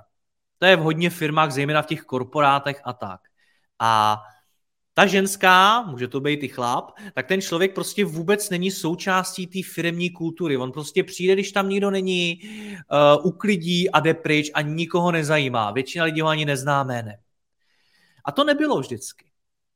To 0.59 0.65
je 0.65 0.75
v 0.75 0.79
hodně 0.79 1.09
firmách, 1.09 1.51
zejména 1.51 1.81
v 1.81 1.85
těch 1.85 2.01
korporátech 2.01 2.81
a 2.83 2.93
tak. 2.93 3.21
A 3.79 4.21
ta 4.93 5.05
ženská, 5.05 5.81
může 5.81 6.07
to 6.07 6.19
být 6.19 6.43
i 6.43 6.47
chlap, 6.47 6.91
tak 7.13 7.27
ten 7.27 7.41
člověk 7.41 7.75
prostě 7.75 8.05
vůbec 8.05 8.49
není 8.49 8.71
součástí 8.71 9.47
té 9.47 9.59
firmní 9.73 10.09
kultury. 10.09 10.57
On 10.57 10.71
prostě 10.71 11.03
přijde, 11.03 11.33
když 11.33 11.51
tam 11.51 11.69
nikdo 11.69 11.91
není, 11.91 12.39
uh, 12.43 13.25
uklidí 13.25 13.89
a 13.89 13.99
jde 13.99 14.13
pryč 14.13 14.51
a 14.53 14.61
nikoho 14.61 15.11
nezajímá. 15.11 15.71
Většina 15.71 16.05
lidí 16.05 16.21
ho 16.21 16.27
ani 16.27 16.45
nezná 16.45 16.83
jménem. 16.83 17.15
A 18.25 18.31
to 18.31 18.43
nebylo 18.43 18.79
vždycky. 18.79 19.30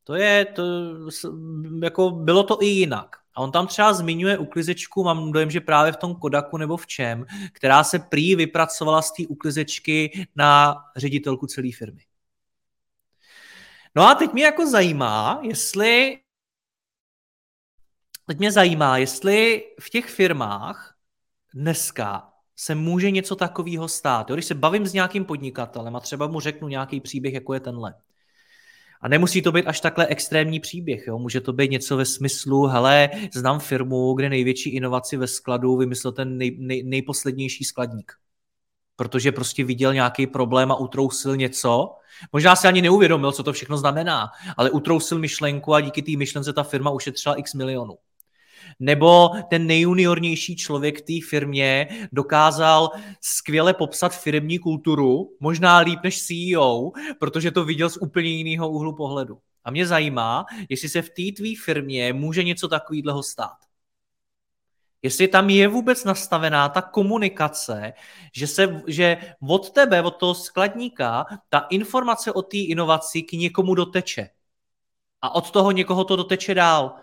To 0.06 0.14
je, 0.14 0.44
to, 0.44 0.62
jako 1.82 2.10
bylo 2.10 2.42
to 2.42 2.62
i 2.62 2.66
jinak. 2.66 3.16
A 3.34 3.40
on 3.40 3.52
tam 3.52 3.66
třeba 3.66 3.92
zmiňuje 3.92 4.38
uklizečku, 4.38 5.04
mám 5.04 5.32
dojem, 5.32 5.50
že 5.50 5.60
právě 5.60 5.92
v 5.92 5.96
tom 5.96 6.14
Kodaku 6.14 6.56
nebo 6.56 6.76
v 6.76 6.86
čem, 6.86 7.26
která 7.52 7.84
se 7.84 7.98
prý 7.98 8.36
vypracovala 8.36 9.02
z 9.02 9.12
té 9.12 9.22
uklizečky 9.28 10.26
na 10.36 10.76
ředitelku 10.96 11.46
celé 11.46 11.68
firmy. 11.78 12.02
No 13.96 14.02
a 14.08 14.14
teď 14.14 14.32
mě 14.32 14.44
jako 14.44 14.70
zajímá, 14.70 15.40
jestli 15.42 16.18
teď 18.26 18.38
mě 18.38 18.52
zajímá, 18.52 18.98
jestli 18.98 19.64
v 19.80 19.90
těch 19.90 20.06
firmách 20.06 20.94
dneska 21.54 22.32
se 22.56 22.74
může 22.74 23.10
něco 23.10 23.36
takového 23.36 23.88
stát. 23.88 24.30
Jo? 24.30 24.36
Když 24.36 24.46
se 24.46 24.54
bavím 24.54 24.86
s 24.86 24.92
nějakým 24.92 25.24
podnikatelem 25.24 25.96
a 25.96 26.00
třeba 26.00 26.26
mu 26.26 26.40
řeknu 26.40 26.68
nějaký 26.68 27.00
příběh, 27.00 27.34
jako 27.34 27.54
je 27.54 27.60
tenhle, 27.60 27.94
a 29.00 29.08
nemusí 29.08 29.42
to 29.42 29.52
být 29.52 29.66
až 29.66 29.80
takhle 29.80 30.06
extrémní 30.06 30.60
příběh. 30.60 31.06
Jo? 31.06 31.18
Může 31.18 31.40
to 31.40 31.52
být 31.52 31.70
něco 31.70 31.96
ve 31.96 32.04
smyslu, 32.04 32.66
hele, 32.66 33.10
znám 33.34 33.60
firmu, 33.60 34.14
kde 34.14 34.28
největší 34.28 34.70
inovaci 34.70 35.16
ve 35.16 35.26
skladu 35.26 35.76
vymyslel 35.76 36.12
ten 36.12 36.38
nej, 36.38 36.56
nej, 36.60 36.82
nejposlednější 36.82 37.64
skladník. 37.64 38.12
Protože 38.96 39.32
prostě 39.32 39.64
viděl 39.64 39.94
nějaký 39.94 40.26
problém 40.26 40.72
a 40.72 40.76
utrousil 40.76 41.36
něco. 41.36 41.96
Možná 42.32 42.56
si 42.56 42.68
ani 42.68 42.82
neuvědomil, 42.82 43.32
co 43.32 43.42
to 43.42 43.52
všechno 43.52 43.78
znamená, 43.78 44.28
ale 44.56 44.70
utrousil 44.70 45.18
myšlenku 45.18 45.74
a 45.74 45.80
díky 45.80 46.02
té 46.02 46.12
myšlence 46.16 46.52
ta 46.52 46.62
firma 46.62 46.90
ušetřila 46.90 47.34
x 47.34 47.54
milionů 47.54 47.98
nebo 48.80 49.30
ten 49.50 49.66
nejjuniornější 49.66 50.56
člověk 50.56 51.00
té 51.00 51.12
firmě 51.28 51.88
dokázal 52.12 52.90
skvěle 53.20 53.74
popsat 53.74 54.16
firmní 54.18 54.58
kulturu, 54.58 55.36
možná 55.40 55.78
líp 55.78 56.00
než 56.04 56.22
CEO, 56.22 56.90
protože 57.20 57.50
to 57.50 57.64
viděl 57.64 57.90
z 57.90 57.96
úplně 57.96 58.28
jiného 58.28 58.70
úhlu 58.70 58.96
pohledu. 58.96 59.38
A 59.64 59.70
mě 59.70 59.86
zajímá, 59.86 60.44
jestli 60.68 60.88
se 60.88 61.02
v 61.02 61.10
té 61.10 61.36
tvý 61.36 61.56
firmě 61.56 62.12
může 62.12 62.44
něco 62.44 62.68
takového 62.68 63.22
stát. 63.22 63.56
Jestli 65.02 65.28
tam 65.28 65.50
je 65.50 65.68
vůbec 65.68 66.04
nastavená 66.04 66.68
ta 66.68 66.82
komunikace, 66.82 67.92
že, 68.34 68.46
se, 68.46 68.82
že 68.86 69.16
od 69.48 69.70
tebe, 69.70 70.02
od 70.02 70.10
toho 70.10 70.34
skladníka, 70.34 71.26
ta 71.48 71.58
informace 71.58 72.32
o 72.32 72.42
té 72.42 72.56
inovaci 72.56 73.22
k 73.22 73.32
někomu 73.32 73.74
doteče. 73.74 74.30
A 75.22 75.34
od 75.34 75.50
toho 75.50 75.70
někoho 75.70 76.04
to 76.04 76.16
doteče 76.16 76.54
dál. 76.54 76.96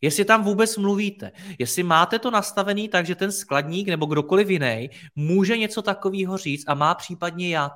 Jestli 0.00 0.24
tam 0.24 0.44
vůbec 0.44 0.76
mluvíte, 0.76 1.32
jestli 1.58 1.82
máte 1.82 2.18
to 2.18 2.30
nastavený 2.30 2.88
tak, 2.88 3.06
že 3.06 3.14
ten 3.14 3.32
skladník 3.32 3.88
nebo 3.88 4.06
kdokoliv 4.06 4.50
jiný 4.50 4.90
může 5.14 5.58
něco 5.58 5.82
takového 5.82 6.36
říct 6.36 6.64
a 6.68 6.74
má 6.74 6.94
případně 6.94 7.48
jak. 7.48 7.72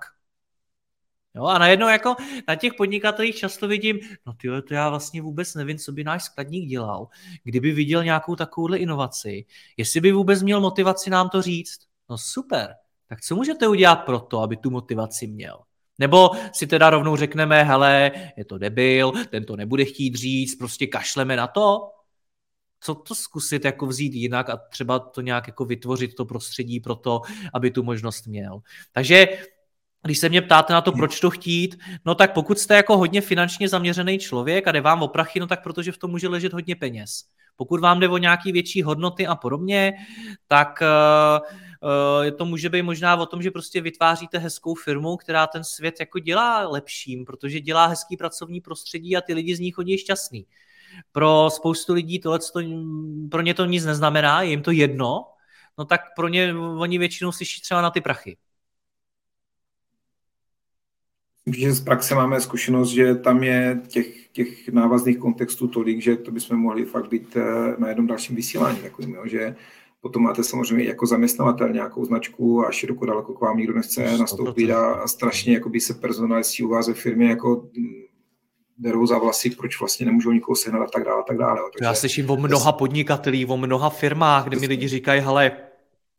Jo, 1.34 1.44
a 1.44 1.58
najednou 1.58 1.88
jako 1.88 2.16
na 2.48 2.54
těch 2.54 2.74
podnikatelích 2.74 3.36
často 3.36 3.68
vidím, 3.68 3.98
no 4.26 4.32
ty 4.32 4.48
to 4.68 4.74
já 4.74 4.88
vlastně 4.88 5.22
vůbec 5.22 5.54
nevím, 5.54 5.78
co 5.78 5.92
by 5.92 6.04
náš 6.04 6.24
skladník 6.24 6.68
dělal, 6.68 7.08
kdyby 7.44 7.72
viděl 7.72 8.04
nějakou 8.04 8.36
takovouhle 8.36 8.78
inovaci, 8.78 9.44
jestli 9.76 10.00
by 10.00 10.12
vůbec 10.12 10.42
měl 10.42 10.60
motivaci 10.60 11.10
nám 11.10 11.28
to 11.28 11.42
říct. 11.42 11.78
No 12.10 12.18
super, 12.18 12.74
tak 13.08 13.20
co 13.20 13.36
můžete 13.36 13.68
udělat 13.68 13.96
pro 13.96 14.20
to, 14.20 14.40
aby 14.40 14.56
tu 14.56 14.70
motivaci 14.70 15.26
měl? 15.26 15.58
Nebo 15.98 16.30
si 16.52 16.66
teda 16.66 16.90
rovnou 16.90 17.16
řekneme, 17.16 17.64
hele, 17.64 18.12
je 18.36 18.44
to 18.44 18.58
debil, 18.58 19.12
ten 19.30 19.44
to 19.44 19.56
nebude 19.56 19.84
chtít 19.84 20.14
říct, 20.14 20.54
prostě 20.54 20.86
kašleme 20.86 21.36
na 21.36 21.46
to? 21.46 21.90
Co 22.80 22.94
to 22.94 23.14
zkusit 23.14 23.64
jako 23.64 23.86
vzít 23.86 24.14
jinak 24.14 24.50
a 24.50 24.56
třeba 24.56 24.98
to 24.98 25.20
nějak 25.20 25.46
jako 25.46 25.64
vytvořit 25.64 26.14
to 26.14 26.24
prostředí 26.24 26.80
pro 26.80 26.94
to, 26.94 27.20
aby 27.54 27.70
tu 27.70 27.82
možnost 27.82 28.26
měl. 28.26 28.60
Takže 28.92 29.28
když 30.02 30.18
se 30.18 30.28
mě 30.28 30.42
ptáte 30.42 30.72
na 30.72 30.80
to, 30.80 30.92
proč 30.92 31.20
to 31.20 31.30
chtít, 31.30 31.78
no 32.04 32.14
tak 32.14 32.32
pokud 32.32 32.58
jste 32.58 32.76
jako 32.76 32.98
hodně 32.98 33.20
finančně 33.20 33.68
zaměřený 33.68 34.18
člověk 34.18 34.68
a 34.68 34.72
jde 34.72 34.80
vám 34.80 35.02
o 35.02 35.08
prachy, 35.08 35.40
no 35.40 35.46
tak 35.46 35.62
protože 35.62 35.92
v 35.92 35.98
tom 35.98 36.10
může 36.10 36.28
ležet 36.28 36.52
hodně 36.52 36.76
peněz. 36.76 37.24
Pokud 37.56 37.80
vám 37.80 38.00
jde 38.00 38.08
o 38.08 38.18
nějaký 38.18 38.52
větší 38.52 38.82
hodnoty 38.82 39.26
a 39.26 39.34
podobně, 39.34 39.92
tak 40.46 40.82
uh, 40.82 42.30
to 42.30 42.44
může 42.44 42.68
být 42.68 42.82
možná 42.82 43.16
o 43.16 43.26
tom, 43.26 43.42
že 43.42 43.50
prostě 43.50 43.80
vytváříte 43.80 44.38
hezkou 44.38 44.74
firmu, 44.74 45.16
která 45.16 45.46
ten 45.46 45.64
svět 45.64 45.94
jako 46.00 46.18
dělá 46.18 46.68
lepším, 46.68 47.24
protože 47.24 47.60
dělá 47.60 47.86
hezký 47.86 48.16
pracovní 48.16 48.60
prostředí 48.60 49.16
a 49.16 49.20
ty 49.20 49.34
lidi 49.34 49.56
z 49.56 49.60
ní 49.60 49.70
chodí 49.70 49.98
šťastný. 49.98 50.46
Pro 51.12 51.48
spoustu 51.50 51.94
lidí 51.94 52.20
tohle 52.20 52.38
pro 53.30 53.40
ně 53.40 53.54
to 53.54 53.64
nic 53.64 53.84
neznamená, 53.84 54.42
je 54.42 54.50
jim 54.50 54.62
to 54.62 54.70
jedno, 54.70 55.24
no 55.78 55.84
tak 55.84 56.00
pro 56.16 56.28
ně 56.28 56.54
oni 56.54 56.98
většinou 56.98 57.32
slyší 57.32 57.60
třeba 57.60 57.82
na 57.82 57.90
ty 57.90 58.00
prachy. 58.00 58.36
Myslím, 61.46 61.68
že 61.68 61.74
z 61.74 61.80
praxe 61.80 62.14
máme 62.14 62.40
zkušenost, 62.40 62.90
že 62.90 63.14
tam 63.14 63.42
je 63.42 63.80
těch, 63.88 64.28
těch 64.28 64.68
návazných 64.68 65.18
kontextů 65.18 65.68
tolik, 65.68 66.02
že 66.02 66.16
to 66.16 66.30
bychom 66.30 66.56
mohli 66.56 66.84
fakt 66.84 67.08
být 67.08 67.36
eh, 67.36 67.74
na 67.78 67.88
jednom 67.88 68.06
dalším 68.06 68.36
vysílání 68.36 68.78
takovým, 68.78 69.14
jo, 69.14 69.22
že 69.26 69.56
potom 70.00 70.22
máte 70.22 70.44
samozřejmě 70.44 70.84
jako 70.84 71.06
zaměstnavatel 71.06 71.68
nějakou 71.68 72.04
značku 72.04 72.66
a 72.66 72.72
široko 72.72 73.06
daleko 73.06 73.34
k 73.34 73.40
vám 73.40 73.56
nikdo 73.56 73.74
nechce 73.74 74.18
nastoupit 74.18 74.70
a, 74.70 74.92
a 74.94 75.08
strašně 75.08 75.54
jakoby 75.54 75.80
se 75.80 75.94
personalisti 75.94 76.62
u 76.62 76.68
vás 76.68 76.88
ve 76.88 76.94
firmě 76.94 77.28
jako 77.28 77.70
berou 78.80 79.06
za 79.06 79.18
vlasy, 79.18 79.50
proč 79.50 79.80
vlastně 79.80 80.06
nemůžou 80.06 80.30
nikoho 80.30 80.56
sehnat 80.56 80.82
a 80.82 80.90
tak 80.92 81.04
dále. 81.04 81.20
A 81.20 81.24
tak 81.28 81.38
dále. 81.38 81.60
Takže 81.72 81.84
já 81.84 81.94
slyším 81.94 82.30
o 82.30 82.36
mnoha 82.36 82.72
podnikatelích, 82.72 83.48
o 83.48 83.56
mnoha 83.56 83.90
firmách, 83.90 84.44
kde 84.44 84.58
mi 84.58 84.66
lidi 84.66 84.88
říkají, 84.88 85.20
hele, 85.20 85.52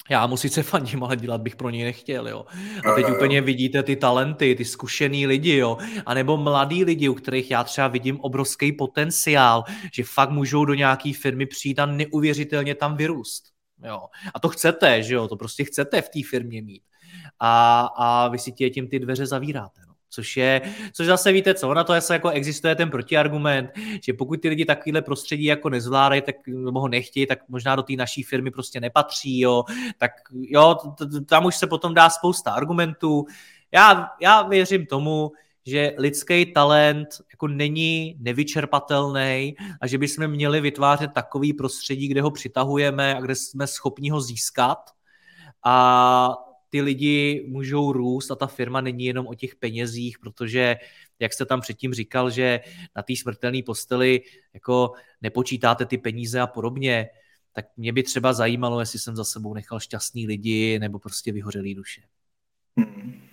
já 0.10 0.28
mu 0.28 0.38
sice 0.38 0.64
fandím, 0.72 1.04
ale 1.04 1.16
dělat 1.16 1.42
bych 1.42 1.56
pro 1.56 1.70
něj 1.70 1.84
nechtěl, 1.84 2.28
jo. 2.28 2.46
A 2.86 2.96
teď 2.96 3.06
a, 3.06 3.14
úplně 3.14 3.38
jo. 3.38 3.44
vidíte 3.44 3.84
ty 3.84 3.96
talenty, 3.96 4.56
ty 4.56 4.66
zkušený 4.66 5.28
lidi, 5.28 5.56
jo. 5.56 5.78
A 6.06 6.14
nebo 6.14 6.38
mladí 6.38 6.84
lidi, 6.84 7.10
u 7.10 7.14
kterých 7.14 7.52
já 7.52 7.64
třeba 7.64 7.88
vidím 7.88 8.20
obrovský 8.20 8.72
potenciál, 8.72 9.64
že 9.94 10.04
fakt 10.04 10.30
můžou 10.30 10.66
do 10.66 10.74
nějaké 10.74 11.12
firmy 11.14 11.46
přijít 11.46 11.80
a 11.80 11.86
neuvěřitelně 11.86 12.76
tam 12.76 12.98
vyrůst. 12.98 13.44
Jo. 13.84 14.00
A 14.34 14.40
to 14.40 14.50
chcete, 14.50 15.04
že 15.04 15.14
jo, 15.16 15.28
to 15.28 15.36
prostě 15.36 15.64
chcete 15.64 16.02
v 16.02 16.10
té 16.10 16.20
firmě 16.30 16.62
mít. 16.62 16.84
A, 17.40 17.82
a 17.98 18.28
vy 18.28 18.40
si 18.40 18.52
tím 18.52 18.88
ty 18.88 19.00
dveře 19.00 19.26
zavíráte. 19.26 19.82
No. 19.88 19.91
Což 20.14 20.38
je, 20.38 20.62
což 20.94 21.08
zase 21.08 21.32
víte 21.32 21.54
co, 21.54 21.74
na 21.74 21.84
to 21.84 21.94
zase 21.94 22.14
jako 22.14 22.30
existuje 22.30 22.76
ten 22.76 22.90
protiargument, 22.90 23.70
že 24.04 24.14
pokud 24.14 24.42
ty 24.42 24.50
lidi 24.50 24.66
takovýhle 24.66 25.02
prostředí 25.02 25.44
jako 25.44 25.70
nezvládají, 25.70 26.22
tak 26.22 26.36
ho 26.74 26.88
nechtějí, 26.88 27.28
tak 27.28 27.40
možná 27.50 27.76
do 27.76 27.84
té 27.84 27.94
naší 27.94 28.24
firmy 28.24 28.52
prostě 28.52 28.80
nepatří, 28.80 29.40
jo, 29.40 29.64
tak 29.98 30.12
jo, 30.32 30.76
tam 31.26 31.46
už 31.46 31.56
se 31.56 31.68
potom 31.68 31.94
dá 31.94 32.10
spousta 32.10 32.52
argumentů. 32.52 33.26
Já, 33.72 34.10
já 34.22 34.42
věřím 34.42 34.86
tomu, 34.86 35.32
že 35.66 35.94
lidský 35.98 36.46
talent 36.46 37.08
jako 37.32 37.48
není 37.48 38.16
nevyčerpatelný 38.20 39.56
a 39.82 39.88
že 39.88 39.98
bychom 39.98 40.28
měli 40.28 40.62
vytvářet 40.62 41.14
takový 41.14 41.54
prostředí, 41.54 42.08
kde 42.08 42.22
ho 42.22 42.32
přitahujeme 42.32 43.16
a 43.16 43.22
kde 43.22 43.36
jsme 43.36 43.68
schopni 43.68 44.10
ho 44.10 44.22
získat 44.22 44.92
a 45.64 46.51
ty 46.72 46.82
lidi 46.82 47.46
můžou 47.48 47.94
růst 47.94 48.32
a 48.32 48.36
ta 48.36 48.48
firma 48.48 48.82
není 48.82 49.06
jenom 49.06 49.28
o 49.28 49.36
těch 49.36 49.56
penězích, 49.56 50.20
protože 50.20 50.78
jak 51.20 51.34
jste 51.34 51.46
tam 51.46 51.62
předtím 51.62 51.94
říkal, 51.94 52.30
že 52.30 52.60
na 52.96 53.04
té 53.04 53.16
smrtelné 53.16 53.64
posteli 53.66 54.22
jako 54.54 54.92
nepočítáte 55.22 55.86
ty 55.86 55.98
peníze 55.98 56.40
a 56.40 56.48
podobně, 56.48 57.10
tak 57.54 57.66
mě 57.78 57.94
by 57.94 58.04
třeba 58.04 58.34
zajímalo, 58.34 58.80
jestli 58.80 59.00
jsem 59.00 59.16
za 59.16 59.24
sebou 59.24 59.54
nechal 59.54 59.80
šťastný 59.80 60.28
lidi 60.28 60.80
nebo 60.80 61.00
prostě 61.00 61.32
vyhořelý 61.32 61.76
duše. 61.76 62.02
Hmm. 62.78 63.31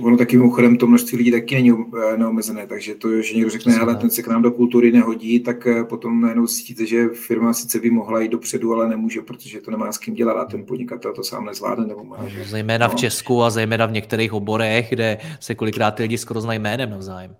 Ono 0.00 0.16
taky 0.16 0.36
mimochodem 0.36 0.76
to 0.76 0.86
množství 0.86 1.18
lidí 1.18 1.30
taky 1.30 1.54
není 1.54 1.70
eh, 1.70 2.16
neomezené, 2.16 2.66
takže 2.66 2.94
to, 2.94 3.22
že 3.22 3.34
někdo 3.34 3.50
řekne, 3.50 3.78
ale 3.78 3.96
ten 3.96 4.10
se 4.10 4.22
k 4.22 4.26
nám 4.26 4.42
do 4.42 4.50
kultury 4.50 4.92
nehodí, 4.92 5.40
tak 5.40 5.66
eh, 5.66 5.84
potom 5.84 6.20
najednou 6.20 6.46
zjistíte, 6.46 6.86
že 6.86 7.08
firma 7.08 7.52
sice 7.52 7.80
by 7.80 7.90
mohla 7.90 8.20
jít 8.20 8.28
dopředu, 8.28 8.72
ale 8.72 8.88
nemůže, 8.88 9.20
protože 9.20 9.60
to 9.60 9.70
nemá 9.70 9.92
s 9.92 9.98
kým 9.98 10.14
dělat 10.14 10.36
a 10.36 10.44
ten 10.44 10.66
podnikatel 10.66 11.12
to 11.12 11.24
sám 11.24 11.44
nezvládne. 11.44 11.86
Nebo 11.86 12.04
má, 12.04 12.28
že... 12.28 12.44
Zejména 12.44 12.86
no. 12.86 12.92
v 12.92 12.96
Česku 12.96 13.42
a 13.42 13.50
zejména 13.50 13.86
v 13.86 13.92
některých 13.92 14.32
oborech, 14.32 14.90
kde 14.90 15.18
se 15.40 15.54
kolikrát 15.54 15.90
ty 15.90 16.02
lidi 16.02 16.18
skoro 16.18 16.40
znají 16.40 16.58
jménem 16.58 16.90
navzájem. 16.90 17.36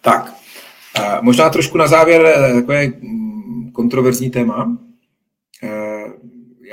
Tak, 0.00 0.34
možná 1.20 1.50
trošku 1.50 1.78
na 1.78 1.86
závěr 1.86 2.26
eh, 2.26 2.54
takové 2.54 2.86
mm, 2.86 3.70
kontroverzní 3.72 4.30
téma 4.30 4.78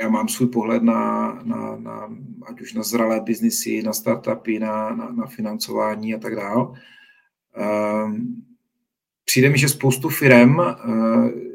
já 0.00 0.08
mám 0.08 0.28
svůj 0.28 0.48
pohled 0.48 0.82
na, 0.82 1.32
na, 1.44 1.76
na 1.76 2.16
ať 2.46 2.60
už 2.60 2.74
na 2.74 2.82
zralé 2.82 3.20
biznisy, 3.20 3.82
na 3.82 3.92
startupy, 3.92 4.58
na, 4.58 4.94
na, 4.94 5.10
na 5.10 5.26
financování 5.26 6.14
a 6.14 6.18
tak 6.18 6.36
dále. 6.36 6.66
Um, 8.06 8.44
přijde 9.24 9.48
mi, 9.50 9.58
že 9.58 9.68
spoustu 9.68 10.08
firm 10.08 10.58
uh, 10.58 10.66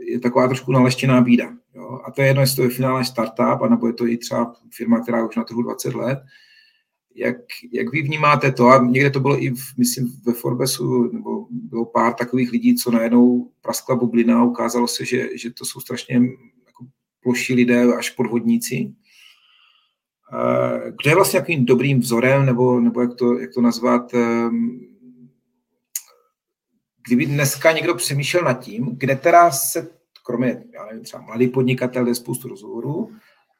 je 0.08 0.20
taková 0.20 0.48
trošku 0.48 0.72
naleštěná 0.72 1.22
bída. 1.22 1.54
Jo? 1.76 2.00
A 2.06 2.12
to 2.12 2.22
je 2.22 2.28
jedno, 2.28 2.42
jestli 2.42 2.56
to 2.56 2.62
je 2.62 2.70
finálně 2.70 3.06
startup, 3.06 3.62
anebo 3.62 3.88
je 3.88 3.94
to 3.94 4.08
i 4.08 4.18
třeba 4.18 4.54
firma, 4.76 5.00
která 5.00 5.26
už 5.26 5.36
na 5.36 5.44
trhu 5.44 5.62
20 5.62 5.94
let. 5.94 6.20
Jak, 7.16 7.38
jak 7.72 7.92
vy 7.92 8.02
vnímáte 8.02 8.52
to? 8.52 8.68
A 8.68 8.86
někde 8.86 9.10
to 9.10 9.20
bylo 9.20 9.44
i, 9.44 9.50
v, 9.50 9.78
myslím, 9.78 10.22
ve 10.26 10.34
Forbesu, 10.34 11.12
nebo 11.14 11.48
bylo 11.52 11.86
pár 11.86 12.14
takových 12.14 12.52
lidí, 12.52 12.76
co 12.76 12.92
najednou 12.92 13.52
praskla 13.62 13.96
bublina 13.96 14.44
ukázalo 14.44 14.88
se, 14.88 15.06
že, 15.06 15.38
že 15.38 15.54
to 15.54 15.66
jsou 15.66 15.80
strašně 15.80 16.22
ploší 17.26 17.54
lidé 17.54 17.84
až 17.98 18.10
podvodníci. 18.10 18.94
Kdo 21.02 21.10
je 21.10 21.16
vlastně 21.16 21.40
jakým 21.40 21.66
dobrým 21.66 22.00
vzorem, 22.00 22.46
nebo, 22.46 22.80
nebo 22.80 23.02
jak, 23.02 23.14
to, 23.16 23.40
jak 23.40 23.54
to 23.54 23.62
nazvat, 23.62 24.14
ehm, 24.14 24.80
kdyby 27.08 27.26
dneska 27.26 27.72
někdo 27.72 27.96
přemýšlel 27.96 28.44
nad 28.44 28.54
tím, 28.54 28.86
kde 28.98 29.16
teda 29.16 29.52
se, 29.52 29.88
kromě, 30.26 30.64
já 30.74 30.86
nevím, 30.86 31.04
třeba 31.04 31.24
mladý 31.24 31.48
podnikatel, 31.48 32.08
je 32.08 32.16
spoustu 32.16 32.48
rozhovorů, 32.48 33.12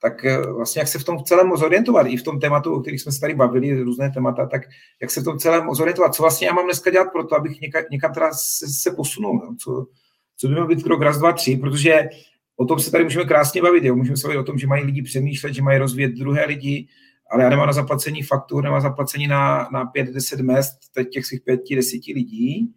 tak 0.02 0.26
eh, 0.26 0.52
vlastně 0.52 0.80
jak 0.80 0.88
se 0.88 1.00
v 1.00 1.04
tom 1.04 1.24
celém 1.24 1.58
zorientovat, 1.58 2.08
i 2.08 2.18
v 2.18 2.24
tom 2.24 2.40
tématu, 2.40 2.74
o 2.74 2.80
kterých 2.80 3.02
jsme 3.02 3.12
se 3.12 3.20
tady 3.20 3.34
bavili, 3.34 3.82
různé 3.82 4.12
témata, 4.12 4.46
tak 4.46 4.62
jak 5.02 5.12
se 5.12 5.22
v 5.22 5.24
tom 5.24 5.40
celém 5.40 5.74
zorientovat, 5.74 6.16
co 6.16 6.24
vlastně 6.24 6.48
já 6.48 6.54
mám 6.54 6.66
dneska 6.66 6.90
dělat 6.92 7.12
pro 7.12 7.28
to, 7.28 7.36
abych 7.36 7.62
někam, 7.62 7.84
někam 7.92 8.14
teda 8.14 8.30
se, 8.34 8.68
se 8.68 8.92
posunul, 8.92 9.42
no? 9.46 9.56
co, 9.60 9.86
co 10.38 10.48
by 10.48 10.54
měl 10.54 10.68
být 10.68 10.84
krok 10.84 11.02
raz, 11.02 11.18
dva, 11.18 11.32
tři, 11.32 11.58
protože 11.58 12.10
o 12.56 12.66
tom 12.66 12.80
se 12.80 12.92
tady 12.92 13.04
můžeme 13.04 13.26
krásně 13.26 13.62
bavit. 13.62 13.84
Jo. 13.84 13.96
Můžeme 13.96 14.18
se 14.18 14.28
bavit 14.28 14.40
o 14.40 14.44
tom, 14.44 14.58
že 14.58 14.68
mají 14.68 14.84
lidi 14.84 15.02
přemýšlet, 15.02 15.54
že 15.54 15.62
mají 15.62 15.80
rozvíjet 15.80 16.10
druhé 16.10 16.46
lidi, 16.46 16.88
ale 17.32 17.44
já 17.44 17.50
nemám 17.50 17.68
na 17.68 17.74
zaplacení 17.74 18.24
faktur, 18.24 18.64
nemám 18.64 18.82
zaplacení 18.82 19.28
na, 19.28 19.70
na 19.72 19.92
5-10 19.92 20.44
mest 20.44 20.76
teď 20.94 21.10
těch 21.10 21.26
svých 21.26 21.42
5-10 21.48 22.16
lidí. 22.16 22.74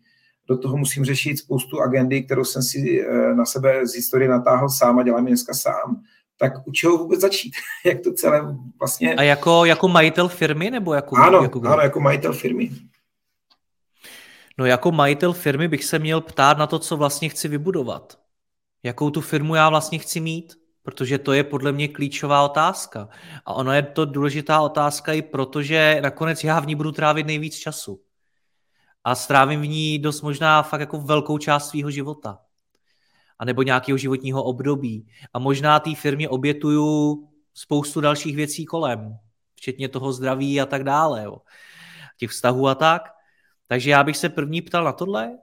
Do 0.49 0.59
toho 0.59 0.77
musím 0.77 1.05
řešit 1.05 1.39
spoustu 1.39 1.81
agendy, 1.81 2.23
kterou 2.23 2.45
jsem 2.45 2.63
si 2.63 3.01
eh, 3.01 3.35
na 3.35 3.45
sebe 3.45 3.87
z 3.87 3.95
historie 3.95 4.29
natáhl 4.29 4.69
sám 4.69 4.99
a 4.99 5.03
dělám 5.03 5.27
ji 5.27 5.31
dneska 5.31 5.55
sám. 5.55 6.03
Tak 6.41 6.53
u 6.67 6.73
čeho 6.73 6.99
vůbec 6.99 7.21
začít? 7.21 7.53
Jak 7.85 8.01
to 8.01 8.13
celé 8.13 8.57
vlastně... 8.79 9.15
A 9.15 9.23
jako, 9.23 9.65
jako 9.65 9.89
majitel 9.89 10.29
firmy 10.29 10.71
nebo 10.71 10.95
jako... 10.95 11.17
Ano, 11.17 11.43
jako 11.43 11.63
ano, 11.69 11.83
jako 11.83 12.01
majitel 12.01 12.33
firmy. 12.33 12.71
No 14.59 14.67
jako 14.67 14.93
majitel 14.93 15.33
firmy 15.33 15.69
bych 15.69 15.85
se 15.85 15.99
měl 15.99 16.21
ptát 16.21 16.59
na 16.59 16.67
to, 16.67 16.79
co 16.79 16.97
vlastně 16.97 17.29
chci 17.29 17.49
vybudovat 17.49 18.19
jakou 18.83 19.11
tu 19.11 19.21
firmu 19.21 19.55
já 19.55 19.69
vlastně 19.69 19.99
chci 19.99 20.21
mít, 20.21 20.55
protože 20.83 21.19
to 21.19 21.33
je 21.33 21.45
podle 21.45 21.73
mě 21.73 21.89
klíčová 21.89 22.43
otázka. 22.43 23.09
A 23.45 23.55
ono 23.55 23.73
je 23.73 23.83
to 23.83 24.05
důležitá 24.05 24.61
otázka 24.61 25.13
i 25.13 25.23
protože 25.23 26.01
nakonec 26.03 26.45
já 26.45 26.61
v 26.61 26.67
ní 26.67 26.75
budu 26.75 26.93
trávit 26.93 27.27
nejvíc 27.27 27.57
času. 27.57 28.01
A 29.05 29.15
strávím 29.15 29.61
v 29.61 29.67
ní 29.67 29.99
dost 29.99 30.23
možná 30.23 30.63
fakt 30.63 30.81
jako 30.81 30.99
velkou 30.99 31.39
část 31.39 31.69
svého 31.69 31.91
života. 31.91 32.39
A 33.39 33.45
nebo 33.45 33.63
nějakého 33.63 33.99
životního 33.99 34.45
období. 34.45 35.07
A 35.33 35.39
možná 35.39 35.81
té 35.81 35.95
firmě 35.95 36.29
obětuju 36.29 37.29
spoustu 37.55 38.01
dalších 38.01 38.37
věcí 38.37 38.65
kolem, 38.65 39.19
včetně 39.55 39.89
toho 39.89 40.13
zdraví 40.13 40.61
a 40.61 40.67
tak 40.67 40.85
dále. 40.85 41.25
Jo. 41.25 41.39
Těch 42.17 42.31
vztahů 42.31 42.69
a 42.69 42.75
tak. 42.75 43.03
Takže 43.67 43.91
já 43.91 44.05
bych 44.05 44.17
se 44.17 44.29
první 44.29 44.63
ptal 44.63 44.85
na 44.85 44.93
tohle, 44.93 45.39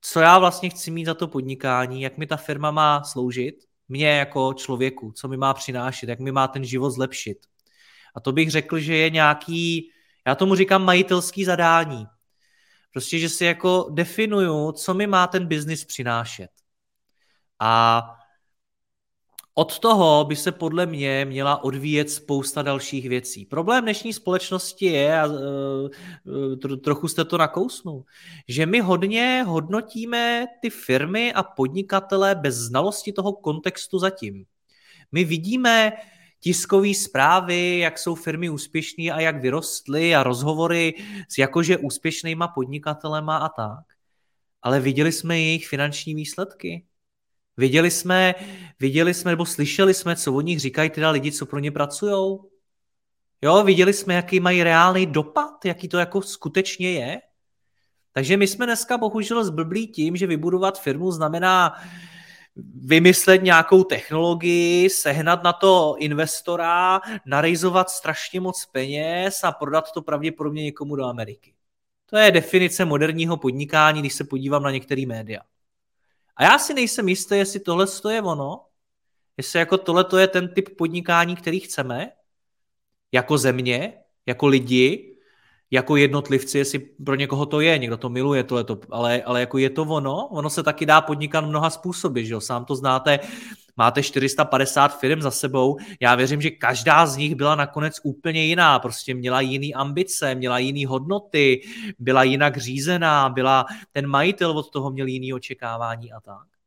co 0.00 0.20
já 0.20 0.38
vlastně 0.38 0.70
chci 0.70 0.90
mít 0.90 1.04
za 1.04 1.14
to 1.14 1.28
podnikání, 1.28 2.02
jak 2.02 2.18
mi 2.18 2.26
ta 2.26 2.36
firma 2.36 2.70
má 2.70 3.04
sloužit, 3.04 3.54
mě 3.88 4.08
jako 4.08 4.54
člověku, 4.54 5.12
co 5.12 5.28
mi 5.28 5.36
má 5.36 5.54
přinášet, 5.54 6.08
jak 6.08 6.20
mi 6.20 6.32
má 6.32 6.48
ten 6.48 6.64
život 6.64 6.90
zlepšit. 6.90 7.38
A 8.14 8.20
to 8.20 8.32
bych 8.32 8.50
řekl, 8.50 8.78
že 8.78 8.96
je 8.96 9.10
nějaký, 9.10 9.90
já 10.26 10.34
tomu 10.34 10.54
říkám 10.54 10.84
majitelský 10.84 11.44
zadání. 11.44 12.06
Prostě, 12.92 13.18
že 13.18 13.28
si 13.28 13.44
jako 13.44 13.88
definuju, 13.90 14.72
co 14.72 14.94
mi 14.94 15.06
má 15.06 15.26
ten 15.26 15.46
biznis 15.46 15.84
přinášet. 15.84 16.48
A 17.58 18.02
od 19.60 19.78
toho 19.78 20.24
by 20.24 20.36
se 20.36 20.52
podle 20.52 20.86
mě 20.86 21.24
měla 21.24 21.64
odvíjet 21.64 22.10
spousta 22.10 22.62
dalších 22.62 23.08
věcí. 23.08 23.46
Problém 23.46 23.84
dnešní 23.84 24.12
společnosti 24.12 24.86
je, 24.86 25.20
a 25.20 25.28
e, 26.72 26.76
trochu 26.76 27.08
jste 27.08 27.24
to 27.24 27.38
nakousnul, 27.38 28.04
že 28.48 28.66
my 28.66 28.80
hodně 28.80 29.44
hodnotíme 29.46 30.46
ty 30.62 30.70
firmy 30.70 31.32
a 31.32 31.42
podnikatele 31.42 32.34
bez 32.34 32.54
znalosti 32.54 33.12
toho 33.12 33.32
kontextu 33.32 33.98
zatím. 33.98 34.44
My 35.12 35.24
vidíme 35.24 35.92
tiskové 36.40 36.94
zprávy, 36.94 37.78
jak 37.78 37.98
jsou 37.98 38.14
firmy 38.14 38.50
úspěšné 38.50 39.10
a 39.12 39.20
jak 39.20 39.42
vyrostly 39.42 40.14
a 40.14 40.22
rozhovory 40.22 40.94
s 41.28 41.38
jakože 41.38 41.78
úspěšnýma 41.78 42.48
podnikatelema 42.48 43.36
a 43.36 43.48
tak. 43.48 43.84
Ale 44.62 44.80
viděli 44.80 45.12
jsme 45.12 45.38
jejich 45.38 45.68
finanční 45.68 46.14
výsledky. 46.14 46.84
Viděli 47.60 47.90
jsme, 47.90 48.34
viděli 48.80 49.14
jsme 49.14 49.30
nebo 49.30 49.46
slyšeli 49.46 49.94
jsme, 49.94 50.16
co 50.16 50.34
o 50.34 50.40
nich 50.40 50.60
říkají 50.60 50.90
teda 50.90 51.10
lidi, 51.10 51.32
co 51.32 51.46
pro 51.46 51.58
ně 51.58 51.70
pracují. 51.70 52.38
Jo, 53.42 53.62
viděli 53.64 53.92
jsme, 53.92 54.14
jaký 54.14 54.40
mají 54.40 54.62
reálný 54.62 55.06
dopad, 55.06 55.64
jaký 55.64 55.88
to 55.88 55.98
jako 55.98 56.22
skutečně 56.22 56.92
je. 56.92 57.20
Takže 58.12 58.36
my 58.36 58.46
jsme 58.46 58.66
dneska 58.66 58.98
bohužel 58.98 59.44
zblblí 59.44 59.86
tím, 59.86 60.16
že 60.16 60.26
vybudovat 60.26 60.80
firmu 60.80 61.12
znamená 61.12 61.72
vymyslet 62.74 63.42
nějakou 63.42 63.84
technologii, 63.84 64.90
sehnat 64.90 65.42
na 65.42 65.52
to 65.52 65.96
investora, 65.98 67.00
narejzovat 67.26 67.90
strašně 67.90 68.40
moc 68.40 68.66
peněz 68.66 69.44
a 69.44 69.52
prodat 69.52 69.92
to 69.92 70.02
pravděpodobně 70.02 70.62
někomu 70.62 70.96
do 70.96 71.04
Ameriky. 71.04 71.54
To 72.06 72.16
je 72.16 72.30
definice 72.30 72.84
moderního 72.84 73.36
podnikání, 73.36 74.00
když 74.00 74.14
se 74.14 74.24
podívám 74.24 74.62
na 74.62 74.70
některé 74.70 75.06
média. 75.06 75.40
A 76.40 76.44
já 76.44 76.58
si 76.58 76.74
nejsem 76.74 77.08
jistý, 77.08 77.34
jestli 77.34 77.60
tohle 77.60 77.86
je 78.10 78.22
ono, 78.22 78.64
jestli 79.36 79.58
jako 79.58 79.78
tohle 79.78 80.04
je 80.18 80.28
ten 80.28 80.54
typ 80.54 80.76
podnikání, 80.78 81.36
který 81.36 81.60
chceme, 81.60 82.10
jako 83.12 83.38
země, 83.38 83.94
jako 84.26 84.46
lidi, 84.46 85.16
jako 85.70 85.96
jednotlivci, 85.96 86.58
jestli 86.58 86.78
pro 86.78 87.14
někoho 87.14 87.46
to 87.46 87.60
je, 87.60 87.78
někdo 87.78 87.96
to 87.96 88.08
miluje, 88.08 88.44
tohleto, 88.44 88.80
ale, 88.90 89.22
ale 89.22 89.40
jako 89.40 89.58
je 89.58 89.70
to 89.70 89.82
ono, 89.82 90.26
ono 90.26 90.50
se 90.50 90.62
taky 90.62 90.86
dá 90.86 91.00
podnikat 91.00 91.44
mnoha 91.44 91.70
způsoby, 91.70 92.22
že 92.22 92.32
jo, 92.32 92.40
sám 92.40 92.64
to 92.64 92.76
znáte, 92.76 93.18
máte 93.76 94.02
450 94.02 95.00
firm 95.00 95.22
za 95.22 95.30
sebou, 95.30 95.76
já 96.00 96.14
věřím, 96.14 96.40
že 96.40 96.50
každá 96.50 97.06
z 97.06 97.16
nich 97.16 97.34
byla 97.34 97.54
nakonec 97.54 98.00
úplně 98.02 98.44
jiná, 98.44 98.78
prostě 98.78 99.14
měla 99.14 99.40
jiný 99.40 99.74
ambice, 99.74 100.34
měla 100.34 100.58
jiný 100.58 100.84
hodnoty, 100.84 101.60
byla 101.98 102.22
jinak 102.22 102.56
řízená, 102.56 103.28
byla, 103.28 103.66
ten 103.92 104.06
majitel 104.06 104.50
od 104.50 104.70
toho 104.70 104.90
měl 104.90 105.06
jiný 105.06 105.32
očekávání 105.32 106.12
a 106.12 106.20
tak. 106.20 106.59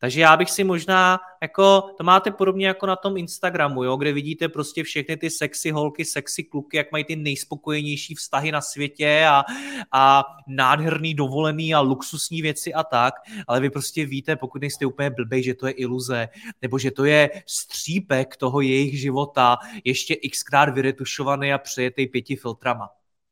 Takže 0.00 0.20
já 0.20 0.36
bych 0.36 0.50
si 0.50 0.64
možná, 0.64 1.20
jako, 1.42 1.82
to 1.98 2.04
máte 2.04 2.30
podobně 2.30 2.66
jako 2.66 2.86
na 2.86 2.96
tom 2.96 3.16
Instagramu, 3.16 3.84
jo, 3.84 3.96
kde 3.96 4.12
vidíte 4.12 4.48
prostě 4.48 4.82
všechny 4.82 5.16
ty 5.16 5.30
sexy 5.30 5.70
holky, 5.70 6.04
sexy 6.04 6.44
kluky, 6.44 6.76
jak 6.76 6.92
mají 6.92 7.04
ty 7.04 7.16
nejspokojenější 7.16 8.14
vztahy 8.14 8.52
na 8.52 8.60
světě 8.60 9.26
a, 9.28 9.44
a 9.92 10.24
nádherný 10.46 11.14
dovolený 11.14 11.74
a 11.74 11.80
luxusní 11.80 12.42
věci 12.42 12.74
a 12.74 12.84
tak, 12.84 13.14
ale 13.46 13.60
vy 13.60 13.70
prostě 13.70 14.06
víte, 14.06 14.36
pokud 14.36 14.60
nejste 14.60 14.86
úplně 14.86 15.10
blbej, 15.10 15.42
že 15.42 15.54
to 15.54 15.66
je 15.66 15.72
iluze, 15.72 16.28
nebo 16.62 16.78
že 16.78 16.90
to 16.90 17.04
je 17.04 17.30
střípek 17.46 18.36
toho 18.36 18.60
jejich 18.60 19.00
života, 19.00 19.58
ještě 19.84 20.16
xkrát 20.16 20.68
vyretušovaný 20.68 21.52
a 21.52 21.58
přejetý 21.58 22.06
pěti 22.06 22.36
filtrama. 22.36 22.88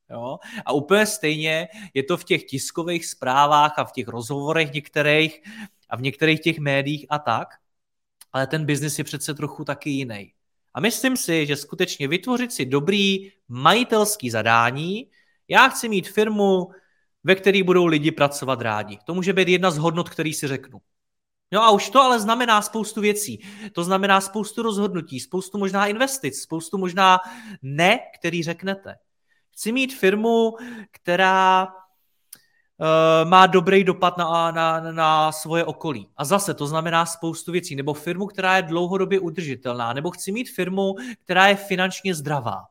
Jo? 0.09 0.39
A 0.65 0.71
úplně 0.71 1.05
stejně 1.05 1.67
je 1.93 2.03
to 2.03 2.17
v 2.17 2.23
těch 2.23 2.43
tiskových 2.43 3.05
zprávách 3.05 3.79
a 3.79 3.83
v 3.83 3.91
těch 3.91 4.07
rozhovorech 4.07 4.73
některých 4.73 5.41
a 5.89 5.97
v 5.97 6.01
některých 6.01 6.41
těch 6.41 6.59
médiích 6.59 7.05
a 7.09 7.19
tak, 7.19 7.47
ale 8.33 8.47
ten 8.47 8.65
biznis 8.65 8.97
je 8.97 9.03
přece 9.03 9.33
trochu 9.33 9.65
taky 9.65 9.89
jiný. 9.89 10.33
A 10.73 10.79
myslím 10.79 11.17
si, 11.17 11.45
že 11.45 11.55
skutečně 11.55 12.07
vytvořit 12.07 12.51
si 12.51 12.65
dobrý 12.65 13.31
majitelský 13.47 14.29
zadání, 14.29 15.09
já 15.47 15.69
chci 15.69 15.89
mít 15.89 16.09
firmu, 16.09 16.67
ve 17.23 17.35
které 17.35 17.63
budou 17.63 17.85
lidi 17.85 18.11
pracovat 18.11 18.61
rádi. 18.61 18.97
To 19.05 19.13
může 19.13 19.33
být 19.33 19.47
jedna 19.47 19.71
z 19.71 19.77
hodnot, 19.77 20.09
který 20.09 20.33
si 20.33 20.47
řeknu. 20.47 20.81
No 21.51 21.63
a 21.63 21.71
už 21.71 21.89
to 21.89 22.01
ale 22.01 22.19
znamená 22.19 22.61
spoustu 22.61 23.01
věcí. 23.01 23.39
To 23.71 23.83
znamená 23.83 24.21
spoustu 24.21 24.61
rozhodnutí, 24.61 25.19
spoustu 25.19 25.57
možná 25.57 25.87
investic, 25.87 26.41
spoustu 26.41 26.77
možná 26.77 27.19
ne, 27.61 27.99
který 28.19 28.43
řeknete. 28.43 28.95
Chci 29.51 29.71
mít 29.71 29.93
firmu, 29.93 30.51
která 30.91 31.67
má 33.23 33.47
dobrý 33.47 33.83
dopad 33.83 34.17
na, 34.17 34.51
na, 34.51 34.79
na 34.91 35.31
svoje 35.31 35.65
okolí. 35.65 36.09
A 36.17 36.25
zase 36.25 36.53
to 36.53 36.67
znamená 36.67 37.05
spoustu 37.05 37.51
věcí. 37.51 37.75
Nebo 37.75 37.93
firmu, 37.93 38.27
která 38.27 38.57
je 38.57 38.63
dlouhodobě 38.63 39.19
udržitelná. 39.19 39.93
Nebo 39.93 40.11
chci 40.11 40.31
mít 40.31 40.49
firmu, 40.49 40.95
která 41.23 41.47
je 41.47 41.55
finančně 41.55 42.15
zdravá. 42.15 42.65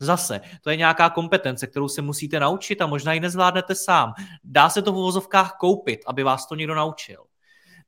Zase, 0.00 0.40
to 0.62 0.70
je 0.70 0.76
nějaká 0.76 1.10
kompetence, 1.10 1.66
kterou 1.66 1.88
se 1.88 2.02
musíte 2.02 2.40
naučit 2.40 2.82
a 2.82 2.86
možná 2.86 3.12
ji 3.12 3.20
nezvládnete 3.20 3.74
sám. 3.74 4.12
Dá 4.44 4.68
se 4.68 4.82
to 4.82 4.92
v 4.92 4.96
uvozovkách 4.96 5.56
koupit, 5.60 6.00
aby 6.06 6.22
vás 6.22 6.46
to 6.46 6.54
někdo 6.54 6.74
naučil. 6.74 7.24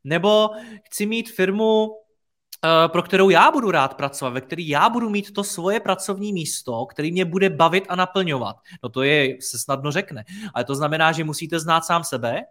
Nebo 0.04 0.50
chci 0.84 1.06
mít 1.06 1.30
firmu, 1.30 1.88
eh, 1.90 2.05
pro 2.86 3.02
kterou 3.02 3.30
já 3.30 3.50
budu 3.50 3.70
rád 3.70 3.94
pracovat, 3.94 4.30
ve 4.30 4.40
který 4.40 4.68
já 4.68 4.88
budu 4.88 5.10
mít 5.10 5.32
to 5.32 5.44
svoje 5.44 5.80
pracovní 5.80 6.32
místo, 6.32 6.86
který 6.86 7.12
mě 7.12 7.24
bude 7.24 7.50
bavit 7.50 7.84
a 7.88 7.96
naplňovat. 7.96 8.56
No 8.82 8.88
to 8.88 9.02
je, 9.02 9.36
se 9.40 9.58
snadno 9.58 9.92
řekne. 9.92 10.24
Ale 10.54 10.64
to 10.64 10.74
znamená, 10.74 11.12
že 11.12 11.24
musíte 11.24 11.60
znát 11.60 11.84
sám 11.84 12.04
sebe, 12.04 12.42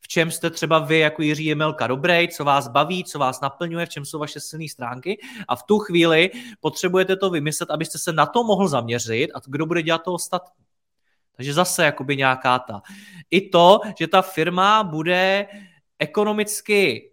v 0.00 0.08
čem 0.08 0.30
jste 0.30 0.50
třeba 0.50 0.78
vy 0.78 0.98
jako 0.98 1.22
Jiří 1.22 1.44
Jemelka 1.44 1.86
dobrý, 1.86 2.28
co 2.28 2.44
vás 2.44 2.68
baví, 2.68 3.04
co 3.04 3.18
vás 3.18 3.40
naplňuje, 3.40 3.86
v 3.86 3.88
čem 3.88 4.04
jsou 4.04 4.18
vaše 4.18 4.40
silné 4.40 4.68
stránky 4.68 5.18
a 5.48 5.56
v 5.56 5.62
tu 5.62 5.78
chvíli 5.78 6.30
potřebujete 6.60 7.16
to 7.16 7.30
vymyslet, 7.30 7.70
abyste 7.70 7.98
se 7.98 8.12
na 8.12 8.26
to 8.26 8.44
mohl 8.44 8.68
zaměřit 8.68 9.30
a 9.34 9.40
kdo 9.46 9.66
bude 9.66 9.82
dělat 9.82 10.02
to 10.02 10.12
ostatní. 10.12 10.64
Takže 11.36 11.54
zase 11.54 11.84
jakoby 11.84 12.16
nějaká 12.16 12.58
ta. 12.58 12.82
I 13.30 13.48
to, 13.48 13.80
že 13.98 14.06
ta 14.06 14.22
firma 14.22 14.82
bude 14.84 15.46
ekonomicky 15.98 17.07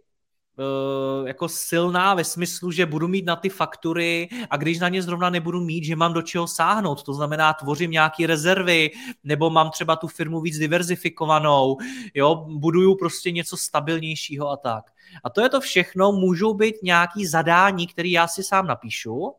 jako 1.25 1.49
silná 1.49 2.13
ve 2.13 2.23
smyslu, 2.23 2.71
že 2.71 2.85
budu 2.85 3.07
mít 3.07 3.25
na 3.25 3.35
ty 3.35 3.49
faktury 3.49 4.29
a 4.49 4.57
když 4.57 4.79
na 4.79 4.89
ně 4.89 5.01
zrovna 5.01 5.29
nebudu 5.29 5.61
mít, 5.61 5.83
že 5.83 5.95
mám 5.95 6.13
do 6.13 6.21
čeho 6.21 6.47
sáhnout, 6.47 7.03
to 7.03 7.13
znamená 7.13 7.53
tvořím 7.53 7.91
nějaké 7.91 8.27
rezervy 8.27 8.91
nebo 9.23 9.49
mám 9.49 9.71
třeba 9.71 9.95
tu 9.95 10.07
firmu 10.07 10.41
víc 10.41 10.57
diverzifikovanou, 10.57 11.77
jo, 12.13 12.45
buduju 12.49 12.95
prostě 12.95 13.31
něco 13.31 13.57
stabilnějšího 13.57 14.49
a 14.49 14.57
tak. 14.57 14.83
A 15.23 15.29
to 15.29 15.41
je 15.41 15.49
to 15.49 15.61
všechno, 15.61 16.11
můžou 16.11 16.53
být 16.53 16.75
nějaký 16.83 17.25
zadání, 17.25 17.87
který 17.87 18.11
já 18.11 18.27
si 18.27 18.43
sám 18.43 18.67
napíšu 18.67 19.33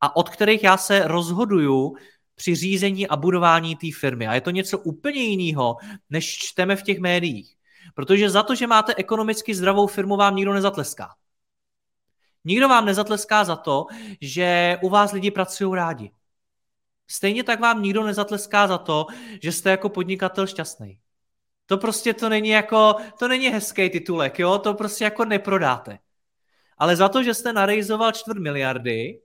a 0.00 0.16
od 0.16 0.28
kterých 0.28 0.64
já 0.64 0.76
se 0.76 1.08
rozhoduju 1.08 1.96
při 2.34 2.54
řízení 2.54 3.08
a 3.08 3.16
budování 3.16 3.76
té 3.76 3.86
firmy. 4.00 4.26
A 4.26 4.34
je 4.34 4.40
to 4.40 4.50
něco 4.50 4.78
úplně 4.78 5.22
jiného, 5.22 5.76
než 6.10 6.38
čteme 6.38 6.76
v 6.76 6.82
těch 6.82 6.98
médiích. 6.98 7.57
Protože 7.94 8.30
za 8.30 8.42
to, 8.42 8.54
že 8.54 8.66
máte 8.66 8.94
ekonomicky 8.94 9.54
zdravou 9.54 9.86
firmu, 9.86 10.16
vám 10.16 10.36
nikdo 10.36 10.52
nezatleská. 10.52 11.14
Nikdo 12.44 12.68
vám 12.68 12.84
nezatleská 12.84 13.44
za 13.44 13.56
to, 13.56 13.86
že 14.20 14.78
u 14.82 14.88
vás 14.88 15.12
lidi 15.12 15.30
pracují 15.30 15.76
rádi. 15.76 16.10
Stejně 17.10 17.44
tak 17.44 17.60
vám 17.60 17.82
nikdo 17.82 18.04
nezatleská 18.04 18.66
za 18.66 18.78
to, 18.78 19.06
že 19.42 19.52
jste 19.52 19.70
jako 19.70 19.88
podnikatel 19.88 20.46
šťastný. 20.46 20.98
To 21.66 21.78
prostě 21.78 22.14
to 22.14 22.28
není 22.28 22.48
jako, 22.48 22.94
to 23.18 23.28
není 23.28 23.48
hezký 23.48 23.90
titulek, 23.90 24.38
jo, 24.38 24.58
to 24.58 24.74
prostě 24.74 25.04
jako 25.04 25.24
neprodáte. 25.24 25.98
Ale 26.78 26.96
za 26.96 27.08
to, 27.08 27.22
že 27.22 27.34
jste 27.34 27.52
narejzoval 27.52 28.12
čtvrt 28.12 28.38
miliardy, 28.38 29.20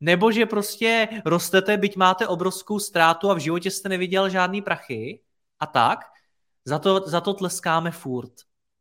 nebo 0.00 0.32
že 0.32 0.46
prostě 0.46 1.08
rostete, 1.24 1.76
byť 1.76 1.96
máte 1.96 2.26
obrovskou 2.26 2.78
ztrátu 2.78 3.30
a 3.30 3.34
v 3.34 3.38
životě 3.38 3.70
jste 3.70 3.88
neviděl 3.88 4.28
žádný 4.28 4.62
prachy 4.62 5.20
a 5.60 5.66
tak, 5.66 5.98
za 6.64 6.78
to, 6.78 7.02
za 7.06 7.20
to 7.20 7.34
tleskáme 7.34 7.90
furt. 7.90 8.32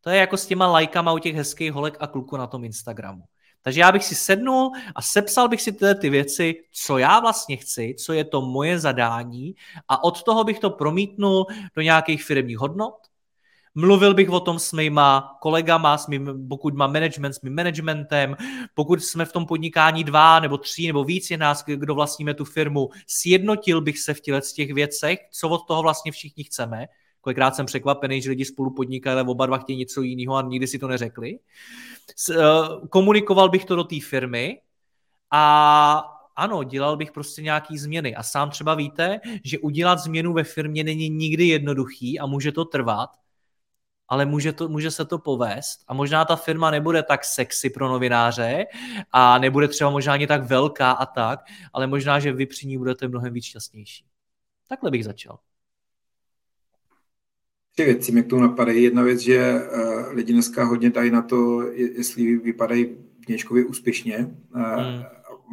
To 0.01 0.09
je 0.09 0.17
jako 0.17 0.37
s 0.37 0.45
těma 0.45 0.67
lajkama 0.67 1.13
u 1.13 1.17
těch 1.17 1.35
hezkých 1.35 1.71
holek 1.71 1.97
a 1.99 2.07
kluků 2.07 2.37
na 2.37 2.47
tom 2.47 2.63
Instagramu. 2.63 3.23
Takže 3.61 3.81
já 3.81 3.91
bych 3.91 4.03
si 4.03 4.15
sednul 4.15 4.71
a 4.95 5.01
sepsal 5.01 5.49
bych 5.49 5.61
si 5.61 5.71
tyhle 5.71 5.95
ty 5.95 6.09
věci, 6.09 6.55
co 6.71 6.97
já 6.97 7.19
vlastně 7.19 7.57
chci, 7.57 7.95
co 8.05 8.13
je 8.13 8.23
to 8.23 8.41
moje 8.41 8.79
zadání 8.79 9.55
a 9.87 10.03
od 10.03 10.23
toho 10.23 10.43
bych 10.43 10.59
to 10.59 10.69
promítnul 10.69 11.45
do 11.75 11.81
nějakých 11.81 12.23
firmních 12.23 12.57
hodnot. 12.57 12.95
Mluvil 13.75 14.13
bych 14.13 14.29
o 14.29 14.39
tom 14.39 14.59
s 14.59 14.73
mýma 14.73 15.37
kolegama, 15.41 15.97
s 15.97 16.07
mým, 16.07 16.47
pokud 16.49 16.73
mám 16.73 16.93
management, 16.93 17.33
s 17.33 17.41
mým 17.41 17.55
managementem, 17.55 18.35
pokud 18.73 19.03
jsme 19.03 19.25
v 19.25 19.31
tom 19.31 19.45
podnikání 19.45 20.03
dva 20.03 20.39
nebo 20.39 20.57
tři 20.57 20.87
nebo 20.87 21.03
víc 21.03 21.31
je 21.31 21.37
nás, 21.37 21.63
kdo 21.65 21.95
vlastníme 21.95 22.33
tu 22.33 22.45
firmu, 22.45 22.89
sjednotil 23.07 23.81
bych 23.81 23.99
se 23.99 24.13
v 24.13 24.21
těch 24.55 24.73
věcech, 24.73 25.19
co 25.31 25.49
od 25.49 25.67
toho 25.67 25.81
vlastně 25.81 26.11
všichni 26.11 26.43
chceme 26.43 26.87
Kolikrát 27.22 27.56
jsem 27.56 27.65
překvapený, 27.65 28.22
že 28.22 28.30
lidi 28.30 28.45
spolu 28.45 28.72
podnikají, 28.72 29.14
ale 29.14 29.23
oba 29.23 29.45
dva 29.45 29.57
chtějí 29.57 29.80
něco 29.80 30.02
jiného 30.02 30.35
a 30.35 30.41
nikdy 30.41 30.68
si 30.68 30.80
to 30.80 30.88
neřekli. 30.88 31.39
Eh, 32.31 32.35
komunikoval 32.89 33.49
bych 33.49 33.65
to 33.65 33.76
do 33.76 33.84
té 33.84 33.95
firmy 33.99 34.61
a 35.31 36.03
ano, 36.35 36.64
dělal 36.64 36.98
bych 36.98 37.11
prostě 37.11 37.41
nějaký 37.41 37.77
změny. 37.77 38.15
A 38.15 38.23
sám 38.23 38.49
třeba 38.49 38.76
víte, 38.76 39.19
že 39.43 39.60
udělat 39.60 39.99
změnu 39.99 40.34
ve 40.34 40.43
firmě 40.43 40.84
není 40.84 41.10
nikdy 41.10 41.48
jednoduchý 41.48 42.19
a 42.19 42.26
může 42.26 42.52
to 42.52 42.65
trvat, 42.65 43.10
ale 44.07 44.26
může, 44.26 44.53
to, 44.53 44.69
může 44.69 44.91
se 44.91 45.06
to 45.06 45.19
povést 45.19 45.84
a 45.88 45.93
možná 45.93 46.26
ta 46.26 46.35
firma 46.35 46.72
nebude 46.72 47.03
tak 47.03 47.26
sexy 47.26 47.69
pro 47.69 47.89
novináře 47.89 48.65
a 49.11 49.38
nebude 49.38 49.68
třeba 49.68 49.89
možná 49.89 50.14
ani 50.14 50.27
tak 50.27 50.43
velká 50.43 50.91
a 50.91 51.06
tak, 51.06 51.39
ale 51.73 51.88
možná, 51.88 52.19
že 52.19 52.34
vy 52.34 52.45
při 52.45 52.68
ní 52.68 52.77
budete 52.77 53.07
mnohem 53.07 53.34
víc 53.34 53.45
šťastnější. 53.45 54.06
Takhle 54.68 54.91
bych 54.91 55.06
začal. 55.06 55.39
Tři 57.72 57.85
věci 57.85 58.11
mě 58.11 58.23
k 58.23 58.27
tomu 58.27 58.41
napadají. 58.41 58.84
Jedna 58.84 59.03
věc, 59.03 59.19
že 59.19 59.61
uh, 59.73 60.14
lidi 60.14 60.34
dneska 60.34 60.64
hodně 60.64 60.89
dají 60.89 61.11
na 61.11 61.22
to, 61.22 61.61
jestli 61.72 62.38
vypadají 62.38 62.98
něčkově 63.30 63.65
úspěšně. 63.65 64.18
Uh, 64.56 64.61
hmm. 64.61 65.03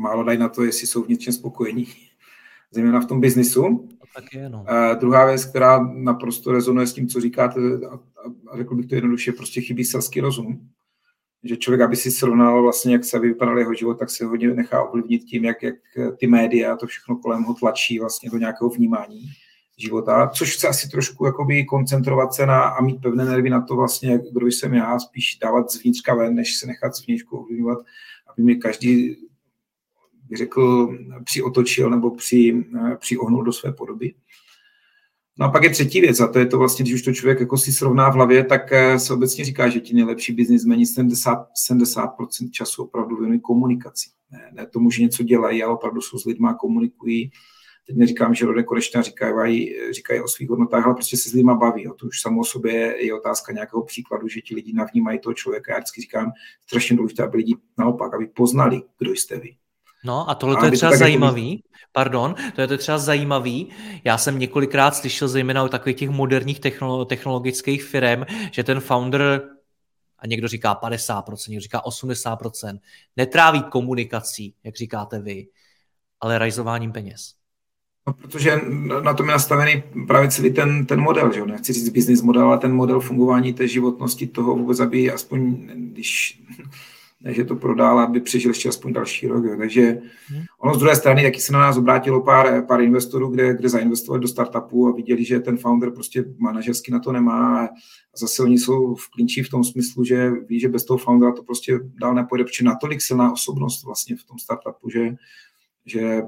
Málo 0.01 0.25
dají 0.25 0.39
na 0.39 0.49
to, 0.49 0.65
jestli 0.65 0.87
jsou 0.87 1.03
v 1.03 1.09
něčem 1.09 1.33
spokojení, 1.33 1.87
zejména 2.71 3.01
v 3.01 3.07
tom 3.07 3.21
biznisu. 3.21 3.89
Tak 4.15 4.35
je, 4.35 4.49
no. 4.49 4.59
uh, 4.59 4.99
druhá 5.01 5.27
věc, 5.27 5.45
která 5.45 5.93
naprosto 5.95 6.53
rezonuje 6.53 6.87
s 6.87 6.93
tím, 6.93 7.09
co 7.09 7.21
říkáte, 7.21 7.61
a, 7.91 8.01
a 8.51 8.57
řekl 8.57 8.75
bych 8.75 8.87
to 8.87 8.95
jednoduše, 8.95 9.33
prostě 9.33 9.61
chybí 9.61 9.85
selský 9.85 10.21
rozum. 10.21 10.69
Že 11.45 11.57
člověk, 11.57 11.81
aby 11.81 11.97
si 11.97 12.11
srovnal 12.11 12.63
vlastně, 12.63 12.93
jak 12.93 13.05
se 13.05 13.19
vypadal 13.19 13.59
jeho 13.59 13.75
život, 13.75 13.99
tak 13.99 14.11
se 14.11 14.25
hodně 14.25 14.49
nechá 14.49 14.83
ovlivnit 14.83 15.25
tím, 15.25 15.45
jak, 15.45 15.63
jak 15.63 15.75
ty 16.17 16.27
média, 16.27 16.77
to 16.77 16.87
všechno 16.87 17.17
kolem 17.17 17.43
ho 17.43 17.55
tlačí 17.55 17.99
vlastně 17.99 18.31
do 18.31 18.39
nějakého 18.39 18.71
vnímání 18.71 19.21
života, 19.79 20.31
což 20.35 20.57
chce 20.57 20.69
asi 20.69 20.89
trošku 20.89 21.27
jakoby 21.27 21.65
koncentrovat 21.65 22.35
se 22.35 22.47
na 22.47 22.63
a 22.63 22.83
mít 22.83 23.01
pevné 23.03 23.25
nervy 23.25 23.51
na 23.51 23.61
to 23.61 23.77
vlastně, 23.77 24.21
kdo 24.33 24.47
jsem 24.47 24.75
já, 24.75 24.99
spíš 24.99 25.39
dávat 25.43 25.71
zvnitřka 25.71 26.15
ven, 26.15 26.35
než 26.35 26.57
se 26.57 26.67
nechat 26.67 26.95
zvnitřku 26.95 27.39
ovlivňovat, 27.39 27.79
aby 28.33 28.43
mi 28.43 28.57
každý 28.57 29.17
řekl, 30.37 30.89
přiotočil 31.25 31.91
nebo 31.91 32.11
při, 32.11 32.65
přiohnul 32.99 33.45
do 33.45 33.53
své 33.53 33.73
podoby. 33.73 34.15
No 35.39 35.47
a 35.47 35.49
pak 35.49 35.63
je 35.63 35.71
třetí 35.71 36.01
věc, 36.01 36.21
a 36.21 36.27
to 36.27 36.39
je 36.39 36.47
to 36.47 36.59
vlastně, 36.59 36.83
když 36.83 36.95
už 36.95 37.03
to 37.03 37.13
člověk 37.13 37.41
jako 37.41 37.59
si 37.59 37.73
srovná 37.73 38.11
v 38.11 38.15
hlavě, 38.15 38.45
tak 38.45 38.73
eh, 38.73 38.99
se 38.99 39.15
obecně 39.15 39.45
říká, 39.45 39.69
že 39.69 39.81
ti 39.81 39.95
nejlepší 39.95 40.33
biznismeni 40.33 40.85
70%, 40.85 41.45
70% 41.71 42.51
času 42.51 42.83
opravdu 42.83 43.17
věnují 43.17 43.41
komunikaci. 43.41 44.11
Ne, 44.31 44.51
ne 44.53 44.67
tomu, 44.67 44.91
že 44.91 45.03
něco 45.03 45.23
dělají, 45.23 45.63
ale 45.63 45.75
opravdu 45.75 46.01
jsou 46.01 46.19
s 46.19 46.25
lidmi 46.25 46.49
komunikují 46.61 47.31
teď 47.89 47.97
neříkám, 47.97 48.35
že 48.35 48.47
rodé 48.47 48.63
konečná 48.63 49.03
říkají, 49.03 49.75
říkají 49.91 50.21
o 50.21 50.29
svých 50.29 50.51
hodnotách, 50.51 50.85
ale 50.85 50.95
prostě 50.95 51.17
se 51.17 51.31
s 51.31 51.33
lidma 51.33 51.55
baví. 51.55 51.83
Jo. 51.83 51.95
To 51.95 52.07
už 52.07 52.21
samo 52.21 52.41
o 52.41 52.45
sobě 52.45 53.05
je 53.05 53.15
otázka 53.15 53.53
nějakého 53.53 53.83
příkladu, 53.83 54.29
že 54.29 54.41
ti 54.41 54.55
lidi 54.55 54.73
navnímají 54.73 55.19
toho 55.19 55.35
člověka. 55.35 55.73
Já 55.73 55.79
vždycky 55.79 56.01
říkám, 56.01 56.33
strašně 56.67 56.97
důležité, 56.97 57.23
aby 57.23 57.37
lidi 57.37 57.57
naopak, 57.79 58.15
aby 58.15 58.27
poznali, 58.27 58.83
kdo 58.99 59.13
jste 59.13 59.39
vy. 59.39 59.57
No 60.05 60.31
a 60.31 60.35
tohle 60.35 60.57
to 60.57 60.65
je 60.65 60.71
třeba 60.71 60.93
to 60.93 60.99
zajímavý, 60.99 61.51
jako... 61.51 61.63
pardon, 61.93 62.35
to 62.55 62.61
je 62.61 62.67
to 62.67 62.79
třeba 62.79 62.99
zajímavý. 62.99 63.69
Já 64.05 64.19
jsem 64.19 64.39
několikrát 64.39 64.97
slyšel 64.97 65.29
zejména 65.29 65.65
o 65.65 65.69
takových 65.69 65.97
těch 65.97 66.11
moderních 66.11 66.61
technolo- 66.61 67.07
technologických 67.07 67.85
firm, 67.85 68.23
že 68.53 68.65
ten 68.65 68.81
founder 68.81 69.51
a 70.19 70.27
někdo 70.27 70.49
říká 70.49 70.81
50%, 70.83 71.51
někdo 71.51 71.63
říká 71.63 71.83
80%, 71.87 72.79
netráví 73.17 73.63
komunikací, 73.63 74.55
jak 74.65 74.77
říkáte 74.77 75.21
vy, 75.21 75.49
ale 76.21 76.39
rajzováním 76.39 76.93
peněz. 76.93 77.38
No, 78.09 78.15
protože 78.15 78.61
na 79.03 79.15
tom 79.15 79.27
je 79.27 79.33
nastavený 79.33 79.83
právě 80.07 80.31
celý 80.31 80.53
ten, 80.53 80.87
ten 80.87 81.01
model, 81.01 81.33
že 81.33 81.41
jo? 81.41 81.47
nechci 81.47 81.73
říct 81.73 81.89
business 81.89 82.23
model, 82.23 82.43
ale 82.43 82.59
ten 82.59 82.73
model 82.73 83.01
fungování 83.01 83.53
té 83.53 83.69
životnosti 83.69 84.27
toho 84.27 84.57
vůbec, 84.57 84.81
aby 84.81 85.11
aspoň, 85.11 85.57
když 85.75 86.43
že 87.31 87.45
to 87.45 87.57
prodal, 87.57 87.99
aby 87.99 88.21
přežil 88.21 88.51
ještě 88.51 88.69
aspoň 88.69 88.93
další 88.93 89.27
rok. 89.27 89.45
Jo. 89.45 89.57
Takže 89.59 89.99
hmm. 90.29 90.43
ono 90.59 90.75
z 90.75 90.79
druhé 90.79 90.97
strany, 90.97 91.23
taky 91.23 91.41
se 91.41 91.53
na 91.53 91.59
nás 91.59 91.77
obrátilo 91.77 92.23
pár, 92.23 92.67
pár 92.67 92.81
investorů, 92.81 93.29
kde, 93.29 93.55
kde 93.55 93.69
zainvestovali 93.69 94.23
do 94.23 94.29
startupu 94.29 94.89
a 94.89 94.93
viděli, 94.93 95.25
že 95.25 95.41
ten 95.41 95.57
founder 95.57 95.91
prostě 95.91 96.25
manažersky 96.39 96.93
na 96.93 96.99
to 96.99 97.13
nemá 97.13 97.65
a 97.65 97.69
zase 98.17 98.43
oni 98.43 98.59
jsou 98.59 98.95
v 98.95 99.11
klinči 99.11 99.43
v 99.43 99.51
tom 99.51 99.65
smyslu, 99.65 100.05
že 100.05 100.31
ví, 100.31 100.61
že 100.61 100.69
bez 100.69 100.85
toho 100.85 100.99
foundera 100.99 101.33
to 101.33 101.43
prostě 101.43 101.81
dál 102.01 102.15
nepojde, 102.15 102.45
protože 102.45 102.65
natolik 102.65 103.03
silná 103.03 103.33
osobnost 103.33 103.85
vlastně 103.85 104.17
v 104.17 104.25
tom 104.25 104.39
startupu, 104.39 104.91
že, 104.91 105.15
že 105.87 106.23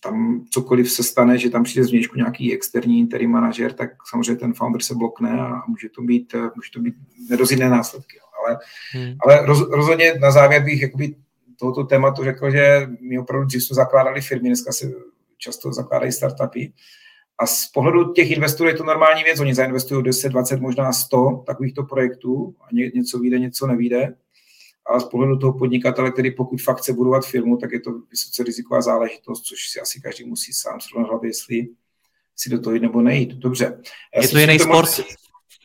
tam 0.00 0.44
cokoliv 0.50 0.92
se 0.92 1.02
stane, 1.02 1.38
že 1.38 1.50
tam 1.50 1.64
přijde 1.64 1.84
zvnějšku 1.84 2.16
nějaký 2.16 2.54
externí 2.54 2.98
interim 2.98 3.30
manažer, 3.30 3.72
tak 3.72 3.90
samozřejmě 4.08 4.36
ten 4.36 4.54
founder 4.54 4.82
se 4.82 4.94
blokne 4.94 5.40
a 5.40 5.62
může 5.68 5.88
to 5.88 6.02
být, 6.02 6.34
může 6.56 6.70
to 6.74 6.80
být 6.80 6.94
nedozidné 7.30 7.70
následky. 7.70 8.18
Ale, 8.40 8.58
hmm. 8.92 9.16
ale 9.24 9.46
roz, 9.46 9.70
rozhodně 9.70 10.14
na 10.20 10.30
závěr 10.30 10.64
bych 10.64 10.82
jakoby 10.82 11.14
tohoto 11.58 11.84
tématu 11.84 12.24
řekl, 12.24 12.50
že 12.50 12.88
my 13.00 13.18
opravdu 13.18 13.46
dřív 13.46 13.64
jsme 13.64 13.74
zakládali 13.74 14.20
firmy, 14.20 14.48
dneska 14.48 14.72
se 14.72 14.92
často 15.38 15.72
zakládají 15.72 16.12
startupy. 16.12 16.72
A 17.38 17.46
z 17.46 17.66
pohledu 17.66 18.12
těch 18.12 18.30
investorů 18.30 18.68
je 18.68 18.76
to 18.76 18.84
normální 18.84 19.24
věc, 19.24 19.40
oni 19.40 19.54
zainvestují 19.54 20.04
10, 20.04 20.28
20, 20.28 20.60
možná 20.60 20.92
100 20.92 21.44
takovýchto 21.46 21.82
projektů 21.82 22.54
a 22.60 22.66
ně, 22.72 22.90
něco 22.94 23.18
vyjde, 23.18 23.38
něco 23.38 23.66
nevíde 23.66 24.14
ale 24.88 25.00
z 25.00 25.04
pohledu 25.04 25.38
toho 25.38 25.52
podnikatele, 25.52 26.10
který 26.10 26.30
pokud 26.30 26.62
fakt 26.62 26.78
chce 26.78 26.92
budovat 26.92 27.26
firmu, 27.26 27.56
tak 27.56 27.72
je 27.72 27.80
to 27.80 27.90
vysoce 28.10 28.42
riziková 28.42 28.80
záležitost, 28.80 29.42
což 29.42 29.68
si 29.68 29.80
asi 29.80 30.00
každý 30.00 30.24
musí 30.24 30.52
sám 30.52 30.80
srovnat 30.80 31.08
hlavě, 31.08 31.30
jestli 31.30 31.68
si 32.36 32.50
do 32.50 32.60
toho 32.60 32.74
jít 32.74 32.82
nebo 32.82 33.02
nejít. 33.02 33.32
Dobře. 33.32 33.80
Já 34.16 34.22
je 34.22 34.28
to 34.28 34.38
jiný 34.38 34.58
sport? 34.58 35.00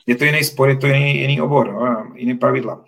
je 0.08 0.16
to 0.16 0.26
jiný 0.26 0.44
sport, 0.44 0.70
je 0.70 0.76
to 0.76 0.88
jiný, 0.88 1.22
jiný 1.22 1.42
obor, 1.42 1.74
no, 1.74 2.12
jiný 2.16 2.38
pravidla. 2.38 2.86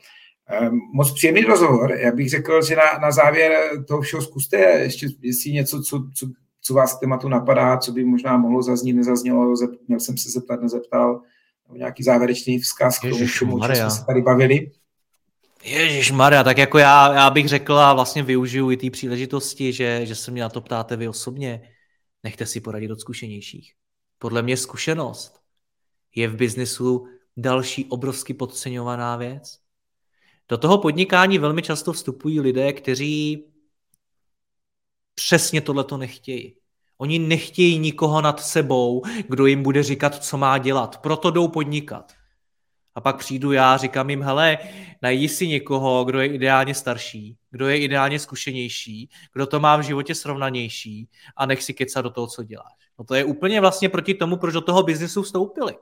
Um, 0.62 0.80
moc 0.94 1.14
příjemný 1.14 1.42
rozhovor. 1.42 1.92
Já 1.92 2.12
bych 2.12 2.30
řekl, 2.30 2.62
že 2.62 2.76
na, 2.76 3.00
na 3.02 3.12
závěr 3.12 3.52
toho 3.88 4.02
všeho 4.02 4.22
zkuste 4.22 4.58
ještě, 4.58 5.08
jestli 5.22 5.52
něco, 5.52 5.82
co, 5.82 6.04
co, 6.16 6.28
co 6.62 6.74
vás 6.74 6.98
k 6.98 7.00
tématu 7.00 7.30
napadá, 7.30 7.78
co 7.78 7.92
by 7.92 8.06
možná 8.06 8.38
mohlo 8.38 8.62
zaznít, 8.62 8.96
nezaznělo, 8.96 9.56
zep, 9.56 9.70
měl 9.88 10.00
jsem 10.00 10.18
se 10.18 10.30
zeptat, 10.30 10.62
nezeptal, 10.62 11.22
nebo 11.68 11.78
nějaký 11.78 12.04
závěrečný 12.04 12.60
vzkaz 12.60 13.00
k 13.00 13.10
tomu, 13.10 13.28
čemu 13.28 13.64
jsme 13.64 13.92
se 13.92 14.06
tady 14.06 14.22
bavili. 14.22 14.72
Ježíš 15.64 16.12
Maria, 16.12 16.44
tak 16.44 16.58
jako 16.58 16.78
já, 16.78 17.14
já 17.14 17.30
bych 17.30 17.48
řekl 17.48 17.78
a 17.78 17.94
vlastně 17.94 18.24
využiju 18.24 18.72
i 18.72 18.78
té 18.78 18.90
příležitosti, 18.90 19.74
že, 19.74 20.06
že 20.06 20.16
se 20.16 20.32
mě 20.32 20.42
na 20.42 20.50
to 20.50 20.62
ptáte 20.62 20.96
vy 20.96 21.08
osobně. 21.08 21.70
Nechte 22.24 22.46
si 22.46 22.62
poradit 22.62 22.92
od 22.92 23.00
zkušenějších. 23.00 23.74
Podle 24.18 24.42
mě 24.42 24.58
zkušenost 24.58 25.40
je 26.16 26.28
v 26.28 26.36
biznesu 26.36 27.08
další 27.38 27.86
obrovsky 27.86 28.34
podceňovaná 28.34 29.16
věc. 29.16 29.60
Do 30.50 30.58
toho 30.58 30.78
podnikání 30.78 31.40
velmi 31.40 31.62
často 31.62 31.94
vstupují 31.94 32.40
lidé, 32.40 32.74
kteří 32.74 33.46
přesně 35.16 35.62
tohleto 35.62 35.98
nechtějí. 35.98 36.58
Oni 36.98 37.20
nechtějí 37.20 37.80
nikoho 37.80 38.22
nad 38.22 38.40
sebou, 38.40 39.02
kdo 39.30 39.46
jim 39.46 39.64
bude 39.64 39.84
říkat, 39.84 40.24
co 40.24 40.38
má 40.38 40.58
dělat. 40.58 40.98
Proto 41.02 41.32
jdou 41.32 41.48
podnikat. 41.48 42.14
A 42.96 43.02
pak 43.02 43.18
přijdu 43.18 43.52
já, 43.52 43.78
říkám 43.78 44.10
jim, 44.10 44.22
hele, 44.22 44.58
najdi 45.02 45.30
si 45.30 45.48
někoho, 45.48 46.06
kdo 46.06 46.20
je 46.20 46.28
ideálně 46.28 46.76
starší, 46.76 47.38
kdo 47.52 47.68
je 47.68 47.78
ideálně 47.78 48.20
zkušenější, 48.20 49.10
kdo 49.34 49.48
to 49.48 49.60
má 49.60 49.76
v 49.78 49.82
životě 49.82 50.16
srovnanější 50.16 51.10
a 51.38 51.46
nech 51.46 51.64
si 51.64 51.74
kecat 51.74 52.04
do 52.04 52.10
toho, 52.10 52.28
co 52.28 52.44
děláš. 52.44 52.74
No 53.00 53.06
to 53.06 53.16
je 53.16 53.24
úplně 53.24 53.62
vlastně 53.62 53.90
proti 53.90 54.14
tomu, 54.14 54.38
proč 54.38 54.54
do 54.54 54.62
toho 54.62 54.84
biznesu 54.84 55.22
vstoupili. 55.22 55.76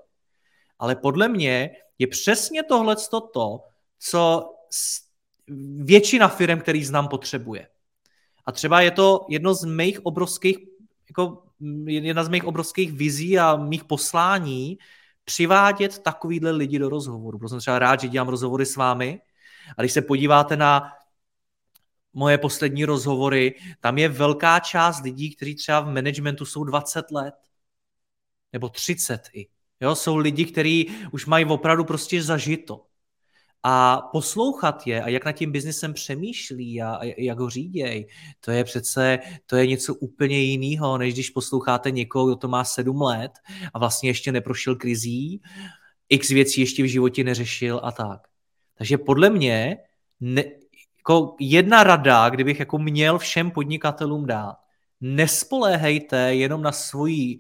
Ale 0.80 0.96
podle 0.96 1.28
mě 1.28 1.70
je 2.00 2.08
přesně 2.08 2.64
tohle 2.64 2.96
to, 3.34 3.60
co 4.00 4.54
většina 5.78 6.28
firm, 6.28 6.60
který 6.60 6.84
znám, 6.84 7.08
potřebuje. 7.08 7.68
A 8.46 8.52
třeba 8.52 8.82
je 8.82 8.92
to 8.92 9.26
jedno 9.30 9.54
z 9.54 9.66
mých 9.66 10.06
obrovských, 10.06 10.58
jako 11.10 11.44
jedna 11.86 12.24
z 12.24 12.30
mých 12.30 12.46
obrovských 12.46 12.92
vizí 12.92 13.40
a 13.40 13.56
mých 13.56 13.84
poslání, 13.84 14.78
přivádět 15.32 16.00
takovýhle 16.00 16.52
lidi 16.52 16.80
do 16.80 16.90
rozhovoru. 16.90 17.40
Protože 17.40 17.50
jsem 17.50 17.60
třeba 17.60 17.80
rád, 17.80 18.02
že 18.02 18.08
dělám 18.08 18.28
rozhovory 18.28 18.66
s 18.66 18.76
vámi. 18.76 19.22
A 19.78 19.82
když 19.82 19.92
se 19.92 20.02
podíváte 20.02 20.58
na 20.58 20.92
moje 22.14 22.38
poslední 22.38 22.86
rozhovory, 22.86 23.56
tam 23.80 23.98
je 23.98 24.10
velká 24.10 24.60
část 24.60 25.04
lidí, 25.04 25.36
kteří 25.36 25.56
třeba 25.56 25.80
v 25.80 25.94
managementu 25.94 26.46
jsou 26.46 26.64
20 26.64 27.12
let. 27.12 27.36
Nebo 28.54 28.70
30 28.70 29.30
i. 29.34 29.48
Jo, 29.82 29.96
jsou 29.96 30.18
lidi, 30.18 30.46
kteří 30.46 30.92
už 31.12 31.26
mají 31.26 31.46
opravdu 31.46 31.84
prostě 31.84 32.24
zažito 32.24 32.86
a 33.64 34.02
poslouchat 34.12 34.88
je 34.88 35.04
a 35.04 35.10
jak 35.10 35.26
nad 35.26 35.32
tím 35.32 35.52
biznesem 35.52 35.94
přemýšlí 35.94 36.82
a, 36.82 36.96
a 36.96 37.14
jak 37.18 37.40
ho 37.40 37.50
řídějí, 37.50 38.06
to 38.40 38.52
je 38.52 38.64
přece, 38.64 39.20
to 39.46 39.56
je 39.56 39.68
něco 39.68 39.96
úplně 39.96 40.40
jiného, 40.40 40.98
než 40.98 41.14
když 41.14 41.30
posloucháte 41.30 41.92
někoho, 41.92 42.26
kdo 42.26 42.36
to 42.36 42.48
má 42.48 42.64
sedm 42.64 43.02
let 43.02 43.32
a 43.74 43.80
vlastně 43.80 44.10
ještě 44.10 44.32
neprošel 44.32 44.76
krizí, 44.76 45.42
x 46.10 46.30
věcí 46.30 46.62
ještě 46.62 46.84
v 46.84 46.88
životě 46.88 47.24
neřešil 47.24 47.82
a 47.84 47.92
tak. 47.92 48.22
Takže 48.78 48.98
podle 48.98 49.30
mě 49.30 49.78
ne, 50.20 50.44
jako 50.98 51.36
jedna 51.40 51.84
rada, 51.84 52.30
kdybych 52.30 52.60
jako 52.60 52.78
měl 52.78 53.20
všem 53.20 53.52
podnikatelům 53.52 54.26
dát, 54.26 54.56
nespoléhejte 55.02 56.36
jenom 56.36 56.62
na 56.62 56.72
svoji 56.72 57.40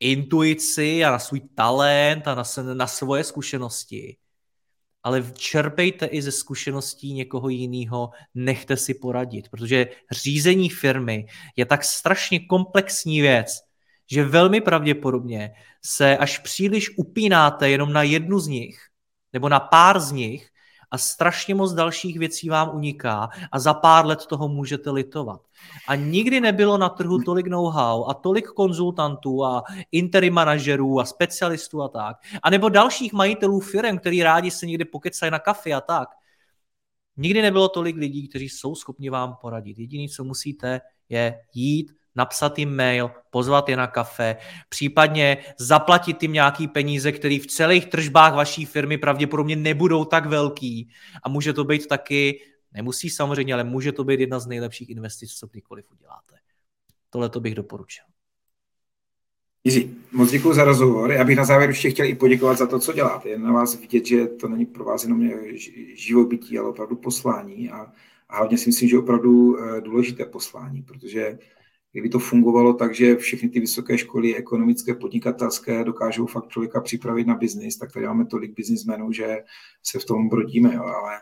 intuici 0.00 1.04
a 1.04 1.10
na 1.10 1.18
svůj 1.18 1.40
talent 1.54 2.28
a 2.28 2.34
na, 2.34 2.42
na 2.74 2.86
svoje 2.86 3.24
zkušenosti, 3.24 4.16
ale 5.02 5.32
čerpejte 5.32 6.06
i 6.06 6.22
ze 6.22 6.32
zkušeností 6.32 7.12
někoho 7.12 7.48
jiného, 7.48 8.10
nechte 8.34 8.76
si 8.76 8.94
poradit, 8.94 9.48
protože 9.48 9.86
řízení 10.10 10.68
firmy 10.70 11.26
je 11.56 11.66
tak 11.66 11.84
strašně 11.84 12.40
komplexní 12.40 13.20
věc, 13.20 13.60
že 14.10 14.24
velmi 14.24 14.60
pravděpodobně 14.60 15.50
se 15.84 16.16
až 16.16 16.38
příliš 16.38 16.98
upínáte 16.98 17.70
jenom 17.70 17.92
na 17.92 18.02
jednu 18.02 18.38
z 18.38 18.46
nich, 18.48 18.78
nebo 19.32 19.48
na 19.48 19.60
pár 19.60 20.00
z 20.00 20.12
nich 20.12 20.51
a 20.92 20.98
strašně 20.98 21.54
moc 21.54 21.72
dalších 21.72 22.18
věcí 22.18 22.48
vám 22.48 22.76
uniká 22.76 23.28
a 23.52 23.58
za 23.58 23.74
pár 23.74 24.06
let 24.06 24.26
toho 24.26 24.48
můžete 24.48 24.90
litovat. 24.90 25.40
A 25.88 25.94
nikdy 25.94 26.40
nebylo 26.40 26.78
na 26.78 26.88
trhu 26.88 27.22
tolik 27.22 27.46
know-how 27.46 28.04
a 28.04 28.14
tolik 28.14 28.46
konzultantů 28.46 29.44
a 29.44 29.62
interim 29.92 30.34
manažerů 30.34 31.00
a 31.00 31.04
specialistů 31.04 31.82
a 31.82 31.88
tak. 31.88 32.16
A 32.42 32.50
nebo 32.50 32.68
dalších 32.68 33.12
majitelů 33.12 33.60
firm, 33.60 33.98
který 33.98 34.22
rádi 34.22 34.50
se 34.50 34.66
někde 34.66 34.84
pokecají 34.84 35.32
na 35.32 35.38
kafe 35.38 35.72
a 35.72 35.80
tak. 35.80 36.08
Nikdy 37.16 37.42
nebylo 37.42 37.68
tolik 37.68 37.96
lidí, 37.96 38.28
kteří 38.28 38.48
jsou 38.48 38.74
schopni 38.74 39.10
vám 39.10 39.36
poradit. 39.40 39.78
Jediné, 39.78 40.08
co 40.08 40.24
musíte, 40.24 40.80
je 41.08 41.40
jít 41.54 41.92
napsat 42.16 42.58
jim 42.58 42.76
mail, 42.76 43.10
pozvat 43.30 43.68
je 43.68 43.76
na 43.76 43.86
kafe, 43.86 44.36
případně 44.68 45.38
zaplatit 45.58 46.22
jim 46.22 46.32
nějaký 46.32 46.68
peníze, 46.68 47.12
které 47.12 47.38
v 47.42 47.46
celých 47.46 47.86
tržbách 47.86 48.34
vaší 48.34 48.64
firmy 48.64 48.98
pravděpodobně 48.98 49.56
nebudou 49.56 50.04
tak 50.04 50.26
velký 50.26 50.88
a 51.24 51.28
může 51.28 51.52
to 51.52 51.64
být 51.64 51.86
taky, 51.86 52.40
nemusí 52.72 53.10
samozřejmě, 53.10 53.54
ale 53.54 53.64
může 53.64 53.92
to 53.92 54.04
být 54.04 54.20
jedna 54.20 54.38
z 54.38 54.46
nejlepších 54.46 54.90
investic, 54.90 55.32
co 55.32 55.46
kdykoliv 55.46 55.84
uděláte. 55.90 56.34
Tohle 57.10 57.28
to 57.28 57.40
bych 57.40 57.54
doporučil. 57.54 58.04
Jiří, 59.64 59.96
moc 60.12 60.30
děkuji 60.30 60.54
za 60.54 60.64
rozhovor. 60.64 61.12
Já 61.12 61.24
bych 61.24 61.36
na 61.36 61.44
závěr 61.44 61.70
ještě 61.70 61.90
chtěl 61.90 62.06
i 62.06 62.14
poděkovat 62.14 62.58
za 62.58 62.66
to, 62.66 62.78
co 62.78 62.92
děláte. 62.92 63.28
Je 63.28 63.38
na 63.38 63.52
vás 63.52 63.80
vidět, 63.80 64.06
že 64.06 64.26
to 64.26 64.48
není 64.48 64.66
pro 64.66 64.84
vás 64.84 65.04
jenom 65.04 65.30
živobytí, 65.94 66.58
ale 66.58 66.68
opravdu 66.68 66.96
poslání 66.96 67.70
a, 67.70 67.92
a 68.28 68.36
hlavně 68.36 68.58
si 68.58 68.68
myslím, 68.68 68.88
že 68.88 68.98
opravdu 68.98 69.58
eh, 69.58 69.80
důležité 69.80 70.24
poslání, 70.24 70.82
protože 70.82 71.38
kdyby 71.92 72.08
to 72.08 72.18
fungovalo 72.18 72.74
tak, 72.74 72.94
že 72.94 73.16
všechny 73.16 73.48
ty 73.48 73.60
vysoké 73.60 73.98
školy 73.98 74.36
ekonomické, 74.36 74.94
podnikatelské 74.94 75.84
dokážou 75.84 76.26
fakt 76.26 76.48
člověka 76.48 76.80
připravit 76.80 77.26
na 77.26 77.34
biznis, 77.34 77.78
tak 77.78 77.92
tady 77.92 78.06
máme 78.06 78.26
tolik 78.26 78.54
biznismenů, 78.54 79.12
že 79.12 79.38
se 79.82 79.98
v 79.98 80.04
tom 80.04 80.28
brodíme, 80.28 80.74
jo, 80.74 80.82
ale, 80.82 81.20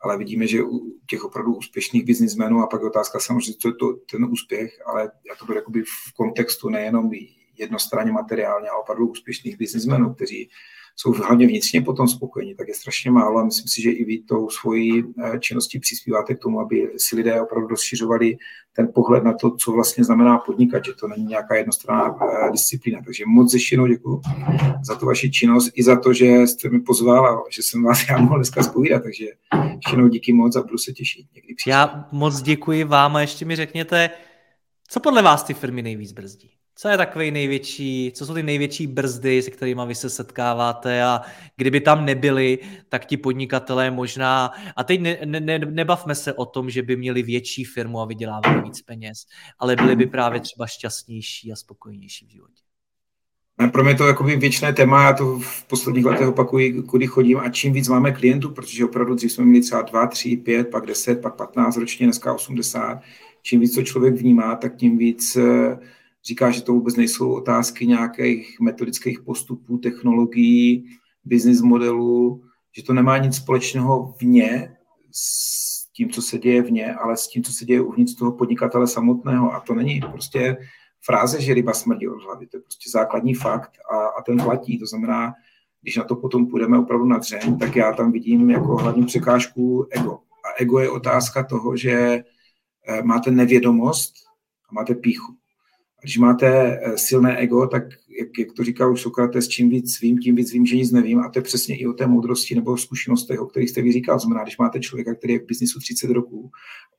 ale 0.00 0.18
vidíme, 0.18 0.46
že 0.46 0.62
u 0.62 0.80
těch 1.06 1.24
opravdu 1.24 1.54
úspěšných 1.54 2.04
biznismenů 2.04 2.62
a 2.62 2.66
pak 2.66 2.80
je 2.80 2.86
otázka 2.86 3.20
samozřejmě, 3.20 3.58
co 3.60 3.68
je 3.68 3.74
to 3.74 3.92
ten 3.92 4.24
úspěch, 4.24 4.82
ale 4.86 5.02
já 5.02 5.34
to 5.34 5.44
beru 5.46 5.84
v 5.84 6.14
kontextu 6.16 6.68
nejenom 6.68 7.10
jednostranně 7.58 8.12
materiálně, 8.12 8.68
ale 8.68 8.80
opravdu 8.80 9.08
úspěšných 9.08 9.58
biznismenů, 9.58 10.14
kteří 10.14 10.50
jsou 10.96 11.12
hlavně 11.12 11.46
vnitřně 11.46 11.82
potom 11.82 12.08
spokojení, 12.08 12.54
tak 12.54 12.68
je 12.68 12.74
strašně 12.74 13.10
málo 13.10 13.38
a 13.38 13.44
myslím 13.44 13.68
si, 13.68 13.82
že 13.82 13.90
i 13.90 14.04
vy 14.04 14.18
tou 14.18 14.50
svojí 14.50 15.04
eh, 15.24 15.38
činností 15.38 15.78
přispíváte 15.78 16.34
k 16.34 16.38
tomu, 16.38 16.60
aby 16.60 16.90
si 16.96 17.16
lidé 17.16 17.40
opravdu 17.40 17.68
rozšiřovali 17.68 18.36
ten 18.76 18.88
pohled 18.94 19.24
na 19.24 19.32
to, 19.32 19.50
co 19.50 19.72
vlastně 19.72 20.04
znamená 20.04 20.38
podnikat, 20.38 20.84
že 20.84 20.92
to 20.92 21.08
není 21.08 21.24
nějaká 21.24 21.54
jednostranná 21.54 22.16
eh, 22.22 22.50
disciplína. 22.50 23.00
Takže 23.04 23.24
moc 23.26 23.54
ještě 23.54 23.74
jednou 23.74 23.86
děkuji 23.86 24.20
za 24.84 24.94
tu 24.94 25.06
vaši 25.06 25.30
činnost 25.30 25.70
i 25.74 25.82
za 25.82 25.96
to, 25.96 26.12
že 26.12 26.26
jste 26.26 26.68
mi 26.68 26.80
pozval 26.80 27.26
a 27.26 27.42
že 27.50 27.62
jsem 27.62 27.82
vás 27.82 27.98
já 28.10 28.18
mohl 28.18 28.36
dneska 28.36 28.62
zpovídat, 28.62 29.02
takže 29.02 29.24
ještě 29.54 29.90
jednou 29.90 30.08
díky 30.08 30.32
moc 30.32 30.56
a 30.56 30.62
budu 30.62 30.78
se 30.78 30.92
těšit 30.92 31.26
někdy 31.34 31.54
příště. 31.54 31.70
Já 31.70 32.08
moc 32.12 32.42
děkuji 32.42 32.84
vám 32.84 33.16
a 33.16 33.20
ještě 33.20 33.44
mi 33.44 33.56
řekněte, 33.56 34.10
co 34.88 35.00
podle 35.00 35.22
vás 35.22 35.42
ty 35.42 35.54
firmy 35.54 35.82
nejvíc 35.82 36.12
brzdí? 36.12 36.59
Co 36.80 36.88
je 36.88 36.96
takový 36.96 37.30
největší, 37.30 38.12
co 38.14 38.26
jsou 38.26 38.34
ty 38.34 38.42
největší 38.42 38.86
brzdy, 38.86 39.42
se 39.42 39.50
kterými 39.50 39.82
vy 39.86 39.94
se 39.94 40.10
setkáváte 40.10 41.02
a 41.02 41.20
kdyby 41.56 41.80
tam 41.80 42.04
nebyli, 42.04 42.58
tak 42.88 43.06
ti 43.06 43.16
podnikatelé 43.16 43.90
možná, 43.90 44.50
a 44.76 44.84
teď 44.84 45.00
ne, 45.00 45.18
ne, 45.24 45.58
nebavme 45.58 46.14
se 46.14 46.32
o 46.32 46.44
tom, 46.44 46.70
že 46.70 46.82
by 46.82 46.96
měli 46.96 47.22
větší 47.22 47.64
firmu 47.64 48.00
a 48.00 48.04
vydělávali 48.04 48.62
víc 48.62 48.82
peněz, 48.82 49.26
ale 49.58 49.76
byli 49.76 49.96
by 49.96 50.06
právě 50.06 50.40
třeba 50.40 50.66
šťastnější 50.66 51.52
a 51.52 51.56
spokojenější 51.56 52.26
v 52.26 52.30
životě. 52.30 52.62
Pro 53.72 53.84
mě 53.84 53.94
to 53.94 54.08
je 54.08 54.36
věčné 54.36 54.72
téma, 54.72 55.04
já 55.04 55.12
to 55.12 55.38
v 55.38 55.64
posledních 55.64 56.04
letech 56.04 56.28
opakuji, 56.28 56.82
kudy 56.82 57.06
chodím 57.06 57.38
a 57.38 57.48
čím 57.48 57.72
víc 57.72 57.88
máme 57.88 58.12
klientů, 58.12 58.50
protože 58.50 58.84
opravdu 58.84 59.14
dřív 59.14 59.32
jsme 59.32 59.44
měli 59.44 59.64
třeba 59.64 59.82
2, 59.82 60.06
3, 60.06 60.36
5, 60.36 60.70
pak 60.70 60.86
10, 60.86 61.22
pak 61.22 61.36
15 61.36 61.76
ročně, 61.76 62.06
dneska 62.06 62.34
80. 62.34 63.00
Čím 63.42 63.60
víc 63.60 63.74
to 63.74 63.82
člověk 63.82 64.14
vnímá, 64.14 64.56
tak 64.56 64.76
tím 64.76 64.98
víc 64.98 65.36
eh, 65.36 65.78
říká, 66.24 66.50
že 66.50 66.62
to 66.62 66.72
vůbec 66.72 66.96
nejsou 66.96 67.32
otázky 67.32 67.86
nějakých 67.86 68.60
metodických 68.60 69.20
postupů, 69.20 69.78
technologií, 69.78 70.84
business 71.24 71.60
modelů, 71.60 72.42
že 72.76 72.82
to 72.82 72.92
nemá 72.92 73.18
nic 73.18 73.36
společného 73.36 74.14
vně 74.20 74.76
s 75.12 75.92
tím, 75.92 76.10
co 76.10 76.22
se 76.22 76.38
děje 76.38 76.62
vně, 76.62 76.94
ale 76.94 77.16
s 77.16 77.28
tím, 77.28 77.42
co 77.42 77.52
se 77.52 77.64
děje 77.64 77.80
uvnitř 77.80 78.14
toho 78.14 78.32
podnikatele 78.32 78.86
samotného. 78.86 79.54
A 79.54 79.60
to 79.60 79.74
není 79.74 80.00
prostě 80.00 80.56
fráze, 81.04 81.40
že 81.40 81.54
ryba 81.54 81.72
smrdí 81.72 82.08
od 82.08 82.22
hlavy. 82.22 82.46
To 82.46 82.56
je 82.56 82.60
prostě 82.60 82.90
základní 82.90 83.34
fakt 83.34 83.70
a, 83.92 84.06
a 84.06 84.22
ten 84.22 84.42
platí. 84.42 84.78
To 84.78 84.86
znamená, 84.86 85.32
když 85.82 85.96
na 85.96 86.04
to 86.04 86.16
potom 86.16 86.46
půjdeme 86.46 86.78
opravdu 86.78 87.06
na 87.06 87.18
dřeň, 87.18 87.58
tak 87.58 87.76
já 87.76 87.92
tam 87.92 88.12
vidím 88.12 88.50
jako 88.50 88.76
hlavní 88.76 89.06
překážku 89.06 89.86
ego. 89.90 90.12
A 90.12 90.60
ego 90.60 90.78
je 90.78 90.90
otázka 90.90 91.44
toho, 91.44 91.76
že 91.76 92.24
eh, 92.88 93.02
máte 93.02 93.30
nevědomost 93.30 94.14
a 94.70 94.74
máte 94.74 94.94
píchu. 94.94 95.39
Když 96.02 96.18
máte 96.18 96.80
eh, 96.82 96.98
silné 96.98 97.36
ego, 97.36 97.66
tak 97.66 97.82
jak, 98.20 98.38
jak 98.38 98.52
to 98.52 98.64
říkal 98.64 98.92
už 98.92 99.00
Sokrates, 99.00 99.48
čím 99.48 99.70
víc 99.70 100.00
vím, 100.00 100.18
tím 100.18 100.34
víc 100.34 100.52
vím, 100.52 100.66
že 100.66 100.76
nic 100.76 100.92
nevím. 100.92 101.20
A 101.20 101.28
to 101.28 101.38
je 101.38 101.42
přesně 101.42 101.76
i 101.76 101.86
o 101.86 101.92
té 101.92 102.06
moudrosti 102.06 102.54
nebo 102.54 102.76
zkušenostech, 102.76 103.40
o 103.40 103.46
kterých 103.46 103.70
jste 103.70 103.82
vy 103.82 103.92
říkal. 103.92 104.18
Znamená, 104.18 104.42
když 104.42 104.58
máte 104.58 104.80
člověka, 104.80 105.14
který 105.14 105.32
je 105.32 105.38
v 105.38 105.46
biznisu 105.46 105.80
30 105.80 106.10
roků, 106.10 106.50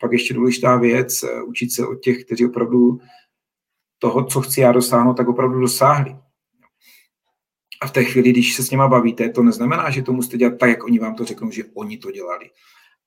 pak 0.02 0.12
ještě 0.12 0.34
důležitá 0.34 0.78
věc, 0.78 1.24
eh, 1.24 1.44
učit 1.44 1.74
se 1.74 1.88
od 1.88 1.96
těch, 1.96 2.26
kteří 2.26 2.46
opravdu 2.46 3.00
toho, 4.00 4.26
co 4.26 4.42
chci 4.42 4.62
já 4.62 4.72
dosáhnout, 4.72 5.14
tak 5.14 5.28
opravdu 5.28 5.60
dosáhli. 5.60 6.16
A 7.82 7.88
v 7.88 7.92
té 7.92 8.04
chvíli, 8.04 8.30
když 8.30 8.56
se 8.56 8.64
s 8.64 8.72
něma 8.72 8.88
bavíte, 8.88 9.30
to 9.30 9.44
neznamená, 9.44 9.90
že 9.90 10.02
to 10.02 10.14
musíte 10.14 10.38
dělat 10.38 10.58
tak, 10.60 10.70
jak 10.70 10.84
oni 10.84 11.00
vám 11.00 11.16
to 11.16 11.26
řeknou, 11.26 11.52
že 11.52 11.64
oni 11.74 11.98
to 11.98 12.12
dělali. 12.12 12.50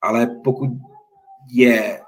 Ale 0.01 0.27
pokud 0.43 0.69
je 1.51 1.99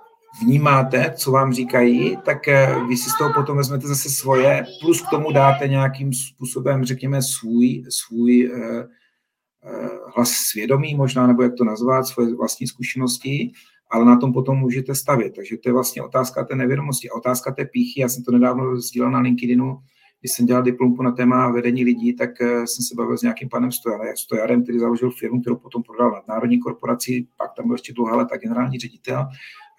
vnímáte, 0.44 1.14
co 1.18 1.32
vám 1.32 1.54
říkají, 1.54 2.18
tak 2.26 2.48
eh, 2.48 2.76
vy 2.88 2.98
si 2.98 3.10
z 3.10 3.18
toho 3.18 3.34
potom 3.34 3.58
vezmete 3.58 3.88
zase 3.88 4.10
svoje, 4.10 4.64
plus 4.82 5.02
k 5.02 5.10
tomu 5.10 5.32
dáte 5.32 5.68
nějakým 5.68 6.14
způsobem, 6.14 6.86
řekněme, 6.86 7.22
svůj, 7.22 7.84
svůj 7.90 8.52
uh, 8.52 8.60
uh, 8.60 9.90
hlas 10.16 10.30
svědomí 10.30 10.96
možná, 10.96 11.28
nebo 11.28 11.44
jak 11.44 11.54
to 11.58 11.64
nazvat, 11.64 12.08
svoje 12.08 12.36
vlastní 12.36 12.68
zkušenosti 12.68 13.52
ale 13.92 14.06
na 14.06 14.18
tom 14.18 14.34
potom 14.34 14.58
můžete 14.58 14.96
stavět. 14.96 15.34
Takže 15.36 15.58
to 15.58 15.70
je 15.70 15.74
vlastně 15.74 16.02
otázka 16.02 16.44
té 16.44 16.56
nevědomosti 16.56 17.10
a 17.10 17.16
otázka 17.16 17.52
té 17.52 17.66
píchy. 17.66 18.02
Já 18.02 18.10
jsem 18.10 18.24
to 18.24 18.32
nedávno 18.32 18.82
sdílel 18.82 19.12
na 19.12 19.20
LinkedInu, 19.20 19.78
když 20.20 20.32
jsem 20.32 20.46
dělal 20.46 20.64
diplomku 20.64 21.04
na 21.04 21.12
téma 21.12 21.52
vedení 21.52 21.84
lidí, 21.84 22.16
tak 22.16 22.42
eh, 22.42 22.68
jsem 22.68 22.84
se 22.84 22.96
bavil 22.96 23.18
s 23.18 23.22
nějakým 23.22 23.50
panem 23.50 23.70
Stojarem, 24.16 24.64
který 24.64 24.80
založil 24.80 25.12
firmu, 25.12 25.42
kterou 25.42 25.56
potom 25.56 25.84
prodal 25.84 26.12
na 26.12 26.22
národní 26.28 26.60
korporaci, 26.60 27.28
pak 27.38 27.54
tam 27.58 27.68
byl 27.68 27.76
ještě 27.76 27.94
dlouhá 27.94 28.16
leta 28.16 28.38
generální 28.38 28.80
ředitel. 28.80 29.26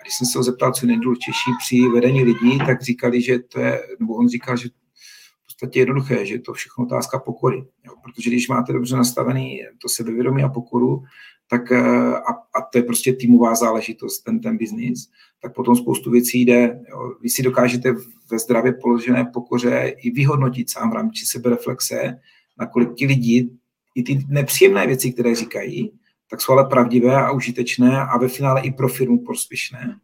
A 0.01 0.03
když 0.03 0.15
jsem 0.15 0.27
se 0.27 0.39
ho 0.39 0.43
zeptal, 0.43 0.73
co 0.73 0.87
je 0.87 0.89
nejdůležitější 0.89 1.51
při 1.67 1.89
vedení 1.89 2.25
lidí, 2.25 2.59
tak 2.59 2.83
říkali, 2.83 3.23
že 3.23 3.39
to 3.39 3.61
je, 3.61 3.83
nebo 4.01 4.15
on 4.15 4.29
říkal, 4.29 4.57
že 4.57 4.69
v 4.69 5.47
podstatě 5.47 5.79
jednoduché, 5.79 6.27
že 6.27 6.35
je 6.35 6.41
to 6.41 6.53
všechno 6.53 6.85
otázka 6.85 7.19
pokory. 7.19 7.65
Jo? 7.87 7.93
Protože 8.05 8.31
když 8.31 8.49
máte 8.49 8.73
dobře 8.73 8.97
nastavený 8.97 9.61
to 9.83 9.89
sebevědomí 9.89 10.43
a 10.43 10.49
pokoru, 10.49 11.03
tak 11.51 11.73
eh, 11.73 12.17
a, 12.17 12.33
a 12.33 12.63
to 12.73 12.79
je 12.79 12.83
prostě 12.83 13.13
týmová 13.13 13.55
záležitost, 13.55 14.19
ten, 14.19 14.41
ten 14.41 14.57
biznis, 14.57 15.09
tak 15.43 15.55
potom 15.55 15.77
spoustu 15.77 16.11
věcí 16.11 16.45
jde. 16.45 16.81
Jo. 16.91 17.15
Vy 17.21 17.29
si 17.29 17.43
dokážete 17.43 17.95
ve 18.31 18.39
zdravě 18.39 18.73
položené 18.73 19.25
pokoře 19.25 19.95
i 19.97 20.11
vyhodnotit 20.11 20.71
sám 20.71 20.91
v 20.91 20.95
rámci 20.95 21.27
sebereflexe, 21.27 22.19
nakolik 22.59 22.95
ti 22.95 23.07
lidi, 23.07 23.51
i 23.95 24.03
ty 24.03 24.25
nepříjemné 24.29 24.87
věci, 24.87 25.13
které 25.13 25.35
říkají, 25.35 25.93
tak 26.31 26.41
jsou 26.41 26.53
ale 26.53 26.65
pravdivé 26.65 27.17
a 27.17 27.31
užitečné 27.31 28.01
a 28.01 28.19
ve 28.19 28.29
finále 28.29 28.61
i 28.61 28.71
pro 28.71 28.89
firmu 28.89 29.19
prospěšné. 29.19 29.99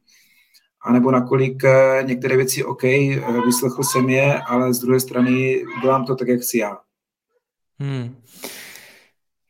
A 0.83 0.93
nebo 0.93 1.11
nakolik 1.11 1.65
eh, 1.65 2.03
některé 2.07 2.37
věci, 2.37 2.65
OK, 2.65 2.85
eh, 2.85 3.21
vyslechl 3.47 3.83
jsem 3.83 4.09
je, 4.09 4.41
ale 4.41 4.75
z 4.75 4.79
druhé 4.79 5.01
strany 5.01 5.65
dělám 5.83 6.05
to 6.05 6.17
tak, 6.17 6.29
jak 6.29 6.41
chci 6.41 6.59
já. 6.59 6.79
Hmm. 7.79 8.17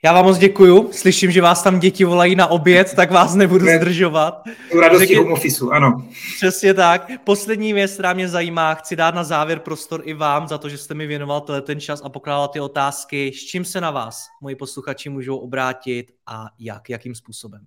Já 0.04 0.12
vám 0.12 0.24
moc 0.24 0.38
děkuju. 0.38 0.88
Slyším, 0.92 1.30
že 1.30 1.42
vás 1.42 1.62
tam 1.62 1.80
děti 1.80 2.04
volají 2.04 2.34
na 2.34 2.46
oběd, 2.46 2.94
tak 2.94 3.10
vás 3.10 3.34
nebudu 3.34 3.66
zdržovat. 3.76 4.44
U 4.74 4.80
radosti 4.80 5.06
Řeky... 5.06 5.16
home 5.16 5.32
office, 5.32 5.64
ano. 5.72 6.08
Přesně 6.36 6.74
tak. 6.74 7.10
Poslední 7.24 7.72
věc, 7.72 7.92
která 7.92 8.12
mě 8.12 8.28
zajímá, 8.28 8.74
chci 8.74 8.96
dát 8.96 9.14
na 9.14 9.24
závěr 9.24 9.58
prostor 9.58 10.02
i 10.04 10.14
vám 10.14 10.48
za 10.48 10.58
to, 10.58 10.68
že 10.68 10.78
jste 10.78 10.94
mi 10.94 11.06
věnoval 11.06 11.40
ten 11.40 11.80
čas 11.80 12.02
a 12.04 12.08
pokládal 12.08 12.48
ty 12.48 12.60
otázky. 12.60 13.32
S 13.34 13.44
čím 13.44 13.64
se 13.64 13.80
na 13.80 13.90
vás 13.90 14.26
moji 14.42 14.56
posluchači 14.56 15.08
můžou 15.08 15.36
obrátit 15.36 16.12
a 16.26 16.46
jak, 16.58 16.90
jakým 16.90 17.14
způsobem? 17.14 17.60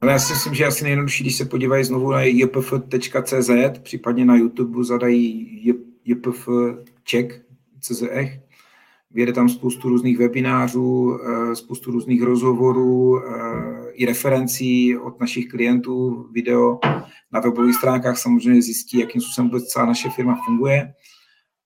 Ale 0.00 0.12
já 0.12 0.18
si 0.18 0.32
myslím, 0.32 0.54
že 0.54 0.66
asi 0.66 0.84
nejjednodušší, 0.84 1.24
když 1.24 1.36
se 1.36 1.44
podívají 1.44 1.84
znovu 1.84 2.10
na 2.10 2.22
jpf.cz, 2.22 3.50
případně 3.82 4.24
na 4.24 4.36
YouTube 4.36 4.84
zadají 4.84 5.48
jpf.czech.cz 6.04 8.02
Vyjede 9.14 9.32
tam 9.32 9.48
spoustu 9.48 9.88
různých 9.88 10.18
webinářů, 10.18 11.18
eh, 11.20 11.56
spoustu 11.56 11.90
různých 11.90 12.22
rozhovorů 12.22 13.18
eh, 13.18 13.90
i 13.92 14.06
referencí 14.06 14.96
od 14.98 15.20
našich 15.20 15.48
klientů, 15.48 16.28
video 16.32 16.78
na 17.32 17.40
webových 17.40 17.74
stránkách 17.74 18.18
samozřejmě 18.18 18.62
zjistí, 18.62 18.98
jakým 18.98 19.20
způsobem 19.20 19.48
vůbec 19.50 19.64
celá 19.64 19.86
naše 19.86 20.10
firma 20.10 20.38
funguje. 20.46 20.92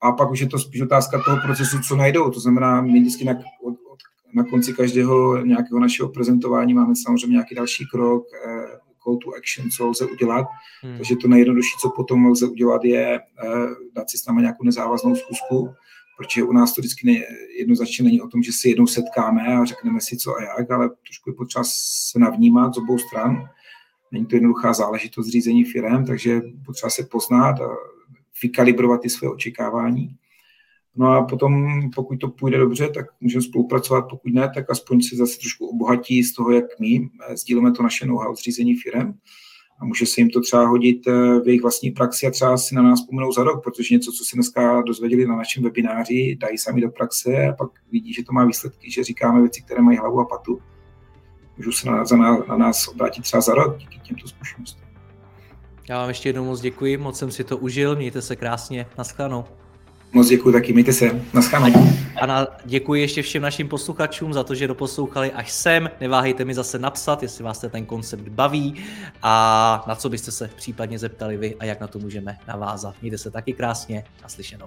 A 0.01 0.13
pak 0.13 0.31
už 0.31 0.41
je 0.41 0.47
to 0.47 0.59
spíš 0.59 0.81
otázka 0.81 1.23
toho 1.25 1.37
procesu, 1.47 1.79
co 1.89 1.97
najdou. 1.97 2.31
To 2.31 2.41
znamená, 2.41 2.81
my 2.81 3.01
vždycky 3.01 3.25
na, 3.25 3.33
od, 3.63 3.71
od, 3.71 3.99
na 4.35 4.45
konci 4.45 4.73
každého 4.73 5.45
nějakého 5.45 5.81
našeho 5.81 6.09
prezentování 6.09 6.75
máme 6.75 6.95
samozřejmě 6.97 7.33
nějaký 7.33 7.55
další 7.55 7.85
krok, 7.93 8.25
eh, 8.47 8.67
call 9.05 9.17
to 9.17 9.31
action, 9.39 9.71
co 9.71 9.87
lze 9.87 10.07
udělat. 10.07 10.47
Hmm. 10.83 10.97
Takže 10.97 11.17
to 11.17 11.29
nejjednodušší, 11.29 11.77
co 11.81 11.91
potom 11.91 12.27
lze 12.27 12.47
udělat, 12.47 12.85
je 12.85 13.21
dát 13.95 14.11
si 14.11 14.19
s 14.19 14.27
námi 14.27 14.41
nějakou 14.41 14.65
nezávaznou 14.65 15.17
zkusku, 15.17 15.69
protože 16.17 16.43
u 16.43 16.53
nás 16.53 16.75
to 16.75 16.81
vždycky 16.81 17.07
ne, 17.07 17.21
jednoznačně 17.59 18.05
není 18.05 18.21
o 18.21 18.29
tom, 18.29 18.43
že 18.43 18.53
si 18.53 18.69
jednou 18.69 18.87
setkáme 18.87 19.57
a 19.57 19.65
řekneme 19.65 20.01
si 20.01 20.17
co 20.17 20.37
a 20.37 20.43
jak, 20.43 20.71
ale 20.71 20.91
trošku 21.07 21.31
je 21.31 21.35
potřeba 21.35 21.65
se 21.67 22.19
navnímat 22.19 22.75
z 22.75 22.79
obou 22.79 22.99
stran. 22.99 23.49
Není 24.13 24.27
to 24.27 24.37
jednoduchá 24.37 24.73
záležitost 24.73 25.29
řízení 25.29 25.65
firm, 25.65 26.07
takže 26.07 26.41
potřeba 26.65 26.91
se 26.91 27.03
poznat 27.03 27.61
a 27.61 27.69
vykalibrovat 28.43 29.01
ty 29.01 29.11
své 29.11 29.29
očekávání. 29.29 30.17
No 30.97 31.07
a 31.07 31.25
potom, 31.25 31.81
pokud 31.95 32.17
to 32.17 32.29
půjde 32.29 32.59
dobře, 32.59 32.89
tak 32.89 33.07
můžeme 33.21 33.43
spolupracovat, 33.43 34.03
pokud 34.11 34.35
ne, 34.35 34.51
tak 34.55 34.71
aspoň 34.71 35.03
se 35.03 35.17
zase 35.17 35.39
trošku 35.39 35.67
obohatí 35.67 36.25
z 36.25 36.33
toho, 36.33 36.51
jak 36.51 36.65
my 36.81 37.09
sdílíme 37.35 37.73
to 37.73 37.83
naše 37.83 38.07
know-how 38.07 38.35
zřízení 38.35 38.77
firm 38.77 39.15
a 39.79 39.85
může 39.85 40.07
se 40.07 40.21
jim 40.21 40.31
to 40.31 40.41
třeba 40.41 40.67
hodit 40.67 41.07
eh, 41.07 41.41
v 41.41 41.47
jejich 41.47 41.63
vlastní 41.63 41.91
praxi 41.91 42.27
a 42.27 42.31
třeba 42.31 42.57
si 42.57 42.75
na 42.75 42.83
nás 42.83 43.01
vzpomenou 43.01 43.33
za 43.33 43.43
rok, 43.43 43.65
protože 43.65 43.95
něco, 43.95 44.13
co 44.13 44.25
si 44.25 44.37
dneska 44.37 44.83
dozvěděli 44.83 45.27
na 45.27 45.37
našem 45.37 45.63
webináři, 45.63 46.37
dají 46.41 46.59
sami 46.59 46.81
do 46.81 46.91
praxe 46.91 47.47
a 47.49 47.53
pak 47.53 47.71
vidí, 47.93 48.13
že 48.13 48.25
to 48.25 48.33
má 48.33 48.45
výsledky, 48.45 48.91
že 48.91 49.05
říkáme 49.05 49.41
věci, 49.41 49.63
které 49.63 49.83
mají 49.83 49.99
hlavu 49.99 50.21
a 50.21 50.25
patu. 50.25 50.59
Můžu 51.57 51.73
se 51.73 51.89
na, 51.89 52.05
na, 52.17 52.39
na 52.49 52.57
nás 52.57 52.89
obrátit 52.89 53.23
třeba 53.23 53.41
za 53.41 53.55
rok 53.55 53.79
díky 53.79 53.99
těmto 53.99 54.29
zkušenostem. 54.29 54.87
Já 55.89 55.99
vám 55.99 56.09
ještě 56.09 56.29
jednou 56.29 56.45
moc 56.45 56.61
děkuji, 56.61 56.97
moc 56.97 57.19
jsem 57.19 57.31
si 57.31 57.45
to 57.45 57.59
užil, 57.59 57.97
mějte 57.97 58.23
se 58.23 58.37
krásně, 58.37 58.87
naschledanou. 58.99 59.45
Moc 60.17 60.29
děkuji 60.29 60.53
taky, 60.53 60.73
mějte 60.73 60.93
se. 60.93 61.21
Naschledanou. 61.33 61.89
A 62.21 62.27
na, 62.27 62.47
děkuji 62.65 63.01
ještě 63.01 63.23
všem 63.23 63.43
našim 63.43 63.69
posluchačům 63.69 64.33
za 64.33 64.45
to, 64.45 64.55
že 64.55 64.69
doposlouchali 64.69 65.33
až 65.33 65.53
sem. 65.53 65.91
Neváhejte 66.01 66.45
mi 66.45 66.55
zase 66.55 66.79
napsat, 66.79 67.23
jestli 67.23 67.45
vás 67.45 67.65
ten 67.71 67.87
koncept 67.87 68.29
baví 68.29 68.75
a 69.23 69.85
na 69.89 69.95
co 69.95 70.09
byste 70.09 70.31
se 70.31 70.51
případně 70.57 70.99
zeptali 70.99 71.37
vy 71.37 71.57
a 71.61 71.65
jak 71.65 71.81
na 71.81 71.87
to 71.87 71.99
můžeme 71.99 72.39
navázat. 72.49 72.95
Mějte 73.01 73.19
se 73.19 73.31
taky 73.31 73.53
krásně 73.53 74.05
a 74.25 74.29
slyšenou. 74.29 74.67